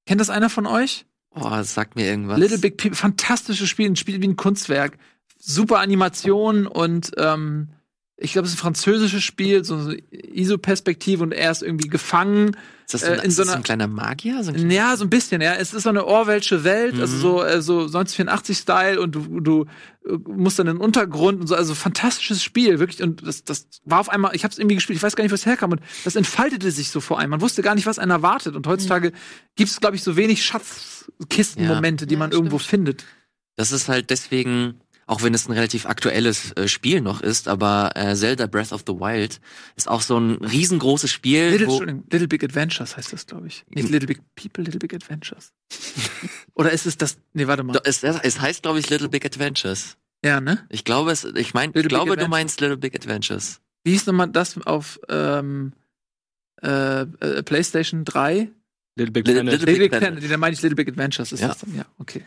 Kennt 0.06 0.20
das 0.20 0.30
einer 0.30 0.50
von 0.50 0.66
euch? 0.66 1.06
Oh, 1.30 1.62
sagt 1.62 1.94
mir 1.94 2.06
irgendwas. 2.06 2.38
Little 2.38 2.58
Big 2.58 2.78
People, 2.78 2.96
fantastisches 2.96 3.68
Spiel, 3.68 3.90
ein 3.90 3.96
Spiel 3.96 4.20
wie 4.20 4.26
ein 4.26 4.36
Kunstwerk. 4.36 4.98
Super 5.38 5.78
Animation 5.78 6.66
und 6.66 7.12
ähm, 7.16 7.68
ich 8.18 8.32
glaube, 8.32 8.46
es 8.46 8.52
ist 8.54 8.58
ein 8.58 8.62
französisches 8.62 9.22
Spiel, 9.22 9.62
so 9.64 9.74
eine 9.76 9.98
ISO-Perspektive 10.10 11.22
und 11.22 11.32
er 11.32 11.50
ist 11.50 11.62
irgendwie 11.62 11.88
gefangen. 11.88 12.56
ist 12.86 12.94
das 12.94 13.00
so 13.02 13.06
ein, 13.08 13.18
äh, 13.18 13.22
in 13.24 13.28
ist 13.28 13.36
so 13.36 13.42
das 13.42 13.48
so 13.48 13.52
einer- 13.52 13.60
ein 13.60 13.62
kleiner 13.64 13.88
Magier? 13.88 14.42
So 14.42 14.52
ein 14.52 14.70
Ja, 14.70 14.96
so 14.96 15.04
ein 15.04 15.10
bisschen, 15.10 15.42
ja. 15.42 15.54
Es 15.54 15.74
ist 15.74 15.82
so 15.82 15.90
eine 15.90 16.06
Orwellsche 16.06 16.64
Welt, 16.64 16.94
Mhm. 16.94 17.00
also 17.02 17.16
so, 17.18 17.42
äh, 17.42 17.60
so 17.60 17.88
1984-Style 17.88 19.00
und 19.00 19.14
du, 19.14 19.40
du 19.40 19.64
äh, 20.08 20.12
musst 20.28 20.58
dann 20.58 20.66
in 20.68 20.76
den 20.76 20.80
Untergrund 20.82 21.40
und 21.42 21.46
so, 21.46 21.54
also 21.56 21.74
fantastisches 21.74 22.42
Spiel, 22.42 22.78
wirklich. 22.78 23.02
Und 23.02 23.26
das, 23.26 23.44
das 23.44 23.66
war 23.84 24.00
auf 24.00 24.08
einmal, 24.08 24.34
ich 24.34 24.44
habe 24.44 24.52
es 24.52 24.58
irgendwie 24.58 24.76
gespielt, 24.76 24.96
ich 24.96 25.02
weiß 25.02 25.14
gar 25.16 25.22
nicht, 25.24 25.32
wo 25.32 25.34
es 25.34 25.44
herkam 25.44 25.72
und 25.72 25.80
das 26.04 26.16
entfaltete 26.16 26.70
sich 26.70 26.90
so 26.90 27.00
vor 27.00 27.18
einem. 27.18 27.30
Man 27.30 27.40
wusste 27.42 27.60
gar 27.62 27.74
nicht, 27.74 27.86
was 27.86 27.98
einen 27.98 28.12
erwartet. 28.12 28.56
Und 28.56 28.66
heutzutage 28.66 29.12
gibt 29.56 29.68
es, 29.70 29.78
glaube 29.80 29.96
ich, 29.96 30.02
so 30.02 30.16
wenig 30.16 30.42
Schatzkistenmomente, 30.44 32.06
die 32.06 32.14
Ja, 32.14 32.18
man 32.18 32.32
irgendwo 32.32 32.58
stimmt. 32.58 32.70
findet. 32.70 33.04
Das 33.56 33.72
ist 33.72 33.88
halt 33.88 34.10
deswegen, 34.10 34.80
auch 35.08 35.22
wenn 35.22 35.32
es 35.34 35.48
ein 35.48 35.52
relativ 35.52 35.86
aktuelles 35.86 36.50
äh, 36.52 36.66
Spiel 36.66 37.00
noch 37.00 37.20
ist, 37.20 37.46
aber 37.48 37.92
äh, 37.94 38.14
Zelda 38.16 38.46
Breath 38.46 38.72
of 38.72 38.82
the 38.86 38.92
Wild 38.94 39.40
ist 39.76 39.88
auch 39.88 40.00
so 40.02 40.18
ein 40.18 40.32
riesengroßes 40.44 41.10
Spiel, 41.10 41.50
Little, 41.50 42.02
Little 42.10 42.26
Big 42.28 42.42
Adventures 42.42 42.96
heißt 42.96 43.12
das, 43.12 43.26
glaube 43.26 43.46
ich. 43.46 43.64
Nicht 43.68 43.88
Little 43.88 44.08
Big 44.08 44.20
People, 44.34 44.64
Little 44.64 44.80
Big 44.80 44.92
Adventures. 44.94 45.52
Oder 46.54 46.72
ist 46.72 46.86
es 46.86 46.96
das? 46.96 47.18
Nee, 47.34 47.46
warte 47.46 47.62
mal. 47.62 47.80
Es, 47.84 48.02
es 48.02 48.40
heißt, 48.40 48.62
glaube 48.62 48.80
ich, 48.80 48.90
Little 48.90 49.08
Big 49.08 49.24
Adventures. 49.24 49.96
Ja, 50.24 50.40
ne? 50.40 50.66
Ich 50.70 50.84
glaube, 50.84 51.12
es, 51.12 51.24
ich 51.24 51.54
mein, 51.54 51.68
Little 51.68 51.82
ich 51.82 51.84
Big 51.84 51.88
glaube, 51.90 52.06
du 52.06 52.12
Adventures. 52.24 52.30
meinst 52.30 52.60
Little 52.60 52.76
Big 52.78 52.94
Adventures. 52.96 53.60
Wie 53.84 53.92
hieß 53.92 54.06
nochmal 54.06 54.28
das 54.28 54.56
auf 54.66 54.98
ähm, 55.08 55.72
äh, 56.62 57.02
äh, 57.02 57.42
PlayStation 57.44 58.04
3? 58.04 58.50
Little 58.96 59.12
Big 59.12 59.26
Little- 59.26 59.42
Planet. 59.42 59.52
Little- 59.60 59.66
Little 59.66 59.78
Big 59.84 59.90
Planet. 59.90 60.08
Planet, 60.18 60.32
da 60.32 60.36
meine 60.38 60.54
ich 60.54 60.62
Little 60.62 60.74
Big 60.74 60.88
Adventures. 60.88 61.30
Ist 61.30 61.40
Ja. 61.40 61.48
das 61.48 61.58
dann? 61.58 61.76
Ja, 61.76 61.84
okay. 61.98 62.24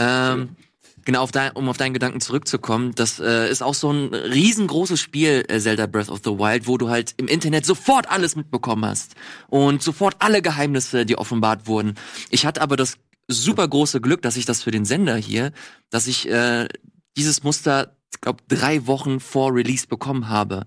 Ähm, 0.00 0.56
genau, 1.04 1.22
auf 1.22 1.32
dein, 1.32 1.52
um 1.52 1.68
auf 1.68 1.76
deinen 1.76 1.94
Gedanken 1.94 2.20
zurückzukommen, 2.20 2.94
das 2.94 3.20
äh, 3.20 3.50
ist 3.50 3.62
auch 3.62 3.74
so 3.74 3.90
ein 3.92 4.14
riesengroßes 4.14 5.00
Spiel, 5.00 5.44
äh, 5.48 5.58
Zelda 5.58 5.86
Breath 5.86 6.08
of 6.08 6.20
the 6.24 6.30
Wild, 6.30 6.66
wo 6.66 6.78
du 6.78 6.88
halt 6.88 7.14
im 7.16 7.28
Internet 7.28 7.66
sofort 7.66 8.10
alles 8.10 8.36
mitbekommen 8.36 8.84
hast 8.84 9.14
und 9.48 9.82
sofort 9.82 10.16
alle 10.18 10.42
Geheimnisse, 10.42 11.06
die 11.06 11.16
offenbart 11.16 11.66
wurden. 11.66 11.94
Ich 12.30 12.46
hatte 12.46 12.62
aber 12.62 12.76
das 12.76 12.96
super 13.28 13.66
große 13.66 14.00
Glück, 14.00 14.22
dass 14.22 14.36
ich 14.36 14.44
das 14.44 14.62
für 14.62 14.70
den 14.70 14.84
Sender 14.84 15.16
hier, 15.16 15.52
dass 15.90 16.06
ich 16.06 16.28
äh, 16.28 16.68
dieses 17.16 17.42
Muster, 17.42 17.96
glaube, 18.20 18.42
drei 18.48 18.86
Wochen 18.86 19.20
vor 19.20 19.54
Release 19.54 19.86
bekommen 19.86 20.28
habe 20.28 20.64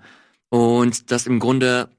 und 0.49 1.11
das 1.11 1.27
im 1.27 1.39
Grunde 1.39 1.89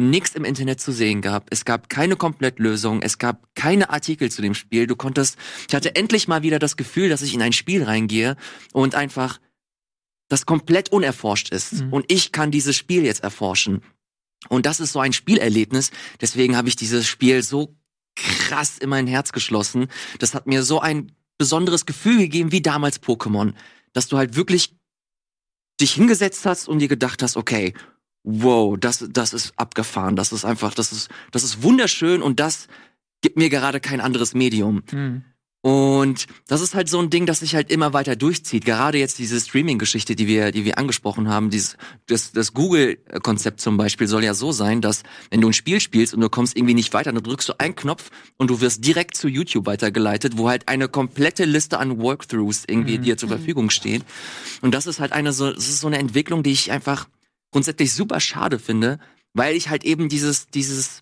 nichts 0.00 0.34
im 0.34 0.44
Internet 0.44 0.80
zu 0.80 0.92
sehen 0.92 1.22
gab. 1.22 1.46
Es 1.50 1.64
gab 1.64 1.88
keine 1.88 2.16
Komplettlösung, 2.16 3.02
es 3.02 3.18
gab 3.18 3.54
keine 3.54 3.90
Artikel 3.90 4.30
zu 4.30 4.42
dem 4.42 4.54
Spiel. 4.54 4.86
Du 4.86 4.96
konntest, 4.96 5.36
ich 5.68 5.74
hatte 5.74 5.94
endlich 5.94 6.28
mal 6.28 6.42
wieder 6.42 6.58
das 6.58 6.76
Gefühl, 6.76 7.08
dass 7.08 7.22
ich 7.22 7.34
in 7.34 7.42
ein 7.42 7.52
Spiel 7.52 7.84
reingehe 7.84 8.36
und 8.72 8.94
einfach 8.94 9.40
das 10.28 10.46
komplett 10.46 10.90
unerforscht 10.90 11.50
ist. 11.50 11.84
Mhm. 11.84 11.92
Und 11.92 12.12
ich 12.12 12.32
kann 12.32 12.50
dieses 12.50 12.76
Spiel 12.76 13.04
jetzt 13.04 13.22
erforschen. 13.22 13.82
Und 14.48 14.66
das 14.66 14.80
ist 14.80 14.92
so 14.92 15.00
ein 15.00 15.12
Spielerlebnis. 15.12 15.90
Deswegen 16.20 16.56
habe 16.56 16.68
ich 16.68 16.76
dieses 16.76 17.06
Spiel 17.06 17.42
so 17.42 17.76
krass 18.16 18.78
in 18.78 18.88
mein 18.88 19.06
Herz 19.06 19.32
geschlossen. 19.32 19.88
Das 20.18 20.34
hat 20.34 20.46
mir 20.46 20.62
so 20.62 20.80
ein 20.80 21.12
besonderes 21.36 21.86
Gefühl 21.86 22.18
gegeben, 22.18 22.52
wie 22.52 22.62
damals 22.62 23.02
Pokémon. 23.02 23.54
Dass 23.92 24.08
du 24.08 24.16
halt 24.16 24.36
wirklich 24.36 24.76
dich 25.80 25.92
hingesetzt 25.92 26.46
hast 26.46 26.68
und 26.68 26.78
dir 26.78 26.88
gedacht 26.88 27.22
hast, 27.22 27.36
okay, 27.36 27.74
wow, 28.24 28.76
das, 28.78 29.06
das 29.10 29.32
ist 29.32 29.52
abgefahren, 29.56 30.16
das 30.16 30.32
ist 30.32 30.44
einfach, 30.44 30.74
das 30.74 30.92
ist, 30.92 31.08
das 31.30 31.42
ist 31.42 31.62
wunderschön 31.62 32.22
und 32.22 32.40
das 32.40 32.68
gibt 33.22 33.36
mir 33.36 33.50
gerade 33.50 33.80
kein 33.80 34.00
anderes 34.00 34.34
Medium. 34.34 34.82
Hm. 34.90 35.22
Und 35.62 36.26
das 36.46 36.62
ist 36.62 36.74
halt 36.74 36.88
so 36.88 36.98
ein 36.98 37.10
Ding, 37.10 37.26
das 37.26 37.40
sich 37.40 37.54
halt 37.54 37.70
immer 37.70 37.92
weiter 37.92 38.16
durchzieht. 38.16 38.64
Gerade 38.64 38.96
jetzt 38.96 39.18
diese 39.18 39.38
Streaming-Geschichte, 39.38 40.16
die 40.16 40.26
wir, 40.26 40.52
die 40.52 40.64
wir 40.64 40.78
angesprochen 40.78 41.28
haben, 41.28 41.50
dieses, 41.50 41.76
das, 42.06 42.32
das 42.32 42.54
Google-Konzept 42.54 43.60
zum 43.60 43.76
Beispiel 43.76 44.06
soll 44.06 44.24
ja 44.24 44.32
so 44.32 44.52
sein, 44.52 44.80
dass 44.80 45.02
wenn 45.28 45.42
du 45.42 45.48
ein 45.48 45.52
Spiel 45.52 45.80
spielst 45.80 46.14
und 46.14 46.22
du 46.22 46.30
kommst 46.30 46.56
irgendwie 46.56 46.72
nicht 46.72 46.94
weiter, 46.94 47.12
dann 47.12 47.22
drückst 47.22 47.50
du 47.50 47.60
einen 47.60 47.76
Knopf 47.76 48.08
und 48.38 48.48
du 48.48 48.62
wirst 48.62 48.86
direkt 48.86 49.18
zu 49.18 49.28
YouTube 49.28 49.66
weitergeleitet, 49.66 50.38
wo 50.38 50.48
halt 50.48 50.66
eine 50.66 50.88
komplette 50.88 51.44
Liste 51.44 51.78
an 51.78 52.00
Walkthroughs 52.00 52.64
irgendwie 52.66 52.96
Mhm. 52.96 53.02
dir 53.02 53.16
zur 53.18 53.28
Verfügung 53.28 53.68
steht. 53.68 54.02
Und 54.62 54.72
das 54.72 54.86
ist 54.86 54.98
halt 54.98 55.12
eine 55.12 55.34
so, 55.34 55.52
das 55.52 55.68
ist 55.68 55.80
so 55.80 55.88
eine 55.88 55.98
Entwicklung, 55.98 56.42
die 56.42 56.52
ich 56.52 56.72
einfach 56.72 57.06
grundsätzlich 57.52 57.92
super 57.92 58.20
schade 58.20 58.58
finde, 58.58 58.98
weil 59.34 59.56
ich 59.56 59.68
halt 59.68 59.84
eben 59.84 60.08
dieses, 60.08 60.46
dieses, 60.48 61.00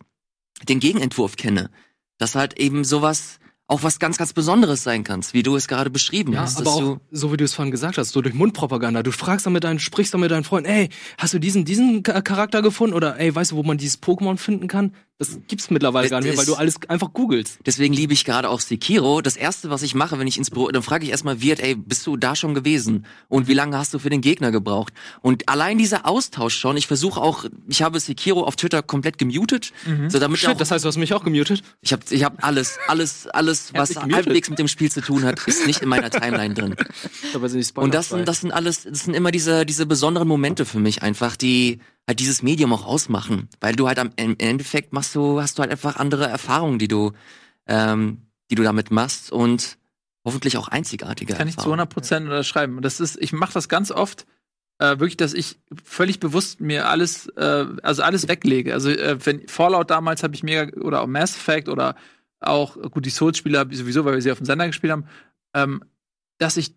den 0.69 0.81
Gegenentwurf 0.81 1.37
kenne. 1.37 1.71
Dass 2.19 2.35
halt 2.35 2.59
eben 2.59 2.85
sowas 2.85 3.39
auch 3.69 3.83
was 3.83 3.99
ganz, 3.99 4.17
ganz 4.17 4.33
Besonderes 4.33 4.83
sein 4.83 5.05
kannst, 5.05 5.35
wie 5.35 5.43
du 5.43 5.55
es 5.55 5.69
gerade 5.69 5.91
beschrieben 5.91 6.33
Ja, 6.33 6.41
hast. 6.41 6.59
aber 6.59 6.71
auch, 6.73 7.01
so 7.11 7.33
wie 7.33 7.37
du 7.37 7.45
es 7.45 7.53
vorhin 7.55 7.71
gesagt 7.71 7.99
hast, 7.99 8.11
so 8.13 8.23
durch 8.23 8.35
Mundpropaganda. 8.35 9.03
Du 9.03 9.13
fragst 9.13 9.45
dann 9.47 9.53
mit 9.53 9.63
deinen, 9.63 9.79
sprichst 9.79 10.15
dann 10.15 10.23
mit 10.23 10.31
deinen 10.31 10.45
Freunden, 10.45 10.71
ey, 10.71 10.89
hast 11.19 11.35
du 11.35 11.39
diesen, 11.39 11.65
diesen 11.67 12.03
Cha- 12.03 12.23
Charakter 12.23 12.63
gefunden? 12.63 12.95
Oder 12.95 13.19
ey, 13.21 13.35
weißt 13.35 13.53
du, 13.53 13.57
wo 13.57 13.63
man 13.63 13.77
dieses 13.79 14.03
Pokémon 14.03 14.39
finden 14.39 14.69
kann? 14.69 14.95
Das 15.19 15.37
gibt's 15.49 15.69
mittlerweile 15.69 16.05
Das 16.05 16.11
gar 16.11 16.21
nicht 16.21 16.29
mehr, 16.29 16.39
weil 16.39 16.47
du 16.47 16.55
alles 16.55 16.77
einfach 16.87 17.13
googelst. 17.13 17.59
deswegen 17.67 17.93
liebe 17.93 18.13
ich 18.13 18.25
gerade 18.25 18.49
auch 18.49 18.61
Sekiro. 18.61 19.21
Das 19.21 19.37
erste, 19.37 19.69
was 19.69 19.83
ich 19.83 19.97
mache, 19.97 20.17
wenn 20.17 20.29
ich 20.29 20.39
ins 20.39 20.51
Büro, 20.51 20.69
dann 20.69 20.83
frage 20.85 21.05
ich 21.05 21.11
erstmal 21.11 21.43
Wirt, 21.43 21.59
ey, 21.59 21.75
bist 21.75 22.07
du 22.07 22.17
da 22.17 22.37
schon 22.37 22.55
gewesen? 22.55 23.05
Und 23.27 23.49
wie 23.49 23.55
lange 23.55 23.77
hast 23.77 23.93
du 23.93 23.99
für 23.99 24.11
den 24.11 24.21
Gegner 24.21 24.53
gebraucht? 24.53 24.93
Und 25.21 25.49
allein 25.49 25.77
dieser 25.77 26.07
Austausch 26.07 26.55
schon, 26.57 26.77
ich 26.77 26.87
versuche 26.87 27.21
auch, 27.21 27.47
ich 27.67 27.83
habe 27.83 27.99
Sekiro 27.99 28.45
auf 28.45 28.55
Twitter 28.55 28.81
komplett 28.81 29.19
gemutet, 29.19 29.73
so 30.07 30.21
damit 30.21 30.39
Shit, 30.39 30.51
auch, 30.51 30.57
das 30.57 30.71
heißt, 30.71 30.85
du 30.85 30.89
hast 30.89 30.97
mich 30.97 31.13
auch 31.13 31.25
gemutet? 31.25 31.63
ich 31.81 31.93
habe 31.93 32.03
ich 32.11 32.23
hab 32.23 32.45
alles, 32.45 32.79
alles, 32.87 33.27
alles, 33.27 33.75
was 33.75 33.97
halbwegs 33.97 34.49
mit 34.51 34.61
dem 34.61 34.69
Spiel 34.69 34.91
zu 34.91 35.01
tun 35.01 35.25
hat, 35.25 35.45
ist 35.49 35.67
nicht 35.67 35.83
in 35.83 35.89
meiner 35.89 36.11
Timeline 36.11 36.55
drin. 36.55 36.77
Und 37.75 37.93
das 37.95 38.11
sind, 38.11 38.29
das 38.29 38.41
sind 38.41 38.53
alles, 38.53 38.85
das 38.85 39.01
sind 39.01 39.15
immer 39.15 39.33
diese, 39.33 39.67
diese 39.67 39.85
besonderen 39.85 40.29
Momente 40.29 40.65
für 40.65 40.79
mich 40.79 41.03
einfach, 41.03 41.37
die 41.37 41.81
halt 42.09 42.19
dieses 42.19 42.43
Medium 42.43 42.73
auch 42.73 42.87
ausmachen. 42.87 43.49
Weil 43.61 43.77
du 43.77 43.87
halt 43.87 43.99
am 43.99 44.11
im 44.17 44.35
Endeffekt 44.39 44.93
machst 44.93 45.15
du, 45.15 45.41
hast 45.41 45.59
du 45.59 45.61
halt 45.61 45.71
einfach 45.71 45.97
andere 45.97 46.27
Erfahrungen, 46.27 46.79
die 46.79 46.89
du, 46.89 47.13
ähm, 47.67 48.23
die 48.51 48.55
du 48.55 48.63
damit 48.63 48.91
machst 48.91 49.31
und 49.31 49.77
hoffentlich 50.25 50.57
auch 50.57 50.69
einzigartige 50.69 51.35
Kann 51.35 51.47
ich 51.47 51.55
zu 51.55 51.61
Erfahrungen. 51.61 51.81
100 51.81 51.95
Prozent 51.95 52.27
unterschreiben. 52.27 52.77
Und 52.77 52.85
das 52.85 52.99
ist, 52.99 53.21
ich 53.21 53.33
mache 53.33 53.53
das 53.53 53.69
ganz 53.69 53.91
oft, 53.91 54.27
äh, 54.79 54.99
wirklich, 54.99 55.17
dass 55.17 55.35
ich 55.35 55.59
völlig 55.85 56.19
bewusst 56.19 56.61
mir 56.61 56.89
alles, 56.89 57.27
äh, 57.37 57.67
also 57.83 58.03
alles 58.03 58.27
weglege. 58.27 58.73
Also 58.73 58.91
äh, 58.91 59.19
wenn 59.25 59.47
Fallout 59.47 59.91
damals 59.91 60.23
habe 60.23 60.35
ich 60.35 60.43
mega 60.43 60.69
oder 60.81 61.03
auch 61.03 61.07
Mass 61.07 61.37
Effect 61.37 61.69
oder 61.69 61.95
auch 62.41 62.77
gut 62.91 63.05
die 63.05 63.11
Souls-Spiele 63.11 63.59
hab 63.59 63.71
ich 63.71 63.79
sowieso, 63.79 64.05
weil 64.05 64.15
wir 64.15 64.23
sie 64.23 64.33
auf 64.33 64.39
dem 64.39 64.47
Sender 64.47 64.67
gespielt 64.67 64.93
haben, 64.93 65.07
ähm, 65.55 65.83
dass 66.39 66.57
ich 66.57 66.75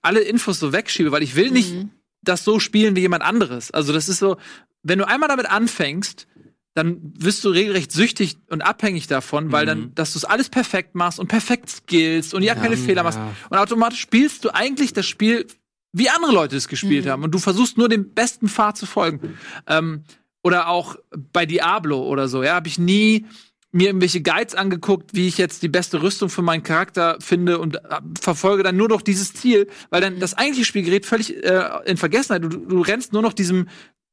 alle 0.00 0.20
Infos 0.20 0.58
so 0.58 0.72
wegschiebe, 0.72 1.12
weil 1.12 1.22
ich 1.22 1.36
will 1.36 1.50
nicht 1.50 1.74
Mhm. 1.74 1.90
Das 2.22 2.44
so 2.44 2.58
spielen 2.60 2.96
wie 2.96 3.00
jemand 3.00 3.22
anderes. 3.22 3.70
Also 3.70 3.92
das 3.92 4.08
ist 4.08 4.18
so, 4.18 4.36
wenn 4.82 4.98
du 4.98 5.06
einmal 5.06 5.28
damit 5.28 5.46
anfängst, 5.50 6.26
dann 6.74 7.00
wirst 7.18 7.44
du 7.44 7.48
regelrecht 7.48 7.90
süchtig 7.92 8.36
und 8.48 8.62
abhängig 8.62 9.06
davon, 9.08 9.50
weil 9.52 9.64
Mhm. 9.64 9.68
dann, 9.68 9.94
dass 9.94 10.12
du 10.12 10.18
es 10.18 10.24
alles 10.24 10.48
perfekt 10.48 10.94
machst 10.94 11.18
und 11.18 11.26
perfekt 11.26 11.68
skillst 11.68 12.32
und 12.32 12.42
ja, 12.42 12.54
Ja, 12.54 12.60
keine 12.60 12.76
Fehler 12.76 12.98
ja. 12.98 13.02
machst. 13.02 13.18
Und 13.50 13.58
automatisch 13.58 14.00
spielst 14.00 14.44
du 14.44 14.50
eigentlich 14.54 14.92
das 14.92 15.06
Spiel 15.06 15.46
wie 15.92 16.08
andere 16.08 16.30
Leute 16.32 16.54
es 16.56 16.68
gespielt 16.68 17.04
Mhm. 17.06 17.10
haben 17.10 17.24
und 17.24 17.32
du 17.32 17.38
versuchst 17.40 17.76
nur 17.76 17.88
dem 17.88 18.14
besten 18.14 18.48
Pfad 18.48 18.76
zu 18.76 18.86
folgen. 18.86 19.36
Ähm, 19.66 20.04
oder 20.44 20.68
auch 20.68 20.96
bei 21.32 21.44
Diablo 21.46 22.02
oder 22.06 22.28
so, 22.28 22.42
ja, 22.44 22.54
habe 22.54 22.68
ich 22.68 22.78
nie 22.78 23.26
mir 23.72 23.88
irgendwelche 23.88 24.20
Guides 24.20 24.54
angeguckt, 24.54 25.14
wie 25.14 25.28
ich 25.28 25.38
jetzt 25.38 25.62
die 25.62 25.68
beste 25.68 26.02
Rüstung 26.02 26.28
für 26.28 26.42
meinen 26.42 26.62
Charakter 26.62 27.16
finde 27.20 27.58
und 27.58 27.76
äh, 27.76 28.00
verfolge 28.20 28.62
dann 28.62 28.76
nur 28.76 28.88
noch 28.88 29.02
dieses 29.02 29.32
Ziel, 29.32 29.68
weil 29.90 30.00
dann 30.00 30.18
das 30.18 30.34
eigentliche 30.34 30.64
Spiel 30.64 30.82
gerät 30.82 31.06
völlig 31.06 31.36
äh, 31.44 31.68
in 31.84 31.96
Vergessenheit. 31.96 32.42
Du, 32.44 32.48
du 32.48 32.80
rennst 32.80 33.12
nur 33.12 33.22
noch 33.22 33.32
diesem 33.32 33.68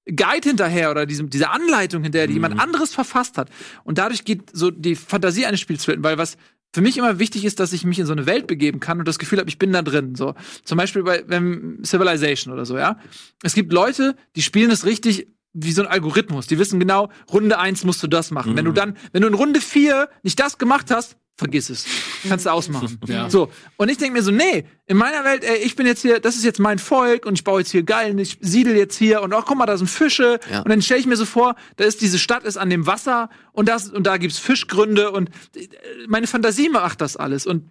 Guide 0.06 0.48
hinterher 0.48 0.92
oder 0.92 1.06
diesem, 1.06 1.30
dieser 1.30 1.52
Anleitung 1.52 2.04
hinterher, 2.04 2.28
die 2.28 2.34
jemand 2.34 2.60
anderes 2.60 2.94
verfasst 2.94 3.38
hat. 3.38 3.50
Und 3.84 3.98
dadurch 3.98 4.24
geht 4.24 4.56
so 4.56 4.72
die 4.72 4.96
Fantasie 4.96 5.46
eines 5.46 5.60
Spiels 5.60 5.84
flöten, 5.84 6.04
weil 6.04 6.18
was 6.18 6.38
für 6.74 6.82
mich 6.82 6.98
immer 6.98 7.20
wichtig 7.20 7.46
ist, 7.46 7.60
dass 7.60 7.74
ich 7.74 7.86
mich 7.86 8.00
in 8.00 8.06
so 8.06 8.14
eine 8.14 8.26
Welt 8.26 8.48
begeben 8.48 8.80
kann 8.80 9.00
und 9.00 9.08
das 9.08 9.20
Gefühl 9.20 9.40
habe, 9.40 9.50
ich 9.50 9.58
bin 9.58 9.74
da 9.74 9.82
drin. 9.82 10.16
So 10.16 10.36
zum 10.64 10.78
Beispiel 10.78 11.04
bei 11.04 11.24
wenn 11.28 11.84
Civilization 11.84 12.54
oder 12.54 12.66
so, 12.66 12.78
ja. 12.78 13.00
Es 13.44 13.54
gibt 13.54 13.74
Leute, 13.74 14.16
die 14.36 14.42
spielen 14.42 14.72
es 14.72 14.86
richtig 14.86 15.28
wie 15.54 15.72
so 15.72 15.82
ein 15.82 15.88
Algorithmus. 15.88 16.48
Die 16.48 16.60
wissen 16.60 16.80
genau, 16.80 17.10
Runde 17.32 17.58
eins 17.60 17.84
musst 17.84 18.04
du 18.04 18.08
das 18.08 18.32
machen. 18.32 18.56
Wenn 18.56 18.66
du 18.66 18.72
dann, 18.72 18.98
wenn 19.12 19.22
du 19.22 19.28
in 19.28 19.34
Runde 19.34 19.62
vier 19.62 20.10
nicht 20.24 20.40
das 20.40 20.58
gemacht 20.58 20.92
hast, 20.92 21.18
vergiss 21.38 21.70
es. 21.70 21.86
Kannst 22.28 22.46
du 22.46 22.50
ausmachen. 22.50 23.00
Ja. 23.08 23.30
So. 23.30 23.50
Und 23.78 23.90
ich 23.90 23.98
denke 23.98 24.14
mir 24.14 24.24
so, 24.24 24.32
nee, 24.32 24.66
in 24.86 24.98
meiner 24.98 25.24
Welt, 25.24 25.44
ey, 25.44 25.58
ich 25.58 25.76
bin 25.76 25.86
jetzt 25.86 26.02
hier, 26.02 26.20
das 26.20 26.36
ist 26.36 26.44
jetzt 26.44 26.60
mein 26.60 26.78
Volk 26.80 27.26
und 27.26 27.36
ich 27.36 27.44
baue 27.44 27.62
jetzt 27.62 27.72
hier 27.72 27.84
geil 27.84 28.12
und 28.12 28.18
ich 28.18 28.38
siedel 28.42 28.76
jetzt 28.76 28.98
hier 28.98 29.22
und 29.22 29.34
auch 29.34 29.46
guck 29.46 29.58
mal, 29.58 29.66
da 29.66 29.78
sind 29.78 29.88
Fische. 29.88 30.40
Ja. 30.52 30.62
Und 30.62 30.70
dann 30.70 30.82
stelle 30.82 31.00
ich 31.00 31.06
mir 31.06 31.16
so 31.16 31.26
vor, 31.26 31.56
da 31.78 31.86
ist 31.86 32.02
diese 32.02 32.20
Stadt 32.20 32.44
ist 32.44 32.58
an 32.58 32.70
dem 32.70 32.86
Wasser 32.86 33.30
und 33.54 33.70
das 33.70 33.90
und 33.90 34.06
da 34.06 34.18
gibt's 34.18 34.40
Fischgründe 34.40 35.12
und 35.12 35.30
äh, 35.56 35.68
meine 36.08 36.28
Fantasie 36.28 36.70
macht 36.70 37.02
das 37.02 37.16
alles. 37.16 37.46
Und 37.46 37.70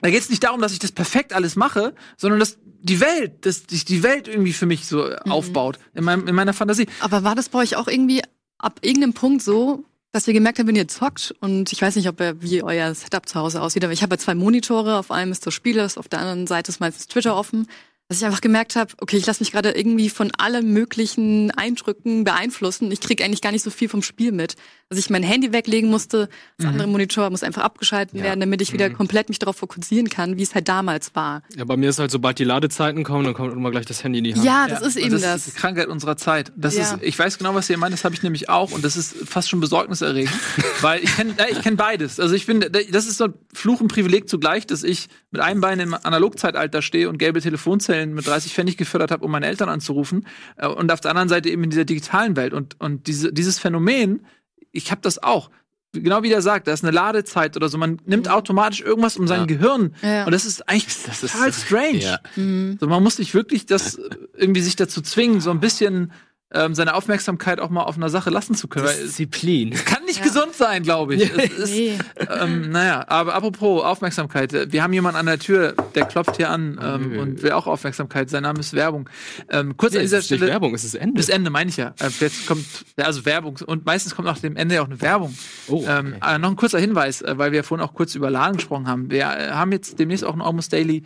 da 0.00 0.10
geht 0.10 0.20
es 0.20 0.30
nicht 0.30 0.44
darum, 0.44 0.60
dass 0.60 0.72
ich 0.72 0.78
das 0.78 0.92
perfekt 0.92 1.32
alles 1.32 1.56
mache, 1.56 1.94
sondern 2.16 2.40
dass 2.40 2.58
die 2.80 3.00
Welt, 3.00 3.44
dass 3.44 3.64
sich 3.68 3.84
die 3.84 4.02
Welt 4.02 4.28
irgendwie 4.28 4.52
für 4.52 4.66
mich 4.66 4.86
so 4.86 5.08
äh, 5.08 5.16
aufbaut 5.28 5.78
in, 5.94 6.04
meinem, 6.04 6.26
in 6.28 6.34
meiner 6.34 6.52
Fantasie. 6.52 6.86
Aber 7.00 7.24
war 7.24 7.34
das 7.34 7.48
bei 7.48 7.58
euch 7.58 7.76
auch 7.76 7.88
irgendwie 7.88 8.22
ab 8.58 8.78
irgendeinem 8.82 9.14
Punkt 9.14 9.42
so, 9.42 9.84
dass 10.12 10.26
ihr 10.26 10.34
gemerkt 10.34 10.58
habt, 10.58 10.68
wenn 10.68 10.76
ihr 10.76 10.88
zockt 10.88 11.34
und 11.40 11.70
ich 11.72 11.82
weiß 11.82 11.96
nicht, 11.96 12.08
ob 12.08 12.20
ihr, 12.20 12.40
wie 12.40 12.62
euer 12.62 12.94
Setup 12.94 13.28
zu 13.28 13.38
Hause 13.38 13.60
aussieht, 13.60 13.84
aber 13.84 13.92
ich 13.92 14.02
habe 14.02 14.14
ja 14.14 14.18
zwei 14.18 14.34
Monitore, 14.34 14.96
auf 14.96 15.10
einem 15.10 15.32
ist 15.32 15.46
das 15.46 15.54
Spiel, 15.54 15.78
auf 15.80 16.08
der 16.08 16.20
anderen 16.20 16.46
Seite 16.46 16.70
ist 16.70 16.80
meistens 16.80 17.08
Twitter 17.08 17.36
offen, 17.36 17.66
dass 18.08 18.18
ich 18.18 18.24
einfach 18.24 18.40
gemerkt 18.40 18.74
habe, 18.74 18.92
okay, 19.02 19.18
ich 19.18 19.26
lasse 19.26 19.42
mich 19.42 19.52
gerade 19.52 19.70
irgendwie 19.72 20.08
von 20.08 20.30
allen 20.38 20.72
möglichen 20.72 21.50
Eindrücken 21.50 22.24
beeinflussen. 22.24 22.90
Ich 22.90 23.00
kriege 23.00 23.22
eigentlich 23.22 23.42
gar 23.42 23.52
nicht 23.52 23.62
so 23.62 23.70
viel 23.70 23.88
vom 23.90 24.02
Spiel 24.02 24.32
mit. 24.32 24.56
Dass 24.88 24.98
ich 24.98 25.10
mein 25.10 25.22
Handy 25.22 25.52
weglegen 25.52 25.90
musste, 25.90 26.30
das 26.56 26.64
Mhm. 26.64 26.72
andere 26.72 26.88
Monitor 26.88 27.28
muss 27.28 27.42
einfach 27.42 27.62
abgeschalten 27.62 28.16
Ja. 28.18 28.24
werden, 28.24 28.40
damit 28.40 28.62
ich 28.62 28.72
wieder 28.72 28.88
komplett 28.88 29.28
mich 29.28 29.38
darauf 29.38 29.56
fokussieren 29.56 30.08
kann, 30.08 30.38
wie 30.38 30.42
es 30.42 30.54
halt 30.54 30.66
damals 30.68 31.14
war. 31.14 31.42
Ja, 31.54 31.66
bei 31.66 31.76
mir 31.76 31.90
ist 31.90 31.98
halt, 31.98 32.10
sobald 32.10 32.38
die 32.38 32.44
Ladezeiten 32.44 33.04
kommen, 33.04 33.24
dann 33.24 33.34
kommt 33.34 33.52
immer 33.52 33.70
gleich 33.70 33.84
das 33.84 34.02
Handy 34.02 34.20
in 34.20 34.24
die 34.24 34.34
Hand. 34.34 34.42
Ja, 34.44 34.66
das 34.66 34.80
ist 34.80 34.96
und 34.96 35.02
eben 35.02 35.10
das. 35.12 35.20
das. 35.20 35.46
ist 35.48 35.56
die 35.56 35.60
Krankheit 35.60 35.88
unserer 35.88 36.16
Zeit. 36.16 36.50
Das 36.56 36.74
Ja. 36.78 36.94
ist, 36.94 37.02
ich 37.02 37.18
weiß 37.18 37.36
genau, 37.36 37.54
was 37.54 37.68
ihr 37.68 37.76
meint, 37.76 37.92
das 37.92 38.04
habe 38.04 38.14
ich 38.14 38.22
nämlich 38.22 38.48
auch 38.48 38.70
und 38.72 38.82
das 38.82 38.96
ist 38.96 39.14
fast 39.26 39.50
schon 39.50 39.60
besorgniserregend, 39.60 40.32
weil 40.80 41.04
ich 41.04 41.14
kenne 41.14 41.34
ich 41.50 41.60
kenn 41.60 41.76
beides. 41.76 42.18
Also 42.18 42.34
ich 42.34 42.46
finde, 42.46 42.70
das 42.70 43.06
ist 43.06 43.18
so 43.18 43.24
ein 43.24 43.34
Fluch 43.52 43.82
und 43.82 43.88
Privileg 43.88 44.30
zugleich, 44.30 44.66
dass 44.66 44.82
ich 44.82 45.08
mit 45.30 45.42
einem 45.42 45.60
Bein 45.60 45.78
im 45.80 45.92
Analogzeitalter 45.92 46.80
stehe 46.80 47.10
und 47.10 47.18
gelbe 47.18 47.42
Telefonzellen 47.42 47.97
mit 48.06 48.26
30 48.26 48.52
Pfennig 48.54 48.76
gefördert 48.76 49.10
habe, 49.10 49.24
um 49.24 49.30
meine 49.30 49.46
Eltern 49.46 49.68
anzurufen 49.68 50.26
äh, 50.56 50.66
und 50.66 50.90
auf 50.92 51.00
der 51.00 51.10
anderen 51.10 51.28
Seite 51.28 51.48
eben 51.50 51.64
in 51.64 51.70
dieser 51.70 51.84
digitalen 51.84 52.36
Welt 52.36 52.52
und, 52.52 52.80
und 52.80 53.06
diese, 53.06 53.32
dieses 53.32 53.58
Phänomen, 53.58 54.24
ich 54.72 54.90
habe 54.90 55.00
das 55.02 55.22
auch. 55.22 55.50
Genau 55.94 56.22
wie 56.22 56.28
der 56.28 56.42
sagt, 56.42 56.68
da 56.68 56.72
ist 56.74 56.84
eine 56.84 56.90
Ladezeit 56.92 57.56
oder 57.56 57.70
so. 57.70 57.78
Man 57.78 57.98
nimmt 58.04 58.28
automatisch 58.28 58.82
irgendwas 58.82 59.16
um 59.16 59.26
sein 59.26 59.40
Ja. 59.40 59.46
Gehirn. 59.46 59.94
Ja. 60.02 60.26
Und 60.26 60.32
das 60.32 60.44
ist 60.44 60.68
eigentlich 60.68 60.84
Das 61.06 61.22
ist 61.22 61.32
total 61.32 61.50
so- 61.52 61.62
strange. 61.62 61.98
Ja. 61.98 62.18
Mhm. 62.36 62.76
So, 62.78 62.86
man 62.88 63.02
muss 63.02 63.16
sich 63.16 63.32
wirklich 63.32 63.64
das 63.64 63.98
irgendwie 64.36 64.60
sich 64.60 64.76
dazu 64.76 65.00
zwingen, 65.00 65.40
so 65.40 65.50
ein 65.50 65.60
bisschen 65.60 66.12
ähm, 66.50 66.74
seine 66.74 66.94
Aufmerksamkeit 66.94 67.60
auch 67.60 67.68
mal 67.68 67.82
auf 67.82 67.96
einer 67.96 68.08
Sache 68.08 68.30
lassen 68.30 68.54
zu 68.54 68.68
können. 68.68 68.86
Weil 68.86 68.94
es 68.94 69.02
Disziplin. 69.16 69.70
kann 69.84 70.02
nicht 70.04 70.20
Ja. 70.20 70.24
gesund 70.24 70.54
sein, 70.54 70.82
glaube 70.82 71.14
ich. 71.16 71.30
Es 71.36 71.52
ist, 71.58 71.70
Nee. 71.74 71.98
ähm, 72.40 72.70
naja, 72.70 73.04
aber 73.08 73.34
apropos 73.34 73.82
Aufmerksamkeit, 73.84 74.52
äh, 74.54 74.72
wir 74.72 74.82
haben 74.82 74.92
jemanden 74.94 75.18
an 75.18 75.26
der 75.26 75.38
Tür, 75.38 75.74
der 75.94 76.06
klopft 76.06 76.36
hier 76.36 76.48
an 76.50 76.78
ähm, 76.82 77.08
Nö. 77.10 77.20
und 77.20 77.42
will 77.42 77.52
auch 77.52 77.66
Aufmerksamkeit. 77.66 78.30
Sein 78.30 78.44
Name 78.44 78.60
ist 78.60 78.72
Werbung. 78.72 79.10
Ähm, 79.50 79.76
kurz 79.76 79.92
Nee, 79.92 79.98
an 79.98 80.04
es 80.06 80.10
dieser 80.10 80.18
ist 80.20 80.30
nicht 80.30 80.38
Stelle. 80.38 80.52
Werbung, 80.52 80.74
es 80.74 80.84
ist 80.84 80.94
Ende. 80.94 81.14
Bis 81.16 81.28
Ende 81.28 81.50
meine 81.50 81.68
ich 81.68 81.76
ja. 81.76 81.92
Äh, 82.00 82.08
jetzt 82.20 82.46
kommt 82.46 82.64
also 82.96 83.26
Werbung 83.26 83.58
und 83.66 83.84
meistens 83.84 84.14
kommt 84.14 84.26
nach 84.26 84.38
dem 84.38 84.56
Ende 84.56 84.76
ja 84.76 84.82
auch 84.82 84.86
eine 84.86 85.00
Werbung. 85.02 85.36
Oh, 85.68 85.84
ähm, 85.86 86.14
okay. 86.20 86.34
äh, 86.34 86.38
noch 86.38 86.48
ein 86.50 86.56
kurzer 86.56 86.78
Hinweis, 86.78 87.20
äh, 87.20 87.36
weil 87.36 87.52
wir 87.52 87.62
vorhin 87.62 87.86
auch 87.86 87.92
kurz 87.92 88.14
über 88.14 88.30
LAN 88.30 88.54
gesprochen 88.56 88.86
haben. 88.88 89.10
Wir 89.10 89.24
äh, 89.24 89.50
haben 89.50 89.70
jetzt 89.72 89.98
demnächst 89.98 90.24
auch 90.24 90.32
ein 90.34 90.40
Almost 90.40 90.72
Daily 90.72 91.02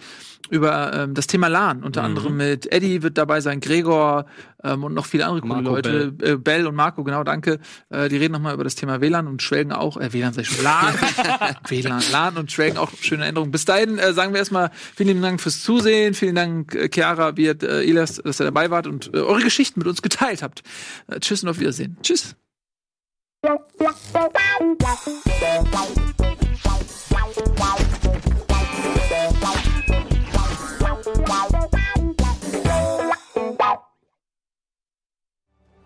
über 0.50 0.92
ähm, 0.92 1.14
das 1.14 1.26
Thema 1.26 1.48
LAN. 1.48 1.82
Unter 1.82 2.02
Mhm. 2.02 2.06
anderem 2.06 2.36
mit 2.36 2.70
Eddie 2.70 3.02
wird 3.02 3.16
dabei 3.16 3.40
sein, 3.40 3.60
Gregor 3.60 4.26
ähm, 4.62 4.84
und 4.84 4.92
noch 4.92 5.06
viele 5.06 5.24
andere 5.24 5.31
coole 5.40 5.54
Marco 5.54 5.70
Leute. 5.70 6.14
Äh, 6.22 6.36
Bell 6.36 6.66
und 6.66 6.74
Marco, 6.74 7.04
genau, 7.04 7.24
danke. 7.24 7.58
Äh, 7.90 8.08
die 8.08 8.16
reden 8.16 8.32
nochmal 8.32 8.54
über 8.54 8.64
das 8.64 8.74
Thema 8.74 9.00
WLAN 9.00 9.26
und 9.26 9.42
schwelgen 9.42 9.72
auch, 9.72 9.96
äh, 9.96 10.12
WLAN 10.12 10.32
sag 10.32 10.42
ich 10.42 10.50
schon, 10.50 10.64
LAN. 10.64 10.94
WLAN, 11.68 12.02
LAN 12.10 12.36
und 12.36 12.52
schwelgen 12.52 12.78
auch 12.78 12.90
schöne 13.00 13.24
Änderungen. 13.24 13.50
Bis 13.50 13.64
dahin 13.64 13.98
äh, 13.98 14.12
sagen 14.12 14.32
wir 14.32 14.38
erstmal 14.38 14.70
vielen 14.94 15.08
lieben 15.08 15.22
Dank 15.22 15.40
fürs 15.40 15.62
Zusehen. 15.62 16.14
Vielen 16.14 16.34
Dank, 16.34 16.74
äh, 16.74 16.88
Chiara, 16.92 17.30
Biert, 17.32 17.62
äh, 17.62 17.82
Ilas, 17.82 18.16
dass 18.16 18.40
ihr 18.40 18.44
dabei 18.44 18.70
wart 18.70 18.86
und 18.86 19.12
äh, 19.14 19.18
eure 19.18 19.42
Geschichten 19.42 19.80
mit 19.80 19.88
uns 19.88 20.02
geteilt 20.02 20.42
habt. 20.42 20.62
Äh, 21.08 21.20
tschüss 21.20 21.42
und 21.42 21.48
auf 21.48 21.58
Wiedersehen. 21.58 21.96
Tschüss. 22.02 22.36